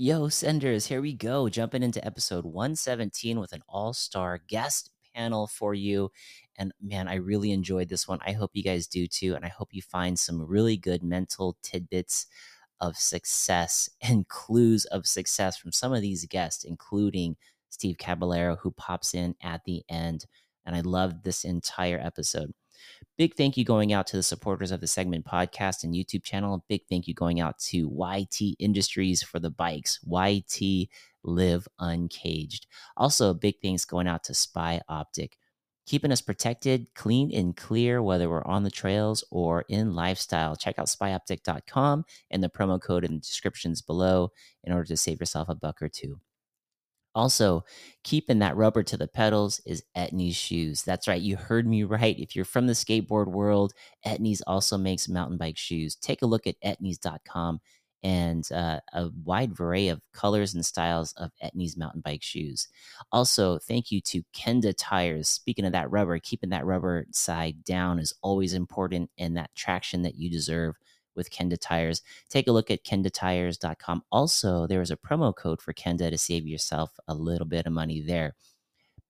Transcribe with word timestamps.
Yo, 0.00 0.28
senders, 0.28 0.86
here 0.86 1.00
we 1.00 1.12
go. 1.12 1.48
Jumping 1.48 1.82
into 1.82 2.04
episode 2.06 2.44
117 2.44 3.40
with 3.40 3.52
an 3.52 3.64
all 3.68 3.92
star 3.92 4.38
guest 4.46 4.92
panel 5.12 5.48
for 5.48 5.74
you. 5.74 6.12
And 6.56 6.72
man, 6.80 7.08
I 7.08 7.16
really 7.16 7.50
enjoyed 7.50 7.88
this 7.88 8.06
one. 8.06 8.20
I 8.24 8.30
hope 8.30 8.52
you 8.54 8.62
guys 8.62 8.86
do 8.86 9.08
too. 9.08 9.34
And 9.34 9.44
I 9.44 9.48
hope 9.48 9.70
you 9.72 9.82
find 9.82 10.16
some 10.16 10.46
really 10.46 10.76
good 10.76 11.02
mental 11.02 11.56
tidbits 11.64 12.28
of 12.80 12.96
success 12.96 13.90
and 14.00 14.28
clues 14.28 14.84
of 14.84 15.04
success 15.04 15.56
from 15.56 15.72
some 15.72 15.92
of 15.92 16.00
these 16.00 16.24
guests, 16.26 16.62
including 16.62 17.34
Steve 17.68 17.98
Caballero, 17.98 18.54
who 18.54 18.70
pops 18.70 19.14
in 19.14 19.34
at 19.42 19.64
the 19.64 19.82
end. 19.88 20.26
And 20.64 20.76
I 20.76 20.80
loved 20.82 21.24
this 21.24 21.42
entire 21.42 21.98
episode. 21.98 22.52
Big 23.18 23.34
thank 23.34 23.56
you 23.56 23.64
going 23.64 23.92
out 23.92 24.06
to 24.06 24.16
the 24.16 24.22
supporters 24.22 24.70
of 24.70 24.80
the 24.80 24.86
segment 24.86 25.26
podcast 25.26 25.82
and 25.82 25.92
YouTube 25.92 26.22
channel. 26.22 26.64
Big 26.68 26.82
thank 26.88 27.08
you 27.08 27.14
going 27.14 27.40
out 27.40 27.58
to 27.58 27.90
YT 27.92 28.54
Industries 28.60 29.24
for 29.24 29.40
the 29.40 29.50
bikes. 29.50 29.98
YT 30.06 30.88
Live 31.24 31.66
Uncaged. 31.80 32.68
Also, 32.96 33.34
big 33.34 33.56
thanks 33.60 33.84
going 33.84 34.06
out 34.06 34.22
to 34.22 34.34
Spy 34.34 34.80
Optic, 34.88 35.36
keeping 35.84 36.12
us 36.12 36.20
protected, 36.20 36.86
clean, 36.94 37.34
and 37.34 37.56
clear, 37.56 38.00
whether 38.00 38.30
we're 38.30 38.44
on 38.44 38.62
the 38.62 38.70
trails 38.70 39.24
or 39.32 39.64
in 39.68 39.94
lifestyle. 39.94 40.54
Check 40.54 40.78
out 40.78 40.86
spyoptic.com 40.86 42.04
and 42.30 42.40
the 42.40 42.48
promo 42.48 42.80
code 42.80 43.04
in 43.04 43.14
the 43.14 43.20
descriptions 43.20 43.82
below 43.82 44.30
in 44.62 44.72
order 44.72 44.86
to 44.86 44.96
save 44.96 45.18
yourself 45.18 45.48
a 45.48 45.56
buck 45.56 45.82
or 45.82 45.88
two. 45.88 46.20
Also, 47.18 47.64
keeping 48.04 48.38
that 48.38 48.56
rubber 48.56 48.84
to 48.84 48.96
the 48.96 49.08
pedals 49.08 49.60
is 49.66 49.82
Etnies 49.96 50.36
shoes. 50.36 50.84
That's 50.84 51.08
right, 51.08 51.20
you 51.20 51.36
heard 51.36 51.66
me 51.66 51.82
right. 51.82 52.16
If 52.16 52.36
you're 52.36 52.44
from 52.44 52.68
the 52.68 52.74
skateboard 52.74 53.26
world, 53.26 53.72
Etnies 54.06 54.40
also 54.46 54.78
makes 54.78 55.08
mountain 55.08 55.36
bike 55.36 55.58
shoes. 55.58 55.96
Take 55.96 56.22
a 56.22 56.26
look 56.26 56.46
at 56.46 56.54
etnies.com 56.64 57.58
and 58.04 58.50
uh, 58.52 58.78
a 58.92 59.10
wide 59.24 59.58
array 59.58 59.88
of 59.88 60.00
colors 60.12 60.54
and 60.54 60.64
styles 60.64 61.12
of 61.16 61.32
Etnies 61.42 61.76
mountain 61.76 62.02
bike 62.02 62.22
shoes. 62.22 62.68
Also, 63.10 63.58
thank 63.58 63.90
you 63.90 64.00
to 64.02 64.22
Kenda 64.32 64.72
Tires. 64.78 65.28
Speaking 65.28 65.64
of 65.64 65.72
that 65.72 65.90
rubber, 65.90 66.20
keeping 66.20 66.50
that 66.50 66.66
rubber 66.66 67.06
side 67.10 67.64
down 67.64 67.98
is 67.98 68.14
always 68.22 68.54
important 68.54 69.10
and 69.18 69.36
that 69.36 69.50
traction 69.56 70.02
that 70.02 70.14
you 70.14 70.30
deserve 70.30 70.76
with 71.18 71.30
Kenda 71.30 71.58
Tires. 71.60 72.00
Take 72.30 72.48
a 72.48 72.52
look 72.52 72.70
at 72.70 72.84
kendatires.com. 72.84 74.02
Also, 74.10 74.66
there 74.66 74.80
is 74.80 74.90
a 74.90 74.96
promo 74.96 75.36
code 75.36 75.60
for 75.60 75.74
Kenda 75.74 76.08
to 76.08 76.16
save 76.16 76.46
yourself 76.46 76.92
a 77.06 77.14
little 77.14 77.46
bit 77.46 77.66
of 77.66 77.72
money 77.74 78.00
there. 78.00 78.34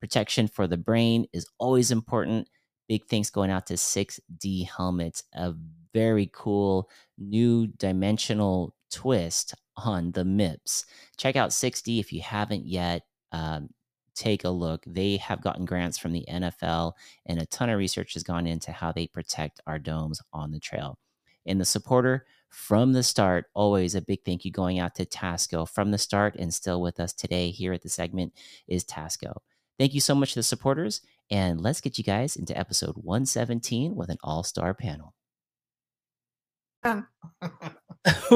Protection 0.00 0.48
for 0.48 0.66
the 0.66 0.76
brain 0.76 1.26
is 1.32 1.46
always 1.58 1.92
important. 1.92 2.48
Big 2.88 3.04
thanks 3.06 3.30
going 3.30 3.50
out 3.50 3.66
to 3.66 3.74
6D 3.74 4.68
Helmets, 4.68 5.22
a 5.34 5.54
very 5.92 6.30
cool 6.32 6.88
new 7.18 7.66
dimensional 7.66 8.74
twist 8.90 9.54
on 9.76 10.12
the 10.12 10.24
MIPS. 10.24 10.84
Check 11.16 11.36
out 11.36 11.50
6D 11.50 12.00
if 12.00 12.12
you 12.12 12.22
haven't 12.22 12.66
yet. 12.66 13.02
Um, 13.32 13.68
take 14.14 14.44
a 14.44 14.50
look. 14.50 14.82
They 14.86 15.16
have 15.18 15.42
gotten 15.42 15.64
grants 15.64 15.98
from 15.98 16.12
the 16.12 16.24
NFL, 16.28 16.92
and 17.26 17.40
a 17.40 17.46
ton 17.46 17.70
of 17.70 17.78
research 17.78 18.14
has 18.14 18.22
gone 18.22 18.46
into 18.46 18.72
how 18.72 18.92
they 18.92 19.06
protect 19.06 19.60
our 19.66 19.78
domes 19.78 20.20
on 20.32 20.50
the 20.50 20.60
trail 20.60 20.98
and 21.48 21.60
the 21.60 21.64
supporter 21.64 22.26
from 22.48 22.92
the 22.92 23.02
start. 23.02 23.46
Always 23.54 23.94
a 23.94 24.00
big 24.00 24.20
thank 24.24 24.44
you 24.44 24.52
going 24.52 24.78
out 24.78 24.94
to 24.96 25.06
Tasco 25.06 25.68
from 25.68 25.90
the 25.90 25.98
start 25.98 26.36
and 26.38 26.52
still 26.52 26.80
with 26.80 27.00
us 27.00 27.12
today 27.12 27.50
here 27.50 27.72
at 27.72 27.82
the 27.82 27.88
segment 27.88 28.32
is 28.66 28.84
Tasco. 28.84 29.38
Thank 29.78 29.94
you 29.94 30.00
so 30.00 30.14
much 30.14 30.32
to 30.32 30.40
the 30.40 30.44
supporters, 30.44 31.02
and 31.30 31.60
let's 31.60 31.80
get 31.80 31.98
you 31.98 32.04
guys 32.04 32.36
into 32.36 32.56
episode 32.58 32.96
117 32.96 33.94
with 33.94 34.10
an 34.10 34.18
all 34.24 34.42
star 34.42 34.74
panel. 34.74 35.14
Um. 36.82 37.06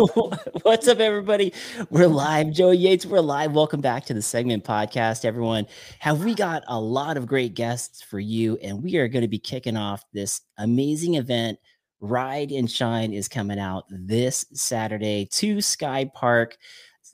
What's 0.62 0.88
up, 0.88 0.98
everybody? 0.98 1.52
We're 1.90 2.08
live. 2.08 2.52
Joey 2.52 2.76
Yates, 2.76 3.06
we're 3.06 3.20
live. 3.20 3.52
Welcome 3.52 3.80
back 3.80 4.04
to 4.06 4.14
the 4.14 4.22
segment 4.22 4.64
podcast, 4.64 5.24
everyone. 5.24 5.66
Have 6.00 6.24
we 6.24 6.34
got 6.34 6.64
a 6.66 6.78
lot 6.78 7.16
of 7.16 7.26
great 7.26 7.54
guests 7.54 8.02
for 8.02 8.18
you? 8.18 8.56
And 8.58 8.82
we 8.82 8.96
are 8.96 9.08
going 9.08 9.22
to 9.22 9.28
be 9.28 9.38
kicking 9.38 9.76
off 9.76 10.04
this 10.12 10.42
amazing 10.58 11.14
event 11.14 11.58
Ride 12.02 12.50
and 12.50 12.68
Shine 12.68 13.12
is 13.12 13.28
coming 13.28 13.60
out 13.60 13.84
this 13.88 14.44
Saturday 14.52 15.24
to 15.32 15.58
SkyPark. 15.58 16.54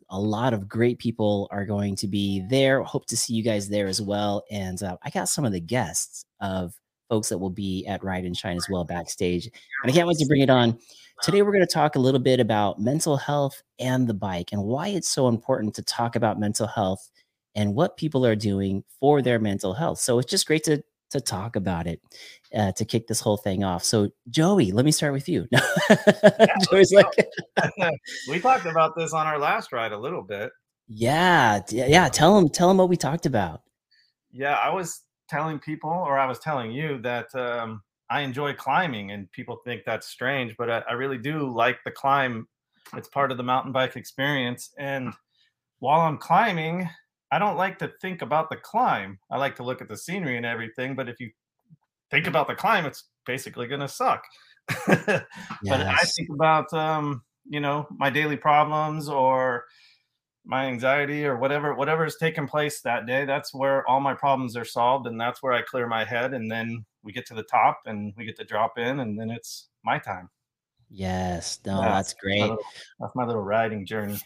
A 0.08 0.18
lot 0.18 0.54
of 0.54 0.66
great 0.66 0.98
people 0.98 1.46
are 1.50 1.66
going 1.66 1.94
to 1.96 2.08
be 2.08 2.42
there. 2.48 2.82
Hope 2.82 3.04
to 3.06 3.16
see 3.16 3.34
you 3.34 3.42
guys 3.42 3.68
there 3.68 3.86
as 3.86 4.00
well. 4.00 4.44
And 4.50 4.82
uh, 4.82 4.96
I 5.02 5.10
got 5.10 5.28
some 5.28 5.44
of 5.44 5.52
the 5.52 5.60
guests 5.60 6.24
of 6.40 6.72
folks 7.10 7.28
that 7.28 7.36
will 7.36 7.50
be 7.50 7.86
at 7.86 8.02
Ride 8.02 8.24
and 8.24 8.34
Shine 8.34 8.56
as 8.56 8.66
well 8.70 8.82
backstage. 8.82 9.44
And 9.82 9.92
I 9.92 9.94
can't 9.94 10.08
wait 10.08 10.16
to 10.18 10.26
bring 10.26 10.40
it 10.40 10.48
on. 10.48 10.78
Today, 11.22 11.42
we're 11.42 11.52
going 11.52 11.66
to 11.66 11.72
talk 11.72 11.96
a 11.96 12.00
little 12.00 12.20
bit 12.20 12.40
about 12.40 12.80
mental 12.80 13.18
health 13.18 13.62
and 13.78 14.06
the 14.06 14.14
bike 14.14 14.52
and 14.52 14.64
why 14.64 14.88
it's 14.88 15.08
so 15.08 15.28
important 15.28 15.74
to 15.74 15.82
talk 15.82 16.16
about 16.16 16.40
mental 16.40 16.66
health 16.66 17.10
and 17.54 17.74
what 17.74 17.98
people 17.98 18.24
are 18.24 18.36
doing 18.36 18.84
for 19.00 19.20
their 19.20 19.38
mental 19.38 19.74
health. 19.74 19.98
So 19.98 20.18
it's 20.18 20.30
just 20.30 20.46
great 20.46 20.64
to 20.64 20.82
to 21.10 21.20
talk 21.20 21.56
about 21.56 21.86
it 21.86 22.00
uh, 22.54 22.72
to 22.72 22.84
kick 22.84 23.06
this 23.06 23.20
whole 23.20 23.36
thing 23.36 23.64
off. 23.64 23.84
So, 23.84 24.10
Joey, 24.28 24.72
let 24.72 24.84
me 24.84 24.92
start 24.92 25.12
with 25.12 25.28
you. 25.28 25.46
Joey's 26.70 26.92
like, 26.92 27.06
we 28.28 28.40
talked 28.40 28.66
about 28.66 28.96
this 28.96 29.12
on 29.12 29.26
our 29.26 29.38
last 29.38 29.72
ride 29.72 29.92
a 29.92 29.98
little 29.98 30.22
bit. 30.22 30.50
Yeah, 30.88 31.60
yeah. 31.70 32.08
Tell 32.08 32.34
them, 32.34 32.48
tell 32.48 32.68
them 32.68 32.78
what 32.78 32.88
we 32.88 32.96
talked 32.96 33.26
about. 33.26 33.62
Yeah, 34.30 34.54
I 34.54 34.72
was 34.72 35.02
telling 35.28 35.58
people, 35.58 35.90
or 35.90 36.18
I 36.18 36.26
was 36.26 36.38
telling 36.38 36.72
you 36.72 36.98
that 37.02 37.34
um, 37.34 37.82
I 38.08 38.22
enjoy 38.22 38.54
climbing, 38.54 39.10
and 39.10 39.30
people 39.32 39.60
think 39.64 39.82
that's 39.84 40.08
strange, 40.08 40.54
but 40.56 40.70
I, 40.70 40.82
I 40.88 40.92
really 40.94 41.18
do 41.18 41.52
like 41.54 41.78
the 41.84 41.90
climb. 41.90 42.48
It's 42.96 43.08
part 43.08 43.30
of 43.30 43.36
the 43.36 43.42
mountain 43.42 43.72
bike 43.72 43.96
experience, 43.96 44.70
and 44.78 45.12
while 45.80 46.00
I'm 46.00 46.16
climbing, 46.16 46.88
I 47.30 47.38
don't 47.38 47.56
like 47.56 47.78
to 47.80 47.92
think 48.00 48.22
about 48.22 48.48
the 48.50 48.56
climb. 48.56 49.18
I 49.30 49.36
like 49.38 49.56
to 49.56 49.62
look 49.62 49.80
at 49.82 49.88
the 49.88 49.96
scenery 49.96 50.36
and 50.36 50.46
everything, 50.46 50.94
but 50.94 51.08
if 51.08 51.20
you 51.20 51.30
think 52.10 52.26
about 52.26 52.46
the 52.46 52.54
climb, 52.54 52.86
it's 52.86 53.04
basically 53.26 53.66
going 53.66 53.80
to 53.80 53.88
suck. 53.88 54.24
yes. 54.88 55.24
But 55.64 55.80
I 55.82 56.02
think 56.02 56.30
about 56.32 56.72
um, 56.72 57.22
you 57.48 57.60
know, 57.60 57.86
my 57.90 58.10
daily 58.10 58.36
problems 58.36 59.08
or 59.08 59.64
my 60.48 60.64
anxiety 60.64 61.26
or 61.26 61.36
whatever 61.36 61.74
whatever 61.74 62.06
is 62.06 62.16
taking 62.16 62.48
place 62.48 62.80
that 62.80 63.06
day 63.06 63.26
that's 63.26 63.52
where 63.52 63.86
all 63.86 64.00
my 64.00 64.14
problems 64.14 64.56
are 64.56 64.64
solved 64.64 65.06
and 65.06 65.20
that's 65.20 65.42
where 65.42 65.52
i 65.52 65.60
clear 65.60 65.86
my 65.86 66.04
head 66.04 66.32
and 66.32 66.50
then 66.50 66.84
we 67.02 67.12
get 67.12 67.26
to 67.26 67.34
the 67.34 67.42
top 67.42 67.80
and 67.84 68.14
we 68.16 68.24
get 68.24 68.34
to 68.34 68.44
drop 68.44 68.78
in 68.78 69.00
and 69.00 69.20
then 69.20 69.30
it's 69.30 69.68
my 69.84 69.98
time 69.98 70.30
yes 70.88 71.60
no 71.66 71.82
yeah, 71.82 71.90
that's 71.90 72.14
great 72.14 72.40
my 72.40 72.46
little, 72.46 72.64
that's 72.98 73.14
my 73.14 73.26
little 73.26 73.42
riding 73.42 73.84
journey 73.84 74.18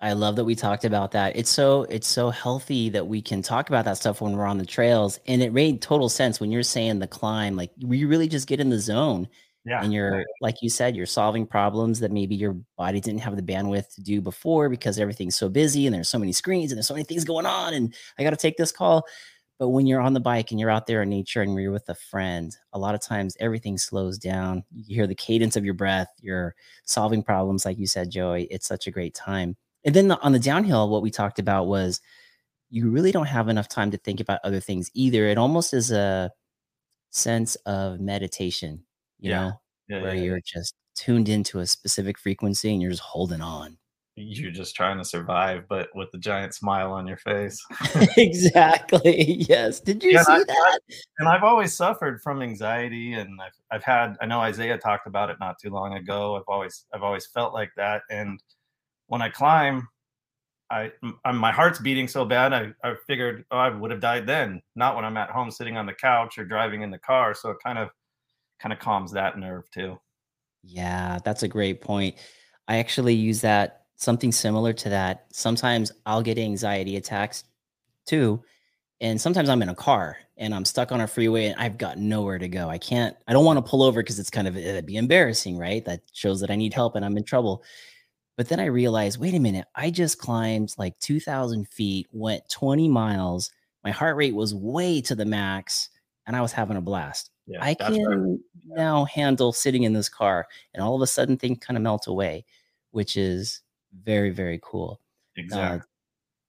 I 0.00 0.12
love 0.12 0.36
that 0.36 0.44
we 0.44 0.54
talked 0.54 0.84
about 0.84 1.10
that. 1.12 1.36
It's 1.36 1.50
so 1.50 1.82
it's 1.84 2.06
so 2.06 2.30
healthy 2.30 2.88
that 2.90 3.06
we 3.06 3.20
can 3.20 3.42
talk 3.42 3.68
about 3.68 3.84
that 3.86 3.96
stuff 3.96 4.20
when 4.20 4.36
we're 4.36 4.46
on 4.46 4.58
the 4.58 4.66
trails. 4.66 5.18
And 5.26 5.42
it 5.42 5.52
made 5.52 5.82
total 5.82 6.08
sense 6.08 6.38
when 6.38 6.52
you're 6.52 6.62
saying 6.62 7.00
the 7.00 7.08
climb, 7.08 7.56
like 7.56 7.72
we 7.82 8.04
really 8.04 8.28
just 8.28 8.46
get 8.46 8.60
in 8.60 8.70
the 8.70 8.78
zone. 8.78 9.28
Yeah. 9.64 9.82
And 9.82 9.92
you're 9.92 10.24
like 10.40 10.62
you 10.62 10.70
said, 10.70 10.94
you're 10.94 11.04
solving 11.04 11.46
problems 11.46 11.98
that 12.00 12.12
maybe 12.12 12.36
your 12.36 12.56
body 12.76 13.00
didn't 13.00 13.20
have 13.20 13.34
the 13.34 13.42
bandwidth 13.42 13.94
to 13.96 14.00
do 14.00 14.20
before 14.20 14.68
because 14.68 15.00
everything's 15.00 15.36
so 15.36 15.48
busy 15.48 15.86
and 15.86 15.94
there's 15.94 16.08
so 16.08 16.18
many 16.18 16.32
screens 16.32 16.70
and 16.70 16.78
there's 16.78 16.86
so 16.86 16.94
many 16.94 17.04
things 17.04 17.24
going 17.24 17.44
on. 17.44 17.74
And 17.74 17.92
I 18.18 18.22
got 18.22 18.30
to 18.30 18.36
take 18.36 18.56
this 18.56 18.72
call. 18.72 19.04
But 19.58 19.70
when 19.70 19.88
you're 19.88 20.00
on 20.00 20.14
the 20.14 20.20
bike 20.20 20.52
and 20.52 20.60
you're 20.60 20.70
out 20.70 20.86
there 20.86 21.02
in 21.02 21.10
nature 21.10 21.42
and 21.42 21.58
you're 21.58 21.72
with 21.72 21.88
a 21.88 21.94
friend, 21.96 22.56
a 22.72 22.78
lot 22.78 22.94
of 22.94 23.02
times 23.02 23.36
everything 23.40 23.76
slows 23.76 24.16
down. 24.16 24.62
You 24.72 24.94
hear 24.94 25.06
the 25.08 25.16
cadence 25.16 25.56
of 25.56 25.64
your 25.64 25.74
breath, 25.74 26.08
you're 26.20 26.54
solving 26.84 27.24
problems, 27.24 27.64
like 27.64 27.76
you 27.76 27.88
said, 27.88 28.10
Joey. 28.10 28.44
It's 28.44 28.68
such 28.68 28.86
a 28.86 28.92
great 28.92 29.14
time. 29.14 29.56
And 29.88 29.94
then 29.94 30.08
the, 30.08 30.20
on 30.20 30.32
the 30.32 30.38
downhill, 30.38 30.90
what 30.90 31.00
we 31.00 31.10
talked 31.10 31.38
about 31.38 31.66
was 31.66 32.02
you 32.68 32.90
really 32.90 33.10
don't 33.10 33.24
have 33.24 33.48
enough 33.48 33.68
time 33.68 33.90
to 33.92 33.96
think 33.96 34.20
about 34.20 34.38
other 34.44 34.60
things 34.60 34.90
either. 34.92 35.24
It 35.24 35.38
almost 35.38 35.72
is 35.72 35.90
a 35.90 36.30
sense 37.08 37.54
of 37.64 37.98
meditation, 37.98 38.84
you 39.18 39.30
Yeah. 39.30 39.40
know, 39.40 39.52
Yeah, 39.88 40.02
where 40.02 40.14
yeah, 40.14 40.22
you're 40.24 40.40
just 40.44 40.74
tuned 40.94 41.30
into 41.30 41.60
a 41.60 41.66
specific 41.66 42.18
frequency 42.18 42.70
and 42.70 42.82
you're 42.82 42.90
just 42.90 43.02
holding 43.02 43.40
on. 43.40 43.78
You're 44.16 44.50
just 44.50 44.76
trying 44.76 44.98
to 44.98 45.06
survive, 45.06 45.64
but 45.70 45.88
with 45.94 46.10
the 46.12 46.18
giant 46.18 46.52
smile 46.52 46.92
on 46.92 47.06
your 47.06 47.16
face. 47.16 47.64
exactly. 48.18 49.42
Yes. 49.48 49.80
Did 49.80 50.02
you 50.02 50.18
see 50.18 50.32
I- 50.32 50.44
that? 50.44 50.80
and 51.18 51.28
I've 51.30 51.44
always 51.44 51.72
suffered 51.72 52.20
from 52.20 52.42
anxiety, 52.42 53.14
and 53.14 53.40
I've, 53.40 53.52
I've 53.70 53.84
had. 53.84 54.16
I 54.20 54.26
know 54.26 54.40
Isaiah 54.40 54.76
talked 54.76 55.06
about 55.06 55.30
it 55.30 55.38
not 55.40 55.56
too 55.58 55.70
long 55.70 55.94
ago. 55.94 56.36
I've 56.36 56.42
always 56.46 56.84
I've 56.92 57.02
always 57.04 57.26
felt 57.26 57.54
like 57.54 57.70
that, 57.76 58.02
and 58.10 58.38
when 59.08 59.22
I 59.22 59.28
climb, 59.30 59.88
I 60.70 60.92
m- 61.02 61.36
my 61.36 61.52
heart's 61.52 61.80
beating 61.80 62.08
so 62.08 62.24
bad. 62.24 62.52
I 62.52 62.72
I 62.84 62.94
figured 63.06 63.44
oh 63.50 63.58
I 63.58 63.70
would 63.70 63.90
have 63.90 64.00
died 64.00 64.26
then, 64.26 64.62
not 64.76 64.96
when 64.96 65.04
I'm 65.04 65.16
at 65.16 65.30
home 65.30 65.50
sitting 65.50 65.76
on 65.76 65.86
the 65.86 65.94
couch 65.94 66.38
or 66.38 66.44
driving 66.44 66.82
in 66.82 66.90
the 66.90 66.98
car. 66.98 67.34
So 67.34 67.50
it 67.50 67.58
kind 67.64 67.78
of 67.78 67.90
kind 68.60 68.72
of 68.72 68.78
calms 68.78 69.12
that 69.12 69.38
nerve 69.38 69.70
too. 69.70 69.98
Yeah, 70.62 71.18
that's 71.24 71.42
a 71.42 71.48
great 71.48 71.80
point. 71.80 72.16
I 72.66 72.78
actually 72.78 73.14
use 73.14 73.40
that 73.42 73.86
something 73.96 74.32
similar 74.32 74.72
to 74.72 74.88
that. 74.90 75.26
Sometimes 75.32 75.92
I'll 76.06 76.22
get 76.22 76.38
anxiety 76.38 76.96
attacks 76.96 77.44
too. 78.06 78.42
And 79.00 79.20
sometimes 79.20 79.48
I'm 79.48 79.62
in 79.62 79.70
a 79.70 79.74
car 79.74 80.18
and 80.36 80.54
I'm 80.54 80.64
stuck 80.64 80.92
on 80.92 81.00
a 81.02 81.06
freeway 81.08 81.46
and 81.46 81.60
I've 81.60 81.78
got 81.78 81.98
nowhere 81.98 82.38
to 82.38 82.48
go. 82.48 82.68
I 82.68 82.78
can't, 82.78 83.16
I 83.28 83.32
don't 83.32 83.44
want 83.44 83.64
to 83.64 83.68
pull 83.70 83.82
over 83.82 84.02
because 84.02 84.18
it's 84.18 84.30
kind 84.30 84.48
of, 84.48 84.56
it'd 84.56 84.86
be 84.86 84.96
embarrassing, 84.96 85.58
right? 85.58 85.84
That 85.84 86.02
shows 86.12 86.40
that 86.40 86.50
I 86.50 86.56
need 86.56 86.74
help 86.74 86.96
and 86.96 87.04
I'm 87.04 87.16
in 87.16 87.24
trouble. 87.24 87.64
But 88.38 88.48
then 88.48 88.60
I 88.60 88.66
realized, 88.66 89.20
wait 89.20 89.34
a 89.34 89.40
minute, 89.40 89.66
I 89.74 89.90
just 89.90 90.18
climbed 90.18 90.72
like 90.78 90.98
2,000 91.00 91.68
feet, 91.68 92.06
went 92.12 92.48
20 92.48 92.88
miles. 92.88 93.50
My 93.82 93.90
heart 93.90 94.16
rate 94.16 94.34
was 94.34 94.54
way 94.54 95.00
to 95.02 95.16
the 95.16 95.24
max 95.26 95.90
and 96.28 96.36
I 96.36 96.40
was 96.40 96.52
having 96.52 96.76
a 96.76 96.80
blast. 96.80 97.30
Yeah, 97.48 97.58
I 97.64 97.74
can 97.74 98.38
now 98.64 99.06
handle 99.06 99.52
sitting 99.52 99.82
in 99.82 99.94
this 99.94 100.10
car, 100.10 100.46
and 100.74 100.82
all 100.82 100.94
of 100.94 101.00
a 101.00 101.06
sudden 101.06 101.38
things 101.38 101.58
kind 101.60 101.76
of 101.78 101.82
melt 101.82 102.06
away, 102.06 102.44
which 102.90 103.16
is 103.16 103.62
very 104.04 104.30
very 104.30 104.60
cool. 104.62 105.00
exactly. 105.34 105.78
Uh, 105.78 105.82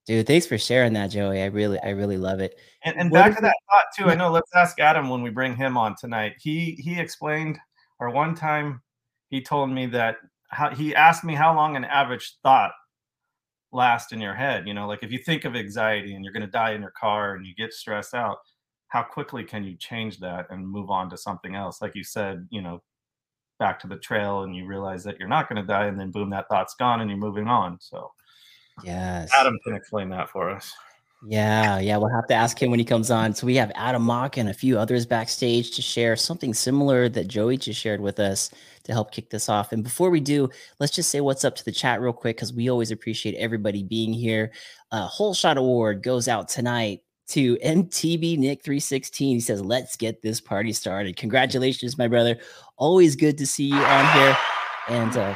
dude, 0.05 0.27
thanks 0.27 0.45
for 0.45 0.57
sharing 0.57 0.91
that, 0.93 1.07
Joey. 1.07 1.41
I 1.41 1.45
really 1.45 1.79
I 1.79 1.91
really 1.91 2.17
love 2.17 2.41
it. 2.41 2.59
And, 2.83 2.97
and 2.99 3.09
back 3.09 3.33
to 3.37 3.41
that 3.41 3.55
thought 3.71 3.85
too. 3.97 4.03
Yeah. 4.05 4.11
I 4.11 4.15
know. 4.15 4.29
Let's 4.29 4.53
ask 4.53 4.77
Adam 4.81 5.09
when 5.09 5.21
we 5.21 5.29
bring 5.29 5.55
him 5.55 5.77
on 5.77 5.95
tonight. 5.95 6.33
He 6.41 6.77
he 6.83 6.99
explained, 6.99 7.57
or 7.99 8.09
one 8.09 8.35
time 8.35 8.81
he 9.29 9.41
told 9.41 9.69
me 9.69 9.85
that 9.87 10.17
how 10.49 10.73
he 10.73 10.95
asked 10.95 11.23
me 11.23 11.35
how 11.35 11.55
long 11.55 11.75
an 11.75 11.85
average 11.85 12.37
thought 12.43 12.71
lasts 13.71 14.11
in 14.11 14.19
your 14.19 14.33
head. 14.33 14.67
You 14.67 14.73
know, 14.73 14.87
like 14.87 15.03
if 15.03 15.11
you 15.11 15.19
think 15.19 15.45
of 15.45 15.55
anxiety 15.55 16.15
and 16.15 16.23
you're 16.23 16.33
going 16.33 16.45
to 16.45 16.51
die 16.51 16.71
in 16.71 16.81
your 16.81 16.93
car 16.99 17.35
and 17.35 17.45
you 17.45 17.53
get 17.55 17.73
stressed 17.73 18.13
out, 18.13 18.37
how 18.87 19.03
quickly 19.03 19.43
can 19.43 19.63
you 19.63 19.75
change 19.77 20.19
that 20.19 20.47
and 20.49 20.67
move 20.67 20.89
on 20.89 21.09
to 21.11 21.17
something 21.17 21.55
else? 21.55 21.81
Like 21.81 21.95
you 21.95 22.03
said, 22.03 22.47
you 22.49 22.61
know, 22.61 22.81
back 23.59 23.79
to 23.81 23.87
the 23.87 23.97
trail 23.97 24.43
and 24.43 24.55
you 24.55 24.65
realize 24.65 25.03
that 25.03 25.19
you're 25.19 25.27
not 25.27 25.49
going 25.49 25.61
to 25.61 25.67
die, 25.67 25.85
and 25.85 25.99
then 25.99 26.11
boom, 26.11 26.29
that 26.31 26.47
thought's 26.49 26.75
gone 26.75 27.01
and 27.01 27.09
you're 27.09 27.19
moving 27.19 27.47
on. 27.47 27.77
So 27.79 28.11
Yes. 28.83 29.29
Adam 29.35 29.57
can 29.63 29.75
explain 29.75 30.09
that 30.09 30.29
for 30.29 30.49
us. 30.49 30.73
Yeah, 31.21 31.79
yeah, 31.79 31.97
we'll 31.97 32.13
have 32.15 32.27
to 32.27 32.33
ask 32.33 32.61
him 32.61 32.71
when 32.71 32.79
he 32.79 32.85
comes 32.85 33.11
on. 33.11 33.33
So 33.33 33.45
we 33.45 33.57
have 33.57 33.73
Adam 33.75 34.03
Mock 34.03 34.37
and 34.37 34.47
a 34.47 34.53
few 34.53 34.79
others 34.79 35.05
backstage 35.05 35.71
to 35.75 35.81
share 35.81 36.15
something 36.15 36.53
similar 36.53 37.09
that 37.09 37.27
Joey 37.27 37.57
just 37.57 37.77
shared 37.77 37.99
with 37.99 38.21
us 38.21 38.49
to 38.83 38.93
help 38.93 39.11
kick 39.11 39.29
this 39.29 39.49
off. 39.49 39.73
And 39.73 39.83
before 39.83 40.11
we 40.11 40.21
do, 40.21 40.49
let's 40.79 40.93
just 40.93 41.09
say 41.09 41.19
what's 41.19 41.43
up 41.43 41.57
to 41.57 41.65
the 41.65 41.73
chat 41.73 41.99
real 41.99 42.13
quick 42.13 42.37
because 42.37 42.53
we 42.53 42.69
always 42.69 42.91
appreciate 42.91 43.35
everybody 43.35 43.83
being 43.83 44.13
here. 44.13 44.53
Uh, 44.93 45.07
Whole 45.07 45.33
Shot 45.33 45.57
Award 45.57 46.03
goes 46.03 46.29
out 46.29 46.47
tonight 46.47 47.01
to 47.29 47.57
MTB 47.57 48.37
Nick 48.37 48.63
316. 48.63 49.35
He 49.35 49.41
says, 49.41 49.61
"Let's 49.61 49.97
get 49.97 50.21
this 50.21 50.39
party 50.39 50.71
started." 50.71 51.17
Congratulations, 51.17 51.97
my 51.97 52.07
brother. 52.07 52.37
Always 52.77 53.17
good 53.17 53.37
to 53.39 53.45
see 53.45 53.65
you 53.65 53.75
on 53.75 54.13
here. 54.17 54.37
And 54.87 55.17
uh, 55.17 55.35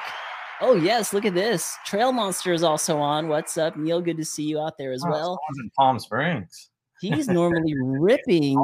oh 0.63 0.75
yes, 0.75 1.13
look 1.13 1.25
at 1.25 1.33
this. 1.33 1.75
Trail 1.85 2.11
Monster 2.11 2.53
is 2.53 2.63
also 2.63 2.97
on. 2.97 3.27
What's 3.27 3.57
up, 3.57 3.75
Neil? 3.77 4.01
Good 4.01 4.17
to 4.17 4.25
see 4.25 4.43
you 4.43 4.59
out 4.59 4.77
there 4.77 4.91
as 4.91 5.03
Oh, 5.05 5.09
well. 5.11 5.39
in 5.59 5.69
Palm 5.77 5.99
Springs. 5.99 6.69
He's 7.01 7.27
normally 7.27 7.73
ripping 7.83 8.55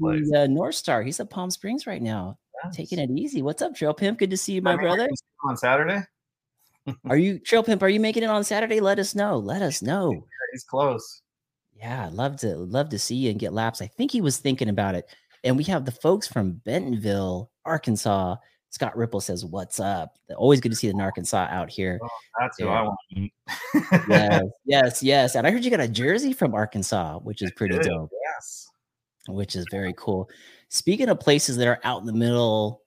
the 0.00 0.26
the 0.30 0.40
uh, 0.42 0.46
North 0.46 0.74
Star. 0.74 1.02
He's 1.02 1.18
at 1.18 1.30
Palm 1.30 1.50
Springs 1.50 1.86
right 1.86 2.02
now, 2.02 2.38
taking 2.72 2.98
it 2.98 3.10
easy. 3.10 3.42
What's 3.42 3.62
up, 3.62 3.74
Trail 3.74 3.94
Pimp? 3.94 4.18
Good 4.18 4.30
to 4.30 4.36
see 4.36 4.52
you, 4.54 4.62
my 4.62 4.72
I 4.72 4.76
mean, 4.76 4.82
brother. 4.84 4.98
gonna 5.06 5.16
see 5.16 5.24
him 5.44 5.50
on 5.50 5.56
Saturday. 5.56 6.00
Are 7.06 7.16
you 7.16 7.38
Trail 7.38 7.62
Pimp? 7.62 7.82
Are 7.82 7.88
you 7.88 8.00
making 8.00 8.22
it 8.22 8.30
on 8.30 8.44
Saturday? 8.44 8.80
Let 8.80 8.98
us 8.98 9.14
know. 9.14 9.38
Let 9.38 9.62
us 9.62 9.82
know. 9.82 10.12
He's 10.52 10.64
close. 10.64 11.22
Yeah, 11.74 12.08
love 12.12 12.36
to 12.38 12.54
love 12.56 12.88
to 12.90 12.98
see 12.98 13.16
you 13.16 13.30
and 13.30 13.38
get 13.40 13.52
laps. 13.52 13.82
I 13.82 13.86
think 13.86 14.10
he 14.10 14.20
was 14.20 14.38
thinking 14.38 14.68
about 14.68 14.94
it. 14.94 15.08
And 15.44 15.56
we 15.56 15.64
have 15.64 15.84
the 15.84 15.92
folks 15.92 16.26
from 16.26 16.52
Bentonville, 16.64 17.50
Arkansas. 17.64 18.36
Scott 18.76 18.94
Ripple 18.94 19.22
says, 19.22 19.42
"What's 19.42 19.80
up?" 19.80 20.18
Always 20.36 20.60
good 20.60 20.68
to 20.68 20.76
see 20.76 20.88
the 20.88 20.98
oh, 20.98 21.00
Arkansas 21.00 21.46
out 21.48 21.70
here. 21.70 21.98
Oh, 22.02 22.08
that's 22.38 22.58
who 22.58 22.68
I 22.68 22.82
want 22.82 22.98
to 23.08 23.20
meet. 23.20 23.32
Yes, 24.06 24.42
yes, 24.66 25.02
yes. 25.02 25.34
And 25.34 25.46
I 25.46 25.50
heard 25.50 25.64
you 25.64 25.70
got 25.70 25.80
a 25.80 25.88
jersey 25.88 26.34
from 26.34 26.54
Arkansas, 26.54 27.18
which 27.20 27.40
is 27.40 27.50
pretty 27.52 27.78
dope. 27.78 28.10
Yes. 28.22 28.68
which 29.28 29.56
is 29.56 29.64
very 29.70 29.94
cool. 29.96 30.28
Speaking 30.68 31.08
of 31.08 31.18
places 31.18 31.56
that 31.56 31.66
are 31.66 31.80
out 31.84 32.02
in 32.02 32.06
the 32.06 32.12
middle, 32.12 32.82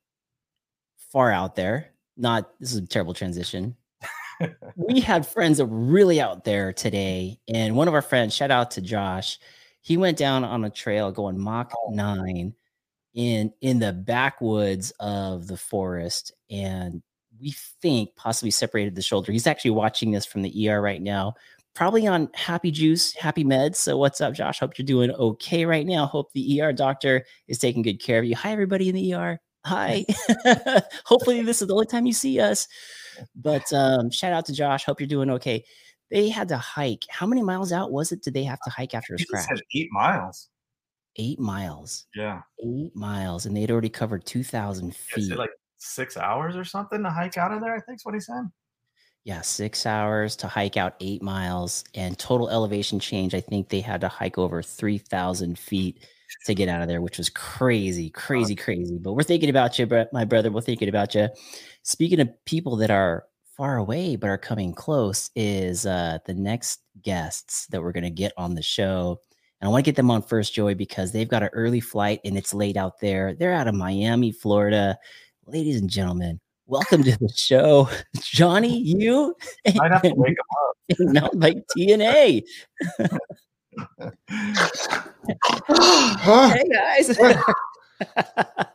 far 1.12 1.32
out 1.32 1.56
there, 1.56 1.90
not 2.18 2.52
this 2.60 2.72
is 2.72 2.78
a 2.78 2.86
terrible 2.86 3.16
transition. 3.16 3.76
we 4.76 5.00
had 5.00 5.26
friends 5.26 5.58
that 5.58 5.66
were 5.66 5.76
really 5.76 6.22
out 6.22 6.44
there 6.44 6.72
today, 6.72 7.40
and 7.52 7.76
one 7.76 7.88
of 7.88 7.96
our 7.96 8.04
friends, 8.04 8.36
shout 8.36 8.52
out 8.52 8.70
to 8.72 8.82
Josh, 8.82 9.40
he 9.82 9.98
went 9.98 10.20
down 10.20 10.44
on 10.44 10.66
a 10.66 10.70
trail 10.70 11.12
going 11.12 11.40
Mach 11.40 11.74
oh. 11.76 11.90
nine 11.94 12.54
in 13.20 13.52
in 13.60 13.80
the 13.80 13.92
backwoods 13.92 14.94
of 15.02 15.48
the 15.48 15.58
forest, 15.58 16.32
and 16.50 17.04
we 17.38 17.54
think 17.82 18.16
possibly 18.16 18.50
separated 18.50 18.96
the 18.96 19.02
shoulder. 19.02 19.34
He's 19.34 19.48
actually 19.48 19.72
watching 19.72 20.12
this 20.12 20.26
from 20.26 20.42
the 20.42 20.70
ER 20.70 20.82
right 20.82 21.02
now 21.02 21.36
probably 21.76 22.08
on 22.08 22.30
happy 22.34 22.72
juice, 22.72 23.14
happy 23.14 23.44
meds. 23.44 23.76
So 23.78 23.98
what's 23.98 24.22
up, 24.22 24.34
Josh? 24.34 24.60
Hope 24.60 24.78
you're 24.78 24.86
doing 24.86 25.12
okay 25.12 25.66
right 25.66 25.86
now. 25.86 26.06
Hope 26.06 26.32
the 26.34 26.62
ER 26.62 26.74
doctor 26.74 27.26
is 27.48 27.58
taking 27.58 27.82
good 27.82 28.02
care 28.02 28.20
of 28.20 28.26
you. 28.26 28.36
Hi, 28.36 28.52
everybody 28.52 28.90
in 28.90 28.96
the 28.96 29.14
ER. 29.14 29.40
Hi. 29.66 30.06
Hopefully, 31.06 31.42
this 31.42 31.62
is 31.62 31.68
the 31.68 31.74
only 31.74 31.86
time 31.86 32.06
you 32.06 32.14
see 32.14 32.40
us. 32.40 32.68
But 33.36 33.72
um, 33.74 34.10
shout 34.10 34.34
out 34.34 34.46
to 34.46 34.54
Josh. 34.54 34.86
Hope 34.86 35.00
you're 35.00 35.08
doing 35.08 35.30
okay. 35.32 35.64
They 36.10 36.30
had 36.30 36.48
to 36.50 36.58
hike. 36.58 37.06
How 37.10 37.26
many 37.26 37.44
miles 37.44 37.72
out 37.72 37.92
was 37.92 38.12
it? 38.12 38.24
Did 38.24 38.34
they 38.34 38.44
have 38.44 38.60
to 38.66 38.70
hike 38.70 38.94
after 38.94 39.14
his 39.14 39.26
crash? 39.26 39.46
eight 39.76 39.90
miles. 39.92 40.50
Eight 41.22 41.40
miles. 41.40 42.08
Yeah. 42.16 42.42
Eight 42.66 42.96
miles, 42.96 43.46
and 43.46 43.56
they'd 43.56 43.70
already 43.70 43.90
covered 43.90 44.26
two 44.26 44.44
thousand 44.44 44.96
feet. 44.96 45.36
like 45.36 45.52
six 45.78 46.18
hours 46.18 46.56
or 46.56 46.64
something 46.64 47.04
to 47.04 47.10
hike 47.10 47.38
out 47.38 47.52
of 47.52 47.62
there. 47.62 47.76
I 47.76 47.82
think's 47.82 48.06
what 48.06 48.14
he 48.14 48.20
said. 48.20 48.50
Yeah, 49.26 49.42
six 49.42 49.86
hours 49.86 50.36
to 50.38 50.48
hike 50.48 50.78
out 50.78 50.96
eight 51.02 51.22
miles 51.22 51.84
and 51.94 52.18
total 52.18 52.50
elevation 52.50 53.00
change. 53.00 53.36
I 53.36 53.42
think 53.42 53.70
they 53.70 53.82
had 53.82 54.02
to 54.02 54.08
hike 54.08 54.38
over 54.38 54.64
3,000 54.64 55.60
feet 55.60 56.08
to 56.46 56.56
get 56.56 56.70
out 56.70 56.82
of 56.82 56.88
there, 56.88 57.02
which 57.02 57.18
was 57.18 57.30
crazy, 57.30 58.10
crazy, 58.10 58.56
crazy. 58.56 58.98
But 58.98 59.14
we're 59.14 59.24
thinking 59.24 59.50
about 59.50 59.78
you, 59.78 59.88
my 60.14 60.24
brother. 60.24 60.52
We're 60.52 60.62
thinking 60.62 60.90
about 60.90 61.16
you. 61.16 61.28
Speaking 61.84 62.22
of 62.22 62.30
people 62.46 62.78
that 62.78 62.92
are 62.92 63.26
far 63.58 63.78
away 63.78 64.16
but 64.16 64.30
are 64.30 64.38
coming 64.38 64.74
close, 64.74 65.30
is 65.36 65.86
uh, 65.86 66.20
the 66.26 66.34
next 66.34 66.80
guests 67.02 67.68
that 67.68 67.82
we're 67.82 67.92
going 67.92 68.04
to 68.06 68.10
get 68.10 68.32
on 68.38 68.56
the 68.56 68.62
show. 68.62 69.20
And 69.62 69.68
I 69.68 69.72
want 69.72 69.84
to 69.84 69.90
get 69.92 69.98
them 69.98 70.10
on 70.10 70.22
first, 70.22 70.54
Joey, 70.54 70.74
because 70.74 71.12
they've 71.12 71.28
got 71.28 71.44
an 71.44 71.50
early 71.52 71.82
flight 71.82 72.22
and 72.24 72.38
it's 72.38 72.54
late 72.54 72.78
out 72.78 73.00
there. 73.02 73.34
They're 73.34 73.54
out 73.54 73.68
of 73.68 73.76
Miami, 73.76 74.32
Florida. 74.32 74.98
Ladies 75.48 75.82
and 75.82 75.90
gentlemen, 75.90 76.40
welcome 76.66 77.04
to 77.04 77.18
the 77.20 77.30
show, 77.36 77.90
Jonnie. 78.18 78.80
You 78.82 79.36
I'd 79.68 79.92
have 79.92 80.02
to 80.04 80.14
wake 80.16 80.38
and 80.98 81.14
Mountain 81.14 81.40
Bike 81.40 81.58
TNA. 81.78 82.44
Hey 85.68 86.64
guys. 86.72 87.20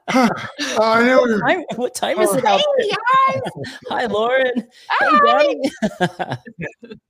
I 0.09 1.03
know. 1.07 1.21
What 1.23 1.41
time, 1.41 1.65
what 1.77 1.95
time 1.95 2.21
is 2.21 2.29
oh. 2.31 2.37
it 2.37 2.45
out 2.45 2.61
Hey, 2.61 2.89
there? 2.89 3.41
guys. 3.41 3.79
Hi, 3.89 4.07
Lauren. 4.07 4.53
Hey, 4.55 4.67
Hi. 5.01 5.19
Donnie. 5.27 5.71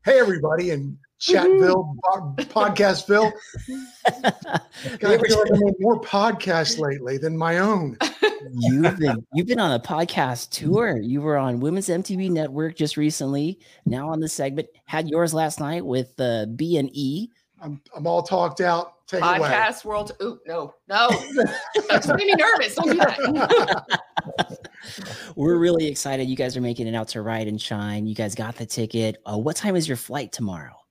hey, 0.05 0.19
everybody 0.21 0.71
in 0.71 0.97
Chatville, 1.25 1.97
po- 2.05 2.35
Podcastville. 2.39 3.33
God, 4.99 5.13
I 5.13 5.19
feel 5.19 5.39
like 5.39 5.51
I'm 5.53 5.63
on 5.63 5.75
more 5.81 6.01
podcasts 6.01 6.79
lately 6.79 7.19
than 7.19 7.37
my 7.37 7.59
own. 7.59 7.97
you've 8.53 8.99
been 8.99 9.27
you've 9.33 9.47
been 9.47 9.61
on 9.61 9.73
a 9.73 9.81
podcast 9.81 10.51
tour. 10.51 10.99
You 10.99 11.23
were 11.23 11.39
on 11.39 11.61
Women's 11.61 11.89
MTB 11.89 12.31
Network 12.31 12.77
just 12.77 12.97
recently. 12.97 13.59
Now 13.87 14.11
on 14.11 14.21
the 14.21 14.29
segment, 14.29 14.69
had 14.85 15.09
yours 15.09 15.33
last 15.33 15.61
night 15.61 15.85
with 15.85 16.19
uh, 16.21 16.47
B 16.47 16.77
and 16.77 16.91
E. 16.93 17.31
I'm, 17.61 17.81
I'm 17.97 18.07
all 18.07 18.23
talked 18.23 18.61
out. 18.61 19.07
Take 19.07 19.23
it 19.23 19.25
away. 19.25 19.49
Podcast 19.49 19.85
world. 19.85 20.13
Ooh, 20.23 20.39
no, 20.47 20.75
no. 20.89 21.09
That's 21.89 22.07
making 22.07 22.27
me 22.27 22.35
nervous. 22.35 22.75
Don't 22.75 22.91
do 22.91 22.97
that. 22.97 24.01
We're 25.37 25.57
really 25.57 25.87
excited. 25.87 26.25
You 26.25 26.37
guys 26.37 26.57
are 26.57 26.61
making 26.61 26.87
it 26.87 26.95
out 26.95 27.09
to 27.09 27.23
Ride 27.23 27.49
and 27.49 27.61
Shine. 27.61 28.07
You 28.07 28.15
guys 28.15 28.35
got 28.35 28.57
the 28.57 28.67
ticket. 28.67 29.17
Uh, 29.27 29.39
what 29.39 29.57
time 29.57 29.77
is 29.77 29.87
your 29.87 29.97
flight 29.97 30.33
tomorrow? 30.33 30.84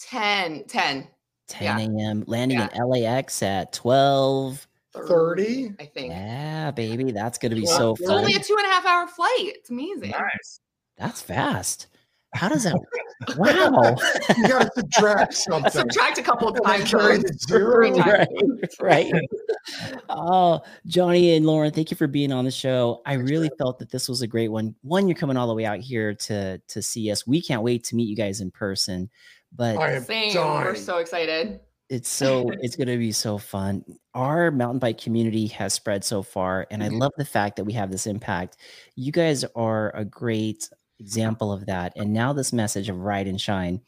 10, 0.00 0.64
10, 0.64 1.06
10 1.48 1.62
Yeah. 1.62 1.78
a.m. 1.78 2.24
Landing 2.26 2.58
Yeah. 2.58 2.68
in 2.74 2.82
LAX 2.88 3.42
at 3.42 3.72
12. 3.72 4.66
30? 4.92 5.72
I 5.78 5.84
think. 5.86 6.10
Yeah, 6.12 6.70
baby. 6.72 7.12
That's 7.12 7.38
going 7.38 7.50
to 7.50 7.56
be 7.56 7.62
Well, 7.66 7.76
so 7.78 7.90
it's 7.92 8.00
It's 8.00 8.10
fun. 8.10 8.18
only 8.18 8.34
a 8.34 8.38
two 8.40 8.56
and 8.58 8.66
a 8.66 8.70
half 8.70 8.84
hour 8.86 9.06
flight. 9.06 9.30
It's 9.54 9.70
amazing. 9.70 10.10
Nice. 10.10 10.60
That's 10.96 11.22
fast. 11.22 11.86
How 12.34 12.48
does 12.48 12.62
that? 12.64 12.74
wow. 13.38 13.96
You 14.36 14.48
got 14.48 14.62
to 14.62 14.70
subtract 14.76 15.34
something. 15.34 15.70
Subtract 15.70 16.18
a 16.18 16.22
couple 16.22 16.48
of 16.48 16.62
times. 16.64 16.90
carry 16.90 17.18
the 17.18 17.36
zero. 17.48 17.74
Three 17.74 17.90
times. 18.00 18.76
right, 18.80 19.12
right. 19.12 20.00
Oh, 20.08 20.60
Jonnie 20.88 21.36
and 21.36 21.44
Lauren, 21.46 21.72
thank 21.72 21.90
you 21.90 21.96
for 21.96 22.06
being 22.06 22.32
on 22.32 22.44
the 22.44 22.50
show. 22.50 23.02
I 23.04 23.14
really 23.14 23.50
felt 23.58 23.78
that 23.80 23.90
this 23.90 24.08
was 24.08 24.22
a 24.22 24.26
great 24.28 24.48
one. 24.48 24.74
One, 24.82 25.08
you're 25.08 25.16
coming 25.16 25.36
all 25.36 25.48
the 25.48 25.54
way 25.54 25.64
out 25.64 25.80
here 25.80 26.14
to 26.14 26.58
to 26.58 26.82
see 26.82 27.10
us. 27.10 27.26
We 27.26 27.42
can't 27.42 27.62
wait 27.62 27.84
to 27.84 27.96
meet 27.96 28.08
you 28.08 28.16
guys 28.16 28.40
in 28.40 28.50
person. 28.52 29.10
But 29.52 29.76
I 29.78 29.92
am 29.92 30.02
Same. 30.04 30.34
dying. 30.34 30.64
We're 30.64 30.74
so 30.76 30.98
excited. 30.98 31.60
it's 31.88 32.08
so 32.08 32.50
it's 32.60 32.76
going 32.76 32.86
to 32.88 32.98
be 32.98 33.10
so 33.10 33.36
fun. 33.36 33.84
Our 34.14 34.50
mountain 34.52 34.78
bike 34.78 34.98
community 34.98 35.48
has 35.48 35.74
spread 35.74 36.04
so 36.04 36.22
far, 36.22 36.66
and 36.70 36.82
I 36.84 36.88
Mhm. 36.88 37.00
love 37.00 37.12
the 37.16 37.24
fact 37.24 37.56
that 37.56 37.64
we 37.64 37.72
have 37.72 37.90
this 37.90 38.06
impact. 38.06 38.58
You 38.94 39.10
guys 39.10 39.44
are 39.56 39.94
a 39.96 40.04
great 40.04 40.70
example 41.00 41.50
of 41.52 41.66
that. 41.66 41.92
And 41.96 42.12
now 42.12 42.32
this 42.32 42.52
message 42.52 42.88
of 42.88 42.98
ride 43.00 43.26
and 43.26 43.40
shine. 43.40 43.80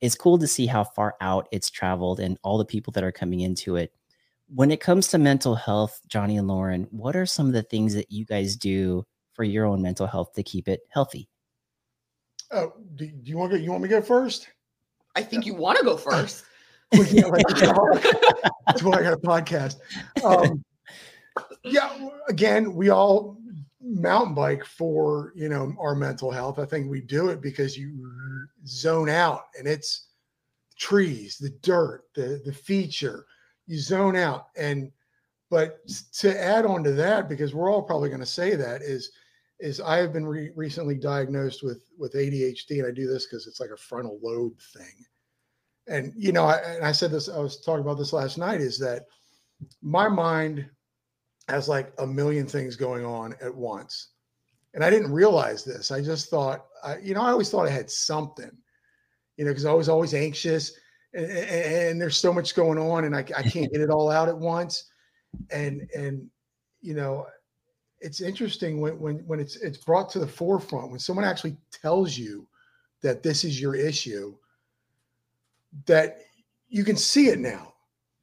It's 0.00 0.16
cool 0.16 0.36
to 0.38 0.46
see 0.48 0.66
how 0.66 0.82
far 0.84 1.14
out 1.20 1.48
it's 1.52 1.70
traveled 1.70 2.18
and 2.20 2.38
all 2.42 2.58
the 2.58 2.64
people 2.64 2.90
that 2.92 3.04
are 3.04 3.12
coming 3.12 3.40
into 3.40 3.76
it. 3.76 3.92
When 4.48 4.70
it 4.70 4.80
comes 4.80 5.06
to 5.08 5.18
mental 5.18 5.54
health, 5.54 6.00
Jonnie 6.08 6.38
and 6.38 6.48
Lauren, 6.48 6.84
what 6.90 7.14
are 7.16 7.24
some 7.26 7.46
of 7.46 7.52
the 7.52 7.62
things 7.62 7.94
that 7.94 8.10
you 8.10 8.24
guys 8.26 8.56
do 8.56 9.06
for 9.32 9.44
your 9.44 9.64
own 9.64 9.80
mental 9.80 10.06
health 10.06 10.32
to 10.34 10.42
keep 10.42 10.66
it 10.68 10.80
healthy? 10.90 11.28
Oh, 12.50 12.72
do, 12.96 13.06
do 13.06 13.30
you 13.30 13.38
want 13.38 13.52
to 13.52 13.58
go? 13.58 13.64
You 13.64 13.70
want 13.70 13.82
me 13.84 13.88
to 13.88 13.94
go 13.96 14.02
first? 14.02 14.48
I 15.14 15.22
think 15.22 15.46
you 15.46 15.54
want 15.54 15.78
to 15.78 15.84
go 15.84 15.96
first. 15.96 16.44
Well, 16.92 17.06
yeah, 17.08 17.26
like, 17.26 17.48
that's 18.68 18.82
why 18.84 18.98
I 18.98 19.02
got 19.02 19.14
a 19.14 19.16
podcast. 19.16 19.78
Um, 20.22 20.62
yeah, 21.64 22.08
again, 22.28 22.72
we 22.72 22.90
all 22.90 23.36
mountain 23.80 24.34
bike 24.34 24.64
for 24.64 25.32
you 25.34 25.48
know 25.48 25.74
our 25.80 25.96
mental 25.96 26.30
health. 26.30 26.60
I 26.60 26.66
think 26.66 26.88
we 26.88 27.00
do 27.00 27.30
it 27.30 27.40
because 27.40 27.76
you 27.76 28.08
zone 28.64 29.08
out, 29.08 29.46
and 29.58 29.66
it's 29.66 30.08
trees, 30.78 31.36
the 31.36 31.50
dirt, 31.62 32.04
the 32.14 32.40
the 32.44 32.52
feature. 32.52 33.26
You 33.66 33.78
zone 33.78 34.14
out, 34.14 34.48
and 34.56 34.92
but 35.50 35.86
to 36.18 36.40
add 36.40 36.64
on 36.64 36.84
to 36.84 36.92
that, 36.92 37.28
because 37.28 37.54
we're 37.54 37.72
all 37.72 37.82
probably 37.82 38.08
going 38.08 38.20
to 38.20 38.26
say 38.26 38.54
that 38.54 38.82
is 38.82 39.10
is 39.60 39.80
I 39.80 39.98
have 39.98 40.12
been 40.12 40.26
re- 40.26 40.52
recently 40.54 40.96
diagnosed 40.96 41.62
with 41.62 41.82
with 41.98 42.14
ADHD, 42.14 42.78
and 42.78 42.86
I 42.86 42.90
do 42.90 43.06
this 43.06 43.26
because 43.26 43.46
it's 43.46 43.60
like 43.60 43.70
a 43.70 43.76
frontal 43.76 44.18
lobe 44.22 44.58
thing 44.76 45.06
and 45.86 46.12
you 46.16 46.32
know, 46.32 46.44
I, 46.44 46.56
and 46.56 46.84
I 46.84 46.92
said 46.92 47.10
this, 47.10 47.28
I 47.28 47.38
was 47.38 47.60
talking 47.60 47.82
about 47.82 47.98
this 47.98 48.12
last 48.12 48.38
night, 48.38 48.60
is 48.60 48.78
that 48.78 49.04
my 49.82 50.08
mind 50.08 50.68
has 51.48 51.68
like 51.68 51.92
a 51.98 52.06
million 52.06 52.46
things 52.46 52.76
going 52.76 53.04
on 53.04 53.34
at 53.42 53.54
once. 53.54 54.10
And 54.72 54.82
I 54.82 54.90
didn't 54.90 55.12
realize 55.12 55.64
this. 55.64 55.90
I 55.90 56.00
just 56.02 56.30
thought, 56.30 56.64
I, 56.82 56.98
you 56.98 57.14
know, 57.14 57.22
I 57.22 57.30
always 57.30 57.50
thought 57.50 57.66
I 57.68 57.70
had 57.70 57.90
something, 57.90 58.50
you 59.36 59.44
know, 59.44 59.50
because 59.50 59.66
I 59.66 59.72
was 59.72 59.88
always 59.88 60.14
anxious 60.14 60.72
and, 61.12 61.26
and, 61.26 61.90
and 61.90 62.00
there's 62.00 62.16
so 62.16 62.32
much 62.32 62.56
going 62.56 62.78
on 62.78 63.04
and 63.04 63.14
I, 63.14 63.20
I 63.36 63.42
can't 63.42 63.70
get 63.70 63.82
it 63.82 63.90
all 63.90 64.10
out 64.10 64.28
at 64.28 64.36
once. 64.36 64.90
And, 65.50 65.88
and, 65.94 66.28
you 66.80 66.94
know, 66.94 67.26
it's 68.04 68.20
interesting 68.20 68.80
when, 68.80 68.98
when, 69.00 69.26
when 69.26 69.40
it's, 69.40 69.56
it's 69.56 69.78
brought 69.78 70.10
to 70.10 70.18
the 70.18 70.28
forefront, 70.28 70.90
when 70.90 71.00
someone 71.00 71.24
actually 71.24 71.56
tells 71.72 72.16
you 72.18 72.48
that 73.02 73.22
this 73.22 73.44
is 73.44 73.60
your 73.60 73.74
issue, 73.74 74.36
that 75.86 76.18
you 76.68 76.84
can 76.84 76.96
see 76.96 77.28
it 77.28 77.38
now. 77.38 77.74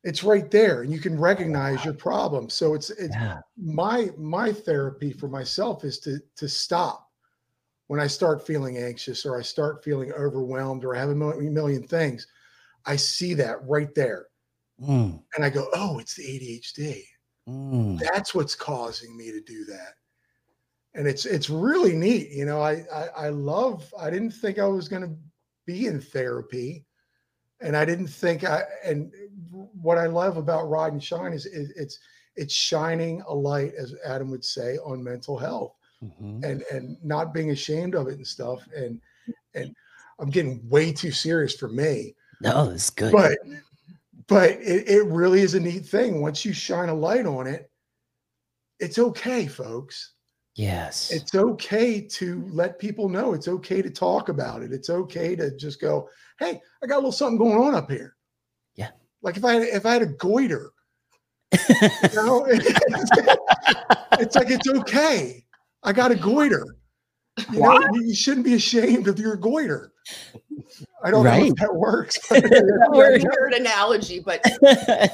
It's 0.03 0.23
right 0.23 0.49
there 0.49 0.81
and 0.81 0.91
you 0.91 0.99
can 0.99 1.19
recognize 1.19 1.85
your 1.85 1.93
problem. 1.93 2.49
So 2.49 2.73
it's 2.73 2.89
it's 2.89 3.15
Yeah. 3.15 3.41
my 3.55 4.09
my 4.17 4.51
therapy 4.51 5.11
for 5.13 5.27
myself 5.27 5.83
is 5.83 5.99
to 5.99 6.19
to 6.37 6.49
stop 6.49 7.11
when 7.87 7.99
I 7.99 8.07
start 8.07 8.45
feeling 8.47 8.77
anxious 8.77 9.25
or 9.25 9.37
I 9.39 9.43
start 9.43 9.83
feeling 9.83 10.11
overwhelmed 10.13 10.85
or 10.85 10.95
I 10.95 10.99
have 10.99 11.09
a 11.09 11.15
million, 11.15 11.53
million 11.53 11.87
things. 11.87 12.27
I 12.85 12.97
see 12.97 13.33
that 13.35 13.63
right 13.67 13.93
there 13.95 14.27
Mm, 14.79 15.23
and 15.35 15.45
I 15.45 15.49
go, 15.49 15.67
"Oh, 15.73 15.99
it's 15.99 16.15
the 16.15 16.23
ADHD. 16.23 17.05
Mm. 17.47 17.99
That's 17.99 18.33
what's 18.35 18.55
causing 18.55 19.15
me 19.17 19.31
to 19.31 19.41
do 19.41 19.65
that." 19.65 19.93
And 20.93 21.07
it's 21.07 21.25
it's 21.25 21.49
really 21.49 21.93
neat, 21.95 22.29
you 22.31 22.45
know. 22.45 22.61
I 22.61 22.83
I, 22.93 23.07
I 23.15 23.29
love. 23.29 23.93
I 23.97 24.09
didn't 24.09 24.31
think 24.31 24.59
I 24.59 24.67
was 24.67 24.87
going 24.89 25.03
to 25.03 25.15
be 25.65 25.87
in 25.87 26.01
therapy, 26.01 26.85
and 27.61 27.77
I 27.77 27.85
didn't 27.85 28.07
think 28.07 28.43
I. 28.43 28.63
And 28.83 29.11
what 29.81 29.97
I 29.97 30.07
love 30.07 30.37
about 30.37 30.69
Ride 30.69 30.93
and 30.93 31.03
Shine 31.03 31.33
is 31.33 31.45
it, 31.45 31.71
it's 31.75 31.99
it's 32.35 32.53
shining 32.53 33.21
a 33.27 33.33
light, 33.33 33.73
as 33.75 33.95
Adam 34.05 34.29
would 34.31 34.43
say, 34.45 34.77
on 34.79 35.03
mental 35.03 35.37
health 35.37 35.75
Mhm. 36.03 36.43
and 36.43 36.63
and 36.71 36.97
not 37.03 37.33
being 37.33 37.51
ashamed 37.51 37.95
of 37.95 38.07
it 38.07 38.15
and 38.15 38.27
stuff. 38.27 38.67
And 38.75 38.99
and 39.53 39.75
I'm 40.19 40.29
getting 40.29 40.67
way 40.69 40.91
too 40.91 41.11
serious 41.11 41.55
for 41.55 41.67
me, 41.69 42.15
No, 42.41 42.69
it's 42.69 42.89
good. 42.89 43.11
but 43.11 43.37
but 44.31 44.51
it, 44.61 44.87
it 44.87 45.05
really 45.07 45.41
is 45.41 45.55
a 45.55 45.59
neat 45.59 45.85
thing. 45.85 46.21
Once 46.21 46.45
you 46.45 46.53
shine 46.53 46.87
a 46.87 46.93
light 46.93 47.25
on 47.25 47.47
it, 47.47 47.69
it's 48.79 48.97
okay, 48.97 49.45
folks. 49.45 50.13
yes. 50.55 51.11
It's 51.11 51.35
okay 51.35 51.99
to 51.99 52.47
let 52.49 52.79
people 52.79 53.09
know. 53.09 53.33
It's 53.33 53.49
okay 53.49 53.81
to 53.81 53.89
talk 53.89 54.29
about 54.29 54.61
it. 54.63 54.71
It's 54.71 54.89
okay 54.89 55.35
to 55.35 55.55
just 55.57 55.81
go, 55.81 56.07
hey, 56.39 56.61
I 56.81 56.87
got 56.87 56.95
a 56.95 56.99
little 56.99 57.11
something 57.11 57.37
going 57.37 57.57
on 57.57 57.75
up 57.75 57.91
here. 57.91 58.15
Yeah. 58.75 58.91
Like 59.21 59.35
if 59.35 59.43
I 59.43 59.55
had, 59.55 59.63
if 59.63 59.85
I 59.85 59.91
had 59.91 60.01
a 60.01 60.07
goiter, 60.07 60.71
you 61.51 61.89
know, 62.15 62.45
it's 62.49 64.35
like 64.37 64.49
it's 64.49 64.69
okay. 64.69 65.43
I 65.83 65.91
got 65.91 66.11
a 66.11 66.15
goiter. 66.15 66.65
You 67.51 67.59
know, 67.59 67.79
you 67.93 68.03
you 68.03 68.15
shouldn't 68.15 68.45
be 68.45 68.53
ashamed 68.53 69.09
of 69.09 69.19
your 69.19 69.35
goiter. 69.35 69.91
I 71.03 71.11
don't 71.11 71.23
know 71.23 71.31
if 71.45 71.55
that 71.55 71.75
works. 71.75 72.17
That 72.29 72.89
works. 72.93 73.23
Weird 73.23 73.53
analogy, 73.53 74.19
but 74.19 74.41
that's 74.61 75.09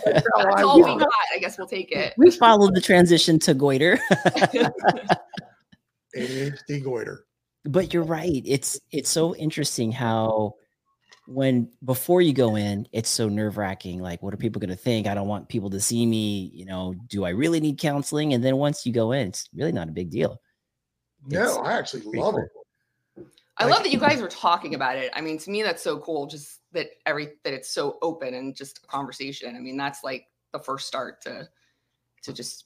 all 0.61 0.77
we 0.77 0.83
got. 0.99 1.07
I 1.33 1.39
guess 1.39 1.57
we'll 1.57 1.67
take 1.67 1.91
it. 1.91 2.13
we 2.17 2.31
followed 2.31 2.75
the 2.75 2.81
transition 2.81 3.39
to 3.39 3.53
goiter. 3.53 3.97
ADHD 6.15 6.83
goiter. 6.83 7.25
but 7.65 7.93
you're 7.93 8.03
right. 8.03 8.41
It's 8.45 8.79
it's 8.91 9.09
so 9.09 9.35
interesting 9.35 9.91
how 9.91 10.55
when 11.27 11.69
before 11.83 12.21
you 12.21 12.33
go 12.33 12.55
in, 12.55 12.87
it's 12.93 13.09
so 13.09 13.27
nerve 13.29 13.57
wracking. 13.57 14.01
Like, 14.01 14.23
what 14.23 14.33
are 14.33 14.37
people 14.37 14.59
going 14.59 14.69
to 14.69 14.75
think? 14.75 15.07
I 15.07 15.13
don't 15.13 15.27
want 15.27 15.49
people 15.49 15.69
to 15.71 15.79
see 15.79 16.05
me. 16.05 16.49
You 16.53 16.65
know, 16.65 16.95
do 17.07 17.25
I 17.25 17.29
really 17.29 17.59
need 17.59 17.77
counseling? 17.77 18.33
And 18.33 18.43
then 18.43 18.57
once 18.57 18.85
you 18.85 18.93
go 18.93 19.11
in, 19.11 19.27
it's 19.27 19.49
really 19.53 19.73
not 19.73 19.89
a 19.89 19.91
big 19.91 20.09
deal. 20.09 20.39
It's 21.25 21.33
No, 21.33 21.57
I 21.63 21.73
actually 21.73 22.03
love 22.17 22.35
cool. 22.35 22.43
it. 22.43 22.49
I 23.59 23.63
Like- 23.65 23.73
love 23.73 23.83
that 23.83 23.91
you 23.91 23.99
guys 23.99 24.21
were 24.21 24.27
talking 24.27 24.75
about 24.75 24.97
it. 24.97 25.11
I 25.15 25.21
mean, 25.21 25.37
to 25.39 25.49
me, 25.49 25.63
that's 25.63 25.81
so 25.81 25.97
cool. 25.99 26.27
Just 26.27 26.59
that 26.73 26.89
every 27.05 27.33
that 27.43 27.53
it's 27.53 27.69
so 27.69 27.97
open 28.01 28.33
and 28.33 28.55
just 28.55 28.79
a 28.83 28.87
conversation. 28.87 29.55
I 29.55 29.59
mean, 29.59 29.77
that's 29.77 30.03
like 30.03 30.27
the 30.51 30.59
first 30.59 30.87
start 30.87 31.21
to 31.23 31.47
to 32.23 32.33
just 32.33 32.65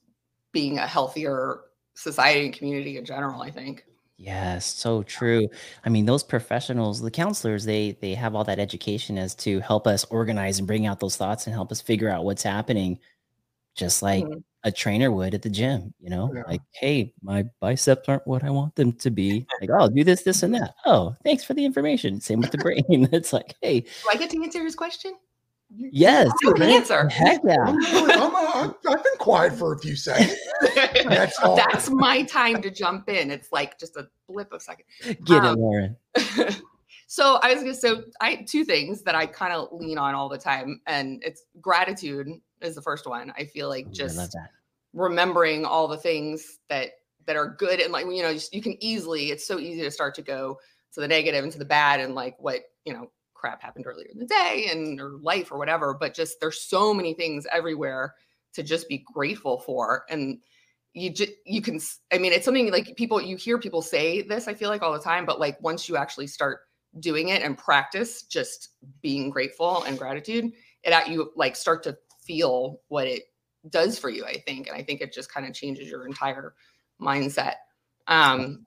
being 0.51 0.79
a 0.79 0.87
healthier 0.87 1.61
society 1.93 2.45
and 2.45 2.53
community 2.53 2.97
in 2.97 3.05
general. 3.05 3.41
I 3.41 3.51
think. 3.51 3.85
Yes, 4.17 4.65
so 4.67 5.01
true. 5.01 5.47
I 5.83 5.89
mean, 5.89 6.05
those 6.05 6.21
professionals, 6.23 7.01
the 7.01 7.09
counselors, 7.09 7.63
they 7.65 7.97
they 8.01 8.13
have 8.13 8.35
all 8.35 8.43
that 8.43 8.59
education 8.59 9.17
as 9.17 9.33
to 9.35 9.59
help 9.61 9.87
us 9.87 10.03
organize 10.05 10.59
and 10.59 10.67
bring 10.67 10.85
out 10.85 10.99
those 10.99 11.15
thoughts 11.17 11.47
and 11.47 11.55
help 11.55 11.71
us 11.71 11.81
figure 11.81 12.09
out 12.09 12.23
what's 12.25 12.43
happening, 12.43 12.99
just 13.75 14.03
like 14.03 14.23
Mhm. 14.25 14.43
A 14.63 14.71
trainer 14.71 15.11
would 15.11 15.33
at 15.33 15.41
the 15.41 15.49
gym. 15.49 15.93
You 15.99 16.09
know, 16.09 16.31
Yeah. 16.33 16.43
like, 16.47 16.61
hey, 16.73 17.13
my 17.21 17.45
biceps 17.59 18.07
aren't 18.07 18.27
what 18.27 18.43
I 18.43 18.49
want 18.49 18.75
them 18.75 18.93
to 18.93 19.09
be. 19.09 19.45
Like, 19.59 19.69
oh, 19.73 19.89
do 19.89 20.03
this, 20.03 20.23
this, 20.23 20.43
and 20.43 20.53
that. 20.55 20.75
Oh, 20.85 21.15
thanks 21.23 21.43
for 21.43 21.53
the 21.53 21.65
information. 21.65 22.21
Same 22.21 22.39
with 22.41 22.51
the 22.51 22.57
brain. 22.57 22.83
It's 23.11 23.33
like, 23.33 23.55
hey, 23.61 23.81
Do 23.81 23.87
I 24.11 24.15
get 24.15 24.29
to 24.31 24.43
answer 24.43 24.63
his 24.63 24.75
question? 24.75 25.13
Yes. 25.73 26.29
You 26.41 26.49
have 26.49 26.57
an 26.61 26.69
answer. 26.69 27.07
Heck 27.07 27.39
yeah. 27.45 27.55
I'm, 27.65 27.77
I'm, 27.85 28.35
I'm, 28.35 28.75
I've 28.89 29.03
been 29.03 29.17
quiet 29.19 29.53
for 29.53 29.73
a 29.73 29.79
few 29.79 29.95
seconds. 29.95 30.35
That's 31.05 31.39
all. 31.39 31.55
That's 31.55 31.89
my 31.89 32.23
time 32.23 32.61
to 32.63 32.69
jump 32.69 33.07
in. 33.09 33.31
It's 33.31 33.51
like 33.53 33.79
just 33.79 33.95
a 33.95 34.09
blip 34.27 34.51
of 34.51 34.57
a 34.57 34.59
second. 34.59 34.83
Get 35.23 35.43
it, 35.43 35.45
Um, 35.45 35.55
Lauren. 35.59 35.95
so 37.07 37.39
I 37.41 37.53
was 37.53 37.63
gonna 37.63 37.73
so 37.73 38.03
I 38.19 38.45
two 38.47 38.65
things 38.65 39.01
that 39.03 39.15
I 39.15 39.25
kind 39.25 39.53
of 39.53 39.69
lean 39.71 39.97
on 39.97 40.13
all 40.13 40.27
the 40.27 40.37
time, 40.37 40.81
and 40.87 41.21
it's 41.25 41.43
gratitude 41.61 42.27
is 42.61 42.75
the 42.75 42.81
first 42.81 43.07
one. 43.07 43.33
I 43.37 43.45
feel 43.45 43.69
like 43.69 43.87
oh, 43.89 43.93
just 43.93 44.17
love 44.17 44.31
that. 44.31 44.51
remembering 44.93 45.65
all 45.65 45.87
the 45.87 45.97
things 45.97 46.59
that 46.69 46.91
that 47.27 47.35
are 47.35 47.55
good 47.59 47.79
and 47.79 47.91
like 47.91 48.05
you 48.05 48.21
know 48.21 48.33
just, 48.33 48.53
you 48.53 48.61
can 48.61 48.75
easily 48.83 49.31
it's 49.31 49.45
so 49.45 49.59
easy 49.59 49.81
to 49.81 49.91
start 49.91 50.15
to 50.15 50.21
go 50.21 50.57
to 50.93 50.99
the 50.99 51.07
negative 51.07 51.43
and 51.43 51.53
to 51.53 51.59
the 51.59 51.65
bad 51.65 51.99
and 51.99 52.15
like 52.15 52.35
what 52.39 52.61
you 52.85 52.93
know 52.93 53.11
crap 53.33 53.61
happened 53.61 53.85
earlier 53.87 54.07
in 54.11 54.19
the 54.19 54.25
day 54.25 54.67
and 54.71 54.99
or 54.99 55.17
life 55.21 55.51
or 55.51 55.57
whatever 55.57 55.93
but 55.93 56.13
just 56.13 56.39
there's 56.39 56.61
so 56.61 56.93
many 56.93 57.13
things 57.13 57.47
everywhere 57.51 58.13
to 58.53 58.63
just 58.63 58.87
be 58.87 59.03
grateful 59.13 59.59
for 59.59 60.03
and 60.09 60.39
you 60.93 61.09
just 61.09 61.31
you 61.45 61.61
can 61.61 61.79
i 62.11 62.17
mean 62.17 62.31
it's 62.31 62.45
something 62.45 62.71
like 62.71 62.95
people 62.95 63.21
you 63.21 63.35
hear 63.35 63.57
people 63.57 63.81
say 63.81 64.21
this 64.21 64.47
i 64.47 64.53
feel 64.53 64.69
like 64.69 64.81
all 64.81 64.93
the 64.93 64.99
time 64.99 65.25
but 65.25 65.39
like 65.39 65.61
once 65.61 65.87
you 65.87 65.95
actually 65.95 66.27
start 66.27 66.61
doing 66.99 67.29
it 67.29 67.41
and 67.41 67.57
practice 67.57 68.23
just 68.23 68.69
being 69.01 69.29
grateful 69.29 69.83
and 69.83 69.97
gratitude 69.97 70.51
it 70.83 70.91
at 70.91 71.07
you 71.07 71.31
like 71.35 71.55
start 71.55 71.81
to 71.81 71.97
feel 72.23 72.79
what 72.87 73.07
it 73.07 73.23
does 73.69 73.97
for 73.99 74.09
you 74.09 74.25
i 74.25 74.37
think 74.47 74.67
and 74.67 74.75
i 74.75 74.81
think 74.81 75.01
it 75.01 75.13
just 75.13 75.31
kind 75.31 75.45
of 75.45 75.53
changes 75.53 75.89
your 75.89 76.05
entire 76.05 76.55
mindset. 76.99 77.55
Um 78.07 78.65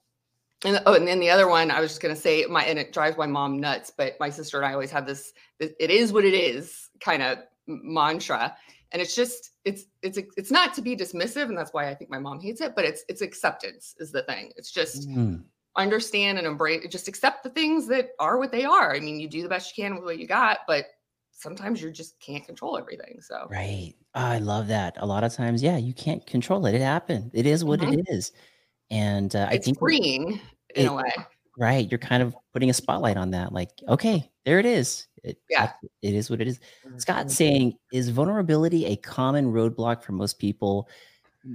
and 0.65 0.81
oh 0.87 0.95
and 0.95 1.07
then 1.07 1.21
the 1.21 1.31
other 1.31 1.49
one 1.49 1.71
i 1.71 1.81
was 1.81 1.91
just 1.91 2.01
going 2.03 2.15
to 2.15 2.21
say 2.21 2.45
my 2.47 2.65
and 2.65 2.79
it 2.79 2.93
drives 2.93 3.17
my 3.17 3.27
mom 3.27 3.59
nuts 3.59 3.93
but 3.97 4.15
my 4.21 4.31
sister 4.31 4.57
and 4.59 4.67
i 4.67 4.73
always 4.73 4.91
have 4.91 5.07
this 5.07 5.33
it 5.59 5.75
it 5.79 5.91
is 5.91 6.13
what 6.13 6.25
it 6.25 6.35
is 6.35 6.91
kind 7.01 7.23
of 7.23 7.39
mantra. 7.67 8.57
And 8.93 9.03
it's 9.03 9.17
just 9.17 9.53
it's 9.65 9.87
it's 10.03 10.19
it's 10.37 10.51
not 10.53 10.73
to 10.75 10.83
be 10.83 10.97
dismissive 10.97 11.45
and 11.45 11.59
that's 11.59 11.73
why 11.73 11.89
i 11.89 11.95
think 11.95 12.11
my 12.11 12.19
mom 12.19 12.41
hates 12.41 12.61
it 12.61 12.77
but 12.77 12.85
it's 12.85 13.05
it's 13.09 13.23
acceptance 13.23 13.95
is 13.99 14.13
the 14.13 14.23
thing. 14.23 14.53
It's 14.57 14.71
just 14.71 15.09
Mm, 15.09 15.43
understand 15.77 16.39
and 16.39 16.47
embrace 16.47 16.87
just 16.89 17.09
accept 17.09 17.43
the 17.43 17.51
things 17.51 17.89
that 17.89 18.11
are 18.21 18.39
what 18.39 18.53
they 18.53 18.65
are. 18.65 18.95
I 18.95 19.01
mean 19.01 19.19
you 19.19 19.29
do 19.29 19.43
the 19.43 19.49
best 19.49 19.77
you 19.77 19.83
can 19.83 19.97
with 19.97 20.05
what 20.05 20.19
you 20.19 20.29
got 20.29 20.59
but 20.69 20.87
sometimes 21.35 21.83
you 21.83 21.91
just 21.91 22.19
can't 22.21 22.45
control 22.47 22.79
everything 22.79 23.21
so 23.21 23.47
right. 23.51 23.95
Oh, 24.15 24.21
I 24.21 24.39
love 24.39 24.69
that. 24.69 24.97
A 24.99 25.07
lot 25.07 25.25
of 25.25 25.33
times, 25.35 25.63
yeah, 25.63 25.77
you 25.77 25.93
can't 25.93 26.25
control 26.27 26.65
it. 26.67 26.75
It 26.75 26.81
happened. 26.81 27.31
It 27.35 27.47
is 27.47 27.65
what 27.65 27.83
it 27.83 28.07
is. 28.09 28.33
And 28.91 29.35
uh, 29.35 29.49
I 29.51 29.55
it's 29.55 29.65
think 29.67 29.81
we're- 29.81 29.97
freeing 29.99 30.41
in 30.77 30.85
it- 30.85 30.87
a 30.87 30.93
way 30.93 31.13
right, 31.57 31.89
you're 31.91 31.99
kind 31.99 32.21
of 32.23 32.35
putting 32.53 32.69
a 32.71 32.75
spotlight 32.75 33.17
on 33.17 33.31
that. 33.31 33.53
Like, 33.53 33.71
okay, 33.89 34.29
there 34.45 34.59
it 34.59 34.67
is. 34.67 35.07
It, 35.23 35.39
yeah, 35.49 35.71
it 36.03 36.13
is 36.15 36.29
what 36.29 36.41
it 36.41 36.49
is. 36.49 36.59
Scott 36.99 37.31
saying, 37.31 37.75
is 37.93 38.09
vulnerability 38.09 38.87
a 38.87 38.97
common 38.97 39.53
roadblock 39.53 40.03
for 40.03 40.13
most 40.13 40.39
people? 40.41 40.89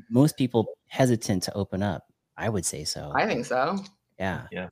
Most 0.10 0.38
people 0.38 0.68
hesitant 0.88 1.44
to 1.44 1.54
open 1.54 1.84
up. 1.84 2.04
I 2.38 2.48
would 2.48 2.66
say 2.66 2.86
so. 2.86 3.12
i 3.16 3.26
think 3.26 3.46
so 3.46 3.78
yeah. 4.18 4.44
Yes. 4.52 4.70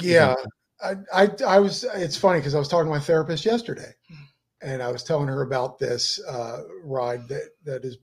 Yeah, 0.00 0.34
I, 0.82 0.94
I, 1.12 1.30
I 1.46 1.58
was. 1.58 1.84
It's 1.94 2.16
funny 2.16 2.40
because 2.40 2.54
I 2.54 2.58
was 2.58 2.68
talking 2.68 2.86
to 2.86 2.90
my 2.90 3.00
therapist 3.00 3.44
yesterday, 3.44 3.92
and 4.62 4.82
I 4.82 4.90
was 4.90 5.02
telling 5.02 5.28
her 5.28 5.42
about 5.42 5.78
this 5.78 6.20
uh, 6.28 6.62
ride 6.82 7.28
that 7.28 7.50
that 7.64 7.84
is 7.84 7.98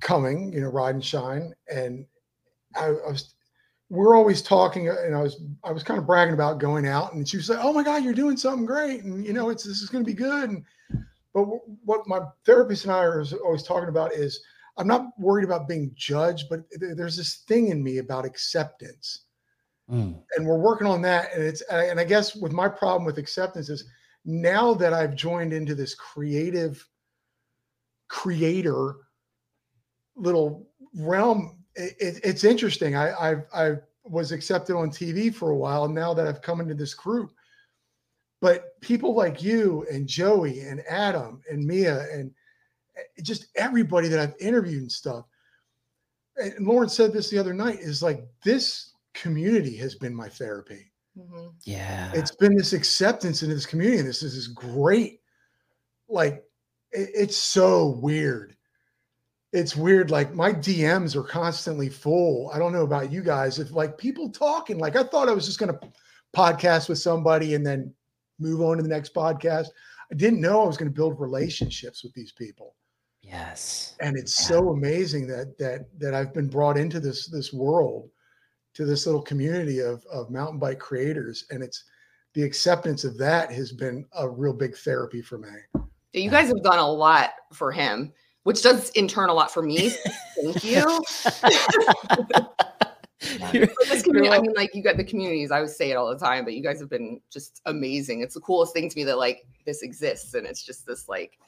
coming. 0.00 0.52
You 0.52 0.62
know, 0.62 0.68
ride 0.68 0.94
and 0.94 1.04
shine, 1.04 1.52
and 1.72 2.06
I, 2.74 2.86
I 2.86 3.10
was. 3.10 3.34
We're 3.88 4.16
always 4.16 4.42
talking, 4.42 4.88
and 4.88 5.14
I 5.14 5.22
was 5.22 5.40
I 5.62 5.70
was 5.70 5.84
kind 5.84 5.98
of 5.98 6.06
bragging 6.06 6.34
about 6.34 6.58
going 6.58 6.88
out, 6.88 7.14
and 7.14 7.28
she 7.28 7.36
was 7.36 7.48
like, 7.48 7.60
"Oh 7.62 7.72
my 7.72 7.84
God, 7.84 8.02
you're 8.02 8.14
doing 8.14 8.36
something 8.36 8.66
great, 8.66 9.04
and 9.04 9.24
you 9.24 9.32
know, 9.32 9.50
it's 9.50 9.62
this 9.62 9.80
is 9.80 9.88
going 9.88 10.04
to 10.04 10.10
be 10.10 10.14
good." 10.14 10.50
And 10.50 10.64
but 11.32 11.44
wh- 11.44 11.86
what 11.86 12.08
my 12.08 12.20
therapist 12.44 12.84
and 12.84 12.92
I 12.92 12.98
are 12.98 13.24
always 13.44 13.62
talking 13.62 13.88
about 13.88 14.12
is 14.12 14.40
I'm 14.76 14.88
not 14.88 15.06
worried 15.18 15.44
about 15.44 15.68
being 15.68 15.92
judged, 15.94 16.46
but 16.50 16.68
th- 16.70 16.96
there's 16.96 17.16
this 17.16 17.44
thing 17.46 17.68
in 17.68 17.82
me 17.82 17.98
about 17.98 18.24
acceptance 18.24 19.25
Mm, 19.90 20.20
and 20.36 20.44
we're 20.46 20.58
working 20.58 20.86
on 20.88 21.00
that 21.02 21.32
and 21.32 21.44
it's 21.44 21.60
and 21.70 22.00
i 22.00 22.04
guess 22.04 22.34
with 22.34 22.50
my 22.52 22.68
problem 22.68 23.04
with 23.04 23.18
acceptance 23.18 23.68
is 23.68 23.84
now 24.24 24.74
that 24.74 24.92
i've 24.92 25.14
joined 25.14 25.52
into 25.52 25.76
this 25.76 25.94
creative 25.94 26.84
creator 28.08 28.96
little 30.16 30.66
realm 30.96 31.58
it, 31.76 31.94
it- 32.00 32.20
it's 32.24 32.42
interesting. 32.42 32.96
I 32.96 33.10
i 33.12 33.36
i 33.54 33.76
was 34.02 34.32
accepted 34.32 34.74
on 34.76 34.90
tv 34.90 35.32
for 35.32 35.50
a 35.50 35.56
while 35.56 35.88
now 35.88 36.12
that 36.14 36.26
i've 36.26 36.42
come 36.42 36.60
into 36.60 36.74
this 36.74 36.94
group 36.94 37.32
but 38.40 38.80
people 38.80 39.14
like 39.14 39.40
you 39.42 39.86
and 39.90 40.08
joey 40.08 40.60
and 40.62 40.82
adam 40.88 41.40
and 41.50 41.64
mia 41.64 42.08
and 42.12 42.32
eh, 42.96 43.02
just 43.22 43.46
everybody 43.56 44.08
that 44.08 44.18
i've 44.18 44.34
interviewed 44.40 44.82
and 44.82 44.90
stuff 44.92 45.26
and 46.38 46.66
lauren 46.66 46.88
said 46.88 47.12
this 47.12 47.30
the 47.30 47.38
other 47.38 47.54
night 47.54 47.78
is 47.80 48.02
like 48.02 48.26
this 48.44 48.92
community 49.20 49.76
has 49.76 49.94
been 49.94 50.14
my 50.14 50.28
therapy 50.28 50.92
Mhm. 51.18 51.54
yeah. 51.64 52.12
it's 52.14 52.34
been 52.36 52.54
this 52.54 52.72
acceptance 52.74 53.42
into 53.42 53.54
this 53.54 53.64
community 53.66 53.98
and 53.98 54.08
this 54.08 54.22
is 54.22 54.34
this 54.34 54.48
great 54.48 55.20
like 56.08 56.44
it- 56.92 57.10
it's 57.14 57.36
so 57.36 57.88
weird 58.02 58.54
it's 59.52 59.74
weird 59.74 60.10
like 60.10 60.34
my 60.34 60.52
dms 60.52 61.16
are 61.16 61.22
constantly 61.22 61.88
full 61.88 62.50
i 62.52 62.58
don't 62.58 62.72
know 62.74 62.82
about 62.82 63.10
you 63.10 63.22
guys 63.22 63.58
if 63.58 63.70
like 63.72 63.96
people 63.96 64.28
talking 64.30 64.78
like 64.78 64.94
i 64.96 65.02
thought 65.02 65.28
i 65.28 65.32
was 65.32 65.46
just 65.46 65.58
going 65.58 65.72
to 65.72 65.80
podcast 66.34 66.88
with 66.90 66.98
somebody 66.98 67.54
and 67.54 67.64
then 67.66 67.92
move 68.38 68.60
on 68.60 68.76
to 68.76 68.82
the 68.82 68.88
next 68.88 69.14
podcast 69.14 69.68
i 70.12 70.14
didn't 70.16 70.40
know 70.42 70.62
i 70.62 70.66
was 70.66 70.76
going 70.76 70.90
to 70.90 70.94
build 70.94 71.18
relationships 71.18 72.04
with 72.04 72.12
these 72.12 72.32
people 72.32 72.74
yes. 73.22 73.94
and 74.00 74.16
it's 74.18 74.38
Yeah. 74.42 74.48
so 74.48 74.68
amazing 74.70 75.26
that 75.28 75.56
that 75.58 75.86
that 75.98 76.12
I've 76.14 76.34
been 76.34 76.48
brought 76.48 76.76
into 76.76 77.00
this 77.00 77.26
this 77.28 77.52
world 77.54 78.10
to 78.76 78.84
this 78.84 79.06
little 79.06 79.22
community 79.22 79.80
of 79.80 80.04
of 80.06 80.30
mountain 80.30 80.58
bike 80.58 80.78
creators 80.78 81.46
and 81.50 81.62
it's 81.62 81.84
the 82.34 82.42
acceptance 82.42 83.02
of 83.04 83.16
that 83.16 83.50
has 83.50 83.72
been 83.72 84.04
a 84.18 84.28
real 84.28 84.52
big 84.52 84.76
therapy 84.76 85.22
for 85.22 85.38
me. 85.38 85.48
You 86.12 86.28
guys 86.28 86.48
have 86.48 86.62
done 86.62 86.78
a 86.78 86.86
lot 86.86 87.30
for 87.54 87.72
him, 87.72 88.12
which 88.42 88.62
does 88.62 88.90
in 88.90 89.08
turn 89.08 89.30
a 89.30 89.34
lot 89.34 89.50
for 89.50 89.62
me. 89.62 89.94
Thank 90.42 90.62
you. 90.62 90.82
You're- 93.52 93.68
this 93.88 94.02
community, 94.02 94.28
I 94.30 94.40
mean, 94.40 94.52
like 94.54 94.74
you 94.74 94.82
got 94.82 94.98
the 94.98 95.04
communities. 95.04 95.50
I 95.50 95.60
would 95.60 95.70
say 95.70 95.90
it 95.90 95.94
all 95.94 96.10
the 96.10 96.18
time, 96.18 96.44
but 96.44 96.52
you 96.52 96.62
guys 96.62 96.78
have 96.80 96.90
been 96.90 97.20
just 97.30 97.62
amazing. 97.64 98.20
It's 98.20 98.34
the 98.34 98.40
coolest 98.40 98.74
thing 98.74 98.90
to 98.90 98.96
me 98.96 99.04
that 99.04 99.16
like 99.16 99.46
this 99.64 99.80
exists, 99.82 100.34
and 100.34 100.46
it's 100.46 100.62
just 100.62 100.84
this 100.86 101.08
like 101.08 101.38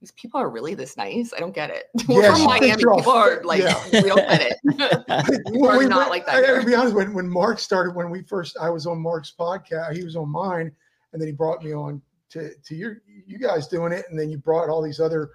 these 0.00 0.12
people 0.12 0.40
are 0.40 0.48
really 0.48 0.74
this 0.74 0.96
nice. 0.96 1.32
I 1.34 1.40
don't 1.40 1.54
get 1.54 1.70
it. 1.70 1.84
We're 2.08 2.22
Yeah, 2.22 2.32
from 2.32 2.44
Miami. 2.44 2.76
People 2.76 3.12
are 3.12 3.42
like 3.44 3.62
Yeah. 3.62 3.84
we 3.92 4.08
don't 4.08 4.16
get 4.16 4.40
it. 4.40 5.42
We're 5.52 5.78
we 5.78 5.86
not 5.86 6.08
like 6.08 6.24
that 6.26 6.36
I 6.36 6.42
gotta 6.42 6.64
be 6.64 6.74
honest, 6.74 6.94
when 6.94 7.12
when 7.12 7.28
Mark 7.28 7.58
started, 7.58 7.94
when 7.94 8.10
we 8.10 8.22
first 8.22 8.56
I 8.58 8.70
was 8.70 8.86
on 8.86 9.00
Mark's 9.00 9.32
podcast, 9.38 9.94
he 9.94 10.02
was 10.04 10.16
on 10.16 10.30
mine, 10.30 10.72
and 11.12 11.20
then 11.20 11.28
he 11.28 11.32
brought 11.32 11.62
me 11.62 11.74
on 11.74 12.00
to 12.30 12.50
to 12.54 12.74
your 12.74 13.02
you 13.26 13.38
guys 13.38 13.68
doing 13.68 13.92
it, 13.92 14.06
and 14.08 14.18
then 14.18 14.30
you 14.30 14.38
brought 14.38 14.70
all 14.70 14.82
these 14.82 15.00
other 15.00 15.30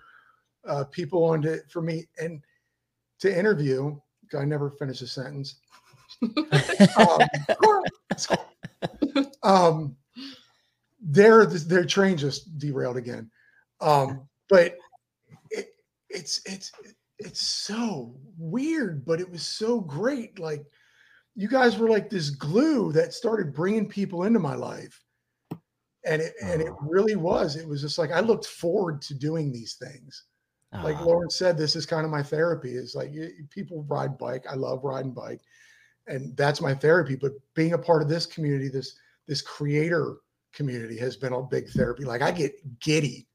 uh, 0.68 0.84
people 0.86 1.24
on 1.24 1.42
to 1.44 1.60
for 1.70 1.82
me 1.82 2.06
and 2.20 2.42
to 3.20 3.38
interview. 3.38 3.96
I 4.38 4.46
never 4.46 4.72
finished 4.72 5.04
a 5.04 5.08
sentence. 5.08 5.56
um, 6.98 7.22
um, 9.44 9.96
their 11.00 11.46
their 11.46 11.86
train 11.86 12.18
just 12.18 12.58
derailed 12.58 12.98
again. 12.98 13.30
Um, 13.82 14.28
but 14.50 14.76
it, 15.52 15.76
it's 16.10 16.42
it's 16.46 16.72
it's 17.20 17.42
so 17.42 18.16
weird, 18.38 19.06
but 19.06 19.20
it 19.20 19.30
was 19.30 19.44
so 19.44 19.80
great. 19.80 20.40
Like 20.40 20.66
you 21.36 21.48
guys 21.48 21.78
were 21.78 21.90
like 21.90 22.10
this 22.10 22.30
glue 22.30 22.92
that 22.94 23.14
started 23.14 23.54
bringing 23.54 23.88
people 23.88 24.24
into 24.24 24.40
my 24.40 24.56
life, 24.56 25.02
and 26.06 26.22
it 26.22 26.34
and 26.42 26.62
it 26.62 26.70
Oh. 26.70 26.78
really 26.82 27.16
was. 27.16 27.56
It 27.56 27.68
was 27.68 27.82
just 27.82 27.98
like 27.98 28.12
I 28.12 28.20
looked 28.20 28.46
forward 28.48 29.02
to 29.04 29.14
doing 29.14 29.52
these 29.52 29.76
things 29.76 30.26
like 30.84 30.98
ah. 30.98 31.04
Lauren 31.04 31.30
said, 31.30 31.58
this 31.58 31.76
is 31.76 31.86
kind 31.86 32.06
of 32.06 32.12
my 32.12 32.24
therapy. 32.24 32.76
Is 32.76 32.96
like 32.96 33.14
you- 33.14 33.32
people 33.50 33.84
ride 33.88 34.18
bike. 34.18 34.46
I 34.50 34.56
love 34.56 34.84
riding 34.84 35.14
bike, 35.14 35.42
and 36.08 36.36
that's 36.36 36.62
my 36.62 36.74
therapy. 36.74 37.16
But 37.16 37.34
being 37.54 37.74
a 37.74 37.78
part 37.78 38.02
of 38.02 38.10
this 38.10 38.26
community, 38.26 38.68
this 38.68 38.96
this 39.28 39.42
creator 39.42 40.18
community, 40.54 40.98
has 40.98 41.16
been 41.16 41.34
a 41.34 41.42
big 41.42 41.70
therapy. 41.70 42.04
Like 42.04 42.22
I 42.22 42.32
get 42.32 42.80
giddy. 42.80 43.28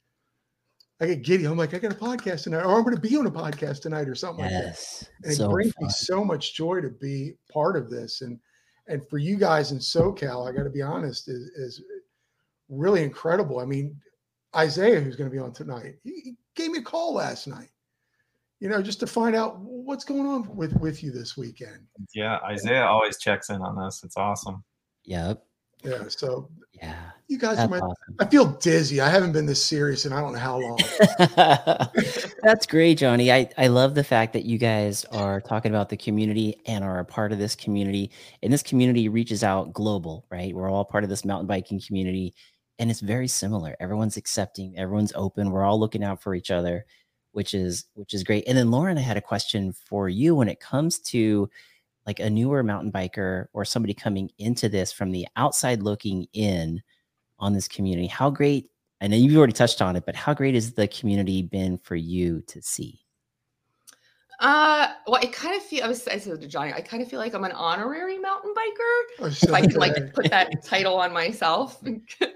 I 1.00 1.06
get 1.06 1.22
giddy. 1.22 1.46
I'm 1.46 1.56
like, 1.56 1.72
I 1.72 1.78
got 1.78 1.92
a 1.92 1.96
podcast 1.96 2.44
tonight, 2.44 2.62
or 2.62 2.76
I'm 2.76 2.84
going 2.84 2.94
to 2.94 3.00
be 3.00 3.16
on 3.16 3.26
a 3.26 3.30
podcast 3.30 3.80
tonight, 3.80 4.08
or 4.08 4.14
something 4.14 4.44
like 4.44 4.52
that. 4.52 4.64
yes. 4.64 5.08
And 5.22 5.32
it 5.32 5.36
So 5.36 5.48
brings 5.48 5.72
me 5.80 5.88
so 5.88 6.22
much 6.24 6.54
joy 6.54 6.80
to 6.82 6.90
be 6.90 7.34
part 7.50 7.76
of 7.76 7.90
this, 7.90 8.20
and 8.20 8.38
and 8.86 9.06
for 9.08 9.18
you 9.18 9.36
guys 9.36 9.72
in 9.72 9.78
SoCal, 9.78 10.48
I 10.48 10.54
got 10.54 10.64
to 10.64 10.70
be 10.70 10.82
honest, 10.82 11.28
is 11.28 11.48
is 11.56 11.82
really 12.68 13.02
incredible. 13.02 13.60
I 13.60 13.64
mean, 13.64 13.98
Isaiah, 14.54 15.00
who's 15.00 15.16
going 15.16 15.30
to 15.30 15.34
be 15.34 15.40
on 15.40 15.52
tonight, 15.52 15.94
he, 16.04 16.20
he 16.22 16.36
gave 16.54 16.70
me 16.70 16.78
a 16.78 16.82
call 16.82 17.14
last 17.14 17.46
night. 17.46 17.70
You 18.58 18.68
know, 18.68 18.82
just 18.82 19.00
to 19.00 19.06
find 19.06 19.34
out 19.34 19.58
what's 19.58 20.04
going 20.04 20.26
on 20.26 20.54
with 20.54 20.74
with 20.80 21.02
you 21.02 21.12
this 21.12 21.34
weekend. 21.34 21.86
Yeah, 22.14 22.38
Isaiah 22.44 22.84
always 22.84 23.18
checks 23.18 23.48
in 23.48 23.62
on 23.62 23.78
us. 23.78 24.04
It's 24.04 24.18
awesome. 24.18 24.64
Yep. 25.04 25.42
Yeah. 25.82 26.04
So 26.08 26.48
Yeah. 26.74 26.94
you 27.28 27.38
guys 27.38 27.58
are 27.58 27.68
my. 27.68 27.78
awesome. 27.78 28.16
I 28.18 28.26
feel 28.26 28.46
dizzy. 28.46 29.00
I 29.00 29.08
haven't 29.08 29.32
been 29.32 29.46
this 29.46 29.64
serious 29.64 30.04
and 30.04 30.14
I 30.14 30.20
don't 30.20 30.32
know 30.32 30.38
how 30.38 30.58
long. 30.60 30.78
That's 32.42 32.66
great, 32.66 32.98
Jonnie. 32.98 33.32
I, 33.32 33.48
I 33.58 33.68
love 33.68 33.94
the 33.94 34.04
fact 34.04 34.32
that 34.34 34.44
you 34.44 34.58
guys 34.58 35.04
are 35.06 35.40
talking 35.40 35.70
about 35.72 35.88
the 35.88 35.96
community 35.96 36.56
and 36.66 36.84
are 36.84 36.98
a 37.00 37.04
part 37.04 37.32
of 37.32 37.38
this 37.38 37.54
community. 37.54 38.10
And 38.42 38.52
this 38.52 38.62
community 38.62 39.08
reaches 39.08 39.42
out 39.44 39.72
global, 39.72 40.26
right? 40.30 40.54
We're 40.54 40.70
all 40.70 40.84
part 40.84 41.04
of 41.04 41.10
this 41.10 41.24
mountain 41.24 41.46
biking 41.46 41.80
community. 41.86 42.34
And 42.78 42.90
it's 42.90 43.00
very 43.00 43.28
similar. 43.28 43.76
Everyone's 43.80 44.16
accepting, 44.16 44.76
everyone's 44.78 45.12
open. 45.14 45.50
We're 45.50 45.64
all 45.64 45.78
looking 45.78 46.02
out 46.02 46.22
for 46.22 46.34
each 46.34 46.50
other, 46.50 46.86
which 47.32 47.52
is 47.54 47.84
which 47.94 48.14
is 48.14 48.24
great. 48.24 48.44
And 48.48 48.56
then 48.56 48.70
Lauren, 48.70 48.96
I 48.96 49.02
had 49.02 49.18
a 49.18 49.22
question 49.22 49.72
for 49.72 50.08
you 50.08 50.34
when 50.34 50.48
it 50.48 50.60
comes 50.60 50.98
to 51.00 51.50
like 52.06 52.20
a 52.20 52.30
newer 52.30 52.62
mountain 52.62 52.92
biker 52.92 53.46
or 53.52 53.64
somebody 53.64 53.94
coming 53.94 54.30
into 54.38 54.68
this 54.68 54.92
from 54.92 55.10
the 55.10 55.26
outside 55.36 55.82
looking 55.82 56.26
in 56.32 56.82
on 57.38 57.52
this 57.52 57.68
community. 57.68 58.06
How 58.06 58.30
great 58.30 58.70
I 59.00 59.06
know 59.06 59.16
you've 59.16 59.36
already 59.36 59.52
touched 59.52 59.80
on 59.80 59.96
it, 59.96 60.04
but 60.04 60.14
how 60.14 60.34
great 60.34 60.54
has 60.54 60.72
the 60.72 60.88
community 60.88 61.42
been 61.42 61.78
for 61.78 61.96
you 61.96 62.42
to 62.48 62.60
see? 62.60 63.00
Uh, 64.40 64.88
well, 65.06 65.20
I 65.22 65.26
kind 65.26 65.54
of 65.54 65.62
feel 65.62 65.84
I 65.84 65.88
was 65.88 66.06
I 66.08 66.18
said 66.18 66.40
to 66.40 66.48
Jonnie, 66.48 66.74
I 66.74 66.80
kind 66.80 67.02
of 67.02 67.08
feel 67.08 67.18
like 67.18 67.34
I'm 67.34 67.44
an 67.44 67.52
honorary 67.52 68.18
mountain 68.18 68.52
biker. 68.54 69.24
I 69.24 69.26
If 69.26 69.52
I 69.52 69.60
could 69.60 69.76
like 69.76 70.14
put 70.14 70.30
that 70.30 70.64
title 70.64 70.96
on 70.96 71.12
myself. 71.12 71.82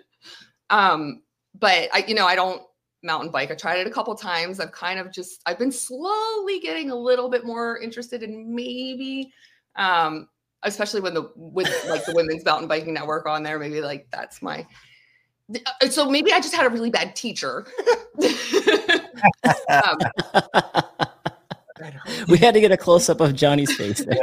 um, 0.71 1.23
but 1.59 1.89
I, 1.95 2.05
you 2.07 2.15
know, 2.15 2.27
I 2.27 2.35
don't 2.35 2.63
mountain 3.03 3.31
bike. 3.31 3.51
I 3.51 3.55
tried 3.55 3.79
it 3.79 3.87
a 3.87 3.91
couple 3.91 4.15
times. 4.15 4.61
I've 4.61 4.73
kind 4.73 4.99
of 4.99 5.13
just 5.13 5.41
I've 5.47 5.59
been 5.59 5.73
slowly 5.73 6.61
getting 6.61 6.91
a 6.91 6.97
little 6.97 7.31
bit 7.31 7.45
more 7.45 7.79
interested 7.79 8.23
in 8.23 8.55
maybe 8.55 9.33
um 9.77 10.29
especially 10.63 11.01
when 11.01 11.15
the 11.15 11.31
with 11.37 11.69
like 11.89 12.05
the 12.07 12.13
women's 12.15 12.45
mountain 12.45 12.67
biking 12.69 12.95
network 12.95 13.27
on 13.27 13.43
there 13.43 13.59
maybe 13.59 13.81
like 13.81 14.07
that's 14.11 14.41
my 14.43 14.67
uh, 15.83 15.89
so 15.91 16.09
maybe 16.11 16.33
i 16.33 16.41
just 16.41 16.55
had 16.55 16.65
a 16.67 16.71
really 16.71 16.91
bad 16.91 17.15
teacher. 17.17 17.67
Um, 19.71 19.99
we 22.29 22.39
had 22.39 22.55
to 22.55 22.61
get 22.61 22.73
a 22.73 22.77
close 22.77 23.09
up 23.09 23.21
of 23.21 23.33
Jonnie's 23.33 23.73
face 23.75 24.05
there. 24.05 24.17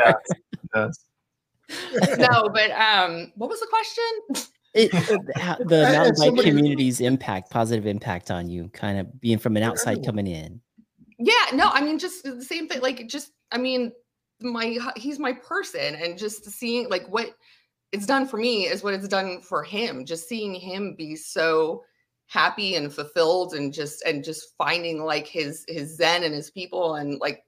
Yeah, 0.75 0.89
it 1.93 2.19
no 2.19 2.49
but 2.49 2.71
um 2.71 3.31
what 3.35 3.49
was 3.49 3.59
the 3.59 3.67
question? 3.67 4.47
It, 4.73 4.93
it- 4.93 5.07
the 5.27 5.35
And- 5.35 5.71
and 5.73 5.93
mountain 5.93 6.09
bike 6.09 6.17
somebody- 6.17 6.49
community's 6.49 7.01
impact, 7.01 7.49
positive 7.49 7.85
impact 7.87 8.31
on 8.31 8.49
you, 8.49 8.69
kind 8.69 8.99
of 8.99 9.19
being 9.19 9.37
from 9.37 9.57
an 9.57 9.63
outside 9.63 10.05
coming 10.05 10.27
in. 10.27 10.61
yeah 11.19 11.33
no 11.53 11.69
i 11.69 11.81
mean 11.81 11.97
just 11.99 12.23
the 12.23 12.43
same 12.43 12.67
thing 12.67 12.81
like 12.81 13.07
just 13.07 13.31
i 13.51 13.57
mean 13.57 13.91
my 14.41 14.77
he's 14.95 15.19
my 15.19 15.33
person 15.33 15.95
and 15.95 16.17
just 16.17 16.45
seeing 16.45 16.89
like 16.89 17.07
what 17.07 17.35
it's 17.91 18.05
done 18.05 18.25
for 18.25 18.37
me 18.37 18.65
is 18.65 18.83
what 18.83 18.93
it's 18.93 19.07
done 19.07 19.41
for 19.41 19.63
him 19.63 20.05
just 20.05 20.27
seeing 20.27 20.53
him 20.53 20.95
be 20.97 21.15
so 21.15 21.83
happy 22.27 22.75
and 22.75 22.93
fulfilled 22.93 23.53
and 23.53 23.73
just 23.73 24.01
and 24.03 24.23
just 24.23 24.55
finding 24.57 25.03
like 25.03 25.27
his 25.27 25.65
his 25.67 25.97
zen 25.97 26.23
and 26.23 26.33
his 26.33 26.49
people 26.49 26.95
and 26.95 27.19
like 27.19 27.43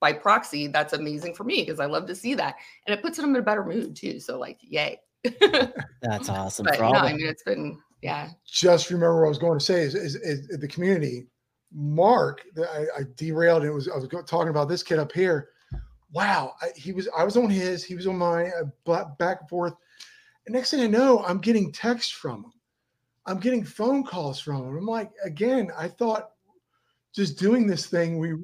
by 0.00 0.12
proxy 0.12 0.66
that's 0.66 0.92
amazing 0.92 1.34
for 1.34 1.44
me 1.44 1.62
because 1.62 1.80
i 1.80 1.86
love 1.86 2.06
to 2.06 2.14
see 2.14 2.34
that 2.34 2.56
and 2.86 2.94
it 2.96 3.02
puts 3.02 3.18
him 3.18 3.30
in 3.30 3.36
a 3.36 3.42
better 3.42 3.64
mood 3.64 3.96
too 3.96 4.20
so 4.20 4.38
like 4.38 4.58
yay 4.60 4.98
That's 6.02 6.28
awesome. 6.28 6.66
but 6.66 6.78
no 6.78 6.92
i 6.92 7.12
mean 7.12 7.26
it's 7.26 7.42
been 7.42 7.78
yeah 8.02 8.28
just 8.46 8.90
remember 8.90 9.20
what 9.20 9.26
I 9.26 9.28
was 9.28 9.38
going 9.38 9.58
to 9.58 9.64
say 9.64 9.82
is, 9.82 9.94
is, 9.94 10.14
is 10.16 10.48
the 10.58 10.68
community. 10.68 11.26
Mark, 11.72 12.42
the- 12.54 12.70
I, 12.70 13.00
I 13.00 13.02
derailed 13.16 13.62
and 13.62 13.70
it 13.70 13.74
was 13.74 13.88
I 13.88 13.96
was 13.96 14.08
talking 14.26 14.48
about 14.48 14.68
this 14.68 14.82
kid 14.82 14.98
up 14.98 15.12
here. 15.12 15.50
Wow, 16.12 16.54
I, 16.60 16.68
he 16.76 16.92
was 16.92 17.08
I 17.16 17.24
was 17.24 17.36
on 17.36 17.50
his, 17.50 17.84
he 17.84 17.94
was 17.94 18.06
on 18.06 18.18
mine, 18.18 18.52
uh, 18.58 19.04
back 19.18 19.40
and 19.40 19.48
forth. 19.48 19.74
And 20.46 20.54
next 20.54 20.70
thing 20.70 20.80
I 20.80 20.86
know, 20.86 21.24
I'm 21.24 21.38
getting 21.38 21.72
texts 21.72 22.12
from 22.12 22.44
him. 22.44 22.52
I'm 23.26 23.40
getting 23.40 23.64
phone 23.64 24.04
calls 24.04 24.38
from 24.38 24.68
him. 24.68 24.76
I'm 24.76 24.86
like, 24.86 25.10
again, 25.24 25.70
I 25.76 25.88
thought 25.88 26.30
just 27.14 27.38
doing 27.38 27.66
this 27.66 27.86
thing. 27.86 28.18
We 28.18 28.34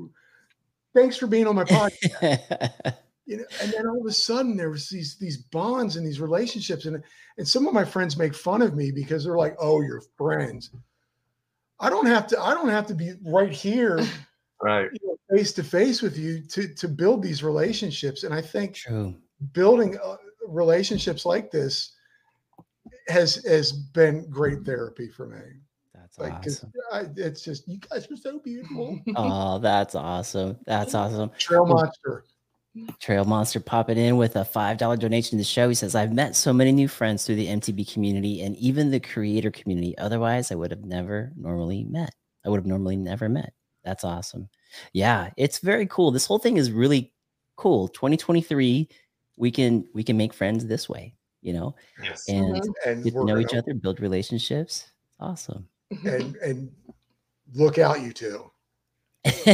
thanks 0.94 1.16
for 1.16 1.27
being 1.27 1.46
on 1.46 1.55
my 1.55 1.64
podcast. 1.64 2.94
you 3.27 3.37
know, 3.37 3.44
and 3.61 3.72
then 3.72 3.87
all 3.87 4.01
of 4.01 4.07
a 4.07 4.12
sudden 4.12 4.57
there 4.57 4.70
was 4.70 4.88
these 4.88 5.16
these 5.16 5.37
bonds 5.37 5.96
and 5.96 6.07
these 6.07 6.20
relationships, 6.20 6.87
and 6.87 7.03
and 7.38 7.46
some 7.46 7.66
of 7.66 7.75
my 7.75 7.85
friends 7.85 8.16
make 8.16 8.35
fun 8.35 8.62
of 8.62 8.75
me 8.75 8.90
because 8.90 9.25
they're 9.25 9.38
like, 9.38 9.57
"Oh, 9.61 9.81
you're 9.81 10.03
friends." 10.16 10.70
I 11.79 11.90
don't 11.90 12.07
have 12.07 12.27
to. 12.29 12.40
I 12.40 12.55
don't 12.55 12.68
have 12.68 12.87
to 12.88 12.94
be 12.94 13.12
right 13.25 13.53
here, 13.53 14.01
Right. 14.62 14.90
face 15.31 15.53
to 15.55 15.64
face 15.64 16.03
with 16.03 16.16
you 16.16 16.40
to 16.48 16.72
to 16.75 16.88
build 16.88 17.22
these 17.22 17.42
relationships. 17.42 18.22
And 18.25 18.33
I 18.35 18.40
think 18.40 18.75
True. 18.77 19.14
building 19.53 19.98
uh, 20.03 20.16
relationships 20.46 21.27
like 21.27 21.51
this 21.51 21.92
has 23.09 23.44
has 23.44 23.72
been 23.72 24.29
great 24.31 24.64
therapy 24.64 25.09
for 25.09 25.27
me. 25.27 25.42
That's 25.94 26.18
Like, 26.18 26.42
'cause 26.42 26.64
awesome. 26.64 26.72
I, 26.92 27.07
it's 27.16 27.42
just 27.42 27.66
you 27.68 27.79
guys 27.79 28.11
are 28.11 28.16
so 28.16 28.38
beautiful. 28.38 29.01
Oh, 29.16 29.59
that's 29.59 29.94
awesome. 29.94 30.59
That's 30.66 30.94
awesome. 30.94 31.31
Trail 31.38 31.66
monster. 31.66 32.25
Trail 33.01 33.27
Monster 33.27 33.61
popping 33.61 33.98
in 33.98 34.16
with 34.16 34.35
a 34.35 34.46
$5 34.46 34.98
donation 34.98 35.33
to 35.33 35.37
the 35.37 35.44
show. 35.44 35.68
He 35.68 35.75
says, 35.75 35.94
I've 35.94 36.14
met 36.14 36.35
so 36.35 36.55
many 36.55 36.72
new 36.72 36.88
friends 36.88 37.27
through 37.27 37.35
the 37.35 37.48
MTB 37.48 37.92
community 37.92 38.40
and 38.40 38.57
even 38.57 38.90
the 38.90 38.98
creator 38.98 39.51
community. 39.51 39.96
Otherwise, 39.98 40.51
I 40.51 40.55
would 40.55 40.70
have 40.70 40.83
never 40.83 41.33
normally 41.37 41.85
met. 41.85 42.14
I 42.46 42.48
would 42.48 42.57
have 42.57 42.66
normally 42.66 42.96
never 42.96 43.29
met. 43.29 43.53
That's 43.85 44.05
awesome. 44.05 44.49
Yeah, 44.92 45.31
it's 45.37 45.59
very 45.59 45.87
cool. 45.87 46.11
This 46.11 46.27
whole 46.27 46.38
thing 46.38 46.57
is 46.57 46.71
really 46.71 47.12
cool. 47.57 47.88
2023, 47.88 48.88
we 49.37 49.51
can 49.51 49.85
we 49.95 50.03
can 50.05 50.16
make 50.16 50.33
friends 50.33 50.66
this 50.66 50.88
way, 50.88 51.14
you 51.42 51.53
know, 51.53 51.75
Yes. 52.03 52.29
and 52.29 52.57
Mhm. 52.57 52.73
And 52.87 53.05
get 53.05 53.14
to 53.14 53.25
know 53.25 53.38
each 53.38 53.55
other, 53.55 53.75
build 53.75 54.01
relationships. 54.01 54.87
Awesome. 55.21 55.68
and 56.05 56.37
and 56.37 56.73
look 57.55 57.79
out, 57.79 58.01
you 58.01 58.12
two. 58.12 58.51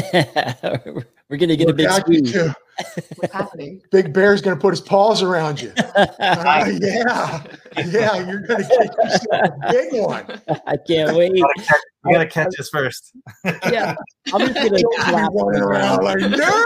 We're 1.28 1.36
gonna 1.36 1.56
get 1.56 1.68
a 1.68 1.72
big 1.72 1.86
out, 1.86 2.08
you 2.08 2.24
squeeze. 2.26 2.54
Two. 2.78 3.02
what's 3.16 3.32
happening 3.32 3.80
Big 3.90 4.12
Bear's 4.12 4.40
gonna 4.40 4.56
put 4.56 4.70
his 4.70 4.80
paws 4.80 5.22
around 5.22 5.60
you. 5.60 5.72
Uh, 6.20 6.70
yeah, 6.80 7.42
yeah, 7.86 8.26
you're 8.26 8.40
gonna 8.40 8.62
get 8.62 8.96
yourself 8.96 9.28
a 9.32 9.72
big 9.72 10.02
one. 10.02 10.40
I 10.66 10.76
can't 10.76 11.16
wait. 11.16 11.32
You 11.34 11.42
gotta 11.42 11.62
catch, 11.62 11.80
you 12.04 12.12
gotta 12.12 12.26
catch 12.26 12.60
us 12.60 12.68
first. 12.68 13.12
Yeah, 13.44 13.94
I'm 14.32 14.40
just 14.40 14.54
gonna 14.54 14.78
You'll 14.78 15.50
be 15.50 15.58
around 15.58 16.04
like 16.04 16.18
no. 16.20 16.64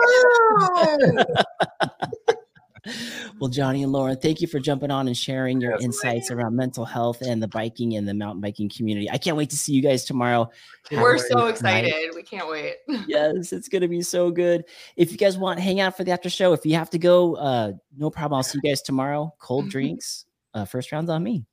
Well, 3.39 3.49
Jonnie 3.51 3.83
and 3.85 3.93
Lauren, 3.93 4.17
thank 4.17 4.41
you 4.41 4.49
for 4.49 4.59
jumping 4.59 4.91
on 4.91 5.07
and 5.07 5.17
sharing 5.17 5.61
your 5.61 5.73
Yes. 5.73 5.83
insights 5.85 6.31
around 6.33 6.57
mental 6.57 6.85
health 6.85 7.21
and 7.23 7.41
the 7.43 7.47
biking 7.47 7.95
and 7.95 8.09
the 8.09 8.15
mountain 8.15 8.41
biking 8.41 8.69
community. 8.69 9.09
I 9.11 9.19
can't 9.19 9.37
wait 9.37 9.51
to 9.51 9.57
see 9.57 9.73
you 9.73 9.83
guys 9.83 10.05
tomorrow. 10.05 10.51
we're 10.91 11.17
Can't 11.17 11.29
so 11.29 11.45
wait. 11.45 11.51
excited 11.51 11.95
we 12.15 12.23
can't 12.25 12.49
wait 12.49 12.77
Yes, 13.07 13.53
it's 13.53 13.69
gonna 13.69 13.87
be 13.89 14.03
so 14.03 14.31
good. 14.33 14.65
If 14.97 15.13
you 15.13 15.19
guys 15.19 15.39
want 15.39 15.61
hang 15.61 15.79
out 15.81 15.97
for 15.97 16.03
the 16.05 16.11
after 16.11 16.29
show, 16.29 16.53
if 16.55 16.67
you 16.67 16.75
have 16.75 16.91
to 16.91 16.99
go, 16.99 17.37
uh, 17.37 17.73
no 17.97 18.11
problem. 18.11 18.37
I'll 18.39 18.43
see 18.43 18.59
you 18.63 18.69
guys 18.69 18.83
tomorrow. 18.83 19.33
Cold 19.39 19.69
drinks. 19.71 20.25
Uh, 20.53 20.65
first 20.65 20.91
round's 20.91 21.09
on 21.11 21.23
me. 21.23 21.47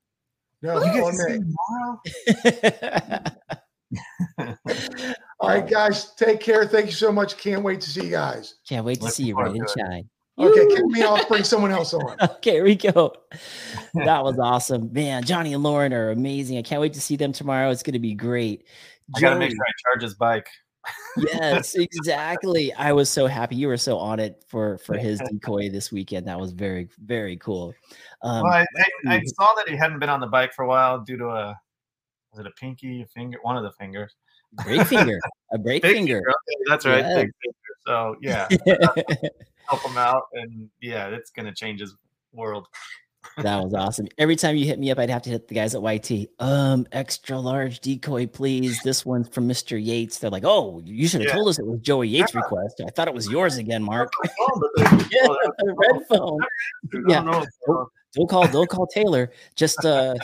No, 0.61 0.83
You 0.83 1.01
guys 1.01 1.17
see 1.17 1.39
tomorrow? 1.39 2.01
All 5.39 5.49
right, 5.49 5.69
guys, 5.69 6.13
take 6.15 6.39
care. 6.41 6.65
Thank 6.65 6.87
you 6.87 6.91
so 6.91 7.11
much. 7.11 7.37
Can't 7.37 7.63
wait 7.63 7.79
to 7.81 7.89
see 7.89 8.05
you 8.05 8.09
guys. 8.11 8.55
Can't 8.67 8.85
wait 8.85 8.95
to 8.95 9.03
Looking 9.03 9.13
see 9.13 9.23
you, 9.23 9.33
forward 9.35 9.51
Ride 9.51 9.59
and 9.59 9.69
Shine. 9.69 10.09
Okay, 10.39 10.75
kick 10.75 10.86
me 10.88 11.04
off. 11.04 11.28
Bring 11.28 11.43
someone 11.43 11.71
else 11.71 11.93
on. 11.93 12.15
Okay, 12.21 12.54
here 12.54 12.63
we 12.63 12.75
go. 12.75 13.13
That 13.93 14.23
was 14.23 14.39
awesome. 14.39 14.91
Man, 14.93 15.23
Jonnie 15.23 15.54
and 15.54 15.63
Lauren 15.63 15.93
are 15.93 16.12
amazing. 16.12 16.58
I 16.58 16.62
can't 16.62 16.82
wait 16.82 16.93
to 16.93 17.02
see 17.02 17.15
them 17.15 17.34
tomorrow. 17.34 17.69
It's 17.69 17.84
going 17.84 17.93
to 17.93 17.99
be 17.99 18.13
great. 18.13 18.65
I 19.15 19.19
gotta 19.19 19.39
make 19.39 19.52
sure 19.52 19.60
I 19.62 19.71
charge 19.84 20.04
his 20.04 20.13
bike. 20.13 20.47
yes, 21.17 21.75
exactly. 21.75 22.73
I 22.73 22.93
was 22.93 23.10
so 23.10 23.28
happy. 23.28 23.56
You 23.56 23.67
were 23.67 23.78
so 23.78 23.97
on 23.97 24.19
it 24.19 24.43
for 24.47 24.78
for 24.80 24.97
his 24.97 25.19
decoy 25.32 25.69
this 25.69 25.91
weekend. 25.91 26.28
That 26.28 26.39
was 26.39 26.52
very 26.52 26.89
very 27.04 27.38
cool. 27.38 27.73
Um, 28.21 28.43
well, 28.43 28.54
I, 28.54 28.65
I, 29.08 29.15
I 29.15 29.21
saw 29.25 29.47
that 29.56 29.67
he 29.67 29.75
hadn't 29.75 29.99
been 29.99 30.10
on 30.10 30.19
the 30.19 30.28
bike 30.28 30.54
for 30.54 30.63
a 30.63 30.67
while 30.67 30.99
due 30.99 31.17
to 31.17 31.28
a 31.28 31.60
was 32.32 32.39
it 32.39 32.45
a 32.45 32.52
pinky, 32.52 33.02
a 33.02 33.08
finger, 33.08 33.39
one 33.41 33.58
of 33.58 33.63
the 33.63 33.71
fingers. 33.71 34.15
break 34.63 34.86
finger, 34.88 35.19
a 35.52 35.58
break 35.58 35.82
Big 35.82 35.95
finger. 35.95 36.17
Okay, 36.19 36.63
that's 36.67 36.86
right. 36.86 37.04
Yeah. 37.04 37.15
Big 37.15 37.32
finger. 37.41 37.56
So 37.86 38.15
yeah, 38.21 38.47
help 39.69 39.82
him 39.84 39.97
out, 39.97 40.23
and 40.34 40.69
yeah, 40.82 41.08
it's 41.10 41.32
gonna 41.32 41.53
change 41.53 41.79
his 41.79 41.95
world. 42.34 42.67
that 43.38 43.62
was 43.63 43.73
awesome. 43.73 44.08
Every 44.17 44.36
time 44.36 44.55
you 44.55 44.65
hit 44.65 44.79
me 44.79 44.91
up, 44.91 44.97
I'd 44.97 45.10
have 45.10 45.21
to 45.23 45.29
hit 45.29 45.47
the 45.47 45.53
guys 45.55 45.75
at 45.75 45.82
YT. 45.84 46.29
Um, 46.39 46.88
extra 46.91 47.38
large 47.38 47.79
decoy, 47.82 48.27
please. 48.27 48.82
This 48.84 49.05
one's 49.05 49.27
from 49.29 49.47
Mr. 49.47 49.82
Yates. 49.84 50.17
They're 50.19 50.29
like, 50.29 50.45
oh, 50.45 50.82
you 50.86 51.08
should 51.08 51.21
have 51.21 51.27
Yeah. 51.29 51.36
told 51.36 51.49
us 51.49 51.60
it 51.60 51.65
was 51.65 51.79
Joey 51.82 52.08
Yates' 52.15 52.34
request. 52.34 52.82
I 52.86 52.89
thought 52.89 53.08
it 53.10 53.13
was 53.13 53.27
yours 53.29 53.58
again, 53.58 53.84
Mark. 53.84 54.12
Yeah, 55.12 55.27
oh, 55.27 55.38
red 55.63 56.08
phone. 56.08 56.39
Yeah. 57.08 57.21
don't. 57.23 57.47
Don't 58.15 58.27
call, 58.27 58.47
don't 58.47 58.67
call 58.69 58.88
Taylor. 58.88 59.32
Just 59.55 59.86
uh 59.86 60.15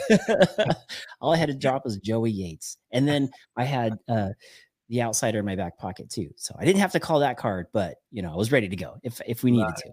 all 1.22 1.34
I 1.34 1.38
had 1.38 1.50
to 1.50 1.54
drop 1.54 1.86
was 1.86 1.98
Joey 1.98 2.32
Yates. 2.32 2.78
And 2.92 3.08
then 3.08 3.30
I 3.56 3.64
had 3.64 4.00
uh 4.08 4.30
the 4.90 5.02
outsider 5.02 5.40
in 5.40 5.46
my 5.46 5.56
back 5.56 5.78
pocket 5.78 6.10
too. 6.10 6.30
So 6.36 6.56
I 6.60 6.66
didn't 6.66 6.80
have 6.82 6.92
to 6.94 7.00
call 7.00 7.20
that 7.22 7.38
card, 7.38 7.68
but 7.74 7.96
you 8.12 8.22
know, 8.22 8.32
I 8.32 8.36
was 8.36 8.52
ready 8.52 8.70
to 8.70 8.76
go 8.76 8.98
if 9.04 9.20
if 9.28 9.44
we 9.44 9.52
needed 9.52 9.68
Nice. 9.70 9.82
to. 9.82 9.92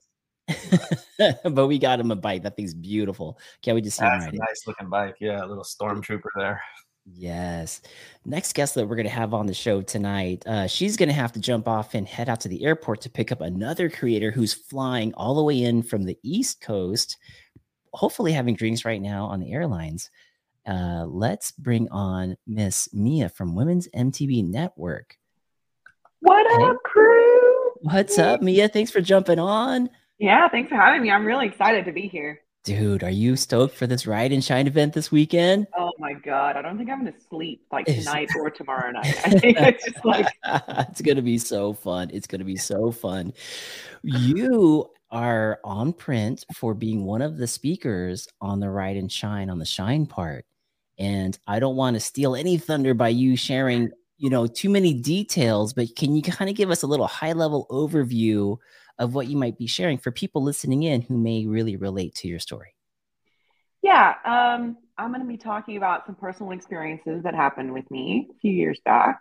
but 1.51 1.67
we 1.67 1.79
got 1.79 2.01
him 2.01 2.11
a 2.11 2.17
bike. 2.17 2.43
That 2.43 2.57
thing's 2.57 2.75
beautiful. 2.75 3.39
Can't 3.63 3.75
we 3.75 3.81
just 3.81 3.97
see 3.99 4.05
That's 4.05 4.17
him 4.17 4.21
a 4.23 4.25
ride 4.27 4.35
it? 4.35 4.39
nice 4.49 4.67
looking 4.67 4.89
bike. 4.91 5.17
Yeah, 5.21 5.45
a 5.45 5.47
little 5.47 5.65
stormtrooper 5.65 6.29
there. 6.37 6.61
Yes. 7.05 7.81
Next 8.25 8.53
guest 8.55 8.75
that 8.77 8.87
we're 8.87 8.97
going 8.97 9.07
to 9.07 9.13
have 9.13 9.35
on 9.35 9.47
the 9.47 9.55
show 9.55 9.83
tonight, 9.83 10.45
uh, 10.47 10.67
she's 10.69 10.97
going 10.97 11.09
to 11.09 11.15
have 11.15 11.33
to 11.33 11.41
jump 11.41 11.67
off 11.67 11.95
and 11.95 12.07
head 12.07 12.29
out 12.29 12.41
to 12.43 12.49
the 12.49 12.65
airport 12.65 13.01
to 13.03 13.11
pick 13.11 13.33
up 13.33 13.41
another 13.41 13.89
creator 13.91 14.31
who's 14.31 14.53
flying 14.55 15.13
all 15.15 15.35
the 15.35 15.43
way 15.43 15.63
in 15.63 15.83
from 15.83 16.05
the 16.05 16.17
East 16.23 16.61
Coast, 16.61 17.17
hopefully 17.93 18.31
having 18.33 18.55
drinks 18.55 18.85
right 18.85 19.03
now 19.03 19.25
on 19.27 19.41
the 19.41 19.53
airlines. 19.53 20.11
Uh, 20.66 21.05
let's 21.09 21.51
bring 21.53 21.88
on 21.90 22.37
Miss 22.46 22.92
Mia 22.94 23.29
from 23.29 23.55
Women's 23.55 23.88
MTB 23.94 24.48
Network. 24.48 25.16
What 26.20 26.46
Hey. 26.46 26.64
up, 26.64 26.77
crew? 26.85 27.70
What's 27.83 28.18
up, 28.18 28.42
Mia? 28.42 28.68
Thanks 28.68 28.90
for 28.90 29.01
jumping 29.01 29.38
on. 29.40 29.90
Yeah, 30.18 30.48
thanks 30.48 30.68
for 30.68 30.77
having 30.77 31.03
me. 31.03 31.11
I'm 31.11 31.25
really 31.25 31.46
excited 31.46 31.85
to 31.87 31.92
be 31.92 32.07
here. 32.07 32.40
Dude, 32.64 33.03
are 33.03 33.11
you 33.11 33.35
stoked 33.35 33.75
for 33.75 33.88
this 33.88 34.07
Ride 34.07 34.31
and 34.31 34.44
Shine 34.44 34.68
event 34.68 34.92
this 34.92 35.11
weekend? 35.11 35.66
Oh 35.77 35.90
my 35.98 36.12
god, 36.12 36.57
I 36.57 36.62
don't 36.62 36.79
think 36.79 36.90
I'm 36.90 36.98
gonna 37.01 37.12
sleep 37.29 37.66
like 37.72 37.87
tonight 37.87 38.29
or 38.38 38.51
tomorrow 38.51 38.92
night. 38.92 39.16
I 39.27 39.31
think 39.31 39.59
it's 39.59 39.85
just 39.85 40.05
like 40.05 40.29
it's 40.44 41.03
gonna 41.03 41.22
be 41.22 41.38
so 41.38 41.72
fun. 41.72 42.09
It's 42.12 42.29
gonna 42.29 42.44
be 42.44 42.57
so 42.57 42.92
fun. 42.92 43.33
You 44.05 44.90
are 45.11 45.61
on 45.62 45.92
print 45.92 46.44
for 46.55 46.72
being 46.75 47.05
one 47.05 47.20
of 47.22 47.37
the 47.37 47.46
speakers 47.46 48.29
on 48.40 48.61
the 48.61 48.70
Ride 48.70 48.96
and 48.96 49.11
Shine 49.11 49.51
on 49.51 49.59
the 49.59 49.64
Shine 49.64 50.07
part. 50.07 50.44
And 50.99 51.39
I 51.47 51.59
don't 51.59 51.77
want 51.77 51.95
to 51.95 52.01
steal 52.01 52.35
any 52.35 52.59
thunder 52.59 52.95
by 52.95 53.09
you 53.09 53.37
sharing, 53.37 53.91
you 54.19 54.31
know, 54.31 54.47
too 54.47 54.71
many 54.71 54.95
details, 54.95 55.73
but 55.73 55.95
can 55.97 56.15
you 56.15 56.23
kind 56.23 56.51
of 56.51 56.57
give 56.57 56.71
us 56.71 56.83
a 56.83 56.87
little 56.87 57.07
high 57.07 57.33
level 57.33 57.67
overview 57.71 58.59
of 58.99 59.15
what 59.15 59.27
you 59.27 59.37
might 59.37 59.59
be 59.59 59.67
sharing 59.67 59.99
for 59.99 60.11
people 60.11 60.43
listening 60.43 60.83
in 60.83 61.03
who 61.03 61.17
may 61.17 61.47
really 61.47 61.77
relate 61.77 62.15
to 62.17 62.29
your 62.29 62.39
story? 62.39 62.75
yeah. 63.83 64.15
Um, 64.25 64.77
I'm 64.97 65.13
gonna 65.13 65.25
be 65.25 65.37
talking 65.37 65.77
about 65.77 66.07
some 66.07 66.15
personal 66.15 66.53
experiences 66.53 67.25
that 67.25 67.35
happened 67.35 67.73
with 67.73 67.91
me 67.91 68.29
a 68.31 68.39
few 68.41 68.53
years 68.53 68.81
back. 68.85 69.21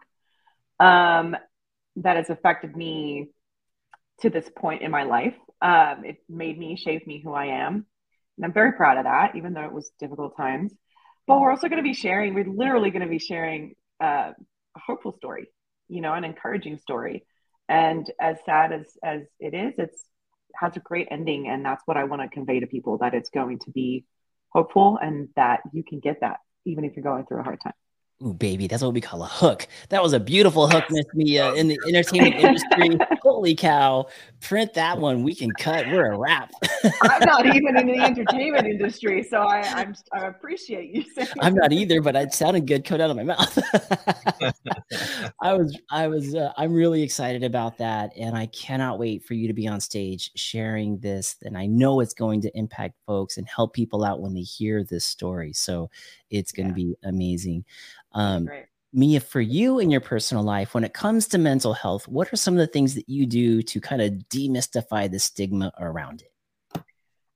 Um, 0.80 1.36
that 1.98 2.16
has 2.16 2.30
affected 2.30 2.76
me 2.76 3.30
to 4.22 4.30
this 4.30 4.50
point 4.56 4.82
in 4.82 4.92
my 4.92 5.04
life. 5.04 5.36
Um, 5.62 6.06
it 6.06 6.18
made 6.30 6.58
me, 6.58 6.76
shape 6.78 7.06
me 7.06 7.22
who 7.22 7.34
I 7.34 7.48
am. 7.48 7.86
And 8.38 8.46
I'm 8.46 8.54
very 8.54 8.74
proud 8.74 8.98
of 8.98 9.04
that, 9.04 9.36
even 9.36 9.54
though 9.54 9.66
it 9.66 9.74
was 9.74 9.92
difficult 10.00 10.38
times. 10.38 10.74
But 11.28 11.40
we're 11.40 11.52
also 11.52 11.68
going 11.68 11.78
to 11.78 11.88
be 11.88 11.94
sharing, 11.94 12.34
we're 12.34 12.46
literally 12.46 12.90
going 12.92 13.04
to 13.04 13.08
be 13.08 13.20
sharing 13.20 13.76
uh, 14.02 14.32
a 14.76 14.80
hopeful 14.80 15.14
story, 15.14 15.48
you 15.88 16.02
know, 16.02 16.14
an 16.14 16.24
encouraging 16.24 16.78
story. 16.78 17.26
And 17.70 18.10
as 18.20 18.38
sad 18.46 18.72
as, 18.72 18.88
as 19.04 19.22
it 19.40 19.54
is, 19.54 19.76
it's 19.78 20.04
has 20.56 20.76
a 20.76 20.80
great 20.80 21.08
ending. 21.12 21.48
And 21.48 21.66
that's 21.66 21.82
what 21.86 21.98
I 21.98 22.04
want 22.04 22.22
to 22.22 22.28
convey 22.28 22.60
to 22.60 22.68
people 22.68 22.98
that 23.00 23.14
it's 23.14 23.30
going 23.30 23.60
to 23.60 23.72
be 23.72 24.06
hopeful 24.50 25.00
and 25.02 25.30
that 25.36 25.62
you 25.72 25.84
can 25.84 26.00
get 26.00 26.22
that 26.22 26.40
even 26.66 26.84
if 26.84 26.96
you're 26.96 27.04
going 27.04 27.26
through 27.26 27.40
a 27.40 27.44
hard 27.44 27.60
time. 27.62 27.74
Ooh, 28.24 28.34
baby, 28.34 28.68
that's 28.68 28.84
what 28.84 28.94
we 28.94 29.02
call 29.02 29.24
a 29.24 29.28
hook. 29.28 29.68
That 29.90 30.04
was 30.04 30.14
a 30.14 30.20
beautiful 30.20 30.68
hook, 30.70 30.84
Miss 30.92 31.06
Mia, 31.16 31.54
in 31.56 31.68
the 31.68 31.80
entertainment 31.88 32.36
industry. 32.36 33.00
Holy 33.24 33.56
cow. 33.56 34.08
Print 34.42 34.76
that 34.76 35.00
one. 35.00 35.24
We 35.24 35.34
can 35.34 35.52
cut. 35.52 35.88
We're 35.88 36.12
a 36.12 36.18
wrap. 36.18 36.52
I'm 37.02 37.26
not 37.26 37.46
even 37.56 37.78
in 37.78 37.88
the 37.88 37.98
entertainment 37.98 38.68
industry, 38.68 39.24
so 39.24 39.38
I, 39.38 39.62
I'm 39.62 39.96
I 40.14 40.28
appreciate 40.28 40.94
you 40.94 41.04
saying. 41.04 41.30
I'm 41.40 41.56
not 41.56 41.72
either, 41.72 42.00
but 42.02 42.16
it 42.16 42.34
sounded 42.34 42.68
good 42.68 42.86
coming 42.86 43.02
out 43.02 43.10
of 43.10 43.18
my 43.18 43.24
mouth. 43.24 43.58
I 45.42 45.54
was, 45.54 45.80
I 45.90 46.08
was, 46.08 46.36
uh, 46.36 46.52
I'm 46.58 46.74
really 46.74 47.02
excited 47.02 47.44
about 47.44 47.80
that, 47.80 48.12
and 48.16 48.38
I 48.38 48.46
cannot 48.48 49.00
wait 49.00 49.24
for 49.24 49.34
you 49.34 49.48
to 49.48 49.54
be 49.54 49.68
on 49.68 49.80
stage 49.80 50.32
sharing 50.36 51.00
this. 51.00 51.38
And 51.42 51.58
I 51.58 51.66
know 51.66 52.02
it's 52.02 52.14
going 52.14 52.42
to 52.42 52.56
impact 52.56 52.96
folks 53.08 53.38
and 53.38 53.48
help 53.48 53.74
people 53.74 54.04
out 54.04 54.22
when 54.22 54.36
they 54.36 54.42
hear 54.42 54.84
this 54.84 55.06
story. 55.06 55.54
So 55.54 55.90
it's 56.30 56.52
going 56.52 56.68
to 56.68 56.74
be 56.74 56.96
amazing. 57.04 57.66
Um, 58.13 58.45
Great. 58.45 58.65
Mia, 58.93 59.21
for 59.21 59.39
you 59.39 59.80
in 59.80 59.89
your 59.89 60.02
personal 60.02 60.43
life, 60.43 60.74
when 60.74 60.84
it 60.84 60.93
comes 60.93 61.28
to 61.30 61.38
mental 61.38 61.74
health, 61.74 62.08
what 62.08 62.32
are 62.34 62.36
some 62.36 62.54
of 62.54 62.60
the 62.60 62.67
things 62.67 62.93
that 62.95 63.08
you 63.08 63.26
do 63.26 63.62
to 63.62 63.80
kind 63.80 64.02
of 64.02 64.12
demystify 64.30 65.10
the 65.10 65.19
stigma 65.19 65.71
around 65.80 66.21
it? 66.21 66.84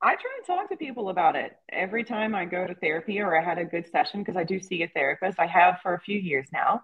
I 0.01 0.15
try 0.15 0.31
and 0.37 0.45
talk 0.45 0.69
to 0.69 0.75
people 0.75 1.09
about 1.09 1.35
it 1.35 1.57
every 1.71 2.03
time 2.03 2.35
I 2.35 2.45
go 2.45 2.67
to 2.67 2.75
therapy 2.75 3.19
or 3.21 3.39
I 3.39 3.43
had 3.43 3.57
a 3.57 3.65
good 3.65 3.89
session 3.89 4.21
because 4.21 4.35
I 4.35 4.43
do 4.43 4.59
see 4.59 4.83
a 4.83 4.87
therapist. 4.89 5.39
I 5.39 5.47
have 5.47 5.79
for 5.81 5.93
a 5.93 5.99
few 5.99 6.19
years 6.19 6.47
now. 6.51 6.81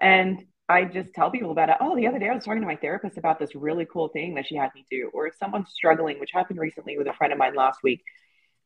And 0.00 0.44
I 0.68 0.84
just 0.84 1.12
tell 1.12 1.30
people 1.30 1.50
about 1.50 1.68
it. 1.68 1.76
Oh, 1.80 1.94
the 1.94 2.06
other 2.06 2.18
day 2.18 2.28
I 2.28 2.34
was 2.34 2.44
talking 2.44 2.62
to 2.62 2.66
my 2.66 2.76
therapist 2.76 3.18
about 3.18 3.38
this 3.38 3.54
really 3.54 3.86
cool 3.86 4.08
thing 4.08 4.34
that 4.34 4.46
she 4.46 4.56
had 4.56 4.70
me 4.74 4.86
do. 4.90 5.10
Or 5.12 5.26
if 5.26 5.34
someone's 5.36 5.70
struggling, 5.70 6.18
which 6.18 6.30
happened 6.32 6.58
recently 6.58 6.96
with 6.96 7.06
a 7.06 7.12
friend 7.12 7.32
of 7.32 7.38
mine 7.38 7.54
last 7.54 7.82
week, 7.82 8.02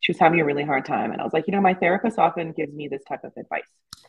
she 0.00 0.12
was 0.12 0.18
having 0.18 0.40
a 0.40 0.44
really 0.44 0.64
hard 0.64 0.84
time. 0.84 1.12
And 1.12 1.20
I 1.20 1.24
was 1.24 1.32
like, 1.32 1.46
you 1.46 1.52
know, 1.52 1.60
my 1.60 1.74
therapist 1.74 2.18
often 2.18 2.52
gives 2.52 2.72
me 2.72 2.88
this 2.88 3.02
type 3.08 3.24
of 3.24 3.32
advice. 3.36 3.62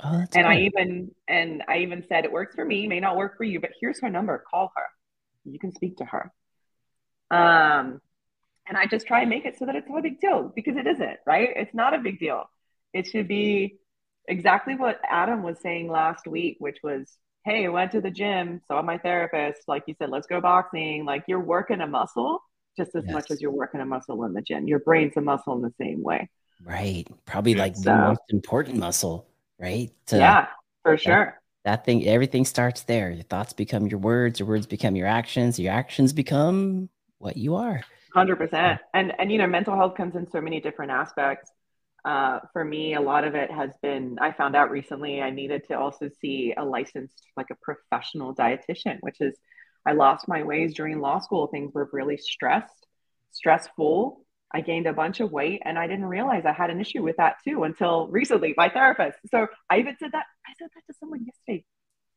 Oh, 0.03 0.25
and 0.33 0.45
I 0.45 0.61
even 0.61 1.11
and 1.27 1.63
I 1.67 1.77
even 1.79 2.03
said 2.07 2.25
it 2.25 2.31
works 2.31 2.55
for 2.55 2.65
me, 2.65 2.87
may 2.87 2.99
not 2.99 3.15
work 3.15 3.37
for 3.37 3.43
you, 3.43 3.59
but 3.59 3.71
here's 3.79 4.01
her 4.01 4.09
number. 4.09 4.43
Call 4.49 4.71
her. 4.75 4.83
You 5.45 5.59
can 5.59 5.73
speak 5.73 5.97
to 5.97 6.05
her. 6.05 6.31
Um, 7.31 8.01
and 8.67 8.77
I 8.77 8.87
just 8.87 9.07
try 9.07 9.21
and 9.21 9.29
make 9.29 9.45
it 9.45 9.57
so 9.57 9.65
that 9.65 9.75
it's 9.75 9.87
not 9.87 9.99
a 9.99 10.01
big 10.01 10.19
deal 10.19 10.51
because 10.55 10.75
it 10.75 10.87
isn't, 10.87 11.17
right? 11.25 11.49
It's 11.55 11.73
not 11.73 11.93
a 11.93 11.99
big 11.99 12.19
deal. 12.19 12.49
It 12.93 13.07
should 13.07 13.27
be 13.27 13.77
exactly 14.27 14.75
what 14.75 14.99
Adam 15.07 15.43
was 15.43 15.59
saying 15.61 15.89
last 15.89 16.27
week, 16.27 16.57
which 16.59 16.79
was, 16.83 17.17
hey, 17.45 17.65
I 17.65 17.69
went 17.69 17.91
to 17.91 18.01
the 18.01 18.09
gym, 18.09 18.61
saw 18.67 18.81
my 18.81 18.97
therapist. 18.97 19.61
Like 19.67 19.83
you 19.87 19.95
said, 19.99 20.09
let's 20.09 20.27
go 20.27 20.41
boxing. 20.41 21.05
Like 21.05 21.25
you're 21.27 21.39
working 21.39 21.81
a 21.81 21.87
muscle 21.87 22.41
just 22.77 22.95
as 22.95 23.05
much 23.05 23.31
as 23.31 23.41
you're 23.41 23.51
working 23.51 23.81
a 23.81 23.85
muscle 23.85 24.23
in 24.25 24.33
the 24.33 24.41
gym. 24.41 24.67
Your 24.67 24.79
brain's 24.79 25.15
a 25.15 25.21
muscle 25.21 25.53
in 25.55 25.61
the 25.61 25.73
same 25.79 26.03
way. 26.03 26.29
Right. 26.63 27.07
Probably 27.25 27.55
like 27.55 27.75
the 27.75 27.95
most 27.95 28.21
important 28.29 28.77
muscle, 28.77 29.27
right? 29.59 29.91
To- 30.07 30.17
yeah, 30.17 30.47
for 30.83 30.97
sure. 30.97 31.39
That 31.63 31.83
thing, 31.83 32.05
everything 32.07 32.45
starts 32.45 32.83
there. 32.83 33.09
Your 33.09 33.23
thoughts 33.23 33.53
become 33.53 33.87
your 33.87 33.99
words, 33.99 34.39
your 34.39 34.47
words 34.47 34.67
become 34.67 34.95
your 34.95 35.07
actions, 35.07 35.57
your 35.57 35.73
actions 35.73 36.13
become 36.13 36.89
what 37.17 37.37
you 37.37 37.55
are. 37.55 37.81
Hundred 38.13 38.35
percent, 38.35 38.79
and 38.93 39.13
and 39.19 39.31
you 39.31 39.37
know, 39.39 39.47
mental 39.47 39.75
health 39.75 39.95
comes 39.95 40.15
in 40.15 40.29
so 40.29 40.39
many 40.39 40.61
different 40.61 40.91
aspects. 40.91 41.51
Uh, 42.05 42.39
for 42.53 42.63
me, 42.63 42.93
a 42.93 43.01
lot 43.01 43.23
of 43.23 43.33
it 43.33 43.49
has 43.49 43.71
been. 43.81 44.17
I 44.21 44.31
found 44.31 44.55
out 44.55 44.69
recently 44.69 45.21
I 45.21 45.31
needed 45.31 45.63
to 45.69 45.79
also 45.79 46.09
see 46.21 46.53
a 46.55 46.63
licensed, 46.63 47.19
like 47.35 47.47
a 47.51 47.55
professional 47.63 48.35
dietitian, 48.35 48.97
which 49.01 49.19
is 49.19 49.35
I 49.87 49.93
lost 49.93 50.27
my 50.27 50.43
ways 50.43 50.75
during 50.75 50.99
law 50.99 51.19
school. 51.19 51.47
Things 51.47 51.73
were 51.73 51.89
really 51.91 52.17
stressed, 52.17 52.85
stressful. 53.31 54.24
I 54.55 54.61
gained 54.61 54.87
a 54.87 54.93
bunch 55.01 55.17
of 55.19 55.31
weight, 55.39 55.61
and 55.65 55.77
I 55.83 55.85
didn't 55.91 56.05
realize 56.17 56.43
I 56.45 56.53
had 56.53 56.69
an 56.69 56.79
issue 56.85 57.03
with 57.07 57.17
that 57.17 57.33
too 57.45 57.57
until 57.69 58.07
recently. 58.19 58.51
My 58.57 58.69
therapist. 58.77 59.17
So 59.33 59.47
I 59.69 59.73
even 59.81 59.95
said 59.99 60.11
that. 60.13 60.25
I 60.49 60.51
said 60.59 60.69
that 60.73 60.83
to 60.87 60.93
someone 60.99 61.21
yesterday. 61.29 61.65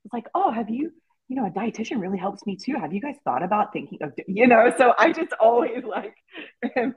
It's 0.05 0.15
like, 0.19 0.29
oh, 0.35 0.51
have 0.59 0.71
you? 0.71 0.93
you 1.31 1.37
know, 1.37 1.47
a 1.47 1.51
dietitian 1.51 2.01
really 2.01 2.17
helps 2.17 2.47
me 2.47 2.57
too. 2.57 2.75
Have 2.83 2.93
you 2.95 3.03
guys 3.03 3.17
thought 3.23 3.43
about 3.43 3.67
thinking 3.75 3.99
of, 4.01 4.13
you 4.27 4.47
know, 4.47 4.73
so 4.79 4.95
I 4.99 5.13
just 5.13 5.33
always 5.39 5.85
like 5.85 6.15
saying 6.75 6.95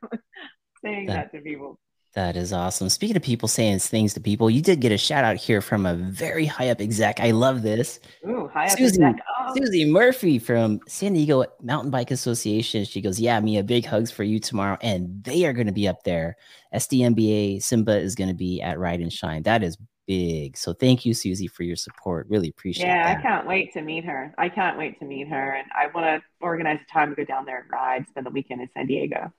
That- 1.08 1.32
that 1.32 1.32
to 1.34 1.42
people. 1.42 1.78
That 2.14 2.36
is 2.36 2.52
awesome. 2.52 2.90
Speaking 2.90 3.16
of 3.16 3.24
people 3.24 3.48
saying 3.48 3.80
things 3.80 4.14
to 4.16 4.20
people, 4.20 4.50
you 4.50 4.62
did 4.62 4.82
get 4.82 4.92
a 4.92 4.98
shout 4.98 5.24
out 5.24 5.38
here 5.38 5.62
from 5.62 5.86
a 5.86 5.94
very 5.94 6.46
high 6.46 6.70
up 6.70 6.82
exec. 6.82 7.22
I 7.22 7.32
love 7.32 7.62
this. 7.62 8.02
Ooh, 8.28 8.50
hi, 8.54 8.66
up 8.66 8.78
Susie, 8.78 9.02
exec. 9.02 9.24
Oh, 9.40 9.56
Susie 9.56 9.86
Murphy 9.86 10.38
from 10.38 10.82
San 10.88 11.14
Diego 11.14 11.46
Mountain 11.62 11.90
Bike 11.90 12.12
Association. 12.12 12.84
She 12.84 13.00
goes, 13.00 13.18
Yeah, 13.18 13.40
Mia, 13.40 13.64
big 13.64 13.86
hugs 13.86 14.12
for 14.12 14.24
you 14.24 14.40
tomorrow. 14.40 14.78
And 14.82 15.24
they 15.24 15.46
are 15.46 15.54
going 15.54 15.68
to 15.68 15.74
be 15.74 15.88
up 15.88 16.04
there. 16.04 16.36
SDMBA 16.76 17.64
Simba 17.64 17.98
is 17.98 18.16
going 18.16 18.30
to 18.30 18.36
be 18.36 18.62
at 18.62 18.78
Ride 18.78 19.00
and 19.00 19.14
Shine. 19.14 19.44
That 19.44 19.64
is 19.64 19.78
big. 20.06 20.58
So 20.58 20.74
thank 20.74 21.06
you, 21.06 21.14
Susie, 21.14 21.48
for 21.48 21.64
your 21.64 21.78
support. 21.78 22.28
Really 22.30 22.50
appreciate 22.50 22.88
it. 22.88 22.90
yeah, 22.90 23.16
I 23.18 23.22
can't 23.22 23.48
wait 23.48 23.72
to 23.74 23.82
meet 23.82 24.04
her. 24.04 24.34
I 24.38 24.50
can't 24.50 24.78
wait 24.78 25.00
to 25.00 25.06
meet 25.06 25.30
her. 25.30 25.52
And 25.52 25.68
I 25.74 25.88
want 25.88 26.06
to 26.06 26.22
organize 26.42 26.80
a 26.82 26.92
time 26.92 27.12
to 27.12 27.16
go 27.16 27.24
down 27.24 27.46
there 27.46 27.62
and 27.62 27.72
ride, 27.72 28.06
spend 28.10 28.26
the 28.26 28.32
weekend 28.32 28.60
in 28.60 28.70
San 28.74 28.88
Diego. 28.88 29.32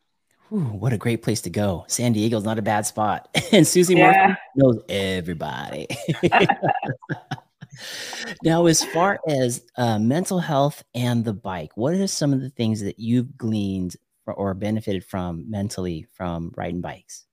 Ooh, 0.52 0.58
what 0.64 0.92
a 0.92 0.98
great 0.98 1.22
place 1.22 1.40
to 1.42 1.50
go. 1.50 1.84
San 1.88 2.12
Diego's 2.12 2.44
not 2.44 2.58
a 2.58 2.62
bad 2.62 2.84
spot. 2.84 3.28
and 3.52 3.66
Susie 3.66 3.94
Yeah. 3.94 4.36
Knows 4.54 4.82
everybody. 4.88 5.86
now, 8.44 8.66
as 8.66 8.84
far 8.84 9.18
as 9.26 9.64
uh, 9.78 9.98
mental 9.98 10.40
health 10.40 10.84
and 10.94 11.24
the 11.24 11.32
bike, 11.32 11.70
what 11.74 11.94
are 11.94 12.06
some 12.06 12.34
of 12.34 12.42
the 12.42 12.50
things 12.50 12.82
that 12.82 12.98
you've 12.98 13.38
gleaned 13.38 13.96
or- 14.26 14.34
or 14.34 14.54
benefited 14.54 15.04
from 15.04 15.50
mentally 15.50 16.06
from 16.12 16.52
riding 16.54 16.82
bikes? 16.82 17.24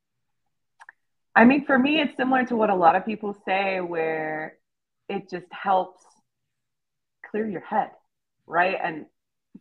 I 1.36 1.44
mean, 1.44 1.66
for 1.66 1.78
me, 1.78 2.00
it's 2.02 2.16
similar 2.16 2.46
to 2.46 2.56
what 2.56 2.70
a 2.70 2.76
lot 2.76 2.96
of 2.96 3.06
people 3.06 3.36
say, 3.46 3.82
where 3.82 4.58
it 5.10 5.30
just 5.30 5.46
helps 5.52 6.04
clear 7.30 7.48
your 7.48 7.62
head, 7.62 7.92
right? 8.48 8.78
And 8.82 9.06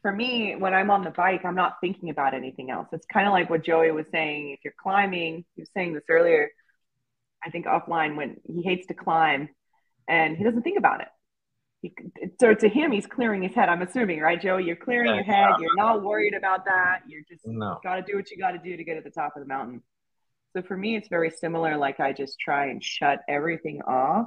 for 0.03 0.13
me, 0.13 0.55
when 0.57 0.75
I'm 0.75 0.91
on 0.91 1.03
the 1.03 1.11
bike, 1.11 1.45
I'm 1.45 1.55
not 1.55 1.77
thinking 1.81 2.11
about 2.11 2.35
anything 2.35 2.71
else. 2.71 2.89
It's 2.93 3.07
kind 3.07 3.27
of 3.27 3.33
like 3.33 3.51
what 3.51 3.65
Joey 3.65 3.91
was 3.91 4.07
saying. 4.13 4.51
If 4.51 4.61
you're 4.65 4.75
climbing, 4.81 5.45
he 5.55 5.63
was 5.63 5.71
saying 5.75 5.95
this 5.95 6.05
earlier, 6.09 6.51
I 7.45 7.51
think 7.51 7.67
offline, 7.67 8.17
when 8.17 8.37
he 8.47 8.63
hates 8.63 8.87
to 8.89 8.95
climb 8.95 9.49
and 10.09 10.37
he 10.37 10.45
doesn't 10.45 10.63
think 10.63 10.79
about 10.79 11.01
it. 11.01 11.09
he, 11.83 11.93
so 12.41 12.55
to 12.55 12.69
him, 12.69 12.93
he's 12.93 13.07
clearing 13.07 13.43
his 13.43 13.55
head. 13.55 13.69
I'm 13.69 13.83
assuming, 13.83 14.21
right, 14.21 14.41
Joey? 14.41 14.65
You're 14.65 14.77
clearing 14.77 15.15
your 15.15 15.25
head. 15.25 15.51
You're 15.61 15.77
not 15.77 16.03
worried 16.03 16.35
about 16.35 16.65
that. 16.65 17.01
You're 17.07 17.23
just 17.29 17.47
No. 17.47 17.79
got 17.83 17.97
to 17.97 18.03
do 18.03 18.17
what 18.17 18.31
you 18.31 18.39
got 18.39 18.53
to 18.53 18.59
do 18.59 18.77
to 18.77 18.85
get 18.85 18.97
at 18.97 19.05
the 19.05 19.11
top 19.11 19.37
of 19.37 19.43
the 19.43 19.49
mountain. 19.49 19.83
So 20.57 20.63
for 20.63 20.77
me, 20.77 20.97
it's 20.97 21.09
very 21.09 21.31
similar. 21.31 21.77
Like 21.77 22.01
I 22.01 22.13
just 22.13 22.39
try 22.41 22.67
and 22.67 22.83
shut 22.83 23.21
everything 23.29 23.83
off, 23.83 24.27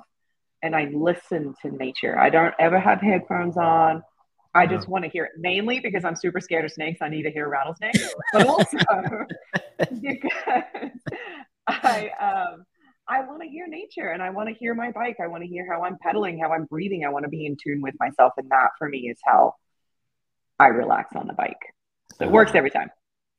and 0.62 0.76
I 0.76 0.86
listen 0.94 1.56
to 1.62 1.72
nature. 1.72 2.18
I 2.18 2.30
don't 2.30 2.54
ever 2.60 2.80
have 2.80 3.02
headphones 3.02 3.58
on. 3.58 4.04
I 4.54 4.68
just 4.68 4.88
want 4.88 5.06
to 5.06 5.10
hear 5.10 5.26
it 5.26 5.32
mainly 5.38 5.80
because 5.80 6.04
I'm 6.04 6.16
super 6.16 6.42
scared 6.42 6.66
of 6.66 6.72
snakes. 6.72 7.02
I 7.02 7.10
need 7.10 7.24
to 7.24 7.32
hear 7.32 7.48
rattlesnakes, 7.48 8.14
but 8.34 8.48
also 8.48 8.78
because 10.02 10.92
I 11.68 12.10
um, 12.20 12.66
I 13.08 13.22
want 13.22 13.42
to 13.42 13.48
hear 13.48 13.68
nature 13.68 14.10
and 14.10 14.22
I 14.22 14.30
want 14.30 14.50
to 14.50 14.56
hear 14.56 14.74
my 14.74 14.92
bike. 14.92 15.18
I 15.22 15.28
want 15.28 15.44
to 15.44 15.48
hear 15.48 15.66
how 15.72 15.84
I'm 15.84 15.98
pedaling, 15.98 16.40
how 16.40 16.52
I'm 16.52 16.66
breathing. 16.66 17.06
I 17.06 17.10
want 17.10 17.24
to 17.24 17.30
be 17.30 17.46
in 17.46 17.56
tune 17.62 17.82
with 17.82 17.96
myself, 18.00 18.34
and 18.38 18.50
that 18.52 18.70
for 18.78 18.90
me 18.90 19.10
is 19.10 19.18
how 19.24 19.56
I 20.60 20.68
relax 20.68 21.16
on 21.16 21.28
the 21.28 21.34
bike. 21.34 21.74
So 22.18 22.26
it 22.26 22.32
works 22.32 22.52
every 22.54 22.72
time. 22.72 22.90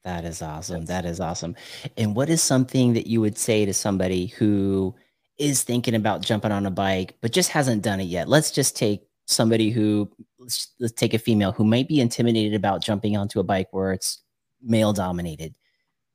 That 0.04 0.24
is 0.24 0.42
awesome. 0.42 0.86
That 0.86 1.04
is 1.04 1.20
awesome. 1.20 1.54
And 1.96 2.16
what 2.16 2.28
is 2.28 2.42
something 2.42 2.94
that 2.94 3.06
you 3.06 3.20
would 3.20 3.38
say 3.38 3.64
to 3.66 3.72
somebody 3.72 4.26
who 4.26 4.94
is 5.38 5.62
thinking 5.62 5.94
about 5.94 6.22
jumping 6.22 6.52
on 6.52 6.66
a 6.66 6.70
bike 6.70 7.16
but 7.20 7.32
just 7.32 7.50
hasn't 7.50 7.82
done 7.82 8.00
it 8.00 8.04
yet? 8.04 8.28
Let's 8.28 8.50
just 8.50 8.76
take 8.76 9.02
somebody 9.32 9.70
who 9.70 10.10
let's, 10.38 10.72
let's 10.78 10.92
take 10.92 11.14
a 11.14 11.18
female 11.18 11.52
who 11.52 11.64
might 11.64 11.88
be 11.88 12.00
intimidated 12.00 12.54
about 12.54 12.82
jumping 12.82 13.16
onto 13.16 13.40
a 13.40 13.44
bike 13.44 13.68
where 13.72 13.92
it's 13.92 14.22
male 14.62 14.92
dominated. 14.92 15.54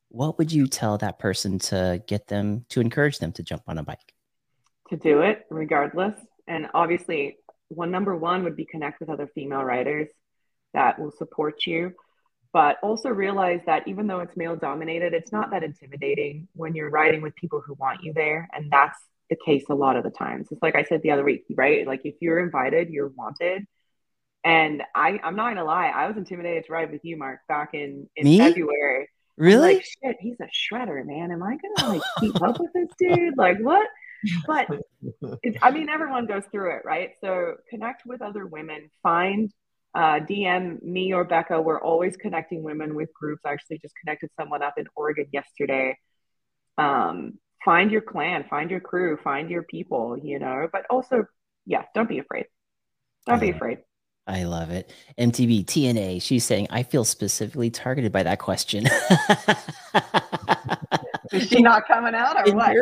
What 0.09 0.37
would 0.37 0.51
you 0.51 0.67
tell 0.67 0.97
that 0.99 1.19
person 1.19 1.59
to 1.59 2.01
get 2.07 2.27
them 2.27 2.65
to 2.69 2.79
encourage 2.79 3.19
them 3.19 3.31
to 3.33 3.43
jump 3.43 3.63
on 3.67 3.77
a 3.77 3.83
bike? 3.83 4.13
to 4.89 4.97
do 4.97 5.21
it 5.21 5.45
regardless. 5.49 6.15
And 6.47 6.67
obviously, 6.73 7.37
one 7.69 7.91
number 7.91 8.15
one 8.15 8.43
would 8.43 8.55
be 8.55 8.65
connect 8.65 8.99
with 8.99 9.09
other 9.09 9.27
female 9.27 9.63
writers 9.63 10.07
that 10.73 10.99
will 10.99 11.11
support 11.11 11.65
you. 11.65 11.93
But 12.53 12.77
also 12.81 13.09
realize 13.09 13.59
that 13.65 13.87
even 13.87 14.07
though 14.07 14.21
it's 14.21 14.37
male 14.37 14.55
dominated, 14.55 15.13
it's 15.13 15.31
not 15.31 15.51
that 15.51 15.63
intimidating 15.63 16.47
when 16.53 16.73
you're 16.73 16.89
riding 16.89 17.21
with 17.21 17.35
people 17.35 17.61
who 17.61 17.73
want 17.73 18.03
you 18.03 18.13
there. 18.13 18.47
And 18.53 18.71
that's 18.71 18.97
the 19.29 19.37
case 19.45 19.65
a 19.69 19.75
lot 19.75 19.95
of 19.95 20.03
the 20.03 20.09
times. 20.09 20.47
It's 20.51 20.61
like 20.61 20.75
I 20.75 20.83
said 20.83 21.01
the 21.01 21.11
other 21.11 21.23
week, 21.23 21.45
right? 21.55 21.85
Like 21.85 22.01
if 22.03 22.15
you're 22.21 22.39
invited, 22.39 22.89
you're 22.89 23.09
wanted. 23.09 23.65
And 24.43 24.83
I, 24.95 25.19
I'm 25.23 25.35
not 25.35 25.49
gonna 25.49 25.65
lie, 25.65 25.87
I 25.87 26.07
was 26.07 26.17
intimidated 26.17 26.65
to 26.65 26.73
ride 26.73 26.91
with 26.91 27.03
you, 27.03 27.17
Mark, 27.17 27.39
back 27.47 27.73
in, 27.73 28.09
in 28.15 28.23
Me? 28.23 28.37
February. 28.37 29.09
Really? 29.37 29.75
like, 29.75 29.85
shit, 29.85 30.17
he's 30.19 30.37
a 30.41 30.47
shredder, 30.47 31.05
man. 31.05 31.31
Am 31.31 31.43
I 31.43 31.57
gonna 31.57 31.93
like 31.93 32.01
keep 32.19 32.41
up 32.41 32.59
with 32.59 32.71
this 32.73 32.89
dude? 32.97 33.37
Like 33.37 33.59
what? 33.59 33.87
But 34.47 34.67
I 35.61 35.71
mean, 35.71 35.89
everyone 35.89 36.25
goes 36.25 36.43
through 36.51 36.75
it, 36.77 36.81
right? 36.85 37.11
So 37.21 37.55
connect 37.69 38.05
with 38.05 38.21
other 38.21 38.45
women. 38.47 38.89
Find 39.03 39.51
uh, 39.93 40.19
DM 40.19 40.81
me 40.81 41.13
or 41.13 41.23
Becca. 41.23 41.61
We're 41.61 41.81
always 41.81 42.17
connecting 42.17 42.63
women 42.63 42.95
with 42.95 43.13
groups. 43.13 43.41
I 43.45 43.53
actually 43.53 43.79
just 43.79 43.93
connected 44.01 44.29
someone 44.39 44.63
up 44.63 44.75
in 44.77 44.87
Oregon 44.95 45.27
yesterday. 45.31 45.97
Um, 46.77 47.39
find 47.67 47.91
your 47.91 47.99
clan, 47.99 48.45
find 48.49 48.71
your 48.71 48.79
crew, 48.79 49.17
find 49.21 49.49
your 49.49 49.63
people. 49.63 50.17
You 50.17 50.39
know, 50.39 50.69
but 50.71 50.85
also, 50.89 51.25
yeah, 51.65 51.83
don't 51.93 52.07
be 52.07 52.19
afraid. 52.19 52.45
Don't 53.25 53.41
be 53.41 53.49
afraid. 53.49 53.79
I 54.25 54.43
love 54.43 54.71
it. 54.71 54.89
MTB 55.17 55.65
TNA. 55.65 56.21
She's 56.21 56.45
saying, 56.45 56.67
I 56.69 56.83
feel 56.83 57.03
specifically 57.03 57.69
targeted 57.69 58.13
by 58.13 58.23
that 58.23 58.39
question. 58.39 58.85
Is 61.31 61.47
she 61.49 61.61
not 61.61 61.87
coming 61.87 62.15
out 62.15 62.47
or 62.47 62.53
what? 62.55 62.75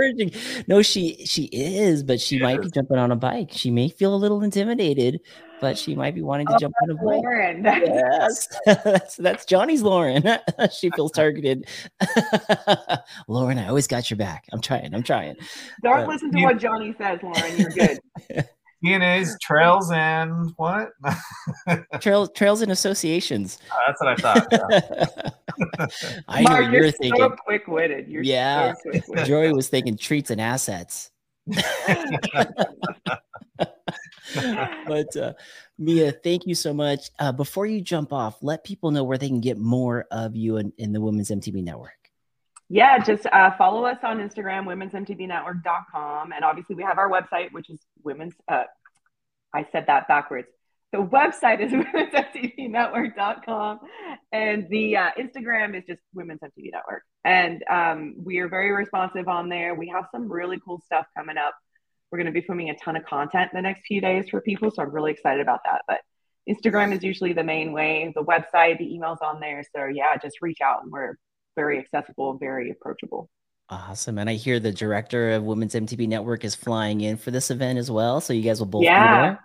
No, 0.67 0.81
she 0.81 1.25
she 1.25 1.45
is, 1.45 2.03
but 2.03 2.19
she 2.19 2.39
might 2.39 2.61
be 2.61 2.69
jumping 2.71 2.97
on 2.97 3.11
a 3.11 3.15
bike. 3.15 3.49
She 3.51 3.71
may 3.71 3.89
feel 3.89 4.13
a 4.13 4.17
little 4.17 4.43
intimidated, 4.43 5.19
but 5.61 5.77
she 5.77 5.95
might 5.95 6.15
be 6.15 6.21
wanting 6.21 6.47
to 6.47 6.53
Oh, 6.53 6.57
jump 6.59 6.73
on 6.83 6.89
a 6.91 6.93
bike. 6.95 7.03
Lauren. 7.03 7.63
Yes, 7.65 8.47
that's 8.65 9.15
that's 9.17 9.45
Jonnie's 9.45 9.81
Lauren. 9.81 10.23
she 10.71 10.89
feels 10.91 11.11
targeted. 11.11 11.67
Lauren, 13.27 13.57
I 13.57 13.67
always 13.67 13.87
got 13.87 14.09
your 14.09 14.17
back. 14.17 14.45
I'm 14.51 14.61
trying. 14.61 14.93
I'm 14.93 15.03
trying. 15.03 15.35
Don't 15.83 15.99
Uh, 16.01 16.07
listen 16.07 16.31
to 16.31 16.39
you- 16.39 16.45
what 16.45 16.57
Jonnie 16.57 16.97
says, 16.97 17.19
Lauren. 17.23 17.57
You're 17.57 17.69
good. 17.69 17.99
DNA's 18.83 19.35
trails 19.41 19.89
and 19.91 20.51
what? 20.57 20.89
Trails, 22.01 22.29
trails, 22.35 22.61
and 22.61 22.71
associations. 22.71 23.57
That's 23.87 23.99
what 24.01 24.09
I 24.09 24.15
thought. 24.15 24.47
yeah. 24.51 25.29
I 26.27 26.41
know 26.43 26.49
Mark, 26.49 26.63
you're 26.71 26.83
you're 26.83 26.91
thinking. 26.91 27.19
so 27.21 27.29
quick-witted. 27.29 28.07
You're 28.07 28.23
Yeah. 28.23 28.73
so 28.73 28.89
quick-witted. 28.91 29.25
Joey 29.25 29.53
was 29.53 29.67
thinking 29.69 29.97
treats 29.97 30.29
and 30.31 30.39
assets. 30.41 31.11
but 34.87 35.15
uh, 35.15 35.33
Mia, 35.77 36.11
thank 36.11 36.45
you 36.47 36.55
so 36.55 36.73
much. 36.73 37.09
Uh, 37.19 37.31
before 37.31 37.65
you 37.65 37.81
jump 37.81 38.11
off, 38.13 38.41
let 38.41 38.63
people 38.63 38.91
know 38.91 39.03
where 39.03 39.17
they 39.17 39.27
can 39.27 39.41
get 39.41 39.57
more 39.57 40.05
of 40.11 40.35
you 40.35 40.57
in, 40.57 40.73
in 40.77 40.91
the 40.93 41.01
Women's 41.01 41.29
MTB 41.29 41.63
Network. 41.63 41.91
Yeah, 42.67 42.97
just 42.97 43.27
uh, 43.27 43.51
follow 43.57 43.85
us 43.85 43.99
on 44.03 44.17
Instagram, 44.17 44.65
womensmtbnetwork.com. 44.65 46.31
And 46.31 46.43
obviously, 46.43 46.75
we 46.75 46.81
have 46.83 46.97
our 46.97 47.09
website, 47.09 47.51
which 47.51 47.69
is 47.69 47.79
women's. 48.03 48.33
Uh, 48.47 48.63
I 49.53 49.67
said 49.71 49.85
that 49.87 50.07
backwards. 50.07 50.47
The 50.95 51.03
website 51.03 51.59
is 51.59 51.71
womensmtbnetwork.com. 51.73 53.79
And 54.31 54.69
the 54.69 54.95
uh, 54.95 55.09
Instagram 55.19 55.77
is 55.77 55.83
just 55.85 55.99
Women's 56.13 56.39
MTB 56.39 56.71
Network. 56.71 57.03
And 57.25 57.61
um, 57.69 58.15
we 58.23 58.37
are 58.39 58.47
very 58.47 58.71
responsive 58.71 59.27
on 59.27 59.49
there. 59.49 59.75
We 59.75 59.89
have 59.89 60.05
some 60.13 60.31
really 60.31 60.57
cool 60.63 60.79
stuff 60.85 61.05
coming 61.17 61.35
up. 61.37 61.53
We're 62.11 62.19
going 62.19 62.27
to 62.27 62.31
be 62.31 62.39
filming 62.47 62.69
a 62.69 62.77
ton 62.77 62.95
of 62.95 63.03
content 63.03 63.51
in 63.51 63.57
the 63.57 63.61
next 63.61 63.81
few 63.85 63.99
days 63.99 64.29
for 64.29 64.39
people. 64.39 64.71
So 64.71 64.83
I'm 64.83 64.91
really 64.91 65.11
excited 65.11 65.41
about 65.41 65.59
that. 65.65 65.81
But 65.85 65.99
Instagram 66.49 66.95
is 66.95 67.03
usually 67.03 67.33
the 67.33 67.43
main 67.43 67.73
way. 67.73 68.13
The 68.15 68.23
website, 68.23 68.77
the 68.77 68.85
emails 68.85 69.21
on 69.21 69.41
there. 69.41 69.63
So 69.75 69.87
yeah, 69.87 70.15
just 70.15 70.37
reach 70.41 70.61
out 70.61 70.83
and 70.83 70.93
we're 70.93 71.17
very 71.57 71.77
accessible 71.79 72.37
very 72.37 72.71
approachable. 72.71 73.29
Awesome. 73.67 74.17
And 74.17 74.29
I 74.29 74.35
hear 74.35 74.61
the 74.61 74.71
director 74.71 75.31
of 75.31 75.43
Women's 75.43 75.75
MTB 75.75 76.07
Network 76.07 76.45
is 76.45 76.55
flying 76.55 77.01
in 77.01 77.17
for 77.17 77.31
this 77.31 77.51
event 77.51 77.79
as 77.79 77.91
well. 77.91 78.21
So 78.21 78.31
you 78.31 78.43
guys 78.43 78.59
will 78.59 78.67
both 78.67 78.83
Yeah. 78.83 79.01
be 79.01 79.27
there. 79.27 79.39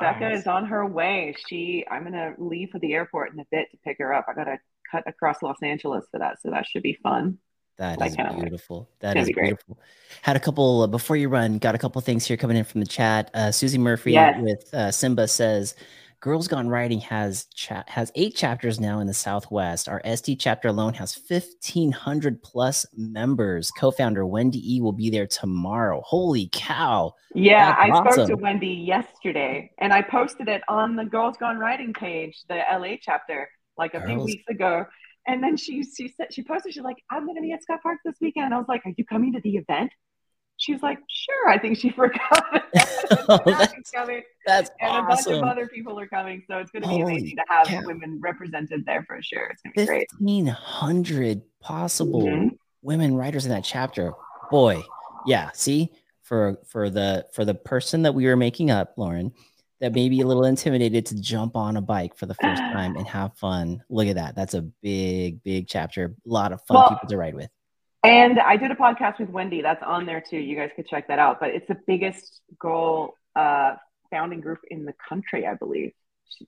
Becca 0.00 0.20
Nice. 0.30 0.40
is 0.40 0.46
on 0.46 0.66
her 0.66 0.86
way. 0.86 1.34
She, 1.48 1.84
I'm 1.90 2.04
gonna 2.04 2.34
leave 2.38 2.70
for 2.70 2.78
the 2.78 2.92
airport 2.94 3.32
in 3.32 3.40
a 3.40 3.46
bit 3.50 3.70
to 3.70 3.76
pick 3.84 3.98
her 3.98 4.12
up. 4.12 4.26
I 4.28 4.34
gotta 4.34 4.58
cut 4.90 5.04
across 5.06 5.42
Los 5.42 5.56
Angeles 5.62 6.04
for 6.10 6.18
that, 6.18 6.40
so 6.42 6.50
that 6.50 6.66
should 6.66 6.82
be 6.82 6.98
fun. 7.02 7.38
That 7.78 8.00
is 8.06 8.14
beautiful. 8.16 8.88
That 9.00 9.16
is 9.16 9.28
beautiful. 9.32 9.78
Had 10.20 10.36
a 10.36 10.40
couple 10.40 10.82
uh, 10.82 10.86
before 10.86 11.16
you 11.16 11.28
run. 11.28 11.58
Got 11.58 11.74
a 11.74 11.78
couple 11.78 12.00
things 12.02 12.26
here 12.26 12.36
coming 12.36 12.56
in 12.56 12.64
from 12.64 12.80
the 12.80 12.86
chat. 12.86 13.30
Uh, 13.34 13.50
Susie 13.50 13.78
Murphy 13.78 14.12
Yes. 14.12 14.38
with 14.40 14.74
uh, 14.74 14.90
Simba 14.92 15.26
says, 15.26 15.74
"Girls 16.22 16.46
Gone 16.46 16.68
Riding 16.68 17.00
has 17.00 17.46
cha- 17.46 17.82
has 17.88 18.12
eight 18.14 18.36
chapters 18.36 18.78
now 18.78 19.00
in 19.00 19.08
the 19.08 19.12
Southwest. 19.12 19.88
Our 19.88 20.00
SD 20.02 20.36
chapter 20.38 20.68
alone 20.68 20.94
has 20.94 21.16
fifteen 21.16 21.90
hundred 21.90 22.40
plus 22.44 22.86
members. 22.96 23.72
Co-founder 23.72 24.24
Wendy 24.24 24.76
E 24.76 24.80
will 24.80 24.92
be 24.92 25.10
there 25.10 25.26
tomorrow. 25.26 26.00
Holy 26.06 26.48
cow! 26.52 27.12
Yeah, 27.34 27.74
I 27.76 27.88
spoke 27.88 28.28
to. 28.28 28.36
Wendy 28.36 28.68
yesterday, 28.68 29.72
and 29.78 29.92
I 29.92 30.00
posted 30.00 30.48
it 30.48 30.62
on 30.68 30.94
the 30.94 31.04
Girls 31.04 31.36
Gone 31.38 31.58
Riding 31.58 31.92
page, 31.92 32.44
the 32.48 32.62
LA 32.70 32.94
chapter, 33.00 33.48
like 33.76 33.94
a 33.94 34.06
few 34.06 34.20
weeks 34.20 34.44
ago. 34.48 34.86
And 35.26 35.42
then 35.42 35.56
she 35.56 35.82
she 35.82 36.06
said 36.16 36.32
she 36.32 36.44
posted, 36.44 36.72
she's 36.72 36.84
like, 36.84 37.02
"I'm 37.10 37.26
gonna 37.26 37.40
be 37.40 37.52
at 37.52 37.60
SkyPark 37.68 37.96
this 38.04 38.16
weekend." 38.20 38.54
I 38.54 38.58
was 38.58 38.68
like, 38.68 38.86
"Are 38.86 38.94
you 38.96 39.04
coming 39.04 39.32
to 39.32 39.40
the 39.40 39.56
event?" 39.56 39.90
She 40.62 40.72
was 40.72 40.82
like, 40.82 40.98
"Sure." 41.08 41.48
I 41.48 41.58
think 41.58 41.76
she 41.78 41.90
forgot. 42.00 42.64
Oh, 43.28 43.38
that's 43.44 43.90
coming. 43.90 44.22
That's 44.46 44.70
and 44.80 44.96
a 45.04 45.08
bunch 45.08 45.26
of 45.26 45.42
other 45.42 45.66
people 45.68 45.98
are 46.00 46.06
coming. 46.06 46.42
So 46.48 46.58
it's 46.58 46.70
going 46.70 46.82
to 46.82 46.88
be 46.88 46.94
Holy 46.94 47.16
amazing 47.18 47.36
to 47.36 47.42
have 47.48 47.66
cow. 47.66 47.82
women 47.84 48.18
represented 48.22 48.84
there 48.86 49.04
for 49.06 49.20
sure. 49.22 49.48
It's 49.48 49.60
going 49.62 49.74
to 49.74 49.80
be 49.80 49.86
great. 49.86 50.10
Fifteen 50.10 50.46
hundred 50.46 51.42
possible 51.60 52.22
Mhm. 52.22 52.50
women 52.80 53.14
writers 53.16 53.44
in 53.44 53.50
that 53.50 53.64
chapter. 53.64 54.12
Boy, 54.50 54.82
yeah. 55.26 55.50
See, 55.52 55.92
for 56.22 56.56
for 56.66 56.88
the 56.90 57.26
for 57.32 57.44
the 57.44 57.54
person 57.54 58.02
that 58.02 58.14
we 58.14 58.24
were 58.26 58.36
making 58.36 58.70
up, 58.70 58.94
Lauren, 58.96 59.32
that 59.80 59.92
may 59.92 60.08
be 60.08 60.20
a 60.22 60.26
little 60.26 60.44
intimidated 60.44 61.04
to 61.06 61.20
jump 61.20 61.54
on 61.56 61.76
a 61.76 61.82
bike 61.82 62.16
for 62.16 62.26
the 62.26 62.34
first 62.34 62.62
time 62.72 62.96
and 62.96 63.06
have 63.06 63.36
fun. 63.36 63.82
Look 63.90 64.06
at 64.08 64.14
that. 64.16 64.34
That's 64.34 64.54
a 64.54 64.62
big, 64.62 65.42
big 65.42 65.66
chapter. 65.68 66.14
A 66.26 66.28
lot 66.28 66.52
of 66.52 66.62
fun 66.62 66.76
Well, 66.76 66.88
people 66.88 67.08
to 67.08 67.16
ride 67.18 67.34
with. 67.34 67.50
And 68.04 68.40
I 68.40 68.56
did 68.56 68.70
a 68.70 68.74
podcast 68.74 69.20
with 69.20 69.30
Wendy. 69.30 69.62
That's 69.62 69.82
on 69.82 70.06
there 70.06 70.20
too. 70.20 70.38
You 70.38 70.56
guys 70.56 70.70
could 70.74 70.88
check 70.88 71.08
that 71.08 71.18
out. 71.18 71.38
But 71.38 71.50
it's 71.50 71.68
the 71.68 71.78
biggest 71.86 72.40
goal 72.58 73.14
uh, 73.36 73.76
founding 74.10 74.40
group 74.40 74.58
in 74.70 74.84
the 74.84 74.94
country, 75.08 75.46
I 75.46 75.54
believe. 75.54 75.92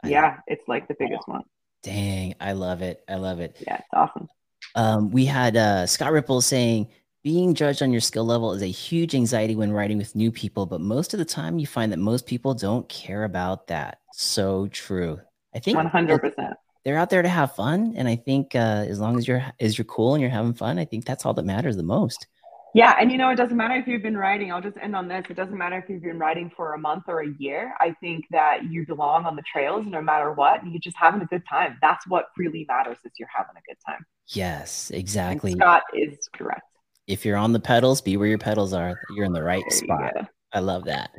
I 0.02 0.08
Yeah, 0.08 0.38
it's 0.46 0.66
like 0.66 0.88
the 0.88 0.96
biggest 0.98 1.28
one. 1.28 1.42
Dang, 1.82 2.34
I 2.40 2.52
love 2.52 2.82
it. 2.82 3.04
I 3.08 3.16
love 3.16 3.40
it. 3.40 3.56
Yeah, 3.66 3.76
it's 3.76 3.88
awesome. 3.92 4.28
Um, 4.74 5.10
we 5.10 5.26
had 5.26 5.56
uh, 5.56 5.86
Scott 5.86 6.12
Ripple 6.12 6.40
saying, 6.40 6.88
being 7.22 7.54
judged 7.54 7.82
on 7.82 7.90
your 7.90 8.00
skill 8.00 8.24
level 8.24 8.52
is 8.52 8.62
a 8.62 8.66
huge 8.66 9.14
anxiety 9.14 9.56
when 9.56 9.72
writing 9.72 9.96
with 9.96 10.14
new 10.14 10.30
people, 10.30 10.66
but 10.66 10.80
most 10.80 11.14
of 11.14 11.18
the 11.18 11.24
time 11.24 11.58
you 11.58 11.66
find 11.66 11.92
that 11.92 11.98
most 11.98 12.26
people 12.26 12.52
don't 12.52 12.86
care 12.88 13.24
about 13.24 13.68
that. 13.68 14.00
So 14.12 14.66
true. 14.68 15.20
I 15.54 15.58
think 15.58 15.76
One 15.76 15.86
hundred 15.86 16.18
percent. 16.20 16.54
They're 16.84 16.98
out 16.98 17.10
there 17.10 17.22
to 17.22 17.28
have 17.28 17.54
fun, 17.54 17.94
and 17.96 18.06
I 18.06 18.16
think 18.16 18.54
uh, 18.54 18.84
as 18.88 19.00
long 19.00 19.16
as 19.18 19.26
you're 19.26 19.44
as 19.60 19.78
you're 19.78 19.84
cool 19.86 20.14
and 20.14 20.20
you're 20.20 20.30
having 20.30 20.54
fun, 20.54 20.78
I 20.78 20.84
think 20.84 21.04
that's 21.04 21.24
all 21.24 21.34
that 21.34 21.44
matters 21.44 21.76
the 21.76 21.82
most. 21.82 22.26
Yeah, 22.74 22.96
and 22.98 23.12
you 23.12 23.18
know, 23.18 23.30
it 23.30 23.36
doesn't 23.36 23.56
matter 23.56 23.76
if 23.76 23.86
you've 23.86 24.02
been 24.02 24.16
writing. 24.16 24.52
I'll 24.52 24.60
just 24.60 24.76
end 24.78 24.96
on 24.96 25.06
this. 25.06 25.24
It 25.30 25.34
doesn't 25.34 25.56
matter 25.56 25.78
if 25.78 25.88
you've 25.88 26.02
been 26.02 26.18
writing 26.18 26.50
for 26.56 26.74
a 26.74 26.78
month 26.78 27.04
or 27.06 27.20
a 27.20 27.28
year. 27.38 27.72
I 27.80 27.94
think 28.00 28.24
that 28.32 28.64
you 28.64 28.84
belong 28.84 29.26
on 29.26 29.36
the 29.36 29.44
trails 29.50 29.86
no 29.86 30.02
matter 30.02 30.32
what. 30.32 30.60
And 30.60 30.72
you're 30.72 30.80
just 30.80 30.96
having 30.96 31.22
a 31.22 31.26
good 31.26 31.44
time. 31.48 31.78
That's 31.80 32.04
what 32.08 32.26
really 32.36 32.66
matters 32.68 32.98
is 33.04 33.12
you're 33.16 33.28
having 33.32 33.54
a 33.56 33.62
good 33.68 33.78
time. 33.86 34.04
Yes, 34.26 34.90
exactly. 34.90 35.52
And 35.52 35.60
Scott 35.60 35.82
is 35.94 36.28
correct. 36.34 36.62
If 37.06 37.24
you're 37.24 37.36
on 37.36 37.52
the 37.52 37.60
pedals, 37.60 38.00
be 38.00 38.16
where 38.16 38.26
your 38.26 38.38
pedals 38.38 38.72
are. 38.72 39.00
You're 39.14 39.26
in 39.26 39.32
the 39.32 39.42
right 39.42 39.62
There 39.68 39.78
spot. 39.78 40.12
I 40.54 40.60
love 40.60 40.84
that. 40.84 41.10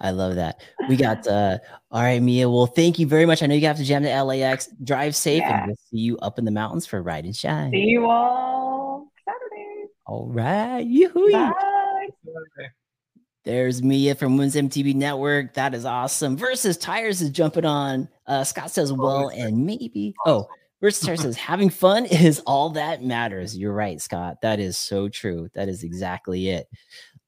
I 0.00 0.12
love 0.12 0.36
that. 0.36 0.60
We 0.88 0.96
got 0.96 1.26
uh 1.26 1.58
all 1.90 2.02
right, 2.02 2.22
Mia. 2.22 2.48
Well, 2.48 2.66
thank 2.66 2.98
you 2.98 3.06
very 3.06 3.26
much. 3.26 3.42
I 3.42 3.46
know 3.46 3.54
you 3.54 3.66
have 3.66 3.76
to 3.76 3.84
jam 3.84 4.02
to 4.04 4.22
LAX. 4.22 4.68
Drive 4.82 5.14
safe 5.16 5.40
Yeah. 5.40 5.58
and 5.58 5.66
we'll 5.68 5.76
see 5.90 5.98
you 5.98 6.16
up 6.18 6.38
in 6.38 6.44
the 6.44 6.50
mountains 6.50 6.86
for 6.86 7.02
Ride 7.02 7.24
and 7.24 7.34
Shine. 7.36 7.70
See 7.72 7.78
you 7.78 8.08
all 8.08 9.10
Saturday. 9.24 9.88
All 10.06 10.26
right. 10.28 10.80
Yoo-hoo. 10.86 11.32
Bye. 11.32 11.52
There's 13.44 13.82
Mia 13.82 14.14
from 14.14 14.36
Women's 14.36 14.54
MTB 14.56 14.94
Network. 14.94 15.52
That 15.54 15.74
is 15.74 15.84
awesome. 15.84 16.36
Versus 16.36 16.78
Tires 16.78 17.20
is 17.20 17.28
jumping 17.30 17.66
on. 17.66 18.08
Uh, 18.26 18.42
Scott 18.42 18.70
says, 18.70 18.90
well, 18.92 19.28
and 19.28 19.66
maybe. 19.66 20.14
Oh, 20.24 20.46
Versus 20.80 21.04
Tires 21.06 21.20
says, 21.22 21.36
having 21.36 21.68
fun 21.68 22.06
is 22.06 22.40
all 22.46 22.70
that 22.70 23.02
matters. 23.02 23.56
You're 23.56 23.74
right, 23.74 24.00
Scott. 24.00 24.38
That 24.40 24.60
is 24.60 24.78
so 24.78 25.08
true. 25.10 25.48
That 25.54 25.68
is 25.68 25.84
exactly 25.84 26.48
it. 26.48 26.68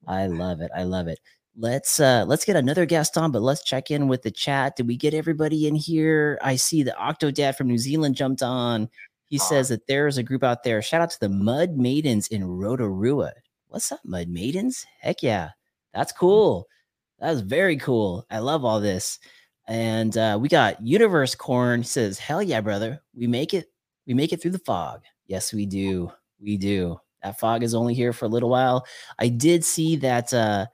I 0.08 0.26
love 0.26 0.60
it. 0.62 0.70
I 0.74 0.84
love 0.84 1.06
it. 1.08 1.18
Let's 1.58 2.00
uh 2.00 2.24
let's 2.26 2.44
get 2.44 2.56
another 2.56 2.84
guest 2.84 3.16
on, 3.16 3.32
but 3.32 3.40
let's 3.40 3.64
check 3.64 3.90
in 3.90 4.08
with 4.08 4.22
the 4.22 4.30
chat. 4.30 4.76
Did 4.76 4.86
we 4.86 4.96
get 4.96 5.14
everybody 5.14 5.66
in 5.66 5.74
here? 5.74 6.38
I 6.42 6.56
see 6.56 6.82
the 6.82 6.94
Octodad 6.98 7.56
from 7.56 7.68
New 7.68 7.78
Zealand 7.78 8.14
jumped 8.14 8.42
on. 8.42 8.90
He 9.24 9.38
says 9.38 9.70
that 9.70 9.86
there's 9.88 10.18
a 10.18 10.22
group 10.22 10.44
out 10.44 10.62
there. 10.62 10.80
Shout 10.82 11.00
out 11.00 11.10
to 11.10 11.20
the 11.20 11.28
Mud 11.28 11.76
Maidens 11.76 12.28
in 12.28 12.44
Rotorua. 12.44 13.32
What's 13.68 13.90
up, 13.90 14.00
Mud 14.04 14.28
Maidens? 14.28 14.86
Heck 15.00 15.22
yeah. 15.22 15.50
That's 15.94 16.12
cool. 16.12 16.68
That's 17.18 17.40
very 17.40 17.76
cool. 17.78 18.26
I 18.30 18.38
love 18.40 18.64
all 18.64 18.80
this. 18.80 19.18
And 19.66 20.16
uh, 20.16 20.38
we 20.40 20.48
got 20.48 20.86
Universe 20.86 21.34
Corn 21.34 21.82
says, 21.82 22.18
"Hell 22.18 22.42
yeah, 22.42 22.60
brother! 22.60 23.02
We 23.14 23.26
make 23.26 23.54
it. 23.54 23.72
We 24.06 24.14
make 24.14 24.32
it 24.32 24.40
through 24.40 24.52
the 24.52 24.58
fog. 24.60 25.02
Yes, 25.26 25.52
we 25.52 25.66
do. 25.66 26.12
We 26.38 26.56
do. 26.56 27.00
That 27.22 27.40
fog 27.40 27.62
is 27.62 27.74
only 27.74 27.94
here 27.94 28.12
for 28.12 28.26
a 28.26 28.28
little 28.28 28.50
while. 28.50 28.86
I 29.18 29.28
did 29.28 29.64
see 29.64 29.96
that 29.96 30.32
uh, 30.32 30.66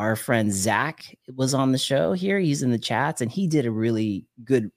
our 0.00 0.16
friend 0.16 0.50
Zach 0.50 1.14
was 1.36 1.52
on 1.52 1.72
the 1.72 1.78
show 1.78 2.14
here. 2.14 2.38
He's 2.38 2.62
in 2.62 2.70
the 2.70 2.78
chats, 2.78 3.20
and 3.20 3.30
he 3.30 3.46
did 3.46 3.66
a 3.66 3.70
really 3.70 4.24
good 4.44 4.70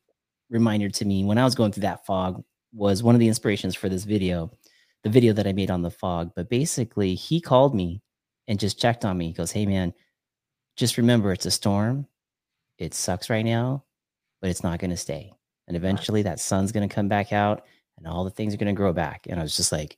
reminder 0.50 0.90
to 0.90 1.06
me 1.06 1.24
when 1.24 1.38
I 1.38 1.46
was 1.46 1.56
going 1.56 1.72
through 1.72 1.82
that 1.84 2.06
fog. 2.06 2.44
Was 2.74 3.04
one 3.04 3.16
of 3.16 3.20
the 3.20 3.28
inspirations 3.30 3.74
for 3.74 3.88
this 3.88 4.04
video, 4.04 4.52
the 5.04 5.10
video 5.10 5.32
that 5.32 5.48
I 5.48 5.54
made 5.54 5.72
on 5.72 5.82
the 5.82 5.90
fog. 5.90 6.32
But 6.36 6.50
basically, 6.50 7.16
he 7.16 7.40
called 7.40 7.74
me 7.74 8.02
and 8.50 8.60
just 8.60 8.82
checked 8.82 9.06
on 9.06 9.18
me. 9.18 9.28
He 9.28 9.34
goes, 9.34 9.52
Hey, 9.52 9.66
man, 9.66 9.94
just 10.76 10.98
remember 10.98 11.32
it's 11.32 11.46
a 11.46 11.52
storm. 11.52 12.06
It 12.78 12.94
sucks 12.94 13.30
right 13.30 13.46
now, 13.46 13.86
but 14.42 14.50
it's 14.50 14.64
not 14.64 14.80
going 14.80 14.92
to 14.92 14.98
stay. 14.98 15.32
And 15.70 15.78
eventually 15.78 16.24
that 16.24 16.42
sun's 16.42 16.74
going 16.74 16.88
to 16.88 16.94
come 16.94 17.08
back 17.08 17.32
out 17.32 17.64
and 17.98 18.08
all 18.08 18.26
the 18.26 18.30
things 18.30 18.54
are 18.54 18.58
going 18.58 18.76
to 18.76 18.78
grow 18.78 18.92
back. 18.92 19.28
And 19.30 19.40
I 19.40 19.44
was 19.44 19.56
just 19.56 19.72
like, 19.72 19.98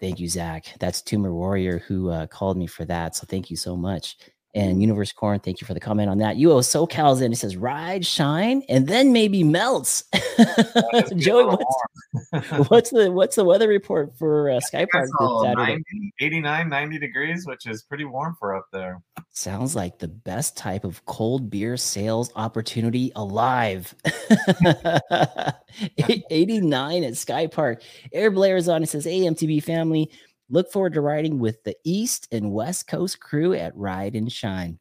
Thank 0.00 0.20
you, 0.20 0.28
Zach. 0.28 0.72
That's 0.78 1.02
Tumor 1.02 1.34
Warrior 1.34 1.80
who 1.80 2.08
uh, 2.08 2.28
called 2.28 2.56
me 2.56 2.66
for 2.66 2.86
that. 2.86 3.16
So 3.16 3.26
thank 3.28 3.50
you 3.50 3.56
so 3.56 3.76
much. 3.76 4.16
And 4.54 4.80
Universe 4.80 5.12
Corn, 5.12 5.40
thank 5.40 5.60
you 5.60 5.66
for 5.66 5.74
the 5.74 5.80
comment 5.80 6.08
on 6.08 6.18
that. 6.18 6.36
UO 6.36 6.64
SoCal's 6.64 7.20
in. 7.20 7.32
It 7.32 7.36
says 7.36 7.56
ride, 7.56 8.04
shine, 8.06 8.62
and 8.68 8.86
then 8.88 9.12
maybe 9.12 9.44
melts. 9.44 10.04
Just 10.12 10.74
be 10.94 10.98
a 10.98 11.14
Joey, 11.14 11.44
what's, 11.44 12.68
what's 12.70 12.90
the 12.90 13.12
what's 13.12 13.36
the 13.36 13.44
weather 13.44 13.68
report 13.68 14.16
for 14.18 14.50
uh, 14.50 14.60
Sky 14.60 14.86
Park 14.90 15.04
That's 15.04 15.12
this 15.12 15.16
all 15.20 15.44
Saturday? 15.44 15.72
90, 15.72 16.12
89, 16.20 16.68
90 16.68 16.98
degrees, 16.98 17.46
which 17.46 17.66
is 17.66 17.82
pretty 17.82 18.06
warm 18.06 18.36
for 18.38 18.56
up 18.56 18.66
there. 18.72 19.02
Sounds 19.32 19.76
like 19.76 19.98
the 19.98 20.08
best 20.08 20.56
type 20.56 20.84
of 20.84 21.04
cold 21.04 21.50
beer 21.50 21.76
sales 21.76 22.32
opportunity 22.34 23.12
alive. 23.14 23.94
89 26.30 27.04
at 27.04 27.16
Sky 27.16 27.46
Park. 27.46 27.82
Air 28.12 28.30
Blair 28.30 28.56
is 28.56 28.68
on. 28.68 28.82
It 28.82 28.88
says, 28.88 29.04
Hey, 29.04 29.20
MTB 29.20 29.62
family, 29.62 30.10
look 30.50 30.70
forward 30.72 30.94
to 30.94 31.00
riding 31.00 31.38
with 31.38 31.62
the 31.64 31.76
East 31.84 32.28
and 32.32 32.52
West 32.52 32.86
Coast 32.88 33.20
crew 33.20 33.54
at 33.54 33.76
Ride 33.76 34.14
and 34.14 34.30
Shine. 34.30 34.78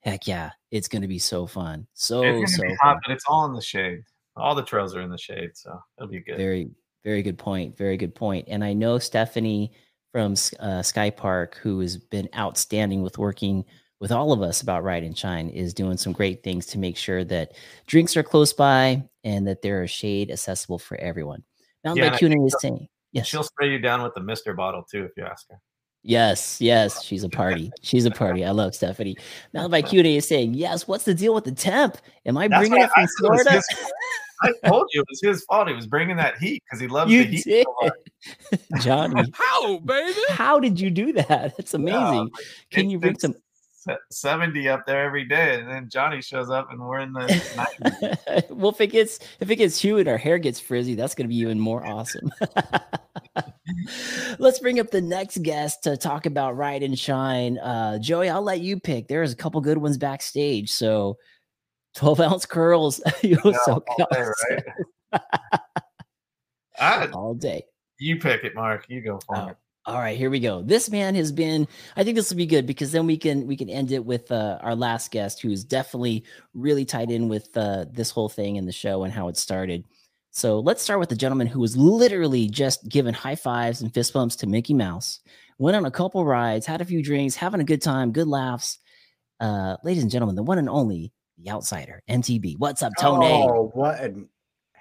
Heck 0.00 0.26
yeah, 0.26 0.50
it's 0.70 0.88
going 0.88 1.02
to 1.02 1.08
be 1.08 1.18
so 1.18 1.46
fun. 1.46 1.86
So, 1.94 2.22
it's 2.22 2.56
so 2.56 2.62
gonna 2.62 2.76
fun. 2.82 3.00
but 3.04 3.12
it's 3.12 3.24
all 3.28 3.46
in 3.46 3.52
the 3.52 3.60
shade. 3.60 4.00
All 4.36 4.54
the 4.54 4.62
trails 4.62 4.94
are 4.94 5.00
in 5.00 5.10
the 5.10 5.18
shade, 5.18 5.50
so 5.54 5.80
it'll 5.96 6.08
be 6.08 6.20
good. 6.20 6.36
Very, 6.36 6.70
very 7.04 7.22
good 7.22 7.38
point. 7.38 7.76
Very 7.76 7.96
good 7.96 8.14
point. 8.14 8.46
And 8.48 8.62
I 8.62 8.72
know 8.72 8.98
Stephanie 8.98 9.72
from 10.12 10.34
uh, 10.60 10.82
Sky 10.82 11.10
Park, 11.10 11.56
who 11.56 11.80
has 11.80 11.96
been 11.96 12.28
outstanding 12.36 13.02
with 13.02 13.18
working 13.18 13.64
with 14.00 14.12
all 14.12 14.32
of 14.32 14.42
us 14.42 14.62
about 14.62 14.84
Ride 14.84 15.02
and 15.02 15.18
Shine, 15.18 15.48
is 15.48 15.74
doing 15.74 15.96
some 15.96 16.12
great 16.12 16.44
things 16.44 16.66
to 16.66 16.78
make 16.78 16.96
sure 16.96 17.24
that 17.24 17.52
drinks 17.86 18.16
are 18.16 18.22
close 18.22 18.52
by 18.52 19.02
and 19.24 19.46
that 19.48 19.62
there 19.62 19.82
is 19.82 19.90
shade 19.90 20.30
accessible 20.30 20.78
for 20.78 20.96
everyone. 20.98 21.42
Mountain 21.84 22.04
Yeah, 22.04 22.10
Bike 22.10 22.22
I 22.22 22.44
is 22.44 22.56
saying, 22.60 22.88
yes, 23.18 23.26
She'll 23.26 23.42
spray 23.44 23.70
you 23.70 23.78
down 23.78 24.02
with 24.02 24.14
the 24.14 24.22
Mister 24.22 24.54
bottle 24.54 24.84
too 24.90 25.04
if 25.04 25.12
you 25.16 25.24
ask 25.24 25.46
her. 25.50 25.60
yes, 26.02 26.60
yes, 26.60 27.02
she's 27.02 27.24
a 27.24 27.28
party. 27.28 27.70
She's 27.82 28.04
a 28.06 28.10
party. 28.10 28.44
I 28.44 28.50
love 28.50 28.74
Stephanie. 28.74 29.16
Mountain 29.52 29.70
Bike 29.70 29.88
Tuning 29.88 30.14
is 30.16 30.26
saying, 30.28 30.54
yes, 30.54 30.86
what's 30.88 31.04
the 31.04 31.14
deal 31.14 31.34
with 31.34 31.44
the 31.44 31.52
temp? 31.52 31.96
Am 32.26 32.36
I 32.38 32.48
That's 32.48 32.60
bringing 32.68 32.82
it 32.84 32.90
from 32.90 33.02
I 33.02 33.06
said 33.06 33.08
it 33.08 33.18
Florida? 33.18 33.50
his- 33.52 33.92
I 34.40 34.52
told 34.68 34.86
you 34.94 35.00
it 35.00 35.06
was 35.10 35.20
his 35.20 35.44
fault. 35.46 35.66
He 35.66 35.74
was 35.74 35.88
bringing 35.88 36.16
that 36.18 36.38
heat 36.38 36.62
because 36.64 36.80
he 36.80 36.86
loves 36.86 37.10
You 37.10 37.24
the 37.24 37.30
heat. 37.30 37.44
did. 37.44 37.66
so. 37.82 37.90
Jonnie, 38.74 39.28
How, 39.34 39.78
baby? 39.80 40.16
how 40.28 40.60
did 40.60 40.78
you 40.78 40.90
do 40.90 41.12
that? 41.14 41.56
That's 41.56 41.74
amazing. 41.74 42.30
Can 42.70 42.86
It- 42.86 42.90
you 42.92 42.98
bring 43.00 43.18
some 43.18 43.32
se- 43.32 43.38
70 44.10 44.68
up 44.68 44.86
there 44.86 45.04
every 45.04 45.24
day, 45.24 45.60
and 45.60 45.68
then 45.70 45.88
Jonnie 45.88 46.24
shows 46.24 46.50
up 46.50 46.70
and 46.70 46.80
we're 46.80 47.00
in 47.00 47.12
the 47.12 47.20
90s. 47.20 48.44
well, 48.50 48.70
if 48.70 48.80
it 48.80 48.88
gets 48.88 49.18
if 49.40 49.50
it 49.50 49.56
gets 49.56 49.82
humid, 49.82 50.08
our 50.08 50.16
hair 50.18 50.38
gets 50.38 50.60
frizzy. 50.60 50.94
That's 50.94 51.14
going 51.14 51.26
to 51.26 51.28
be 51.28 51.36
even 51.38 51.58
more 51.60 51.84
awesome. 51.86 52.30
Let's 54.38 54.58
bring 54.60 54.80
up 54.80 54.90
the 54.90 55.00
next 55.00 55.42
guest 55.42 55.82
to 55.84 55.96
talk 55.96 56.26
about 56.26 56.56
Ride 56.56 56.82
and 56.82 56.98
Shine. 56.98 57.58
Uh, 57.58 57.98
Joey, 57.98 58.28
I'll 58.30 58.42
let 58.42 58.60
you 58.60 58.78
pick. 58.80 59.08
There's 59.08 59.32
a 59.32 59.36
couple 59.36 59.60
good 59.60 59.78
ones 59.78 59.98
backstage. 59.98 60.70
So, 60.70 61.18
twelve 61.94 62.20
ounce 62.20 62.46
curls, 62.46 63.00
you 63.22 63.38
Yeah, 63.44 63.52
so 63.64 63.84
all 63.98 64.06
day, 64.10 64.24
right? 65.12 65.22
I, 66.78 67.06
all 67.08 67.34
day. 67.34 67.64
you 67.98 68.18
pick 68.18 68.44
it, 68.44 68.54
Mark. 68.54 68.86
You 68.88 69.00
go 69.02 69.18
for 69.26 69.36
Oh, 69.36 69.46
it. 69.48 69.56
All 69.88 69.98
right, 69.98 70.18
here 70.18 70.28
we 70.28 70.38
go. 70.38 70.60
This 70.60 70.90
man 70.90 71.14
has 71.14 71.32
been. 71.32 71.66
I 71.96 72.04
think 72.04 72.14
this 72.14 72.28
will 72.28 72.36
be 72.36 72.44
good 72.44 72.66
because 72.66 72.92
then 72.92 73.06
we 73.06 73.16
can 73.16 73.46
we 73.46 73.56
can 73.56 73.70
end 73.70 73.90
it 73.90 74.04
with 74.04 74.30
uh, 74.30 74.58
our 74.60 74.74
last 74.74 75.10
guest, 75.10 75.40
who's 75.40 75.64
definitely 75.64 76.24
really 76.52 76.84
tied 76.84 77.10
in 77.10 77.26
with 77.26 77.56
uh, 77.56 77.86
this 77.90 78.10
whole 78.10 78.28
thing 78.28 78.58
and 78.58 78.68
the 78.68 78.72
show 78.72 79.04
and 79.04 79.14
how 79.14 79.28
it 79.28 79.38
started. 79.38 79.86
So 80.30 80.60
let's 80.60 80.82
start 80.82 81.00
with 81.00 81.08
the 81.08 81.16
gentleman 81.16 81.46
who 81.46 81.60
was 81.60 81.74
literally 81.74 82.48
just 82.48 82.86
giving 82.86 83.14
high 83.14 83.34
fives 83.34 83.80
and 83.80 83.92
fist 83.94 84.12
bumps 84.12 84.36
to 84.36 84.46
Mickey 84.46 84.74
Mouse. 84.74 85.20
Went 85.56 85.74
on 85.74 85.86
a 85.86 85.90
couple 85.90 86.22
rides, 86.26 86.66
had 86.66 86.82
a 86.82 86.84
few 86.84 87.02
drinks, 87.02 87.34
having 87.34 87.62
a 87.62 87.64
good 87.64 87.80
time, 87.80 88.12
good 88.12 88.28
laughs. 88.28 88.80
Uh, 89.40 89.78
ladies 89.84 90.02
and 90.02 90.12
gentlemen, 90.12 90.36
the 90.36 90.42
one 90.42 90.58
and 90.58 90.68
only, 90.68 91.14
the 91.38 91.50
outsider, 91.50 92.02
MTB. 92.10 92.58
What's 92.58 92.82
up, 92.82 92.92
Tony? 93.00 93.24
Oh, 93.26 93.70
what 93.72 93.98
a 94.04 94.14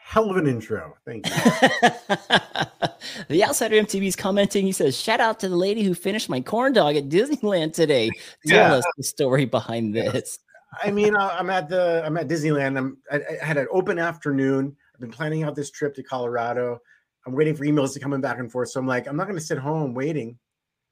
hell 0.08 0.32
of 0.32 0.38
an 0.38 0.48
intro. 0.48 0.96
Thank 1.06 1.28
you. 1.28 1.34
the 3.28 3.44
outsider 3.44 3.76
MTB 3.76 4.08
is 4.08 4.16
commenting. 4.16 4.66
He 4.66 4.72
says, 4.72 4.98
"Shout 4.98 5.20
out 5.20 5.40
to 5.42 5.50
the 5.50 5.56
lady 5.58 5.84
who 5.84 5.94
finished 5.94 6.30
my 6.30 6.40
corn 6.40 6.72
dog 6.74 6.96
at 6.96 7.10
Disneyland 7.10 7.74
today. 7.74 8.10
Tell 8.48 8.70
Yeah. 8.70 8.74
us 8.76 8.86
the 8.96 9.04
story 9.04 9.46
behind 9.46 9.94
this." 9.94 10.40
I 10.82 10.92
mean, 10.92 11.16
uh, 11.16 11.36
I'm 11.38 11.50
at 11.50 11.68
the 11.70 12.04
I'm 12.06 12.16
at 12.18 12.28
Disneyland. 12.28 12.78
I'm 12.78 12.98
I, 13.12 13.20
I 13.42 13.46
had 13.46 13.58
an 13.58 13.68
open 13.72 14.00
afternoon. 14.00 14.76
I've 14.96 15.02
been 15.02 15.12
planning 15.12 15.44
out 15.44 15.56
this 15.56 15.72
trip 15.72 15.94
to 15.96 16.04
Colorado. 16.04 16.80
I'm 17.26 17.34
waiting 17.34 17.56
for 17.56 17.66
emails 17.66 17.94
to 17.94 18.00
coming 18.00 18.22
back 18.22 18.40
and 18.40 18.50
forth. 18.50 18.70
So 18.70 18.80
I'm 18.80 18.88
like, 18.88 19.08
I'm 19.08 19.18
not 19.18 19.26
going 19.28 19.38
to 19.38 19.44
sit 19.46 19.58
home 19.58 19.94
waiting. 19.94 20.38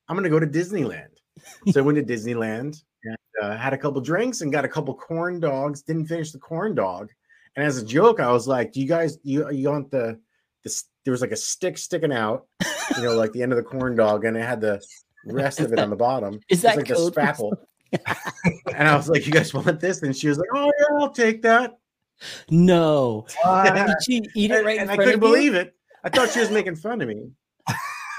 I'm 0.09 0.15
going 0.15 0.25
to 0.25 0.29
go 0.29 0.39
to 0.39 0.45
Disneyland. 0.47 1.07
so 1.71 1.79
I 1.79 1.83
went 1.83 1.97
to 1.97 2.03
Disneyland 2.03 2.83
and 3.05 3.17
uh, 3.41 3.55
had 3.57 3.73
a 3.73 3.77
couple 3.77 4.01
drinks 4.01 4.41
and 4.41 4.51
got 4.51 4.65
a 4.65 4.67
couple 4.67 4.93
corn 4.93 5.39
dogs. 5.39 5.81
Didn't 5.81 6.05
finish 6.07 6.31
the 6.31 6.39
corn 6.39 6.75
dog. 6.75 7.11
And 7.55 7.65
as 7.65 7.77
a 7.77 7.85
joke, 7.85 8.19
I 8.19 8.31
was 8.31 8.47
like, 8.47 8.73
"Do 8.73 8.81
you 8.81 8.87
guys 8.87 9.17
you 9.23 9.49
you 9.51 9.69
want 9.69 9.91
the 9.91 10.19
this?" 10.63 10.85
There 11.03 11.11
was 11.11 11.21
like 11.21 11.31
a 11.31 11.37
stick 11.37 11.77
sticking 11.77 12.11
out, 12.11 12.47
you 12.97 13.03
know, 13.03 13.15
like 13.15 13.31
the 13.31 13.43
end 13.43 13.53
of 13.53 13.57
the 13.57 13.63
corn 13.63 13.95
dog, 13.95 14.25
and 14.25 14.35
it 14.35 14.41
had 14.41 14.59
the 14.59 14.81
rest 15.25 15.59
of 15.59 15.71
it 15.71 15.79
on 15.79 15.89
the 15.89 15.95
bottom. 15.95 16.39
Is 16.49 16.61
that 16.63 16.77
like 16.77 16.87
code 16.87 17.13
for 17.13 17.21
spackle? 17.21 17.51
and 18.75 18.87
I 18.87 18.95
was 18.95 19.07
like, 19.07 19.25
"You 19.25 19.31
guys 19.31 19.53
want 19.53 19.79
this?" 19.79 20.01
And 20.01 20.15
she 20.15 20.27
was 20.27 20.37
like, 20.37 20.49
"Oh 20.53 20.65
yeah, 20.65 20.97
I'll 20.99 21.11
take 21.11 21.41
that." 21.43 21.77
No, 22.49 23.25
and 23.45 23.87
did 23.87 23.97
she 24.03 24.21
eat 24.35 24.51
it 24.51 24.65
right 24.65 24.77
in 24.77 24.83
and 24.83 24.91
I 24.91 24.95
couldn't 24.95 25.13
you? 25.13 25.17
believe 25.19 25.53
it. 25.53 25.73
I 26.03 26.09
thought 26.09 26.29
she 26.29 26.39
was 26.39 26.49
making 26.51 26.75
fun 26.75 27.01
of 27.01 27.07
me. 27.07 27.29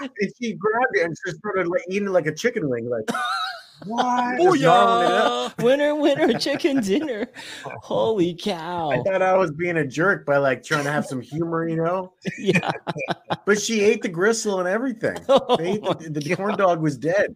and 0.01 0.32
she 0.41 0.53
grabbed 0.55 0.95
it 0.95 1.05
and 1.05 1.16
she 1.24 1.32
started 1.32 1.66
like 1.66 1.82
eating 1.89 2.09
it 2.09 2.12
like 2.12 2.26
a 2.26 2.34
chicken 2.34 2.68
wing, 2.68 2.89
like 2.89 3.05
what? 3.85 4.39
Just 4.41 4.62
gobbling 4.62 5.07
it 5.09 5.12
up. 5.12 5.57
Booyah! 5.57 5.64
Winner, 5.64 5.95
winner, 5.95 6.39
chicken 6.39 6.81
dinner. 6.81 7.29
Holy 7.83 8.35
cow. 8.35 8.91
I 8.91 9.03
thought 9.03 9.22
I 9.22 9.37
was 9.37 9.51
being 9.53 9.77
a 9.77 9.87
jerk 9.87 10.24
by 10.24 10.39
like 10.39 10.62
trying 10.62 10.85
to 10.85 10.93
have 10.93 11.07
some 11.07 11.20
humor, 11.20 11.68
you 11.68 11.77
know. 11.77 12.12
Yeah. 12.39 12.70
But 13.45 13.61
she 13.61 13.81
ate 13.83 14.03
the 14.03 14.09
gristle 14.09 14.61
and 14.61 14.68
everything. 14.68 15.16
Oh 15.29 15.57
They 15.57 15.72
ate 15.72 15.83
my 15.83 15.95
the, 15.95 16.11
the 16.11 16.37
corn 16.37 16.57
dog 16.57 16.81
was 16.81 16.97
dead. 16.97 17.35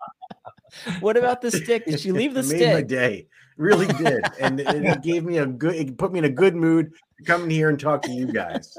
what 1.01 1.16
about 1.16 1.41
the 1.41 1.51
stick? 1.51 1.84
Did 1.84 2.01
she 2.01 2.12
leave 2.12 2.34
the 2.34 2.41
it 2.41 2.49
made 2.49 2.72
my 2.74 2.82
day. 2.82 3.28
Really 3.57 3.86
did, 3.88 4.24
and 4.41 4.59
it, 4.59 4.68
it 4.68 5.03
gave 5.03 5.24
me 5.24 5.36
a 5.38 5.47
good. 5.47 5.74
It 5.74 5.99
put 5.99 6.12
me 6.12 6.18
in 6.20 6.24
a 6.24 6.30
good 6.30 6.55
mood 6.57 6.93
to 7.18 7.24
come 7.24 7.45
in 7.45 7.51
here 7.51 7.68
and 7.68 7.78
talk 7.78 8.01
to 8.03 8.11
you 8.11 8.26
guys. 8.26 8.74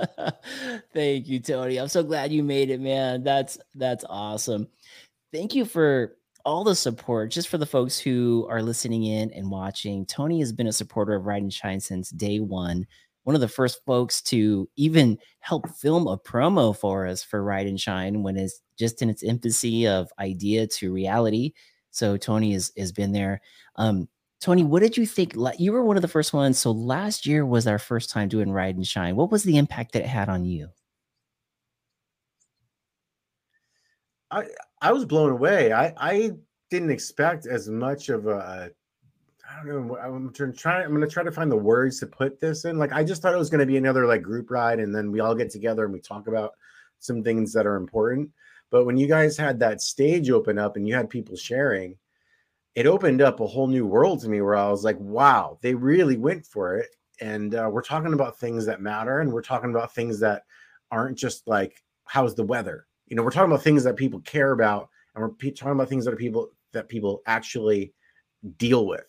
Thank 0.93 1.27
you, 1.27 1.39
Tony. 1.39 1.77
I'm 1.77 1.87
so 1.87 2.01
glad 2.01 2.31
you 2.31 2.41
made 2.43 2.71
it, 2.71 2.81
man. 2.81 3.21
That's 3.21 3.59
that's 3.75 4.03
awesome. 4.09 4.67
Thank 5.31 5.53
you 5.53 5.65
for 5.65 6.15
all 6.45 6.63
the 6.63 6.75
support. 6.75 7.31
Just 7.31 7.47
for 7.47 7.57
the 7.57 7.65
folks 7.65 7.97
who 7.99 8.47
are 8.49 8.61
listening 8.61 9.03
in 9.03 9.31
and 9.31 9.49
watching, 9.49 10.05
Tony 10.05 10.39
has 10.39 10.51
been 10.51 10.67
a 10.67 10.73
supporter 10.73 11.15
of 11.15 11.25
Ride 11.25 11.41
and 11.41 11.53
Shine 11.53 11.79
since 11.79 12.09
day 12.09 12.39
one. 12.39 12.85
One 13.23 13.35
of 13.35 13.41
the 13.41 13.47
first 13.47 13.81
folks 13.85 14.21
to 14.23 14.67
even 14.75 15.17
help 15.39 15.69
film 15.69 16.07
a 16.07 16.17
promo 16.17 16.75
for 16.75 17.05
us 17.05 17.23
for 17.23 17.43
Ride 17.43 17.67
and 17.67 17.79
Shine 17.79 18.23
when 18.23 18.37
it's 18.37 18.61
just 18.77 19.01
in 19.01 19.09
its 19.09 19.23
infancy 19.23 19.87
of 19.87 20.11
idea 20.19 20.67
to 20.67 20.91
reality. 20.91 21.53
So 21.91 22.17
Tony 22.17 22.53
has 22.53 22.71
has 22.77 22.91
been 22.91 23.11
there. 23.11 23.41
Um, 23.75 24.07
Tony, 24.39 24.63
what 24.63 24.81
did 24.81 24.97
you 24.97 25.05
think? 25.05 25.35
You 25.59 25.71
were 25.71 25.83
one 25.83 25.97
of 25.97 26.01
the 26.01 26.07
first 26.07 26.33
ones. 26.33 26.57
So 26.57 26.71
last 26.71 27.27
year 27.27 27.45
was 27.45 27.67
our 27.67 27.77
first 27.77 28.09
time 28.09 28.27
doing 28.27 28.51
Ride 28.51 28.75
and 28.75 28.87
Shine. 28.87 29.15
What 29.15 29.31
was 29.31 29.43
the 29.43 29.57
impact 29.57 29.91
that 29.93 30.01
it 30.01 30.07
had 30.07 30.29
on 30.29 30.45
you? 30.45 30.69
I 34.31 34.45
I 34.81 34.91
was 34.93 35.05
blown 35.05 35.31
away. 35.31 35.71
I 35.73 35.93
I 35.97 36.31
didn't 36.69 36.91
expect 36.91 37.45
as 37.45 37.69
much 37.69 38.09
of 38.09 38.27
a. 38.27 38.71
I 39.49 39.65
don't 39.65 39.87
know. 39.87 39.97
I'm 39.97 40.31
trying. 40.53 40.85
I'm 40.85 40.91
going 40.91 41.01
to 41.01 41.13
try 41.13 41.23
to 41.23 41.31
find 41.31 41.51
the 41.51 41.57
words 41.57 41.99
to 41.99 42.07
put 42.07 42.39
this 42.39 42.63
in. 42.63 42.77
Like 42.77 42.93
I 42.93 43.03
just 43.03 43.21
thought 43.21 43.33
it 43.33 43.37
was 43.37 43.49
going 43.49 43.59
to 43.59 43.65
be 43.65 43.77
another 43.77 44.07
like 44.07 44.21
group 44.21 44.49
ride, 44.49 44.79
and 44.79 44.95
then 44.95 45.11
we 45.11 45.19
all 45.19 45.35
get 45.35 45.49
together 45.51 45.83
and 45.83 45.93
we 45.93 45.99
talk 45.99 46.27
about 46.27 46.53
some 46.99 47.23
things 47.23 47.51
that 47.53 47.67
are 47.67 47.75
important. 47.75 48.29
But 48.69 48.85
when 48.85 48.95
you 48.95 49.07
guys 49.07 49.35
had 49.35 49.59
that 49.59 49.81
stage 49.81 50.29
open 50.29 50.57
up 50.57 50.77
and 50.77 50.87
you 50.87 50.95
had 50.95 51.09
people 51.09 51.35
sharing, 51.35 51.97
it 52.75 52.87
opened 52.87 53.21
up 53.21 53.41
a 53.41 53.47
whole 53.47 53.67
new 53.67 53.85
world 53.85 54.21
to 54.21 54.29
me 54.29 54.41
where 54.41 54.55
I 54.55 54.69
was 54.69 54.85
like, 54.85 54.97
wow, 54.99 55.59
they 55.61 55.75
really 55.75 56.15
went 56.15 56.45
for 56.45 56.77
it. 56.77 56.95
And 57.19 57.53
uh, 57.53 57.69
we're 57.69 57.81
talking 57.81 58.13
about 58.13 58.39
things 58.39 58.65
that 58.67 58.81
matter, 58.81 59.19
and 59.19 59.33
we're 59.33 59.41
talking 59.41 59.71
about 59.71 59.93
things 59.93 60.21
that 60.21 60.43
aren't 60.89 61.17
just 61.17 61.47
like 61.47 61.83
how's 62.05 62.35
the 62.35 62.45
weather. 62.45 62.87
You 63.11 63.17
know, 63.17 63.23
we're 63.23 63.31
talking 63.31 63.51
about 63.51 63.61
things 63.61 63.83
that 63.83 63.97
people 63.97 64.21
care 64.21 64.53
about, 64.53 64.87
and 65.13 65.21
we're 65.21 65.51
talking 65.51 65.73
about 65.73 65.89
things 65.89 66.05
that 66.05 66.13
are 66.13 66.17
people 66.17 66.49
that 66.71 66.87
people 66.87 67.21
actually 67.25 67.93
deal 68.57 68.87
with. 68.87 69.05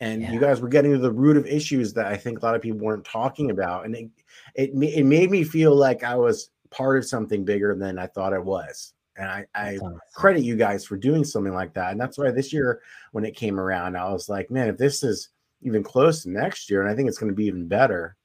And 0.00 0.20
Yeah. 0.20 0.32
you 0.32 0.40
guys 0.40 0.60
were 0.60 0.68
getting 0.68 0.90
to 0.90 0.98
the 0.98 1.12
root 1.12 1.36
of 1.36 1.46
issues 1.46 1.92
that 1.92 2.06
I 2.06 2.16
think 2.16 2.42
a 2.42 2.44
lot 2.44 2.56
of 2.56 2.60
people 2.60 2.80
weren't 2.80 3.04
talking 3.04 3.52
about, 3.52 3.86
and 3.86 3.94
it 3.94 4.10
it, 4.56 4.70
it 4.74 5.06
made 5.06 5.30
me 5.30 5.44
feel 5.44 5.76
like 5.76 6.02
I 6.02 6.16
was 6.16 6.50
part 6.70 6.98
of 6.98 7.06
something 7.06 7.44
bigger 7.44 7.76
than 7.76 8.00
I 8.00 8.08
thought 8.08 8.34
I 8.34 8.38
was. 8.38 8.94
And 9.16 9.30
I, 9.30 9.46
I 9.54 9.78
credit 10.12 10.42
you 10.42 10.56
guys 10.56 10.84
for 10.84 10.96
doing 10.96 11.22
something 11.24 11.54
like 11.54 11.72
that. 11.74 11.92
And 11.92 12.00
that's 12.00 12.18
why 12.18 12.32
this 12.32 12.52
year, 12.52 12.82
when 13.12 13.24
it 13.24 13.36
came 13.36 13.60
around, 13.60 13.96
I 13.96 14.12
was 14.12 14.28
like, 14.28 14.50
man, 14.50 14.68
if 14.68 14.76
this 14.76 15.04
is 15.04 15.28
even 15.62 15.84
close 15.84 16.24
to 16.24 16.30
next 16.30 16.68
year, 16.68 16.82
and 16.82 16.90
I 16.90 16.96
think 16.96 17.08
it's 17.08 17.16
going 17.16 17.30
to 17.30 17.36
be 17.36 17.46
even 17.46 17.68
better, 17.68 18.16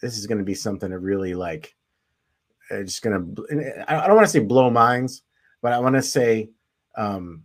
this 0.00 0.16
is 0.16 0.26
going 0.26 0.38
to 0.38 0.44
be 0.44 0.54
something 0.54 0.90
to 0.90 0.98
really 0.98 1.34
like. 1.34 1.76
Just 2.70 3.02
to, 3.02 3.84
I 3.88 4.06
don't 4.06 4.16
want 4.16 4.26
to 4.26 4.32
say 4.32 4.40
blow 4.40 4.70
minds, 4.70 5.22
but 5.62 5.72
I 5.72 5.78
want 5.78 5.96
to 5.96 6.02
say 6.02 6.50
um, 6.96 7.44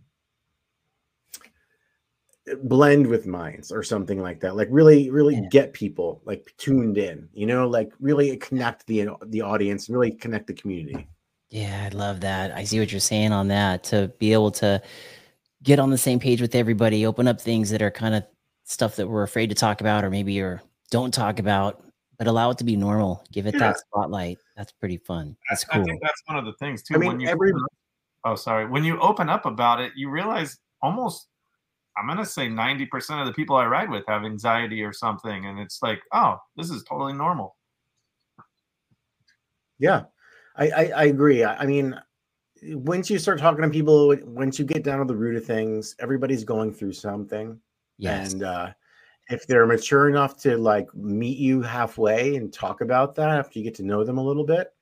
blend 2.62 3.06
with 3.06 3.26
minds 3.26 3.72
or 3.72 3.82
something 3.82 4.20
like 4.20 4.40
that. 4.40 4.56
Like 4.56 4.68
really, 4.70 5.10
really 5.10 5.36
Yeah. 5.36 5.48
get 5.50 5.72
people 5.72 6.20
like 6.24 6.52
tuned 6.58 6.98
in. 6.98 7.28
You 7.32 7.46
know, 7.46 7.68
like 7.68 7.92
really 8.00 8.36
connect 8.36 8.86
the 8.86 9.08
the 9.26 9.40
audience, 9.40 9.88
and 9.88 9.96
really 9.96 10.12
connect 10.12 10.46
the 10.46 10.54
community. 10.54 11.08
Yeah, 11.50 11.88
I 11.90 11.94
love 11.94 12.20
that. 12.20 12.52
I 12.52 12.64
see 12.64 12.80
what 12.80 12.90
you're 12.90 13.00
saying 13.00 13.32
on 13.32 13.48
that. 13.48 13.84
To 13.84 14.08
be 14.18 14.32
able 14.32 14.50
to 14.52 14.82
get 15.62 15.78
on 15.78 15.90
the 15.90 15.98
same 15.98 16.18
page 16.18 16.40
with 16.40 16.54
everybody, 16.54 17.06
open 17.06 17.28
up 17.28 17.40
things 17.40 17.70
that 17.70 17.80
are 17.80 17.90
kind 17.90 18.14
of 18.14 18.24
stuff 18.64 18.96
that 18.96 19.06
we're 19.08 19.22
afraid 19.22 19.48
to 19.50 19.54
talk 19.54 19.80
about, 19.80 20.04
or 20.04 20.10
maybe 20.10 20.40
or 20.40 20.60
don't 20.90 21.14
talk 21.14 21.38
about, 21.38 21.83
but 22.18 22.26
allow 22.26 22.50
it 22.50 22.58
to 22.58 22.64
be 22.64 22.76
normal. 22.76 23.24
Give 23.32 23.46
it 23.46 23.54
Yeah. 23.54 23.60
that 23.60 23.78
spotlight. 23.78 24.38
That's 24.56 24.72
pretty 24.72 24.98
fun. 24.98 25.36
That's 25.48 25.64
I 25.70 25.76
cool. 25.76 25.84
think 25.84 26.00
that's 26.02 26.22
one 26.26 26.38
of 26.38 26.44
the 26.44 26.52
things 26.54 26.82
too. 26.82 26.94
I 26.94 26.98
mean, 26.98 27.08
when 27.08 27.20
you 27.20 27.28
every 27.28 27.52
oh 28.24 28.34
sorry, 28.34 28.66
when 28.66 28.84
you 28.84 28.98
open 29.00 29.28
up 29.28 29.46
about 29.46 29.80
it, 29.80 29.92
you 29.96 30.10
realize 30.10 30.58
almost 30.82 31.28
I'm 31.96 32.08
gonna 32.08 32.24
say 32.26 32.48
90% 32.48 33.20
of 33.20 33.26
the 33.26 33.32
people 33.32 33.56
I 33.56 33.66
ride 33.66 33.88
with 33.90 34.04
have 34.08 34.24
anxiety 34.24 34.82
or 34.82 34.92
something, 34.92 35.46
and 35.46 35.58
it's 35.60 35.80
like, 35.82 36.00
oh, 36.12 36.38
this 36.56 36.70
is 36.70 36.82
totally 36.84 37.12
normal. 37.12 37.56
Yeah, 39.78 40.04
I, 40.56 40.68
I, 40.70 40.82
I 40.96 41.04
agree. 41.04 41.44
I, 41.44 41.56
I 41.56 41.66
mean, 41.66 42.00
once 42.62 43.10
you 43.10 43.18
start 43.18 43.38
talking 43.38 43.62
to 43.62 43.70
people, 43.70 44.16
once 44.24 44.58
you 44.58 44.64
get 44.64 44.82
down 44.84 44.98
to 45.00 45.04
the 45.04 45.16
root 45.16 45.36
of 45.36 45.44
things, 45.44 45.94
everybody's 46.00 46.44
going 46.44 46.72
through 46.72 46.92
something. 46.92 47.60
Yes. 47.98 48.32
And 48.32 48.42
uh, 48.42 48.70
if 49.30 49.46
they're 49.46 49.66
mature 49.66 50.08
enough 50.08 50.36
to 50.42 50.56
like 50.56 50.92
meet 50.94 51.38
you 51.38 51.62
halfway 51.62 52.36
and 52.36 52.52
talk 52.52 52.80
about 52.80 53.14
that 53.14 53.30
after 53.30 53.58
you 53.58 53.64
get 53.64 53.74
to 53.76 53.84
know 53.84 54.04
them 54.04 54.18
a 54.18 54.24
little 54.24 54.44
bit, 54.44 54.72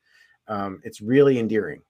um, 0.48 0.80
it's 0.84 1.00
really 1.00 1.38
endearing. 1.38 1.82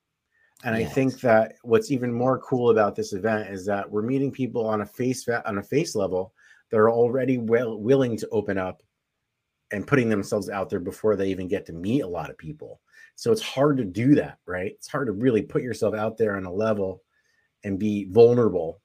And 0.64 0.76
I 0.76 0.84
think 0.84 1.20
that 1.22 1.54
what's 1.62 1.90
even 1.90 2.12
more 2.12 2.38
cool 2.38 2.70
about 2.70 2.94
this 2.94 3.14
event 3.14 3.48
is 3.48 3.66
that 3.66 3.90
we're 3.90 4.02
meeting 4.02 4.30
people 4.30 4.64
on 4.64 4.82
a 4.82 4.86
face 4.86 5.26
on 5.28 5.58
a 5.58 5.62
face 5.62 5.96
level 5.96 6.34
that 6.70 6.78
are 6.78 6.90
already 6.90 7.38
well 7.38 7.80
willing 7.80 8.16
to 8.18 8.28
open 8.30 8.58
up 8.58 8.80
and 9.72 9.86
putting 9.86 10.08
themselves 10.08 10.48
out 10.48 10.70
there 10.70 10.78
before 10.78 11.16
they 11.16 11.28
even 11.28 11.48
get 11.48 11.66
to 11.66 11.72
meet 11.72 12.02
a 12.02 12.06
lot 12.06 12.30
of 12.30 12.38
people. 12.38 12.80
So 13.16 13.32
it's 13.32 13.42
hard 13.42 13.76
to 13.78 13.84
do 13.84 14.14
that, 14.14 14.38
right? 14.46 14.72
It's 14.72 14.88
hard 14.88 15.08
to 15.08 15.12
really 15.12 15.42
put 15.42 15.62
yourself 15.62 15.94
out 15.94 16.16
there 16.16 16.36
on 16.36 16.44
a 16.44 16.52
level 16.52 17.02
and 17.64 17.78
be 17.78 18.04
vulnerable 18.04 18.80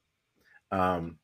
um, 0.71 1.17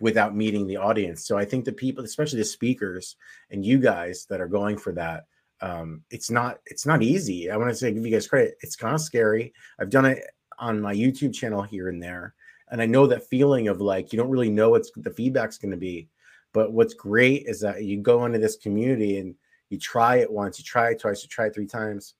without 0.00 0.36
meeting 0.36 0.66
the 0.66 0.76
audience. 0.76 1.26
So 1.26 1.36
I 1.36 1.44
think 1.44 1.64
the 1.64 1.72
people, 1.72 2.04
especially 2.04 2.38
the 2.38 2.44
speakers 2.44 3.16
and 3.50 3.64
you 3.64 3.78
guys 3.78 4.26
that 4.30 4.40
are 4.40 4.48
going 4.48 4.78
for 4.78 4.92
that, 4.92 5.24
um, 5.60 6.02
it's 6.10 6.30
not 6.30 6.58
it's 6.66 6.86
not 6.86 7.02
easy. 7.02 7.50
I 7.50 7.56
want 7.56 7.70
to 7.70 7.74
say 7.74 7.92
give 7.92 8.06
you 8.06 8.12
guys 8.12 8.28
credit. 8.28 8.56
It's 8.60 8.76
kind 8.76 8.94
of 8.94 9.00
scary. 9.00 9.52
I've 9.78 9.90
done 9.90 10.06
it 10.06 10.24
on 10.58 10.80
my 10.80 10.94
YouTube 10.94 11.34
channel 11.34 11.62
here 11.62 11.88
and 11.88 12.02
there, 12.02 12.34
and 12.70 12.80
I 12.80 12.86
know 12.86 13.06
that 13.08 13.28
feeling 13.28 13.68
of 13.68 13.80
like 13.80 14.12
you 14.12 14.18
don't 14.18 14.30
really 14.30 14.50
know 14.50 14.70
what 14.70 14.86
the 14.96 15.10
feedback's 15.10 15.58
going 15.58 15.72
to 15.72 15.76
be. 15.76 16.08
But 16.54 16.72
what's 16.72 16.94
great 16.94 17.44
is 17.46 17.60
that 17.60 17.84
you 17.84 18.00
go 18.00 18.24
into 18.24 18.38
this 18.38 18.56
community 18.56 19.18
and 19.18 19.34
you 19.68 19.78
try 19.78 20.16
it 20.16 20.30
once, 20.30 20.58
you 20.58 20.64
try 20.64 20.90
it 20.90 21.00
twice, 21.00 21.22
you 21.22 21.28
try 21.28 21.46
it 21.46 21.54
three 21.54 21.66
times, 21.66 22.14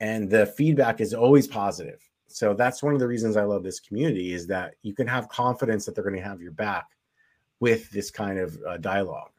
and 0.00 0.30
the 0.30 0.46
feedback 0.46 1.00
is 1.00 1.14
always 1.14 1.48
positive. 1.48 2.00
So 2.28 2.54
that's 2.54 2.82
one 2.82 2.92
of 2.92 3.00
the 3.00 3.08
reasons 3.08 3.36
I 3.36 3.44
love 3.44 3.62
this 3.62 3.80
community 3.80 4.32
is 4.32 4.46
that 4.48 4.74
you 4.82 4.94
can 4.94 5.06
have 5.06 5.28
confidence 5.28 5.86
that 5.86 5.94
they're 5.94 6.04
going 6.04 6.16
to 6.16 6.22
have 6.22 6.42
your 6.42 6.52
back 6.52 6.86
with 7.60 7.90
this 7.90 8.10
kind 8.10 8.38
of 8.38 8.58
uh, 8.66 8.76
dialogue. 8.78 9.30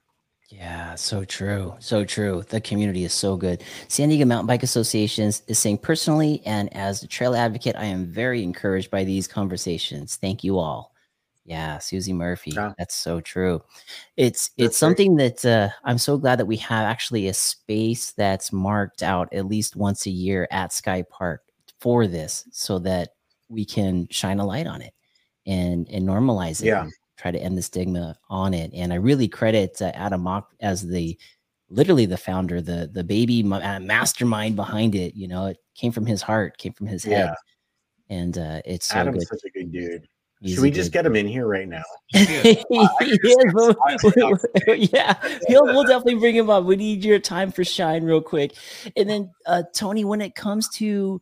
Yeah, 0.50 0.96
so 0.96 1.24
true. 1.24 1.76
So 1.80 2.04
true. 2.04 2.44
The 2.50 2.60
community 2.60 3.04
is 3.04 3.14
so 3.14 3.38
good. 3.38 3.64
San 3.88 4.10
Diego 4.10 4.26
Mountain 4.26 4.48
Bike 4.48 4.64
Association 4.64 5.28
is 5.28 5.60
saying 5.60 5.78
personally 5.78 6.42
and 6.44 6.74
as 6.76 7.04
a 7.04 7.08
trail 7.08 7.36
advocate, 7.36 7.76
I 7.76 7.86
am 7.86 8.08
very 8.08 8.42
encouraged 8.42 8.90
by 8.90 9.04
these 9.04 9.28
conversations. 9.28 10.16
Thank 10.16 10.44
you 10.44 10.58
all. 10.58 10.96
Yeah, 11.46 11.78
Susie 11.78 12.14
Murphy. 12.14 12.52
Yeah. 12.52 12.74
That's 12.80 12.96
so 12.96 13.22
true. 13.22 13.62
It's 14.18 14.50
That's 14.50 14.54
it's 14.58 14.68
great. 14.68 14.74
something 14.76 15.16
that 15.18 15.46
uh, 15.46 15.70
I'm 15.84 15.98
so 16.00 16.18
glad 16.18 16.40
that 16.40 16.46
we 16.46 16.58
have 16.58 16.86
actually 16.86 17.28
a 17.28 17.34
space 17.34 18.12
that's 18.12 18.52
marked 18.52 19.04
out 19.04 19.32
at 19.34 19.46
least 19.48 19.76
once 19.76 20.06
a 20.08 20.12
year 20.12 20.48
at 20.52 20.74
Sky 20.74 21.04
Park 21.10 21.44
for 21.80 22.08
this 22.08 22.46
so 22.52 22.80
that 22.80 23.10
we 23.50 23.66
can 23.66 24.08
shine 24.10 24.40
a 24.40 24.46
light 24.46 24.68
on 24.68 24.82
it 24.82 24.94
and 25.48 25.88
and 25.90 26.08
normalize 26.08 26.62
it 26.62 26.68
Yeah. 26.68 26.88
And 27.20 27.22
try 27.22 27.32
to 27.32 27.44
end 27.44 27.58
the 27.58 27.62
stigma 27.62 28.18
on 28.30 28.54
it 28.54 28.72
and 28.74 28.92
i 28.94 28.96
really 28.96 29.28
credit 29.28 29.82
uh, 29.82 29.92
adam 29.94 30.22
mock 30.22 30.54
as 30.62 30.88
the 30.88 31.18
literally 31.70 32.06
the 32.06 32.18
founder 32.18 32.62
the 32.62 32.90
the 32.94 33.04
baby 33.04 33.44
uh, 33.52 33.80
mastermind 33.80 34.56
behind 34.56 34.96
it 34.96 35.16
you 35.16 35.28
know 35.28 35.48
it 35.48 35.58
came 35.76 35.92
from 35.92 36.06
his 36.06 36.22
heart 36.22 36.58
came 36.58 36.74
from 36.74 36.88
his 36.88 37.04
head 37.04 37.26
Yeah. 38.10 38.16
and 38.18 38.38
uh 38.38 38.62
it's 38.66 38.88
so 38.88 38.96
Adam's 38.98 39.26
good 39.26 39.40
such 39.40 39.46
a 39.46 39.50
good 39.60 39.72
dude. 39.72 40.08
He's 40.42 40.54
Should 40.56 40.62
we 40.62 40.72
just 40.72 40.92
good- 40.94 41.00
get 41.00 41.06
him 41.06 41.18
in 41.18 41.28
here 41.28 41.46
right 41.46 41.68
now? 41.68 41.84
He 42.14 42.22
is, 42.22 43.54
but- 43.54 43.78
I 43.86 43.98
could 43.98 44.94
yeah, 44.94 45.16
he'll, 45.50 45.66
we'll 45.66 45.84
definitely 45.84 46.16
bring 46.16 46.34
him 46.34 46.50
up. 46.50 46.64
We 46.64 46.78
need 46.78 47.04
your 47.04 47.20
time 47.20 47.52
for 47.52 47.66
shine 47.66 48.06
real 48.06 48.22
quick. 48.22 48.54
And 48.96 49.10
then, 49.10 49.32
uh, 49.46 49.64
Tony, 49.76 50.06
when 50.06 50.22
it 50.22 50.36
comes 50.36 50.70
to 50.76 51.22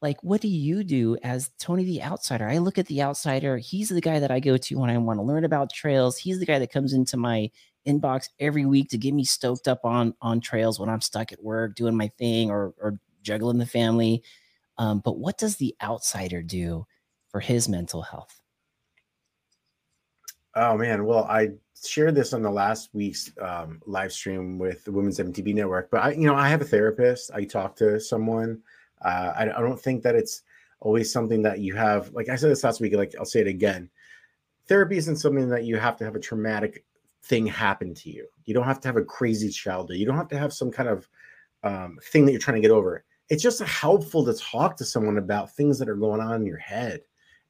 like, 0.00 0.22
what 0.22 0.40
do 0.40 0.48
you 0.48 0.84
do 0.84 1.16
as 1.22 1.50
Tony 1.58 1.84
the 1.84 2.02
outsider? 2.02 2.48
I 2.48 2.58
look 2.58 2.78
at 2.78 2.86
the 2.86 3.02
outsider. 3.02 3.58
He's 3.58 3.88
the 3.88 4.00
guy 4.00 4.20
that 4.20 4.30
I 4.30 4.38
go 4.38 4.56
to 4.56 4.78
when 4.78 4.90
I 4.90 4.98
want 4.98 5.18
to 5.18 5.24
learn 5.24 5.44
about 5.44 5.72
trails. 5.72 6.16
He's 6.16 6.38
the 6.38 6.46
guy 6.46 6.58
that 6.60 6.72
comes 6.72 6.92
into 6.92 7.16
my 7.16 7.50
inbox 7.86 8.28
every 8.38 8.64
week 8.64 8.90
to 8.90 8.98
get 8.98 9.14
me 9.14 9.24
stoked 9.24 9.66
up 9.66 9.80
on 9.84 10.14
on 10.20 10.40
trails 10.40 10.78
when 10.78 10.88
I'm 10.88 11.00
stuck 11.00 11.32
at 11.32 11.42
work 11.42 11.74
doing 11.74 11.96
my 11.96 12.08
thing 12.18 12.50
or 12.50 12.74
or 12.80 13.00
juggling 13.22 13.58
the 13.58 13.66
family. 13.66 14.22
Um, 14.76 15.00
but 15.00 15.18
what 15.18 15.38
does 15.38 15.56
the 15.56 15.74
outsider 15.82 16.42
do 16.42 16.86
for 17.30 17.40
his 17.40 17.68
mental 17.68 18.02
health? 18.02 18.40
Oh 20.54 20.76
man, 20.76 21.04
well 21.04 21.24
I 21.24 21.50
shared 21.84 22.14
this 22.14 22.32
on 22.32 22.42
the 22.42 22.50
last 22.50 22.90
week's 22.92 23.32
um, 23.40 23.80
live 23.86 24.12
stream 24.12 24.58
with 24.58 24.84
the 24.84 24.92
Women's 24.92 25.18
MTB 25.18 25.54
Network, 25.54 25.90
but 25.90 26.02
I, 26.02 26.10
you 26.12 26.26
know, 26.26 26.34
I 26.34 26.48
have 26.48 26.60
a 26.60 26.64
therapist. 26.64 27.30
I 27.32 27.44
talk 27.44 27.76
to 27.76 27.98
someone. 28.00 28.60
Uh, 29.02 29.32
I, 29.36 29.42
I 29.44 29.60
don't 29.60 29.80
think 29.80 30.02
that 30.02 30.14
it's 30.14 30.42
always 30.80 31.12
something 31.12 31.42
that 31.42 31.60
you 31.60 31.74
have. 31.74 32.12
Like 32.12 32.28
I 32.28 32.36
said 32.36 32.50
this 32.50 32.64
last 32.64 32.80
week, 32.80 32.94
like 32.94 33.14
I'll 33.18 33.24
say 33.24 33.40
it 33.40 33.46
again. 33.46 33.90
therapy 34.68 34.96
isn't 34.96 35.16
something 35.16 35.48
that 35.48 35.64
you 35.64 35.76
have 35.76 35.96
to 35.96 36.04
have 36.04 36.14
a 36.14 36.20
traumatic 36.20 36.84
thing 37.24 37.46
happen 37.46 37.94
to 37.94 38.10
you. 38.10 38.26
You 38.44 38.54
don't 38.54 38.64
have 38.64 38.80
to 38.80 38.88
have 38.88 38.96
a 38.96 39.04
crazy 39.04 39.50
childhood. 39.50 39.96
You 39.96 40.06
don't 40.06 40.16
have 40.16 40.28
to 40.28 40.38
have 40.38 40.52
some 40.52 40.70
kind 40.70 40.88
of 40.88 41.08
um, 41.62 41.98
thing 42.02 42.24
that 42.24 42.32
you're 42.32 42.40
trying 42.40 42.56
to 42.56 42.66
get 42.66 42.70
over. 42.70 43.04
It's 43.28 43.42
just 43.42 43.60
helpful 43.60 44.24
to 44.24 44.34
talk 44.34 44.76
to 44.76 44.84
someone 44.84 45.18
about 45.18 45.54
things 45.54 45.78
that 45.78 45.88
are 45.88 45.96
going 45.96 46.20
on 46.20 46.40
in 46.40 46.46
your 46.46 46.58
head 46.58 47.00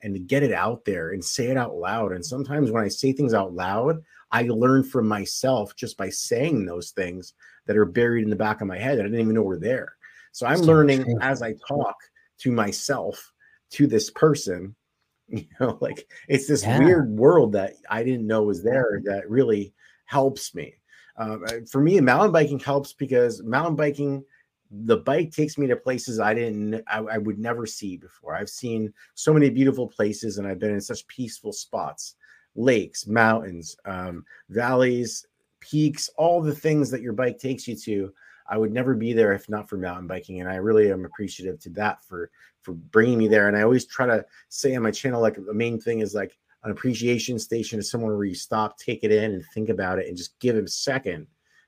and 0.03 0.15
to 0.15 0.21
get 0.21 0.43
it 0.43 0.53
out 0.53 0.85
there 0.85 1.11
and 1.11 1.25
say 1.25 1.47
it 1.47 1.57
out 1.57 1.75
loud. 1.75 2.13
And 2.13 2.25
sometimes 2.25 2.71
when 2.71 2.85
I 2.85 2.89
say 2.89 3.13
things 3.13 3.35
out 3.35 3.55
loud, 3.55 4.03
I 4.31 4.43
learn 4.43 4.85
from 4.85 5.07
myself 5.07 5.75
just 5.77 5.97
by 5.97 6.09
saying 6.09 6.67
those 6.67 6.91
things 6.91 7.35
that 7.67 7.77
are 7.77 7.85
buried 7.85 8.25
in 8.25 8.31
the 8.31 8.37
back 8.37 8.61
of 8.61 8.67
my 8.67 8.79
head 8.79 8.99
that 8.99 9.03
I 9.03 9.09
didn't 9.09 9.21
even 9.21 9.35
know 9.35 9.43
were 9.43 9.59
there. 9.59 9.97
So 10.39 10.47
I'm 10.47 10.61
learning 10.61 11.19
as 11.21 11.43
I 11.43 11.55
talk 11.67 11.97
to 12.43 12.53
myself, 12.53 13.33
to 13.71 13.89
this 13.89 14.09
person. 14.11 14.75
You 15.31 15.45
know, 15.61 15.77
like 15.83 16.11
it's 16.27 16.47
this 16.49 16.63
yeah. 16.63 16.79
weird 16.79 17.11
world 17.11 17.53
that 17.53 17.75
I 17.91 18.03
didn't 18.03 18.27
know 18.27 18.45
was 18.45 18.63
there 18.63 19.03
that 19.05 19.29
really 19.29 19.75
helps 20.07 20.55
me. 20.55 20.73
Um, 21.19 21.45
for 21.71 21.83
me, 21.83 22.01
mountain 22.01 22.33
biking 22.33 22.59
helps 22.59 22.95
because 22.95 23.43
mountain 23.43 23.77
biking, 23.77 24.25
the 24.71 24.97
bike 24.97 25.31
takes 25.31 25.59
me 25.59 25.67
to 25.67 25.77
places 25.77 26.19
I 26.19 26.33
didn't, 26.33 26.83
I, 26.87 27.01
I 27.01 27.19
would 27.19 27.39
never 27.39 27.67
see 27.67 27.99
before. 27.99 28.35
I've 28.35 28.49
seen 28.49 28.91
so 29.17 29.35
many 29.35 29.51
beautiful 29.51 29.87
places 29.87 30.39
and 30.39 30.49
I've 30.49 30.61
been 30.61 30.73
in 30.73 30.81
such 30.81 31.07
peaceful 31.09 31.53
spots 31.53 32.15
lakes, 32.55 33.07
mountains, 33.07 33.77
um, 33.85 34.25
valleys, 34.49 35.27
peaks, 35.61 36.09
all 36.17 36.41
the 36.41 36.55
things 36.55 36.91
that 36.91 37.03
your 37.03 37.13
bike 37.13 37.39
takes 37.39 37.69
you 37.69 37.77
to. 37.77 38.15
I 38.49 38.57
would 38.57 38.73
never 38.73 38.95
be 38.95 39.13
there 39.13 39.33
if 39.33 39.49
not 39.49 39.69
for 39.69 39.77
mountain 39.77 40.07
biking, 40.07 40.41
and 40.41 40.49
I 40.49 40.57
really 40.57 40.91
am 40.91 41.05
appreciative 41.05 41.61
to 41.61 41.71
that 41.71 42.03
for 42.05 42.31
for 42.63 42.73
bringing 42.73 43.19
me 43.19 43.29
there. 43.29 43.49
And 43.49 43.57
I 43.57 43.63
always 43.63 43.87
try 43.87 44.07
to 44.07 44.25
say 44.49 44.75
on 44.75 44.83
my 44.83 44.91
channel, 44.91 45.21
like 45.21 45.37
the 45.37 45.55
main 45.55 45.81
thing 45.81 46.01
is 46.01 46.15
like 46.15 46.39
an 46.65 46.71
appreciation 46.71 47.39
station 47.39 47.79
is 47.79 47.91
somewhere 47.91 48.17
where 48.17 48.25
you 48.25 48.35
stop, 48.35 48.79
take 48.79 49.05
it 49.05 49.13
in, 49.13 49.33
and 49.33 49.45
think 49.55 49.69
about 49.69 49.99
it, 49.99 50.09
and 50.09 50.17
just 50.17 50.39
give 50.41 50.57
him 50.57 50.65
a 50.65 50.69
second 50.69 51.27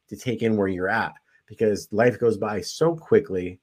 to 0.08 0.16
take 0.16 0.42
in 0.42 0.56
where 0.56 0.68
you're 0.68 0.88
at 0.88 1.12
because 1.46 1.88
life 1.92 2.18
goes 2.18 2.36
by 2.36 2.60
so 2.60 2.94
quickly. 2.96 3.60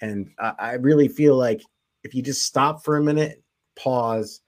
And 0.00 0.30
I, 0.38 0.52
I 0.58 0.72
really 0.74 1.08
feel 1.08 1.36
like 1.36 1.62
if 2.04 2.14
you 2.14 2.22
just 2.22 2.42
stop 2.42 2.84
for 2.84 2.96
a 2.96 3.02
minute, 3.02 3.42
pause, 3.76 4.40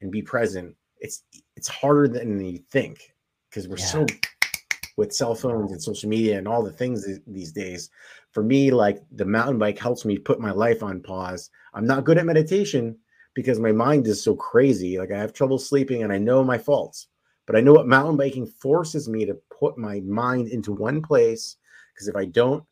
and 0.00 0.10
be 0.10 0.22
present, 0.22 0.76
it's 0.98 1.22
it's 1.56 1.68
harder 1.68 2.08
than 2.08 2.44
you 2.44 2.58
think 2.70 3.14
because 3.48 3.68
we're 3.68 3.78
yeah. 3.78 3.84
so 3.84 4.06
with 4.96 5.12
cell 5.12 5.34
phones 5.34 5.72
and 5.72 5.82
social 5.82 6.08
media 6.08 6.38
and 6.38 6.48
all 6.48 6.62
the 6.62 6.72
things 6.72 7.06
these 7.26 7.52
days. 7.52 7.90
For 8.32 8.42
me, 8.42 8.70
like 8.70 9.02
the 9.12 9.24
mountain 9.24 9.58
bike 9.58 9.78
helps 9.78 10.04
me 10.04 10.18
put 10.18 10.40
my 10.40 10.50
life 10.50 10.82
on 10.82 11.02
pause. 11.02 11.50
I'm 11.74 11.86
not 11.86 12.04
good 12.04 12.18
at 12.18 12.26
meditation 12.26 12.96
because 13.34 13.58
my 13.58 13.72
mind 13.72 14.06
is 14.06 14.22
so 14.22 14.34
crazy. 14.34 14.98
Like 14.98 15.12
I 15.12 15.18
have 15.18 15.32
trouble 15.32 15.58
sleeping 15.58 16.02
and 16.02 16.12
I 16.12 16.18
know 16.18 16.44
my 16.44 16.58
faults, 16.58 17.08
but 17.46 17.56
I 17.56 17.60
know 17.60 17.72
what 17.72 17.86
mountain 17.86 18.16
biking 18.16 18.46
forces 18.46 19.08
me 19.08 19.24
to 19.26 19.38
put 19.58 19.78
my 19.78 20.00
mind 20.00 20.48
into 20.48 20.72
one 20.72 21.02
place. 21.02 21.56
Because 21.94 22.08
if 22.08 22.16
I 22.16 22.24
don't, 22.26 22.64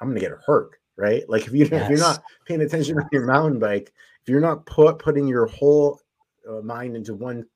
I'm 0.00 0.08
gonna 0.08 0.20
get 0.20 0.32
hurt. 0.44 0.70
Right? 0.96 1.28
Like 1.28 1.46
if 1.46 1.52
you 1.52 1.66
yes. 1.70 1.84
if 1.84 1.90
you're 1.90 1.98
not 1.98 2.22
paying 2.46 2.62
attention 2.62 2.98
on 2.98 3.08
your 3.12 3.26
mountain 3.26 3.58
bike, 3.58 3.92
if 4.22 4.28
you're 4.28 4.40
not 4.40 4.64
put 4.66 4.98
putting 4.98 5.26
your 5.26 5.46
whole 5.46 6.00
uh, 6.48 6.60
mind 6.62 6.96
into 6.96 7.14
one 7.14 7.46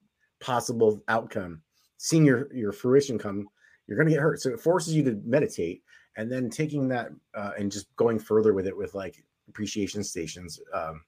possible 0.40 1.02
outcome, 1.08 1.62
seeing 1.96 2.24
your 2.24 2.52
your 2.54 2.72
fruition 2.72 3.18
come, 3.18 3.48
you're 3.90 3.98
going 3.98 4.08
to 4.08 4.14
get 4.14 4.22
hurt. 4.22 4.40
So 4.40 4.50
it 4.50 4.60
forces 4.60 4.94
you 4.94 5.02
to 5.04 5.20
meditate, 5.24 5.82
and 6.16 6.30
then 6.30 6.48
taking 6.48 6.88
that 6.88 7.10
uh, 7.34 7.50
and 7.58 7.70
just 7.70 7.94
going 7.96 8.18
further 8.18 8.54
with 8.54 8.66
it 8.66 8.76
with 8.76 8.94
like 8.94 9.22
appreciation 9.48 10.02
stations. 10.02 10.60
Um, 10.72 11.02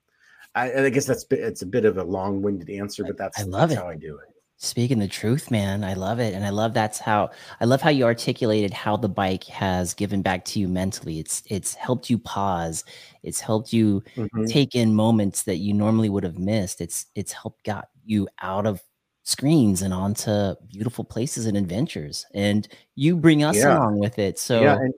I, 0.54 0.84
I 0.84 0.90
guess 0.90 1.06
that's 1.06 1.24
it's 1.30 1.62
a 1.62 1.66
bit 1.66 1.84
of 1.84 1.96
a 1.96 2.04
long-winded 2.04 2.68
answer, 2.68 3.04
but 3.04 3.16
that's 3.16 3.38
I 3.40 3.44
love 3.44 3.70
that's 3.70 3.80
it. 3.80 3.82
how 3.82 3.88
I 3.88 3.94
do 3.96 4.16
it. 4.16 4.28
Speaking 4.56 5.00
the 5.00 5.08
truth, 5.08 5.50
man, 5.50 5.82
I 5.82 5.94
love 5.94 6.20
it, 6.20 6.34
and 6.34 6.44
I 6.44 6.50
love 6.50 6.72
that's 6.72 6.98
how 6.98 7.30
I 7.60 7.64
love 7.64 7.80
how 7.80 7.90
you 7.90 8.04
articulated 8.04 8.72
how 8.72 8.96
the 8.96 9.08
bike 9.08 9.44
has 9.44 9.94
given 9.94 10.22
back 10.22 10.44
to 10.46 10.60
you 10.60 10.68
mentally. 10.68 11.18
It's 11.18 11.42
it's 11.46 11.74
helped 11.74 12.10
you 12.10 12.18
pause. 12.18 12.84
It's 13.22 13.40
helped 13.40 13.72
you 13.72 14.02
mm-hmm. 14.14 14.44
take 14.44 14.74
in 14.74 14.94
moments 14.94 15.44
that 15.44 15.56
you 15.56 15.72
normally 15.72 16.10
would 16.10 16.22
have 16.22 16.38
missed. 16.38 16.80
It's 16.80 17.06
it's 17.14 17.32
helped 17.32 17.64
got 17.64 17.88
you 18.04 18.28
out 18.40 18.66
of 18.66 18.82
screens 19.24 19.82
and 19.82 19.94
onto 19.94 20.54
beautiful 20.68 21.04
places 21.04 21.46
and 21.46 21.56
adventures. 21.56 22.26
And 22.34 22.66
you 22.94 23.16
bring 23.16 23.44
us 23.44 23.56
yeah. 23.56 23.78
along 23.78 23.98
with 23.98 24.18
it. 24.18 24.38
So 24.38 24.60
yeah, 24.60 24.76
and- 24.76 24.94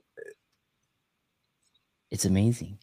it's 2.11 2.25
amazing. 2.25 2.79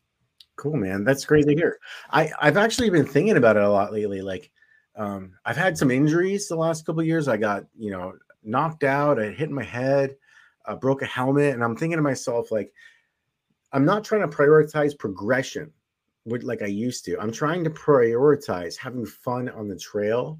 Cool, 0.56 0.76
man. 0.76 1.04
That's 1.04 1.24
great 1.24 1.46
to 1.46 1.54
hear. 1.54 1.78
I, 2.10 2.30
I've 2.40 2.56
actually 2.56 2.90
been 2.90 3.06
thinking 3.06 3.36
about 3.36 3.56
it 3.56 3.62
a 3.62 3.70
lot 3.70 3.92
lately. 3.92 4.20
Like, 4.20 4.50
um, 4.94 5.32
I've 5.44 5.56
had 5.56 5.76
some 5.76 5.90
injuries 5.90 6.48
the 6.48 6.56
last 6.56 6.84
couple 6.84 7.02
years. 7.02 7.26
I 7.26 7.36
got, 7.36 7.64
you 7.76 7.90
know, 7.90 8.12
knocked 8.44 8.84
out. 8.84 9.20
I 9.20 9.30
hit 9.30 9.50
my 9.50 9.62
head, 9.62 10.14
uh, 10.66 10.76
broke 10.76 11.02
a 11.02 11.06
helmet, 11.06 11.54
and 11.54 11.64
I'm 11.64 11.76
thinking 11.76 11.96
to 11.96 12.02
myself, 12.02 12.52
like, 12.52 12.72
I'm 13.72 13.86
not 13.86 14.04
trying 14.04 14.20
to 14.20 14.36
prioritize 14.36 14.96
progression, 14.96 15.72
like 16.26 16.60
I 16.60 16.66
used 16.66 17.06
to. 17.06 17.18
I'm 17.18 17.32
trying 17.32 17.64
to 17.64 17.70
prioritize 17.70 18.76
having 18.76 19.06
fun 19.06 19.48
on 19.48 19.66
the 19.66 19.76
trail 19.76 20.38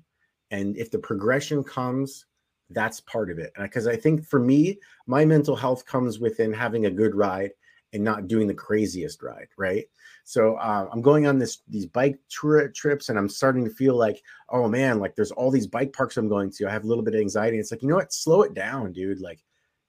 and 0.53 0.77
if 0.77 0.91
the 0.91 0.99
progression 0.99 1.65
comes 1.65 2.27
that's 2.71 3.01
part 3.01 3.31
of 3.31 3.39
it. 3.39 3.53
Because 3.59 3.87
i 3.87 3.97
think 3.97 4.25
for 4.25 4.39
me 4.39 4.79
my 5.07 5.25
mental 5.25 5.57
health 5.57 5.85
comes 5.85 6.21
within 6.21 6.53
having 6.53 6.87
a 6.87 6.91
good 6.91 7.15
ride 7.15 7.51
and 7.93 8.03
not 8.03 8.29
doing 8.29 8.47
the 8.47 8.55
craziest 8.55 9.23
ride 9.23 9.49
right? 9.59 9.87
So 10.25 10.55
uh, 10.55 10.89
i'm 10.93 11.03
going 11.03 11.27
on 11.27 11.39
this 11.39 11.63
these 11.69 11.87
bike 11.87 12.19
tri- 12.31 12.69
trips 12.75 13.09
and 13.09 13.19
i'm 13.19 13.29
starting 13.29 13.65
to 13.65 13.71
feel 13.71 13.97
like 13.97 14.23
oh 14.51 14.69
man 14.69 15.01
like 15.01 15.17
there's 15.17 15.33
all 15.33 15.51
these 15.51 15.67
bike 15.67 15.93
parks 15.93 16.17
i'm 16.17 16.29
going 16.29 16.51
to. 16.53 16.69
I 16.69 16.71
have 16.71 16.85
a 16.85 16.87
little 16.87 17.05
bit 17.05 17.15
of 17.15 17.21
anxiety. 17.21 17.59
It's 17.59 17.73
like 17.73 17.83
you 17.83 17.89
know 17.89 17.97
what? 17.97 18.13
Slow 18.13 18.43
it 18.43 18.55
down 18.55 18.93
dude. 18.93 19.21
Like 19.21 19.41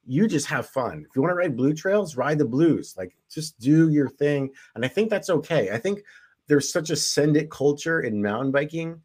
you 0.06 0.28
just 0.28 0.48
have 0.48 0.68
fun. 0.68 1.06
If 1.08 1.16
you 1.16 1.22
want 1.22 1.32
to 1.32 1.36
ride 1.36 1.56
blue 1.56 1.74
trails 1.74 2.18
ride 2.18 2.40
the 2.40 2.46
blues. 2.46 2.96
Like 2.98 3.16
just 3.30 3.60
do 3.60 3.90
your 3.90 4.10
thing. 4.10 4.50
And 4.76 4.84
i 4.84 4.88
think 4.88 5.10
that's 5.10 5.30
okay. 5.30 5.70
I 5.70 5.78
think 5.78 6.02
there's 6.48 6.74
such 6.74 6.90
a 6.90 6.96
send 6.96 7.38
it 7.38 7.50
culture 7.50 8.02
in 8.02 8.22
mountain 8.22 8.52
biking 8.52 9.02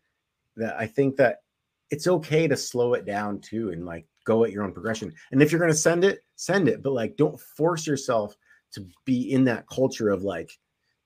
that 0.58 0.78
i 0.78 0.86
think 0.86 1.16
that 1.16 1.38
it's 1.90 2.06
okay 2.06 2.46
to 2.46 2.56
slow 2.56 2.94
it 2.94 3.04
down 3.04 3.40
too 3.40 3.70
and 3.70 3.84
like 3.84 4.06
go 4.24 4.44
at 4.44 4.52
your 4.52 4.62
own 4.64 4.72
progression. 4.72 5.12
And 5.32 5.42
if 5.42 5.50
you're 5.50 5.60
going 5.60 5.72
to 5.72 5.76
send 5.76 6.04
it, 6.04 6.24
send 6.36 6.68
it, 6.68 6.82
but 6.82 6.92
like 6.92 7.16
don't 7.16 7.40
force 7.40 7.86
yourself 7.86 8.36
to 8.72 8.86
be 9.04 9.32
in 9.32 9.44
that 9.44 9.66
culture 9.68 10.10
of 10.10 10.22
like, 10.22 10.50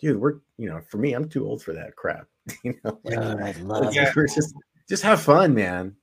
dude, 0.00 0.20
we're, 0.20 0.40
you 0.58 0.68
know, 0.68 0.80
for 0.90 0.98
me, 0.98 1.12
I'm 1.12 1.28
too 1.28 1.46
old 1.46 1.62
for 1.62 1.72
that 1.74 1.94
crap. 1.96 2.26
you 2.64 2.74
know, 2.84 2.98
like, 3.04 3.18
I 3.18 3.52
love 3.62 3.94
yeah. 3.94 4.12
just 4.34 4.54
just 4.88 5.02
have 5.04 5.22
fun, 5.22 5.54
man. 5.54 5.94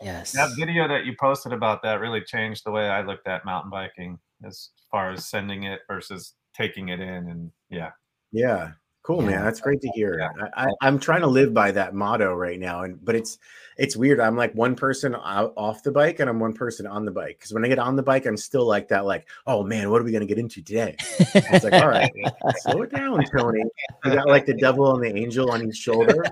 Yes. 0.00 0.32
That 0.32 0.50
video 0.58 0.88
that 0.88 1.04
you 1.04 1.14
posted 1.20 1.52
about 1.52 1.82
that 1.82 2.00
really 2.00 2.22
changed 2.22 2.64
the 2.64 2.72
way 2.72 2.88
I 2.88 3.02
looked 3.02 3.28
at 3.28 3.44
mountain 3.44 3.70
biking 3.70 4.18
as 4.44 4.70
far 4.90 5.12
as 5.12 5.28
sending 5.28 5.64
it 5.64 5.80
versus 5.86 6.34
taking 6.56 6.88
it 6.88 7.00
in 7.00 7.28
and 7.28 7.50
yeah. 7.70 7.90
Yeah. 8.32 8.72
Cool, 9.02 9.22
yeah. 9.24 9.30
man. 9.30 9.44
That's 9.44 9.60
great 9.60 9.80
to 9.80 9.88
hear. 9.94 10.18
Yeah. 10.18 10.48
I, 10.56 10.86
am 10.86 10.98
trying 10.98 11.22
to 11.22 11.26
live 11.26 11.52
by 11.52 11.72
that 11.72 11.92
motto 11.92 12.34
right 12.34 12.58
now, 12.58 12.82
and 12.82 13.04
but 13.04 13.16
it's 13.16 13.38
it's 13.76 13.96
weird. 13.96 14.20
I'm 14.20 14.36
like 14.36 14.54
one 14.54 14.76
person 14.76 15.16
out, 15.16 15.52
off 15.56 15.82
the 15.82 15.90
bike, 15.90 16.20
and 16.20 16.30
I'm 16.30 16.38
one 16.38 16.52
person 16.52 16.86
on 16.86 17.04
the 17.04 17.10
bike. 17.10 17.38
Because 17.38 17.52
when 17.52 17.64
I 17.64 17.68
get 17.68 17.80
on 17.80 17.96
the 17.96 18.02
bike, 18.02 18.26
I'm 18.26 18.36
still 18.36 18.64
like 18.64 18.88
that. 18.88 19.04
Like, 19.04 19.26
oh 19.44 19.64
man, 19.64 19.90
what 19.90 20.00
are 20.00 20.04
we 20.04 20.12
gonna 20.12 20.26
get 20.26 20.38
into 20.38 20.62
today? 20.62 20.94
it's 21.18 21.64
like, 21.64 21.72
all 21.72 21.88
right, 21.88 22.12
slow 22.58 22.82
it 22.82 22.92
down, 22.92 23.24
Tony. 23.36 23.64
You 24.04 24.14
got 24.14 24.28
like 24.28 24.46
the 24.46 24.54
devil 24.54 24.94
and 24.94 25.02
the 25.02 25.20
angel 25.20 25.50
on 25.50 25.66
each 25.66 25.76
shoulder. 25.76 26.24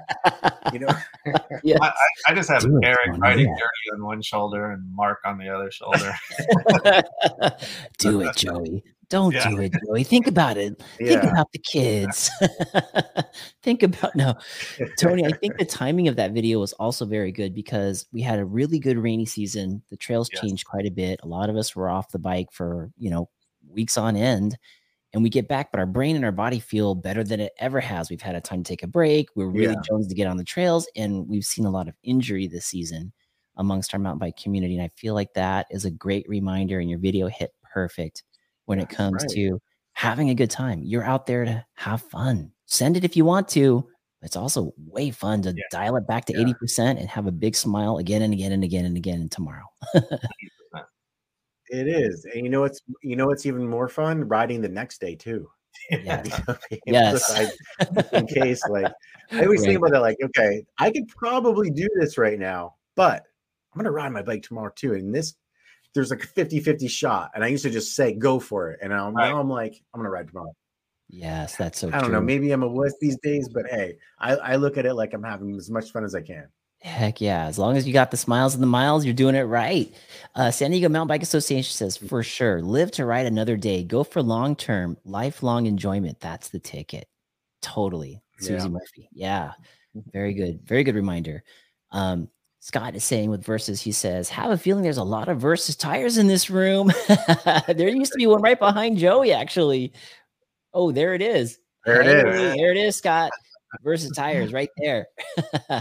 You 0.72 0.78
know. 0.80 0.88
yeah. 1.64 1.78
I, 1.80 1.92
I, 2.28 2.34
just 2.34 2.48
have 2.50 2.62
Do 2.62 2.78
Eric 2.84 3.18
riding 3.18 3.48
yeah. 3.48 3.54
dirty 3.54 3.96
on 3.96 4.04
one 4.04 4.22
shoulder 4.22 4.70
and 4.70 4.94
Mark 4.94 5.18
on 5.24 5.38
the 5.38 5.48
other 5.48 5.72
shoulder. 5.72 6.14
Do 7.98 8.20
it, 8.20 8.36
Joey. 8.36 8.84
Don't 9.10 9.34
yeah. 9.34 9.50
do 9.50 9.60
it, 9.60 9.72
Joey. 9.84 10.04
Think 10.04 10.28
about 10.28 10.56
it. 10.56 10.80
Yeah. 11.00 11.20
Think 11.20 11.32
about 11.32 11.50
the 11.50 11.58
kids. 11.58 12.30
think 13.62 13.82
about 13.82 14.14
no, 14.14 14.34
Tony. 14.98 15.26
I 15.26 15.32
think 15.32 15.58
the 15.58 15.64
timing 15.68 16.06
of 16.06 16.14
that 16.14 16.30
video 16.30 16.60
was 16.60 16.72
also 16.74 17.04
very 17.04 17.32
good 17.32 17.52
because 17.52 18.06
we 18.12 18.22
had 18.22 18.38
a 18.38 18.44
really 18.44 18.78
good 18.78 18.96
rainy 18.96 19.26
season. 19.26 19.82
The 19.90 19.96
trails 19.96 20.30
yes. 20.32 20.40
changed 20.40 20.64
quite 20.64 20.86
a 20.86 20.90
bit. 20.90 21.18
A 21.24 21.26
lot 21.26 21.50
of 21.50 21.56
us 21.56 21.74
were 21.74 21.90
off 21.90 22.12
the 22.12 22.20
bike 22.20 22.52
for 22.52 22.92
you 22.98 23.10
know 23.10 23.28
weeks 23.68 23.98
on 23.98 24.14
end, 24.14 24.56
and 25.12 25.24
we 25.24 25.28
get 25.28 25.48
back, 25.48 25.72
but 25.72 25.80
our 25.80 25.86
brain 25.86 26.14
and 26.14 26.24
our 26.24 26.30
body 26.30 26.60
feel 26.60 26.94
better 26.94 27.24
than 27.24 27.40
it 27.40 27.52
ever 27.58 27.80
has. 27.80 28.10
We've 28.10 28.22
had 28.22 28.36
a 28.36 28.40
time 28.40 28.62
to 28.62 28.68
take 28.68 28.84
a 28.84 28.88
break. 28.88 29.26
We're 29.34 29.48
really 29.48 29.74
yeah. 29.74 29.82
jones 29.88 30.06
to 30.06 30.14
get 30.14 30.28
on 30.28 30.36
the 30.36 30.44
trails, 30.44 30.88
and 30.94 31.28
we've 31.28 31.44
seen 31.44 31.66
a 31.66 31.70
lot 31.70 31.88
of 31.88 31.96
injury 32.04 32.46
this 32.46 32.66
season 32.66 33.12
amongst 33.56 33.92
our 33.92 33.98
mountain 33.98 34.20
bike 34.20 34.36
community. 34.36 34.76
And 34.76 34.84
I 34.84 34.88
feel 34.94 35.14
like 35.14 35.34
that 35.34 35.66
is 35.68 35.84
a 35.84 35.90
great 35.90 36.26
reminder, 36.28 36.78
and 36.78 36.88
your 36.88 37.00
video 37.00 37.26
hit 37.26 37.50
perfect 37.74 38.22
when 38.70 38.78
it 38.78 38.88
comes 38.88 39.24
right. 39.24 39.30
to 39.30 39.60
having 39.94 40.30
a 40.30 40.34
good 40.34 40.48
time. 40.48 40.80
You're 40.84 41.02
out 41.02 41.26
there 41.26 41.44
to 41.44 41.66
have 41.74 42.02
fun. 42.02 42.52
Send 42.66 42.96
it 42.96 43.04
if 43.04 43.16
you 43.16 43.24
want 43.24 43.48
to. 43.48 43.84
It's 44.22 44.36
also 44.36 44.72
way 44.86 45.10
fun 45.10 45.42
to 45.42 45.50
yeah. 45.50 45.64
dial 45.72 45.96
it 45.96 46.06
back 46.06 46.24
to 46.26 46.32
yeah. 46.32 46.52
80% 46.62 47.00
and 47.00 47.08
have 47.08 47.26
a 47.26 47.32
big 47.32 47.56
smile 47.56 47.98
again 47.98 48.22
and 48.22 48.32
again 48.32 48.52
and 48.52 48.62
again 48.62 48.84
and 48.84 48.96
again 48.96 49.28
tomorrow. 49.28 49.64
it 49.94 51.88
is. 51.88 52.24
And 52.32 52.44
you 52.44 52.48
know 52.48 52.60
what's 52.60 52.80
you 53.02 53.16
know 53.16 53.26
what's 53.26 53.44
even 53.44 53.66
more 53.66 53.88
fun? 53.88 54.28
Riding 54.28 54.60
the 54.60 54.68
next 54.68 55.00
day 55.00 55.16
too. 55.16 55.50
Yeah. 55.90 56.22
yes. 56.86 57.50
in 58.12 58.26
case 58.28 58.62
like 58.68 58.92
I 59.32 59.42
always 59.42 59.62
right. 59.62 59.66
think 59.66 59.78
about 59.78 59.90
that 59.90 60.00
like, 60.00 60.18
okay, 60.22 60.64
I 60.78 60.92
could 60.92 61.08
probably 61.08 61.70
do 61.70 61.88
this 61.98 62.18
right 62.18 62.38
now, 62.38 62.76
but 62.94 63.24
I'm 63.72 63.80
gonna 63.80 63.90
ride 63.90 64.12
my 64.12 64.22
bike 64.22 64.42
tomorrow 64.42 64.70
too. 64.76 64.94
And 64.94 65.12
this 65.12 65.34
there's 65.94 66.10
like 66.10 66.22
a 66.24 66.26
50-50 66.26 66.88
shot. 66.88 67.30
And 67.34 67.42
I 67.44 67.48
used 67.48 67.64
to 67.64 67.70
just 67.70 67.94
say 67.94 68.12
go 68.14 68.38
for 68.38 68.70
it. 68.70 68.78
And 68.82 68.90
now, 68.90 69.10
Right. 69.10 69.28
now 69.30 69.40
I'm 69.40 69.48
like, 69.50 69.82
I'm 69.92 70.00
gonna 70.00 70.10
ride 70.10 70.28
tomorrow. 70.28 70.54
Yes, 71.08 71.56
that's 71.56 71.80
so 71.80 71.88
I 71.88 71.92
don't 71.92 72.04
true. 72.04 72.12
know. 72.12 72.20
Maybe 72.20 72.52
I'm 72.52 72.62
a 72.62 72.68
wuss 72.68 72.94
these 73.00 73.16
days, 73.18 73.48
but 73.48 73.66
hey, 73.66 73.96
I, 74.20 74.36
I 74.36 74.56
look 74.56 74.78
at 74.78 74.86
it 74.86 74.94
like 74.94 75.12
I'm 75.12 75.24
having 75.24 75.56
as 75.56 75.68
much 75.70 75.90
fun 75.90 76.04
as 76.04 76.14
I 76.14 76.20
can. 76.22 76.46
Heck 76.82 77.20
yeah. 77.20 77.46
As 77.46 77.58
long 77.58 77.76
as 77.76 77.86
you 77.86 77.92
got 77.92 78.10
the 78.10 78.16
smiles 78.16 78.54
and 78.54 78.62
the 78.62 78.66
miles, 78.68 79.04
you're 79.04 79.12
doing 79.12 79.34
it 79.34 79.42
right. 79.42 79.92
Uh, 80.34 80.50
San 80.50 80.70
Diego 80.70 80.88
Mountain 80.88 81.08
Bike 81.08 81.22
Association 81.22 81.72
says, 81.72 81.96
for 81.96 82.22
sure, 82.22 82.62
live 82.62 82.90
to 82.92 83.04
ride 83.04 83.26
another 83.26 83.56
day. 83.56 83.82
Go 83.82 84.02
for 84.04 84.22
long 84.22 84.54
term, 84.56 84.96
lifelong 85.04 85.66
enjoyment. 85.66 86.20
That's 86.20 86.48
the 86.48 86.58
ticket. 86.60 87.06
Totally. 87.60 88.22
Susie 88.38 88.54
Yeah. 88.54 88.68
Murphy. 88.68 89.08
Yeah. 89.12 89.52
Very 90.12 90.32
good. 90.32 90.60
Very 90.64 90.84
good 90.84 90.94
reminder. 90.94 91.42
Um, 91.90 92.30
Scott 92.60 92.94
is 92.94 93.04
saying 93.04 93.30
with 93.30 93.42
verses, 93.42 93.80
he 93.80 93.90
says, 93.90 94.28
have 94.28 94.50
a 94.50 94.58
feeling 94.58 94.82
there's 94.82 94.98
a 94.98 95.02
lot 95.02 95.28
of 95.28 95.40
versus 95.40 95.74
tires 95.74 96.18
in 96.18 96.26
this 96.26 96.50
room. 96.50 96.92
there 97.66 97.88
used 97.88 98.12
to 98.12 98.18
be 98.18 98.26
one 98.26 98.42
right 98.42 98.58
behind 98.58 98.98
Joey, 98.98 99.32
actually. 99.32 99.94
Oh, 100.74 100.92
there 100.92 101.14
it 101.14 101.22
is. 101.22 101.58
There 101.86 102.02
it 102.02 102.06
Hey, 102.06 102.50
is. 102.50 102.56
There 102.56 102.70
it 102.70 102.76
is, 102.76 102.96
Scott. 102.96 103.30
Versus 103.82 104.10
tires 104.10 104.52
right 104.52 104.68
there. 104.76 105.06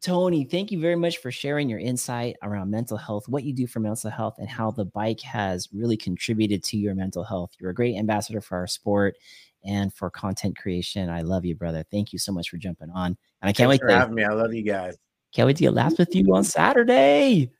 Tony, 0.00 0.44
thank 0.44 0.70
you 0.70 0.80
very 0.80 0.96
much 0.96 1.18
for 1.18 1.30
sharing 1.30 1.68
your 1.68 1.80
insight 1.80 2.36
around 2.42 2.70
mental 2.70 2.96
health, 2.96 3.28
what 3.28 3.44
you 3.44 3.52
do 3.52 3.66
for 3.66 3.80
mental 3.80 4.10
health, 4.10 4.36
and 4.38 4.48
how 4.48 4.70
the 4.70 4.86
bike 4.86 5.20
has 5.20 5.68
really 5.72 5.96
contributed 5.96 6.62
to 6.64 6.78
your 6.78 6.94
mental 6.94 7.24
health. 7.24 7.50
You're 7.58 7.70
a 7.70 7.74
great 7.74 7.96
ambassador 7.96 8.40
for 8.40 8.56
our 8.56 8.68
sport 8.68 9.16
and 9.64 9.92
for 9.92 10.08
content 10.08 10.56
creation. 10.56 11.10
I 11.10 11.22
love 11.22 11.44
you, 11.44 11.56
brother. 11.56 11.84
Thank 11.90 12.12
you 12.12 12.18
so 12.18 12.32
much 12.32 12.48
for 12.48 12.56
jumping 12.56 12.90
on. 12.90 13.18
And 13.42 13.48
I 13.48 13.52
can't 13.52 13.68
Thanks 13.68 13.70
wait 13.70 13.80
for 13.80 13.88
to 13.88 13.98
having 13.98 14.14
me. 14.14 14.24
I 14.24 14.32
love 14.32 14.54
you 14.54 14.62
guys. 14.62 14.96
Can't 15.34 15.46
wait 15.46 15.56
to 15.56 15.62
get 15.62 15.74
laughs 15.74 15.98
with 15.98 16.14
you 16.14 16.34
on 16.34 16.44
Saturday. 16.44 17.50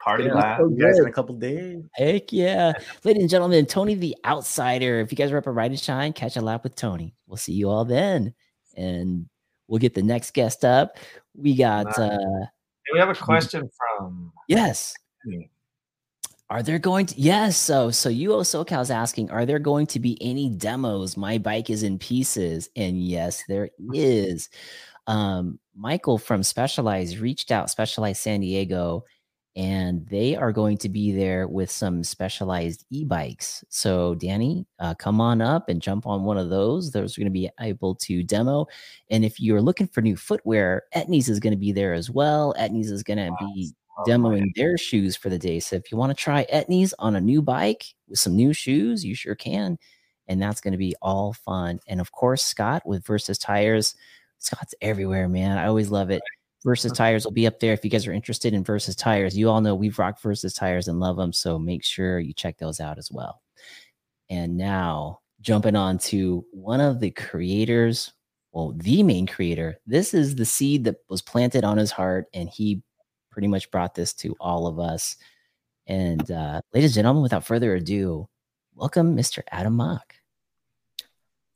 Party 0.00 0.24
Yeah, 0.24 0.34
laugh. 0.34 0.60
you 0.60 0.76
guys 0.80 0.98
in 0.98 1.06
a 1.06 1.12
couple 1.12 1.34
days. 1.36 1.82
Heck 1.94 2.32
yeah. 2.32 2.72
Ladies 3.04 3.22
and 3.22 3.30
gentlemen, 3.30 3.66
Tony 3.66 3.94
the 3.94 4.16
Outsider. 4.24 5.00
If 5.00 5.10
you 5.12 5.16
guys 5.16 5.30
are 5.32 5.38
up 5.38 5.46
at 5.46 5.54
Ride 5.54 5.70
and 5.70 5.80
Shine, 5.80 6.12
catch 6.12 6.36
a 6.36 6.40
lap 6.40 6.62
with 6.64 6.74
Tony. 6.76 7.14
We'll 7.26 7.36
see 7.36 7.52
you 7.52 7.68
all 7.68 7.84
then. 7.84 8.34
And 8.76 9.26
we'll 9.66 9.78
get 9.80 9.94
the 9.94 10.02
next 10.02 10.32
guest 10.34 10.64
up. 10.64 10.96
We 11.36 11.54
got 11.56 11.86
Nice. 11.86 11.98
uh 11.98 12.18
We 12.92 12.98
have 12.98 13.08
a 13.08 13.14
question 13.14 13.68
from 13.76 14.32
yes. 14.48 14.94
Are 16.50 16.62
there 16.62 16.78
going 16.78 17.06
to 17.06 17.20
yes? 17.20 17.58
So 17.58 17.90
so 17.90 18.08
UO 18.08 18.40
SoCal 18.40 18.80
is 18.80 18.90
asking, 18.90 19.30
are 19.30 19.44
there 19.44 19.58
going 19.58 19.86
to 19.88 20.00
be 20.00 20.16
any 20.22 20.48
demos? 20.48 21.16
My 21.16 21.36
bike 21.36 21.68
is 21.68 21.82
in 21.82 21.98
pieces, 21.98 22.70
and 22.74 23.02
yes, 23.02 23.44
there 23.48 23.68
is. 23.92 24.48
Um, 25.06 25.58
Michael 25.74 26.18
from 26.18 26.42
Specialized 26.42 27.18
reached 27.18 27.50
out, 27.50 27.70
Specialized 27.70 28.22
San 28.22 28.40
Diego, 28.40 29.04
and 29.56 30.06
they 30.06 30.36
are 30.36 30.52
going 30.52 30.78
to 30.78 30.88
be 30.88 31.12
there 31.12 31.48
with 31.48 31.70
some 31.70 32.02
specialized 32.02 32.84
e-bikes. 32.90 33.64
So 33.68 34.14
Danny, 34.14 34.66
uh, 34.78 34.94
come 34.94 35.20
on 35.20 35.42
up 35.42 35.68
and 35.68 35.82
jump 35.82 36.06
on 36.06 36.24
one 36.24 36.38
of 36.38 36.48
those. 36.48 36.92
Those 36.92 37.16
are 37.16 37.20
going 37.20 37.26
to 37.26 37.30
be 37.30 37.50
able 37.60 37.94
to 37.96 38.22
demo. 38.22 38.66
And 39.10 39.24
if 39.24 39.40
you're 39.40 39.62
looking 39.62 39.88
for 39.88 40.00
new 40.00 40.16
footwear, 40.16 40.84
Etnies 40.94 41.28
is 41.28 41.40
going 41.40 41.54
to 41.54 41.58
be 41.58 41.72
there 41.72 41.92
as 41.92 42.10
well. 42.10 42.54
Etnies 42.58 42.90
is 42.90 43.02
going 43.02 43.18
to 43.18 43.32
be 43.40 43.72
Oh 43.72 43.87
my 43.87 43.87
Oh 43.98 44.04
demoing 44.04 44.54
their 44.54 44.78
shoes 44.78 45.16
for 45.16 45.28
the 45.28 45.38
day. 45.38 45.58
So 45.60 45.76
if 45.76 45.90
you 45.90 45.98
want 45.98 46.10
to 46.10 46.22
try 46.22 46.46
Etnies 46.52 46.92
on 46.98 47.16
a 47.16 47.20
new 47.20 47.42
bike 47.42 47.84
with 48.08 48.18
some 48.18 48.36
new 48.36 48.52
shoes, 48.52 49.04
you 49.04 49.14
sure 49.14 49.34
can. 49.34 49.78
And 50.28 50.40
that's 50.40 50.60
going 50.60 50.72
to 50.72 50.78
be 50.78 50.94
all 51.02 51.32
fun. 51.32 51.80
And 51.88 52.00
of 52.00 52.12
course, 52.12 52.42
Scott 52.42 52.86
with 52.86 53.04
Versus 53.04 53.38
Tires. 53.38 53.96
Scott's 54.38 54.74
everywhere, 54.80 55.28
man. 55.28 55.58
I 55.58 55.66
always 55.66 55.90
love 55.90 56.10
it. 56.10 56.22
Versus 56.64 56.92
Tires 56.92 57.24
will 57.24 57.32
be 57.32 57.46
up 57.46 57.60
there 57.60 57.72
if 57.72 57.84
you 57.84 57.90
guys 57.90 58.06
are 58.06 58.12
interested 58.12 58.52
in 58.52 58.64
Versus 58.64 58.96
Tires. 58.96 59.36
You 59.38 59.48
all 59.48 59.60
know 59.60 59.74
we've 59.74 59.98
rocked 59.98 60.22
Versus 60.22 60.54
Tires 60.54 60.88
and 60.88 60.98
love 60.98 61.16
them. 61.16 61.32
So 61.32 61.58
make 61.58 61.84
sure 61.84 62.18
you 62.18 62.32
check 62.32 62.58
those 62.58 62.80
out 62.80 62.98
as 62.98 63.10
well. 63.12 63.40
And 64.28 64.56
now 64.56 65.20
jumping 65.40 65.76
on 65.76 65.98
to 65.98 66.44
one 66.52 66.80
of 66.80 67.00
the 67.00 67.10
creators, 67.12 68.12
well, 68.52 68.74
the 68.76 69.02
main 69.02 69.26
creator. 69.26 69.78
This 69.86 70.14
is 70.14 70.34
the 70.34 70.44
seed 70.44 70.84
that 70.84 70.96
was 71.08 71.22
planted 71.22 71.64
on 71.64 71.78
his 71.78 71.92
heart, 71.92 72.26
and 72.34 72.48
he 72.48 72.82
pretty 73.38 73.46
much 73.46 73.70
brought 73.70 73.94
this 73.94 74.12
to 74.12 74.34
all 74.40 74.66
of 74.66 74.80
us. 74.80 75.16
And 75.86 76.28
uh, 76.28 76.60
ladies 76.74 76.90
and 76.90 77.04
gentlemen, 77.04 77.22
without 77.22 77.46
further 77.46 77.76
ado, 77.76 78.28
welcome 78.74 79.16
Mr. 79.16 79.44
Adam 79.52 79.76
Mock. 79.76 80.16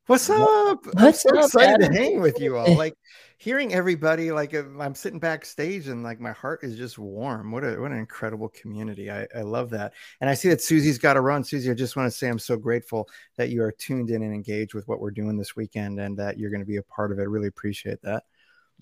What's 0.06 0.30
up? 0.30 0.86
What's 0.86 0.96
I'm 0.96 1.12
so 1.12 1.38
up, 1.40 1.44
excited 1.46 1.82
Adam? 1.82 1.92
to 1.92 2.00
hang 2.00 2.20
with 2.20 2.38
you 2.38 2.56
all. 2.56 2.72
Like 2.76 2.94
hearing 3.38 3.74
everybody, 3.74 4.30
like 4.30 4.54
I'm 4.54 4.94
sitting 4.94 5.18
backstage 5.18 5.88
and 5.88 6.04
like 6.04 6.20
my 6.20 6.30
heart 6.30 6.60
is 6.62 6.76
just 6.76 7.00
warm. 7.00 7.50
What 7.50 7.64
a 7.64 7.74
what 7.80 7.90
an 7.90 7.98
incredible 7.98 8.50
community. 8.50 9.10
I, 9.10 9.26
I 9.36 9.40
love 9.40 9.70
that. 9.70 9.92
And 10.20 10.30
I 10.30 10.34
see 10.34 10.50
that 10.50 10.62
Susie's 10.62 10.98
got 10.98 11.14
to 11.14 11.20
run. 11.20 11.42
Susie, 11.42 11.68
I 11.68 11.74
just 11.74 11.96
want 11.96 12.06
to 12.06 12.16
say 12.16 12.28
I'm 12.28 12.38
so 12.38 12.56
grateful 12.56 13.08
that 13.38 13.48
you 13.48 13.60
are 13.60 13.72
tuned 13.72 14.10
in 14.10 14.22
and 14.22 14.32
engaged 14.32 14.74
with 14.74 14.86
what 14.86 15.00
we're 15.00 15.10
doing 15.10 15.36
this 15.36 15.56
weekend 15.56 15.98
and 15.98 16.16
that 16.16 16.38
you're 16.38 16.50
going 16.50 16.60
to 16.60 16.64
be 16.64 16.76
a 16.76 16.82
part 16.84 17.10
of 17.10 17.18
it. 17.18 17.28
Really 17.28 17.48
appreciate 17.48 18.00
that. 18.02 18.22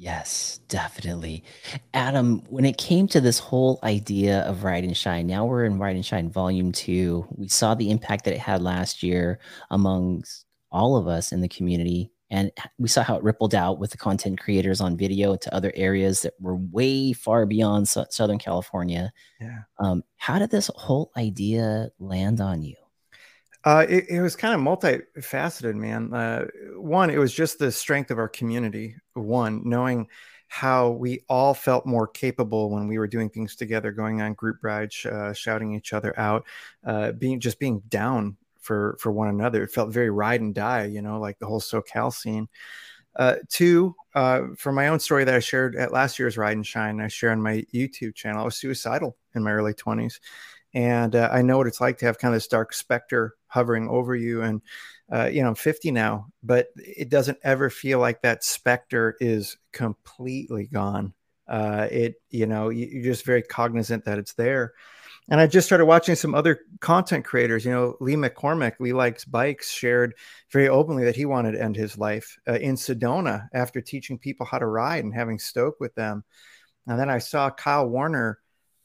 Yes, 0.01 0.61
definitely. 0.69 1.45
Adam, 1.93 2.43
when 2.49 2.65
it 2.65 2.79
came 2.79 3.07
to 3.09 3.21
this 3.21 3.39
whole 3.39 3.79
idea 3.83 4.41
of 4.49 4.65
Ride 4.65 4.85
and 4.85 4.97
Shine, 4.97 5.27
now 5.27 5.45
we're 5.45 5.67
in 5.67 5.79
Ride 5.79 5.95
and 5.95 6.07
Shine 6.07 6.31
Volume 6.31 6.73
2. 6.73 7.27
We 7.37 7.49
saw 7.49 7.75
the 7.75 7.91
impact 7.91 8.25
that 8.25 8.33
it 8.33 8.41
had 8.41 8.63
last 8.63 9.03
year 9.03 9.41
amongst 9.71 10.47
all 10.73 10.97
of 10.97 11.07
us 11.07 11.33
in 11.33 11.43
the 11.43 11.49
community. 11.49 12.11
And 12.31 12.51
we 12.79 12.89
saw 12.89 13.03
how 13.03 13.17
it 13.17 13.23
rippled 13.23 13.55
out 13.55 13.79
with 13.79 13.91
the 13.91 13.99
content 13.99 14.41
creators 14.41 14.81
on 14.81 14.97
video 14.97 15.37
to 15.37 15.55
other 15.55 15.71
areas 15.75 16.23
that 16.23 16.33
were 16.41 16.57
way 16.57 17.13
far 17.13 17.45
beyond 17.45 17.87
Southern 17.87 18.39
California. 18.39 19.13
Yeah. 19.39 19.59
Um, 19.81 20.03
how 20.17 20.39
did 20.39 20.51
this 20.51 20.71
whole 20.77 21.13
idea 21.15 21.91
land 21.99 22.41
on 22.41 22.63
you? 22.63 22.77
Uh, 23.63 23.85
it, 23.89 24.09
it 24.09 24.23
was 24.23 24.37
kind 24.37 24.55
of 24.55 24.61
multifaceted, 24.61 25.75
man. 25.75 26.15
Uh, 26.15 26.47
one, 26.77 27.11
it 27.11 27.19
was 27.19 27.33
just 27.33 27.59
the 27.59 27.71
strength 27.71 28.11
of 28.11 28.19
our 28.19 28.29
community. 28.29 28.97
One, 29.13 29.63
knowing 29.69 30.09
how 30.49 30.91
we 30.91 31.21
all 31.29 31.53
felt 31.55 31.85
more 31.85 32.07
capable 32.07 32.71
when 32.71 32.89
we 32.89 32.99
were 32.99 33.07
doing 33.07 33.29
things 33.29 33.55
together, 33.55 33.93
going 33.93 34.23
on 34.23 34.33
group 34.33 34.57
rides, 34.63 35.05
uh, 35.05 35.33
shouting 35.35 35.75
each 35.75 35.93
other 35.93 36.19
out, 36.19 36.47
uh, 36.85 37.13
being 37.13 37.39
just 37.39 37.59
being 37.59 37.81
down 37.89 38.37
for 38.61 38.97
for 38.99 39.13
one 39.13 39.29
another. 39.29 39.63
It 39.63 39.73
felt 39.73 39.93
very 39.93 40.11
ride 40.11 40.41
and 40.41 40.55
die, 40.55 40.87
you 40.87 41.03
know, 41.03 41.21
like 41.21 41.39
the 41.39 41.47
whole 41.47 41.61
SoCal 41.61 42.13
scene. 42.13 42.49
Uh, 43.15 43.37
two, 43.49 43.95
for 44.13 44.73
my 44.73 44.89
own 44.89 45.01
story 45.01 45.25
that 45.25 45.35
I 45.35 45.41
shared 45.41 45.77
at 45.77 45.93
last 45.93 46.19
year's 46.19 46.39
Ride 46.39 46.57
and 46.57 46.67
Shine, 46.67 47.01
I 47.01 47.09
share 47.09 47.31
on 47.31 47.43
my 47.43 47.65
YouTube 47.75 48.15
channel. 48.15 48.41
I 48.41 48.45
was 48.45 48.57
suicidal 48.57 49.17
in 49.35 49.43
my 49.43 49.53
early 49.53 49.75
twenties, 49.75 50.19
and 50.73 51.15
I 51.15 51.43
know 51.43 51.59
what 51.59 51.67
it's 51.67 51.81
like 51.81 51.99
to 51.99 52.07
have 52.07 52.19
kind 52.19 52.33
of 52.35 52.37
this 52.37 52.49
dark 52.49 52.73
specter 52.73 53.35
hovering 53.51 53.89
over 53.89 54.17
you. 54.17 54.43
And 54.43 54.63
uh, 55.13 55.27
you 55.27 55.43
know, 55.43 55.49
I'm 55.49 55.55
50 55.55 55.91
now, 55.91 56.29
but 56.43 56.69
it 56.77 57.11
doesn't 57.11 57.39
ever 57.43 57.69
feel 57.69 57.99
like 57.99 58.23
that 58.23 58.45
specter 58.45 59.17
is 59.21 59.59
completely 59.73 60.67
gone. 60.67 61.13
Uh, 61.49 61.89
it, 61.91 62.15
you 62.31 62.47
know, 62.47 62.69
you, 62.69 62.87
you're 62.87 63.03
just 63.03 63.27
very 63.27 63.43
cognizant 63.43 64.05
that 64.05 64.19
it's 64.19 64.35
there. 64.35 64.73
And 65.29 65.41
I 65.41 65.47
just 65.47 65.67
started 65.67 65.87
watching 65.87 66.15
some 66.17 66.35
other 66.35 66.61
content 66.81 67.25
creators. 67.25 67.65
You 67.65 67.73
know, 67.73 67.97
Lee 68.01 68.15
McCormack, 68.15 68.81
Lee 68.81 68.93
Likes 68.93 69.25
Bikes, 69.25 69.71
shared 69.71 70.15
very 70.51 70.69
openly 70.69 71.05
that 71.05 71.17
he 71.17 71.25
wanted 71.25 71.53
to 71.53 71.63
end 71.63 71.77
his 71.77 71.99
life 71.99 72.37
uh, 72.49 72.55
in 72.55 72.75
Sedona 72.75 73.49
after 73.53 73.81
teaching 73.81 74.19
people 74.19 74.47
how 74.47 74.59
to 74.59 74.67
ride 74.67 75.05
and 75.05 75.15
having 75.15 75.39
Stoke 75.39 75.79
with 75.79 75.95
them. 75.95 76.25
And 76.87 76.99
then 76.99 77.11
I 77.11 77.19
saw 77.19 77.51
Kyle 77.51 77.89
Warner, 77.89 78.41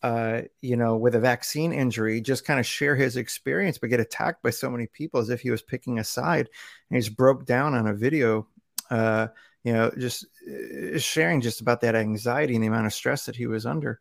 uh, 0.06 0.44
you 0.62 0.76
know, 0.78 0.98
with 0.98 1.16
a 1.16 1.20
vaccine 1.20 1.74
injury, 1.74 2.22
just 2.22 2.46
kind 2.46 2.60
of 2.60 2.66
share 2.68 2.96
his 2.96 3.18
experience, 3.18 3.80
but 3.80 3.90
get 3.90 4.00
attacked 4.00 4.44
by 4.44 4.52
so 4.52 4.70
many 4.70 4.86
people 4.86 5.20
as 5.20 5.32
if 5.32 5.42
he 5.42 5.50
was 5.50 5.64
picking 5.64 5.98
a 5.98 6.04
side. 6.04 6.48
And 6.90 6.96
he's 6.96 7.10
broke 7.10 7.44
down 7.44 7.74
on 7.74 7.88
a 7.88 7.94
video, 7.96 8.46
uh, 8.92 9.30
you 9.64 9.74
know, 9.74 9.92
just 9.98 10.28
uh, 10.48 11.00
sharing 11.00 11.42
just 11.42 11.60
about 11.60 11.82
that 11.82 11.96
anxiety 11.96 12.54
and 12.54 12.64
the 12.64 12.68
amount 12.68 12.86
of 12.86 12.94
stress 12.94 13.26
that 13.26 13.36
he 13.36 13.48
was 13.48 13.66
under. 13.66 14.00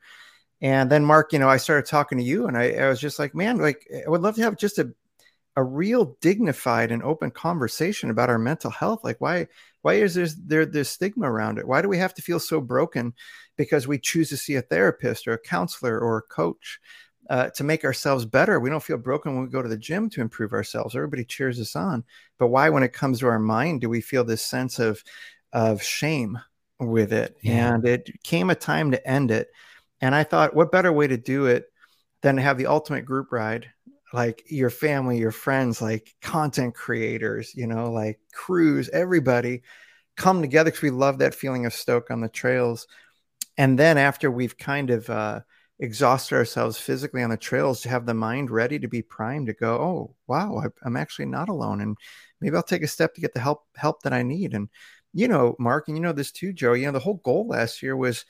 And 0.60 0.90
then 0.90 1.06
Mark, 1.06 1.32
you 1.32 1.38
know, 1.38 1.48
I 1.48 1.56
started 1.56 1.86
talking 1.86 2.18
to 2.18 2.24
you, 2.24 2.48
and 2.48 2.58
I, 2.58 2.72
I 2.72 2.88
was 2.90 3.00
just 3.00 3.18
like, 3.18 3.34
man, 3.34 3.56
like 3.56 3.88
I 4.06 4.10
would 4.10 4.20
love 4.20 4.34
to 4.34 4.42
have 4.42 4.58
just 4.58 4.78
a 4.78 4.92
a 5.56 5.62
real 5.62 6.16
dignified 6.20 6.90
and 6.90 7.02
open 7.02 7.30
conversation 7.30 8.10
about 8.10 8.28
our 8.28 8.38
mental 8.38 8.70
health. 8.70 9.04
Like, 9.04 9.22
why 9.22 9.48
why 9.84 9.94
is 9.94 10.14
there 10.14 10.26
there 10.46 10.64
this 10.64 10.88
stigma 10.88 11.30
around 11.30 11.58
it? 11.58 11.68
Why 11.68 11.82
do 11.82 11.90
we 11.90 11.98
have 11.98 12.14
to 12.14 12.22
feel 12.22 12.40
so 12.40 12.58
broken 12.58 13.12
because 13.58 13.86
we 13.86 13.98
choose 13.98 14.30
to 14.30 14.36
see 14.38 14.54
a 14.54 14.62
therapist 14.62 15.28
or 15.28 15.34
a 15.34 15.38
counselor 15.38 16.00
or 16.00 16.16
a 16.16 16.22
coach 16.22 16.80
uh, 17.28 17.50
to 17.50 17.64
make 17.64 17.84
ourselves 17.84 18.24
better? 18.24 18.58
We 18.58 18.70
don't 18.70 18.82
feel 18.82 18.96
broken 18.96 19.34
when 19.34 19.44
we 19.44 19.50
go 19.50 19.60
to 19.60 19.68
the 19.68 19.76
gym 19.76 20.08
to 20.10 20.22
improve 20.22 20.54
ourselves. 20.54 20.96
Everybody 20.96 21.22
cheers 21.22 21.60
us 21.60 21.76
on, 21.76 22.02
but 22.38 22.46
why, 22.46 22.70
when 22.70 22.82
it 22.82 22.94
comes 22.94 23.20
to 23.20 23.26
our 23.26 23.38
mind, 23.38 23.82
do 23.82 23.90
we 23.90 24.00
feel 24.00 24.24
this 24.24 24.40
sense 24.40 24.78
of 24.78 25.04
of 25.52 25.82
shame 25.82 26.38
with 26.80 27.12
it? 27.12 27.36
Yeah. 27.42 27.74
And 27.74 27.86
it 27.86 28.10
came 28.22 28.48
a 28.48 28.54
time 28.54 28.90
to 28.92 29.06
end 29.06 29.30
it. 29.30 29.48
And 30.00 30.14
I 30.14 30.24
thought, 30.24 30.56
what 30.56 30.72
better 30.72 30.94
way 30.94 31.08
to 31.08 31.18
do 31.18 31.44
it 31.44 31.66
than 32.22 32.36
to 32.36 32.42
have 32.42 32.56
the 32.56 32.68
ultimate 32.68 33.04
group 33.04 33.32
ride? 33.32 33.70
Like 34.14 34.44
your 34.48 34.70
family, 34.70 35.18
your 35.18 35.32
friends, 35.32 35.82
like 35.82 36.14
content 36.22 36.74
creators, 36.74 37.54
you 37.54 37.66
know, 37.66 37.90
like 37.90 38.20
crews, 38.32 38.88
everybody 38.90 39.62
come 40.16 40.40
together 40.40 40.70
because 40.70 40.82
we 40.82 40.90
love 40.90 41.18
that 41.18 41.34
feeling 41.34 41.66
of 41.66 41.74
Stoke 41.74 42.10
on 42.10 42.20
the 42.20 42.28
trails 42.28 42.86
and 43.56 43.78
then 43.78 43.98
after 43.98 44.30
we've 44.30 44.56
kind 44.58 44.90
of 44.90 45.08
uh, 45.08 45.40
exhausted 45.78 46.34
ourselves 46.36 46.78
physically 46.78 47.22
on 47.22 47.30
the 47.30 47.36
trails, 47.36 47.82
to 47.82 47.88
have 47.88 48.06
the 48.06 48.14
mind 48.14 48.50
ready 48.50 48.78
to 48.78 48.88
be 48.88 49.02
primed 49.02 49.46
to 49.46 49.52
go, 49.52 49.74
oh 49.76 50.14
wow, 50.26 50.58
I, 50.58 50.66
I'm 50.84 50.96
actually 50.96 51.26
not 51.26 51.48
alone, 51.48 51.80
and 51.80 51.96
maybe 52.40 52.56
I'll 52.56 52.62
take 52.62 52.82
a 52.82 52.88
step 52.88 53.14
to 53.14 53.20
get 53.20 53.34
the 53.34 53.40
help 53.40 53.64
help 53.76 54.02
that 54.02 54.12
I 54.12 54.22
need. 54.22 54.54
And 54.54 54.68
you 55.12 55.28
know, 55.28 55.54
Mark, 55.58 55.88
and 55.88 55.96
you 55.96 56.02
know 56.02 56.12
this 56.12 56.32
too, 56.32 56.52
Joe. 56.52 56.72
You 56.72 56.86
know, 56.86 56.92
the 56.92 56.98
whole 56.98 57.20
goal 57.24 57.46
last 57.48 57.82
year 57.82 57.96
was, 57.96 58.24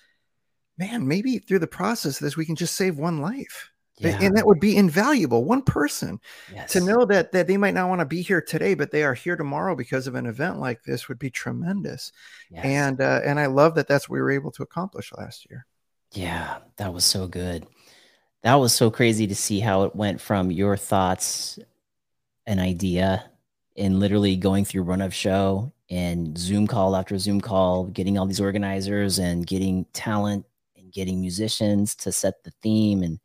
man, 0.79 1.09
maybe 1.09 1.39
through 1.39 1.61
the 1.61 1.67
process 1.67 2.21
of 2.21 2.25
this, 2.25 2.37
we 2.37 2.47
can 2.47 2.57
just 2.57 2.77
save 2.77 2.99
one 2.99 3.21
life. 3.21 3.71
Yeah. 3.99 4.19
And 4.21 4.37
that 4.37 4.47
would 4.47 4.59
be 4.61 4.77
invaluable. 4.77 5.45
One 5.45 5.63
person 5.63 6.21
Yes. 6.53 6.73
to 6.73 6.81
know 6.81 7.05
that 7.05 7.31
that 7.33 7.47
they 7.47 7.57
might 7.57 7.75
not 7.75 7.89
want 7.89 8.01
to 8.01 8.05
be 8.07 8.23
here 8.23 8.41
today, 8.41 8.75
but 8.75 8.91
they 8.91 9.05
are 9.05 9.15
here 9.15 9.37
tomorrow 9.37 9.77
because 9.77 10.07
of 10.07 10.17
an 10.17 10.27
event 10.27 10.59
like 10.59 10.83
this 10.83 11.09
would 11.09 11.19
be 11.19 11.31
tremendous. 11.31 12.11
Yes. 12.51 12.65
And 12.65 13.01
uh, 13.01 13.21
and 13.25 13.39
I 13.39 13.47
love 13.47 13.77
that 13.77 13.87
that's 13.87 14.09
what 14.09 14.15
we 14.15 14.21
were 14.21 14.33
able 14.33 14.51
to 14.53 14.63
accomplish 14.65 15.13
last 15.17 15.47
year. 15.49 15.67
Yeah, 16.13 16.59
that 16.77 16.93
was 16.93 17.05
so 17.05 17.27
good. 17.29 17.67
That 18.43 18.55
was 18.57 18.73
so 18.73 18.91
crazy 18.91 19.27
to 19.27 19.35
see 19.35 19.61
how 19.61 19.85
it 19.85 19.97
went 19.97 20.21
from 20.21 20.51
your 20.51 20.77
thoughts, 20.77 21.59
an 22.47 22.59
idea, 22.59 23.31
and 23.77 24.01
literally 24.01 24.37
going 24.37 24.65
through 24.65 24.83
run 24.83 25.01
of 25.01 25.15
show 25.15 25.73
and 25.89 26.37
Zoom 26.37 26.67
call 26.67 26.95
after 26.97 27.17
Zoom 27.19 27.41
call, 27.41 27.85
getting 27.85 28.19
all 28.19 28.27
these 28.27 28.41
organizers 28.41 29.19
and 29.19 29.47
getting 29.47 29.87
talent 29.93 30.45
and 30.77 30.93
getting 30.93 31.21
musicians 31.21 31.95
to 31.97 32.13
set 32.13 32.43
the 32.45 32.53
theme 32.63 33.03
and 33.03 33.19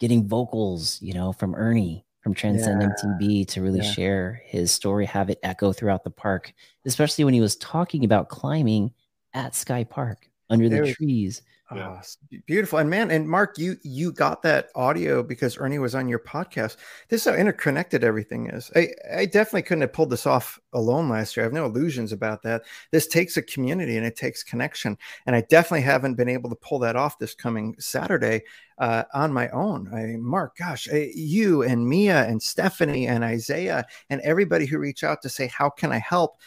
getting 0.00 0.26
vocals, 0.26 1.00
you 1.02 1.12
know, 1.14 1.32
from 1.32 1.54
Ernie 1.54 2.04
from 2.22 2.34
Transcend 2.34 2.82
Yeah. 2.82 2.88
MTB 2.88 3.44
to 3.48 3.62
really 3.62 3.80
Yeah. 3.80 3.92
share 3.92 4.42
his 4.44 4.70
story, 4.72 5.06
have 5.06 5.30
it 5.30 5.38
echo 5.42 5.72
throughout 5.72 6.04
the 6.04 6.10
park, 6.10 6.52
especially 6.84 7.24
when 7.24 7.32
he 7.34 7.40
was 7.40 7.56
talking 7.56 8.04
about 8.04 8.28
climbing 8.28 8.92
at 9.32 9.54
Sky 9.54 9.84
Park 9.84 10.28
under 10.50 10.66
It 10.66 10.70
the 10.70 10.92
trees. 10.94 11.42
Yeah. 11.74 12.00
Oh, 12.02 12.36
beautiful. 12.46 12.78
And 12.78 12.90
man, 12.90 13.10
and 13.10 13.28
Mark, 13.28 13.58
you 13.58 13.76
you 13.82 14.12
got 14.12 14.42
that 14.42 14.70
audio 14.74 15.22
because 15.22 15.56
Ernie 15.58 15.78
was 15.78 15.94
on 15.94 16.08
your 16.08 16.18
podcast. 16.18 16.76
This 17.08 17.26
is 17.26 17.32
how 17.32 17.38
interconnected 17.38 18.02
everything 18.02 18.48
is. 18.48 18.70
I, 18.74 18.88
I 19.14 19.26
definitely 19.26 19.62
couldn't 19.62 19.82
have 19.82 19.92
pulled 19.92 20.10
this 20.10 20.26
off 20.26 20.58
alone 20.72 21.08
last 21.08 21.36
year. 21.36 21.44
I 21.44 21.46
have 21.46 21.52
no 21.52 21.66
illusions 21.66 22.12
about 22.12 22.42
that. 22.42 22.62
This 22.90 23.06
takes 23.06 23.36
a 23.36 23.42
community 23.42 23.96
and 23.96 24.06
it 24.06 24.16
takes 24.16 24.42
connection. 24.42 24.98
And 25.26 25.36
I 25.36 25.42
definitely 25.42 25.82
haven't 25.82 26.16
been 26.16 26.28
able 26.28 26.50
to 26.50 26.56
pull 26.56 26.80
that 26.80 26.96
off 26.96 27.18
this 27.18 27.34
coming 27.34 27.76
Saturday 27.78 28.42
uh, 28.78 29.04
on 29.14 29.32
my 29.32 29.48
own. 29.50 29.92
I 29.94 30.16
Mark, 30.16 30.56
gosh, 30.56 30.88
I, 30.92 31.12
you 31.14 31.62
and 31.62 31.86
Mia 31.86 32.24
and 32.24 32.42
Stephanie 32.42 33.06
and 33.06 33.22
Isaiah 33.22 33.86
and 34.08 34.20
everybody 34.22 34.66
who 34.66 34.78
reached 34.78 35.04
out 35.04 35.22
to 35.22 35.28
say, 35.28 35.46
how 35.46 35.70
can 35.70 35.92
I 35.92 35.98
help? 35.98 36.40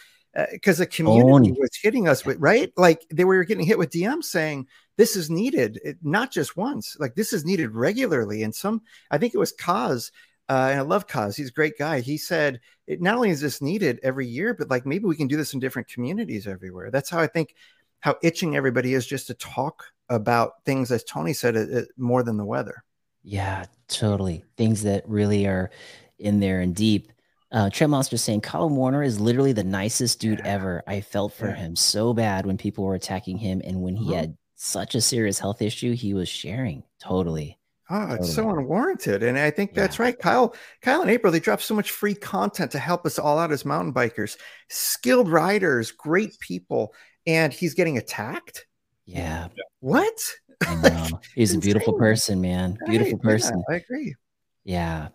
Because 0.51 0.80
the 0.80 0.88
community 0.88 1.30
Tony. 1.30 1.51
was 1.51 1.69
hitting 1.80 2.07
us 2.07 2.26
with 2.26 2.38
right, 2.39 2.74
like 2.76 3.05
they 3.13 3.24
were 3.24 3.43
getting 3.43 3.65
hit 3.65 3.78
with 3.78 3.91
DMs 3.91 4.24
saying 4.24 4.67
this 4.98 5.16
is 5.16 5.30
needed 5.30 5.80
it, 5.84 5.98
not 6.02 6.32
just 6.32 6.56
once 6.58 6.96
like 7.00 7.16
this 7.16 7.34
is 7.34 7.46
needed 7.46 7.72
regularly 7.72 8.44
and 8.44 8.54
some 8.54 8.82
i 9.12 9.18
think 9.18 9.34
it 9.34 9.39
was 9.39 9.54
kaz 9.54 10.12
uh, 10.50 10.68
and 10.72 10.80
i 10.80 10.82
love 10.82 11.08
kaz 11.08 11.36
he's 11.36 11.50
a 11.50 11.54
great 11.54 11.78
guy 11.78 12.00
he 12.00 12.18
said 12.18 12.60
it 12.88 13.02
not 13.02 13.16
only 13.16 13.30
is 13.30 13.41
this 13.41 13.62
needed 13.62 14.00
every 14.04 14.28
year 14.28 14.54
but 14.54 14.70
like 14.70 14.86
maybe 14.86 15.06
we 15.06 15.16
can 15.16 15.28
do 15.28 15.38
this 15.38 15.54
in 15.54 15.60
different 15.60 15.88
communities 15.88 16.48
everywhere 16.48 16.91
that's 16.91 17.10
how 17.10 17.20
i 17.20 17.28
think 17.28 17.56
how 18.02 18.16
itching 18.22 18.56
everybody 18.56 18.94
is 18.94 19.06
just 19.08 19.28
to 19.28 19.34
talk 19.36 19.86
about 20.10 20.64
things 20.66 20.91
as 20.91 21.04
tony 21.04 21.34
said 21.34 21.56
it, 21.56 21.70
it, 21.70 21.88
more 21.98 22.24
than 22.24 22.38
the 22.38 22.46
weather 22.46 22.84
Yeah, 23.24 23.66
totally. 23.88 24.44
Things 24.58 24.84
that 24.84 25.08
really 25.08 25.48
are 25.48 25.72
in 26.20 26.41
there 26.41 26.60
and 26.60 26.76
deep. 26.76 27.10
Uh, 27.54 27.70
Trent 27.70 27.91
Monster 27.91 28.18
saying 28.18 28.41
Colin 28.41 28.76
Warner 28.76 29.02
is 29.02 29.18
literally 29.22 29.54
the 29.54 29.64
nicest 29.64 30.20
dude 30.20 30.39
Yeah. 30.39 30.56
ever. 30.56 30.84
I 30.88 31.00
felt 31.00 31.32
for 31.34 31.48
Yeah. 31.48 31.56
him 31.56 31.76
so 31.78 32.14
bad 32.14 32.46
when 32.46 32.58
people 32.58 32.84
were 32.84 32.96
attacking 32.96 33.38
him, 33.38 33.62
and 33.64 33.82
when 33.82 33.96
he 33.96 34.12
Mhm. 34.12 34.16
had 34.16 34.38
such 34.64 34.95
a 34.95 35.01
serious 35.01 35.39
health 35.39 35.61
issue, 35.61 35.93
he 35.93 36.14
was 36.14 36.30
sharing. 36.30 36.84
Totally. 37.01 37.59
Oh, 37.89 38.14
it's 38.14 38.34
so 38.34 38.49
unwarranted. 38.49 39.22
And 39.22 39.38
I 39.38 39.51
think 39.51 39.74
that's 39.74 39.99
right. 39.99 40.18
Kyle, 40.18 40.55
Kyle 40.82 41.01
and 41.01 41.11
April, 41.11 41.32
they 41.34 41.41
drop 41.41 41.61
so 41.61 41.76
much 41.76 41.91
free 41.91 42.16
content 42.16 42.72
to 42.72 42.80
help 42.80 43.05
us 43.05 43.20
all 43.20 43.38
out 43.38 43.51
as 43.51 43.66
mountain 43.66 43.93
bikers, 43.93 44.38
skilled 44.70 45.30
riders, 45.30 45.91
great 45.91 46.39
people. 46.39 46.93
And 47.28 47.51
he's 47.51 47.74
getting 47.74 47.97
attacked. 47.97 48.66
Yeah, 49.05 49.49
What? 49.82 50.18
He's 51.36 51.53
a 51.53 51.59
beautiful 51.59 51.91
person, 51.93 52.39
man. 52.39 52.78
Beautiful 52.88 53.20
Right, 53.22 53.22
yeah, 53.26 53.32
person. 53.32 53.64
I 53.70 53.76
agree. 53.76 54.16
Yeah. 54.64 55.09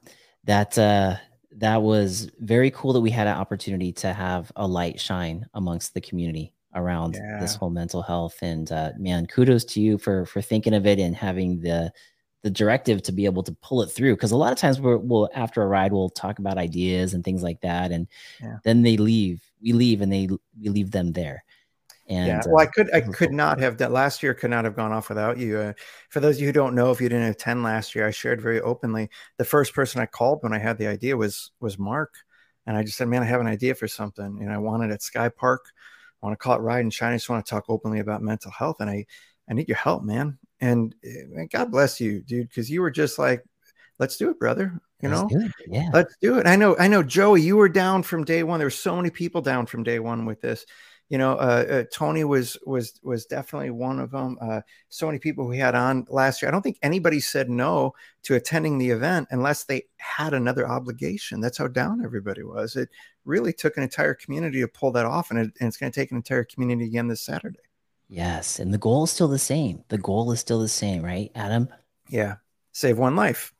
That 0.45 0.77
uh 0.77 1.17
that 1.57 1.81
was 1.81 2.31
very 2.39 2.71
cool 2.71 2.93
that 2.93 3.01
we 3.01 3.11
had 3.11 3.27
an 3.27 3.39
opportunity 3.39 3.93
to 3.93 4.13
have 4.13 4.53
a 4.57 4.67
light 4.67 5.01
shine 5.01 5.47
amongst 5.55 5.95
the 5.95 6.03
community 6.03 6.53
around 6.75 7.15
this 7.41 7.55
whole 7.55 7.71
mental 7.71 8.03
health 8.03 8.39
and 8.43 8.71
uh 8.73 8.91
man 8.99 9.27
kudos 9.27 9.65
to 9.65 9.81
you 9.81 9.97
for 9.97 10.27
for 10.27 10.43
thinking 10.43 10.75
of 10.75 10.87
it 10.87 10.99
and 10.99 11.17
having 11.17 11.61
the 11.61 11.91
the 12.43 12.51
directive 12.51 13.03
to 13.03 13.11
be 13.11 13.25
able 13.25 13.43
to 13.43 13.53
pull 13.63 13.83
it 13.83 13.89
through 13.89 14.15
because 14.15 14.33
a 14.33 14.37
lot 14.37 14.53
of 14.53 14.59
times 14.59 14.81
we're, 14.81 14.99
we'll 14.99 15.29
after 15.35 15.63
a 15.63 15.67
ride 15.67 15.93
we'll 15.93 16.11
talk 16.11 16.39
about 16.39 16.59
ideas 16.59 17.15
and 17.15 17.25
things 17.25 17.43
like 17.43 17.61
that 17.63 17.91
and 17.91 18.07
Yeah. 18.41 18.59
then 18.65 18.83
they 18.83 18.97
leave 18.97 19.43
we 19.63 19.73
leave 19.73 20.03
and 20.03 20.13
they 20.13 20.29
we 20.61 20.69
leave 20.69 20.91
them 20.91 21.13
there 21.13 21.43
and 22.09 22.27
yeah. 22.27 22.43
Well, 22.47 22.61
I 22.61 22.65
uh, 22.65 22.71
could 22.73 22.95
I 22.95 23.01
could 23.03 23.33
not 23.33 23.61
have 23.61 23.77
done 23.77 23.93
last 23.93 24.23
year 24.23 24.33
could 24.33 24.51
not 24.51 24.65
have 24.65 24.75
gone 24.75 24.93
off 24.93 25.11
without 25.11 25.37
you. 25.37 25.59
Uh, 25.59 25.73
for 26.09 26.21
those 26.21 26.37
of 26.37 26.41
you 26.41 26.47
who 26.47 26.53
don't 26.53 26.75
know, 26.75 26.91
if 26.91 27.01
you 27.01 27.09
didn't 27.09 27.29
attend 27.29 27.63
last 27.63 27.95
year, 27.95 28.07
I 28.07 28.11
shared 28.11 28.41
very 28.41 28.61
openly. 28.63 29.11
The 29.37 29.45
first 29.45 29.75
person 29.75 30.01
I 30.01 30.07
called 30.07 30.43
when 30.43 30.55
I 30.55 30.59
had 30.59 30.79
the 30.79 30.87
idea 30.87 31.17
was 31.17 31.51
was 31.61 31.79
Mark. 31.79 32.15
And 32.67 32.77
I 32.77 32.83
just 32.83 32.97
said, 32.97 33.09
Man, 33.09 33.23
I 33.23 33.27
have 33.27 33.41
an 33.43 33.47
idea 33.47 33.75
for 33.75 33.89
something. 33.89 34.39
And 34.41 34.51
I 34.51 34.59
want 34.59 34.85
it 34.85 34.91
at 34.91 35.03
Sky 35.03 35.29
Park. 35.29 35.67
I 36.23 36.27
want 36.27 36.39
to 36.39 36.43
call 36.43 36.57
it 36.57 36.61
Ride 36.61 36.81
and 36.81 36.93
Shine. 36.93 37.13
I 37.13 37.17
just 37.17 37.29
want 37.29 37.45
to 37.45 37.51
talk 37.51 37.65
openly 37.69 38.01
about 38.01 38.23
mental 38.23 38.51
health. 38.51 38.77
And 38.81 38.91
I 38.91 39.07
I 39.49 39.55
need 39.55 39.69
your 39.69 39.77
help, 39.77 40.03
man. 40.03 40.39
And 40.61 40.95
uh, 41.05 41.45
God 41.51 41.71
bless 41.71 42.01
you, 42.01 42.21
dude, 42.23 42.49
because 42.49 42.71
you 42.71 42.81
were 42.81 42.91
just 42.91 43.19
like, 43.19 43.45
let's 43.99 44.17
do 44.17 44.31
it, 44.31 44.39
brother. 44.39 44.81
You 45.01 45.11
Let's 45.11 45.33
know, 45.33 45.49
yeah 45.69 45.91
let's 45.93 46.17
do 46.21 46.39
it. 46.39 46.47
I 46.47 46.57
know, 46.57 46.77
I 46.77 46.89
know, 46.89 47.05
Joey, 47.05 47.41
you 47.41 47.57
were 47.57 47.69
down 47.69 48.03
from 48.03 48.25
day 48.25 48.43
one. 48.43 48.59
There 48.59 48.67
were 48.67 48.71
so 48.71 48.97
many 48.97 49.11
people 49.11 49.41
down 49.41 49.67
from 49.67 49.85
day 49.85 50.01
one 50.01 50.25
with 50.25 50.41
this. 50.41 50.67
You 51.09 51.17
know, 51.19 51.33
uh, 51.33 51.65
uh, 51.71 51.85
Tony 51.93 52.25
was 52.25 52.57
was 52.67 53.01
was 53.03 53.25
definitely 53.27 53.71
one 53.71 53.99
of 53.99 54.11
them. 54.11 54.37
Uh, 54.41 54.61
so 54.91 55.07
many 55.07 55.19
people 55.19 55.47
we 55.47 55.59
had 55.59 55.75
on 55.75 56.07
last 56.11 56.43
year. 56.43 56.49
I 56.49 56.53
don't 56.53 56.63
think 56.63 56.79
anybody 56.83 57.21
said 57.21 57.49
no 57.49 57.95
to 58.25 58.35
attending 58.35 58.77
the 58.79 58.91
event 58.91 59.29
unless 59.31 59.65
they 59.65 59.85
had 59.97 60.35
another 60.35 60.69
obligation. 60.69 61.41
That's 61.41 61.59
how 61.59 61.69
down 61.69 62.05
everybody 62.05 62.43
was. 62.43 62.77
It 62.77 62.91
really 63.25 63.53
took 63.55 63.77
an 63.77 63.83
entire 63.83 64.15
community 64.15 64.61
to 64.61 64.69
pull 64.69 64.93
that 64.93 65.07
off, 65.07 65.31
and, 65.31 65.39
it, 65.39 65.53
and 65.61 65.69
it's 65.69 65.77
going 65.79 65.91
to 65.93 66.01
take 66.01 66.11
an 66.11 66.17
entire 66.19 66.45
community 66.45 66.85
again 66.87 67.09
this 67.09 67.23
Saturday. 67.23 67.59
yes 68.09 68.59
and 68.59 68.73
the 68.73 68.79
goal 68.79 69.05
is 69.05 69.11
still 69.11 69.29
the 69.29 69.39
same 69.39 69.85
the 69.89 69.99
goal 69.99 70.33
is 70.33 70.41
still 70.41 70.61
the 70.61 70.69
same 70.69 71.03
right 71.03 71.31
adam 71.35 71.69
Yeah, 72.09 72.37
save 72.73 72.99
one 72.99 73.17
life, 73.17 73.53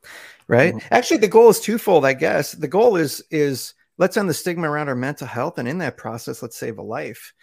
right? 0.49 0.75
Mhm. 0.75 0.83
Actually, 0.91 1.19
the 1.19 1.29
goal 1.29 1.51
is 1.51 1.61
twofold, 1.61 2.05
I 2.07 2.15
guess. 2.15 2.53
The 2.53 2.69
goal 2.69 2.97
is 2.97 3.23
is 3.31 3.75
let's 3.99 4.17
end 4.17 4.29
the 4.29 4.35
stigma 4.35 4.71
around 4.71 4.89
our 4.89 4.95
mental 4.95 5.27
health, 5.27 5.59
and 5.59 5.69
in 5.69 5.79
that 5.79 5.97
process, 5.97 6.43
let's 6.43 6.57
save 6.57 6.79
a 6.79 6.83
life. 6.83 7.35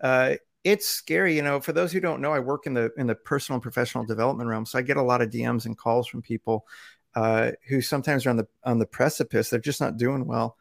Uh, 0.00 0.34
it's 0.62 0.86
scary, 0.86 1.36
you 1.36 1.42
know. 1.42 1.60
For 1.60 1.72
those 1.72 1.92
who 1.92 2.00
don't 2.00 2.20
know, 2.20 2.32
I 2.32 2.40
work 2.40 2.66
in 2.66 2.74
the 2.74 2.90
in 2.98 3.06
the 3.06 3.14
personal 3.14 3.56
and 3.56 3.62
professional 3.62 4.04
development 4.04 4.50
realm, 4.50 4.66
so 4.66 4.78
I 4.78 4.82
get 4.82 4.98
a 4.98 5.02
lot 5.02 5.22
of 5.22 5.30
DMs 5.30 5.64
and 5.64 5.78
calls 5.78 6.06
from 6.06 6.20
people 6.20 6.66
uh, 7.14 7.52
who 7.68 7.80
sometimes 7.80 8.26
are 8.26 8.30
on 8.30 8.36
the 8.36 8.48
on 8.64 8.78
the 8.78 8.86
precipice. 8.86 9.48
They're 9.48 9.60
just 9.60 9.80
not 9.80 9.96
doing 9.96 10.26
well, 10.26 10.56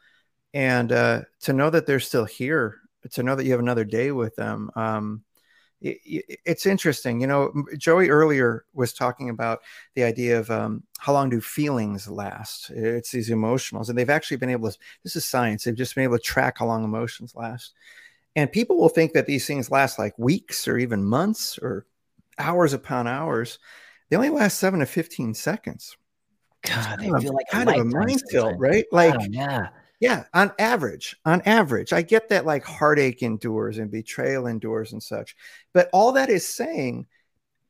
and 0.53 0.91
uh, 0.91 1.21
to 1.41 1.53
know 1.53 1.69
that 1.69 1.85
they're 1.85 1.99
still 1.99 2.25
here, 2.25 2.79
to 3.11 3.23
know 3.23 3.35
that 3.35 3.43
you 3.43 3.51
have 3.51 3.59
another 3.59 3.83
day 3.83 4.11
with 4.11 4.35
them. 4.35 4.71
Um, 4.75 5.23
it's 5.82 6.65
interesting, 6.65 7.21
you 7.21 7.27
know. 7.27 7.53
Joey 7.77 8.09
earlier 8.09 8.65
was 8.73 8.93
talking 8.93 9.30
about 9.30 9.59
the 9.95 10.03
idea 10.03 10.38
of 10.38 10.51
um, 10.51 10.84
how 10.97 11.13
long 11.13 11.30
do 11.30 11.39
feelings 11.39 12.07
last? 12.07 12.69
It's 12.69 13.11
these 13.11 13.30
emotionals, 13.30 13.89
and 13.89 13.97
they've 13.97 14.09
actually 14.09 14.38
been 14.38 14.49
able 14.49 14.71
to. 14.71 14.77
This 15.03 15.15
is 15.15 15.25
science. 15.25 15.63
They've 15.63 15.75
just 15.75 15.95
been 15.95 16.03
able 16.03 16.17
to 16.17 16.23
track 16.23 16.57
how 16.59 16.65
long 16.65 16.84
emotions 16.84 17.34
last, 17.36 17.73
and 18.36 18.51
people 18.51 18.77
will 18.77 18.89
think 18.89 19.13
that 19.13 19.25
these 19.25 19.47
things 19.47 19.71
last 19.71 19.97
like 19.97 20.17
weeks 20.19 20.67
or 20.67 20.77
even 20.77 21.05
months 21.05 21.57
or 21.59 21.86
hours 22.38 22.73
upon 22.73 23.07
hours. 23.07 23.59
They 24.09 24.17
only 24.17 24.30
last 24.30 24.59
seven 24.59 24.82
to 24.82 24.86
fifteen 24.86 25.34
seconds. 25.34 25.95
god 26.65 26.99
they 26.99 27.09
feel 27.21 27.34
like 27.34 27.47
kind 27.49 27.69
of 27.69 27.77
a 27.77 27.86
minefield, 27.86 28.59
right? 28.59 28.86
Like 28.91 29.15
Wow, 29.15 29.25
yeah 29.30 29.69
yeah, 29.99 30.25
on 30.33 30.51
average, 30.59 31.17
on 31.25 31.41
average, 31.41 31.91
I 31.91 32.01
get 32.01 32.29
that 32.29 32.45
like 32.45 32.63
heartache 32.63 33.21
endures 33.21 33.77
and 33.77 33.91
betrayal 33.91 34.47
endures 34.47 34.93
and 34.93 35.03
such. 35.03 35.35
But 35.73 35.89
all 35.91 36.13
that 36.13 36.29
is 36.29 36.47
saying 36.47 37.07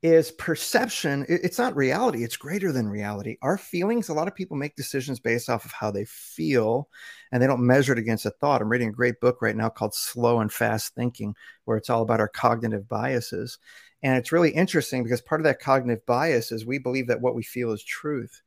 is 0.01 0.32
perception. 0.32 1.25
It's 1.27 1.57
not 1.57 1.75
reality, 1.75 2.23
it's 2.23 2.38
greater 2.38 2.71
than 2.71 2.88
reality. 2.88 3.38
Our 3.41 3.57
feelings, 3.57 4.09
a 4.09 4.13
lot 4.13 4.27
of 4.27 4.36
people 4.36 4.55
make 4.57 4.75
decisions 4.75 5.19
based 5.19 5.49
off 5.49 5.65
of 5.65 5.71
how 5.71 5.91
they 5.91 6.05
feel 6.05 6.88
and 7.32 7.41
they 7.41 7.47
don't 7.47 7.65
measure 7.65 7.93
it 7.93 7.99
against 7.99 8.25
a 8.27 8.32
thought. 8.32 8.61
I'm 8.61 8.69
reading 8.69 8.89
a 8.89 8.93
great 8.93 9.19
book 9.19 9.41
right 9.41 9.55
now 9.55 9.69
called 9.69 9.95
Slow 9.95 10.39
and 10.39 10.53
Fast 10.53 10.95
Thinking, 10.95 11.36
where 11.65 11.77
it's 11.77 11.89
all 11.89 12.03
about 12.03 12.21
our 12.21 12.30
cognitive 12.30 12.88
biases. 12.88 13.57
And 14.01 14.17
it's 14.17 14.32
really 14.32 14.51
interesting 14.51 15.03
because 15.03 15.19
part 15.19 15.41
of 15.41 15.45
that 15.45 15.59
cognitive 15.59 16.05
bias 16.05 16.51
is 16.51 16.65
we 16.65 16.77
believe 16.77 17.07
that 17.07 17.21
what 17.21 17.36
we 17.36 17.43
feel 17.43 17.71
is 17.73 17.84
truth 17.84 18.41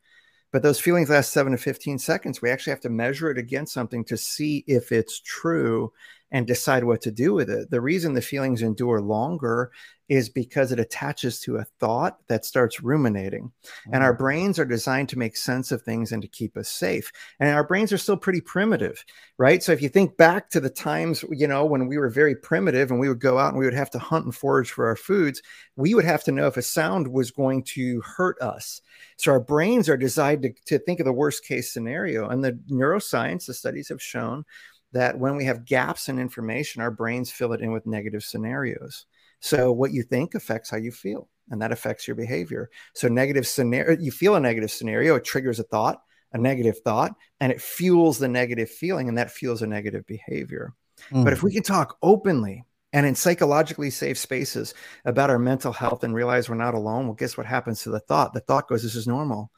but 0.53 0.63
those 0.63 0.79
feelings 0.79 1.11
last 1.11 1.33
seven 1.33 1.53
to 1.53 1.59
15 1.59 1.99
seconds. 1.99 2.43
We 2.43 2.51
actually 2.51 2.73
have 2.73 2.81
to 2.83 2.91
measure 2.91 3.31
it 3.31 3.39
against 3.39 3.73
something 3.73 4.05
to 4.05 4.17
see 4.17 4.65
if 4.67 4.93
it's 4.93 5.21
true. 5.21 5.93
And 6.33 6.47
decide 6.47 6.83
what 6.83 7.03
to 7.03 7.13
do 7.13 7.35
with 7.35 7.51
it. 7.51 7.71
The 7.71 7.81
reason 7.81 8.15
the 8.15 8.23
feelings 8.23 8.63
endure 8.63 9.01
longer 9.01 9.71
is 10.09 10.29
because 10.29 10.73
it 10.73 10.81
attaches 10.81 11.41
to 11.41 11.57
a 11.57 11.65
thought 11.79 12.19
that 12.29 12.45
starts 12.45 12.83
ruminating. 12.83 13.45
Mm-hmm. 13.45 13.95
And 13.95 14.05
our 14.05 14.15
mm. 14.15 14.19
brains 14.19 14.59
are 14.59 14.65
designed 14.65 15.09
to 15.11 15.19
make 15.19 15.37
sense 15.37 15.73
of 15.73 15.83
things 15.83 16.13
and 16.13 16.21
to 16.21 16.29
keep 16.29 16.57
us 16.57 16.69
safe. 16.69 17.11
And 17.39 17.49
our 17.49 17.65
brains 17.65 17.93
are 17.93 17.99
still 17.99 18.17
pretty 18.17 18.41
primitive, 18.41 19.05
right? 19.39 19.63
So 19.63 19.73
if 19.73 19.81
you 19.81 19.89
think 19.89 20.17
back 20.17 20.51
to 20.51 20.61
the 20.61 20.69
times, 20.69 21.25
you 21.31 21.47
know, 21.47 21.65
when 21.65 21.87
we 21.87 21.97
were 21.97 22.11
very 22.11 22.35
primitive 22.35 22.91
and 22.91 23.01
we 23.01 23.09
would 23.09 23.21
go 23.21 23.39
out 23.39 23.51
and 23.51 23.59
we 23.59 23.65
would 23.65 23.75
have 23.75 23.91
to 23.91 23.99
hunt 23.99 24.25
and 24.25 24.35
forage 24.35 24.71
for 24.71 24.87
our 24.87 24.97
foods, 24.97 25.41
we 25.77 25.95
would 25.95 26.05
have 26.05 26.25
to 26.25 26.33
know 26.33 26.47
if 26.47 26.57
a 26.57 26.63
sound 26.63 27.09
was 27.09 27.31
going 27.31 27.63
to 27.63 28.03
hurt 28.03 28.39
us. 28.43 28.83
So 29.17 29.33
our 29.33 29.41
brains 29.41 29.89
are 29.89 29.97
designed 29.97 30.43
to, 30.43 30.53
to 30.67 30.79
think 30.79 31.01
of 31.01 31.07
the 31.07 31.13
worst 31.13 31.47
case 31.47 31.73
scenario. 31.73 32.29
And 32.29 32.45
the 32.45 32.59
neuroscience, 32.71 33.47
the 33.47 33.55
studies 33.55 33.89
have 33.89 34.03
shown 34.03 34.45
that 34.93 35.19
when 35.19 35.37
we 35.37 35.45
have 35.45 35.65
gaps 35.65 36.09
in 36.09 36.19
information, 36.19 36.83
our 36.83 36.91
brains 36.91 37.31
fill 37.31 37.53
it 37.53 37.61
in 37.61 37.73
with 37.73 37.87
negative 37.87 38.23
scenarios. 38.23 39.07
So 39.41 39.73
what 39.73 39.93
you 39.93 40.03
think 40.03 40.35
affects 40.35 40.71
how 40.71 40.77
you 40.77 40.93
feel, 40.93 41.29
and 41.51 41.61
that 41.63 41.73
affects 41.73 42.07
your 42.07 42.15
behavior. 42.15 42.71
So 42.95 43.09
negative 43.09 43.47
scenario, 43.47 43.99
you 43.99 44.13
feel 44.13 44.37
a 44.37 44.41
negative 44.41 44.71
scenario, 44.71 45.17
it 45.17 45.25
triggers 45.25 45.59
a 45.59 45.65
thought, 45.65 46.03
a 46.33 46.39
negative 46.39 46.79
thought, 46.85 47.15
and 47.41 47.51
it 47.51 47.61
fuels 47.61 48.19
the 48.19 48.29
negative 48.29 48.71
feeling, 48.71 49.09
and 49.09 49.19
that 49.19 49.31
fuels 49.31 49.63
a 49.63 49.67
negative 49.67 50.07
behavior. 50.07 50.75
Mm. 51.11 51.25
But 51.25 51.33
if 51.33 51.43
we 51.43 51.51
mm. 51.51 51.55
can 51.55 51.63
talk 51.65 51.99
openly 52.03 52.65
and 52.93 53.07
in 53.07 53.15
psychologically 53.15 53.91
safe 53.91 54.19
spaces 54.19 54.75
about 55.05 55.31
our 55.31 55.39
mental 55.39 55.73
health 55.73 56.05
and 56.05 56.15
realize 56.15 56.49
we're 56.49 56.55
not 56.55 56.75
alone, 56.75 57.07
well, 57.07 57.15
guess 57.15 57.37
what 57.37 57.47
happens 57.47 57.83
to 57.83 57.91
the 57.91 58.01
thought? 58.01 58.35
The 58.35 58.41
thought 58.41 58.69
goes, 58.69 58.83
This 58.83 58.95
is 58.95 59.07
normal. 59.07 59.51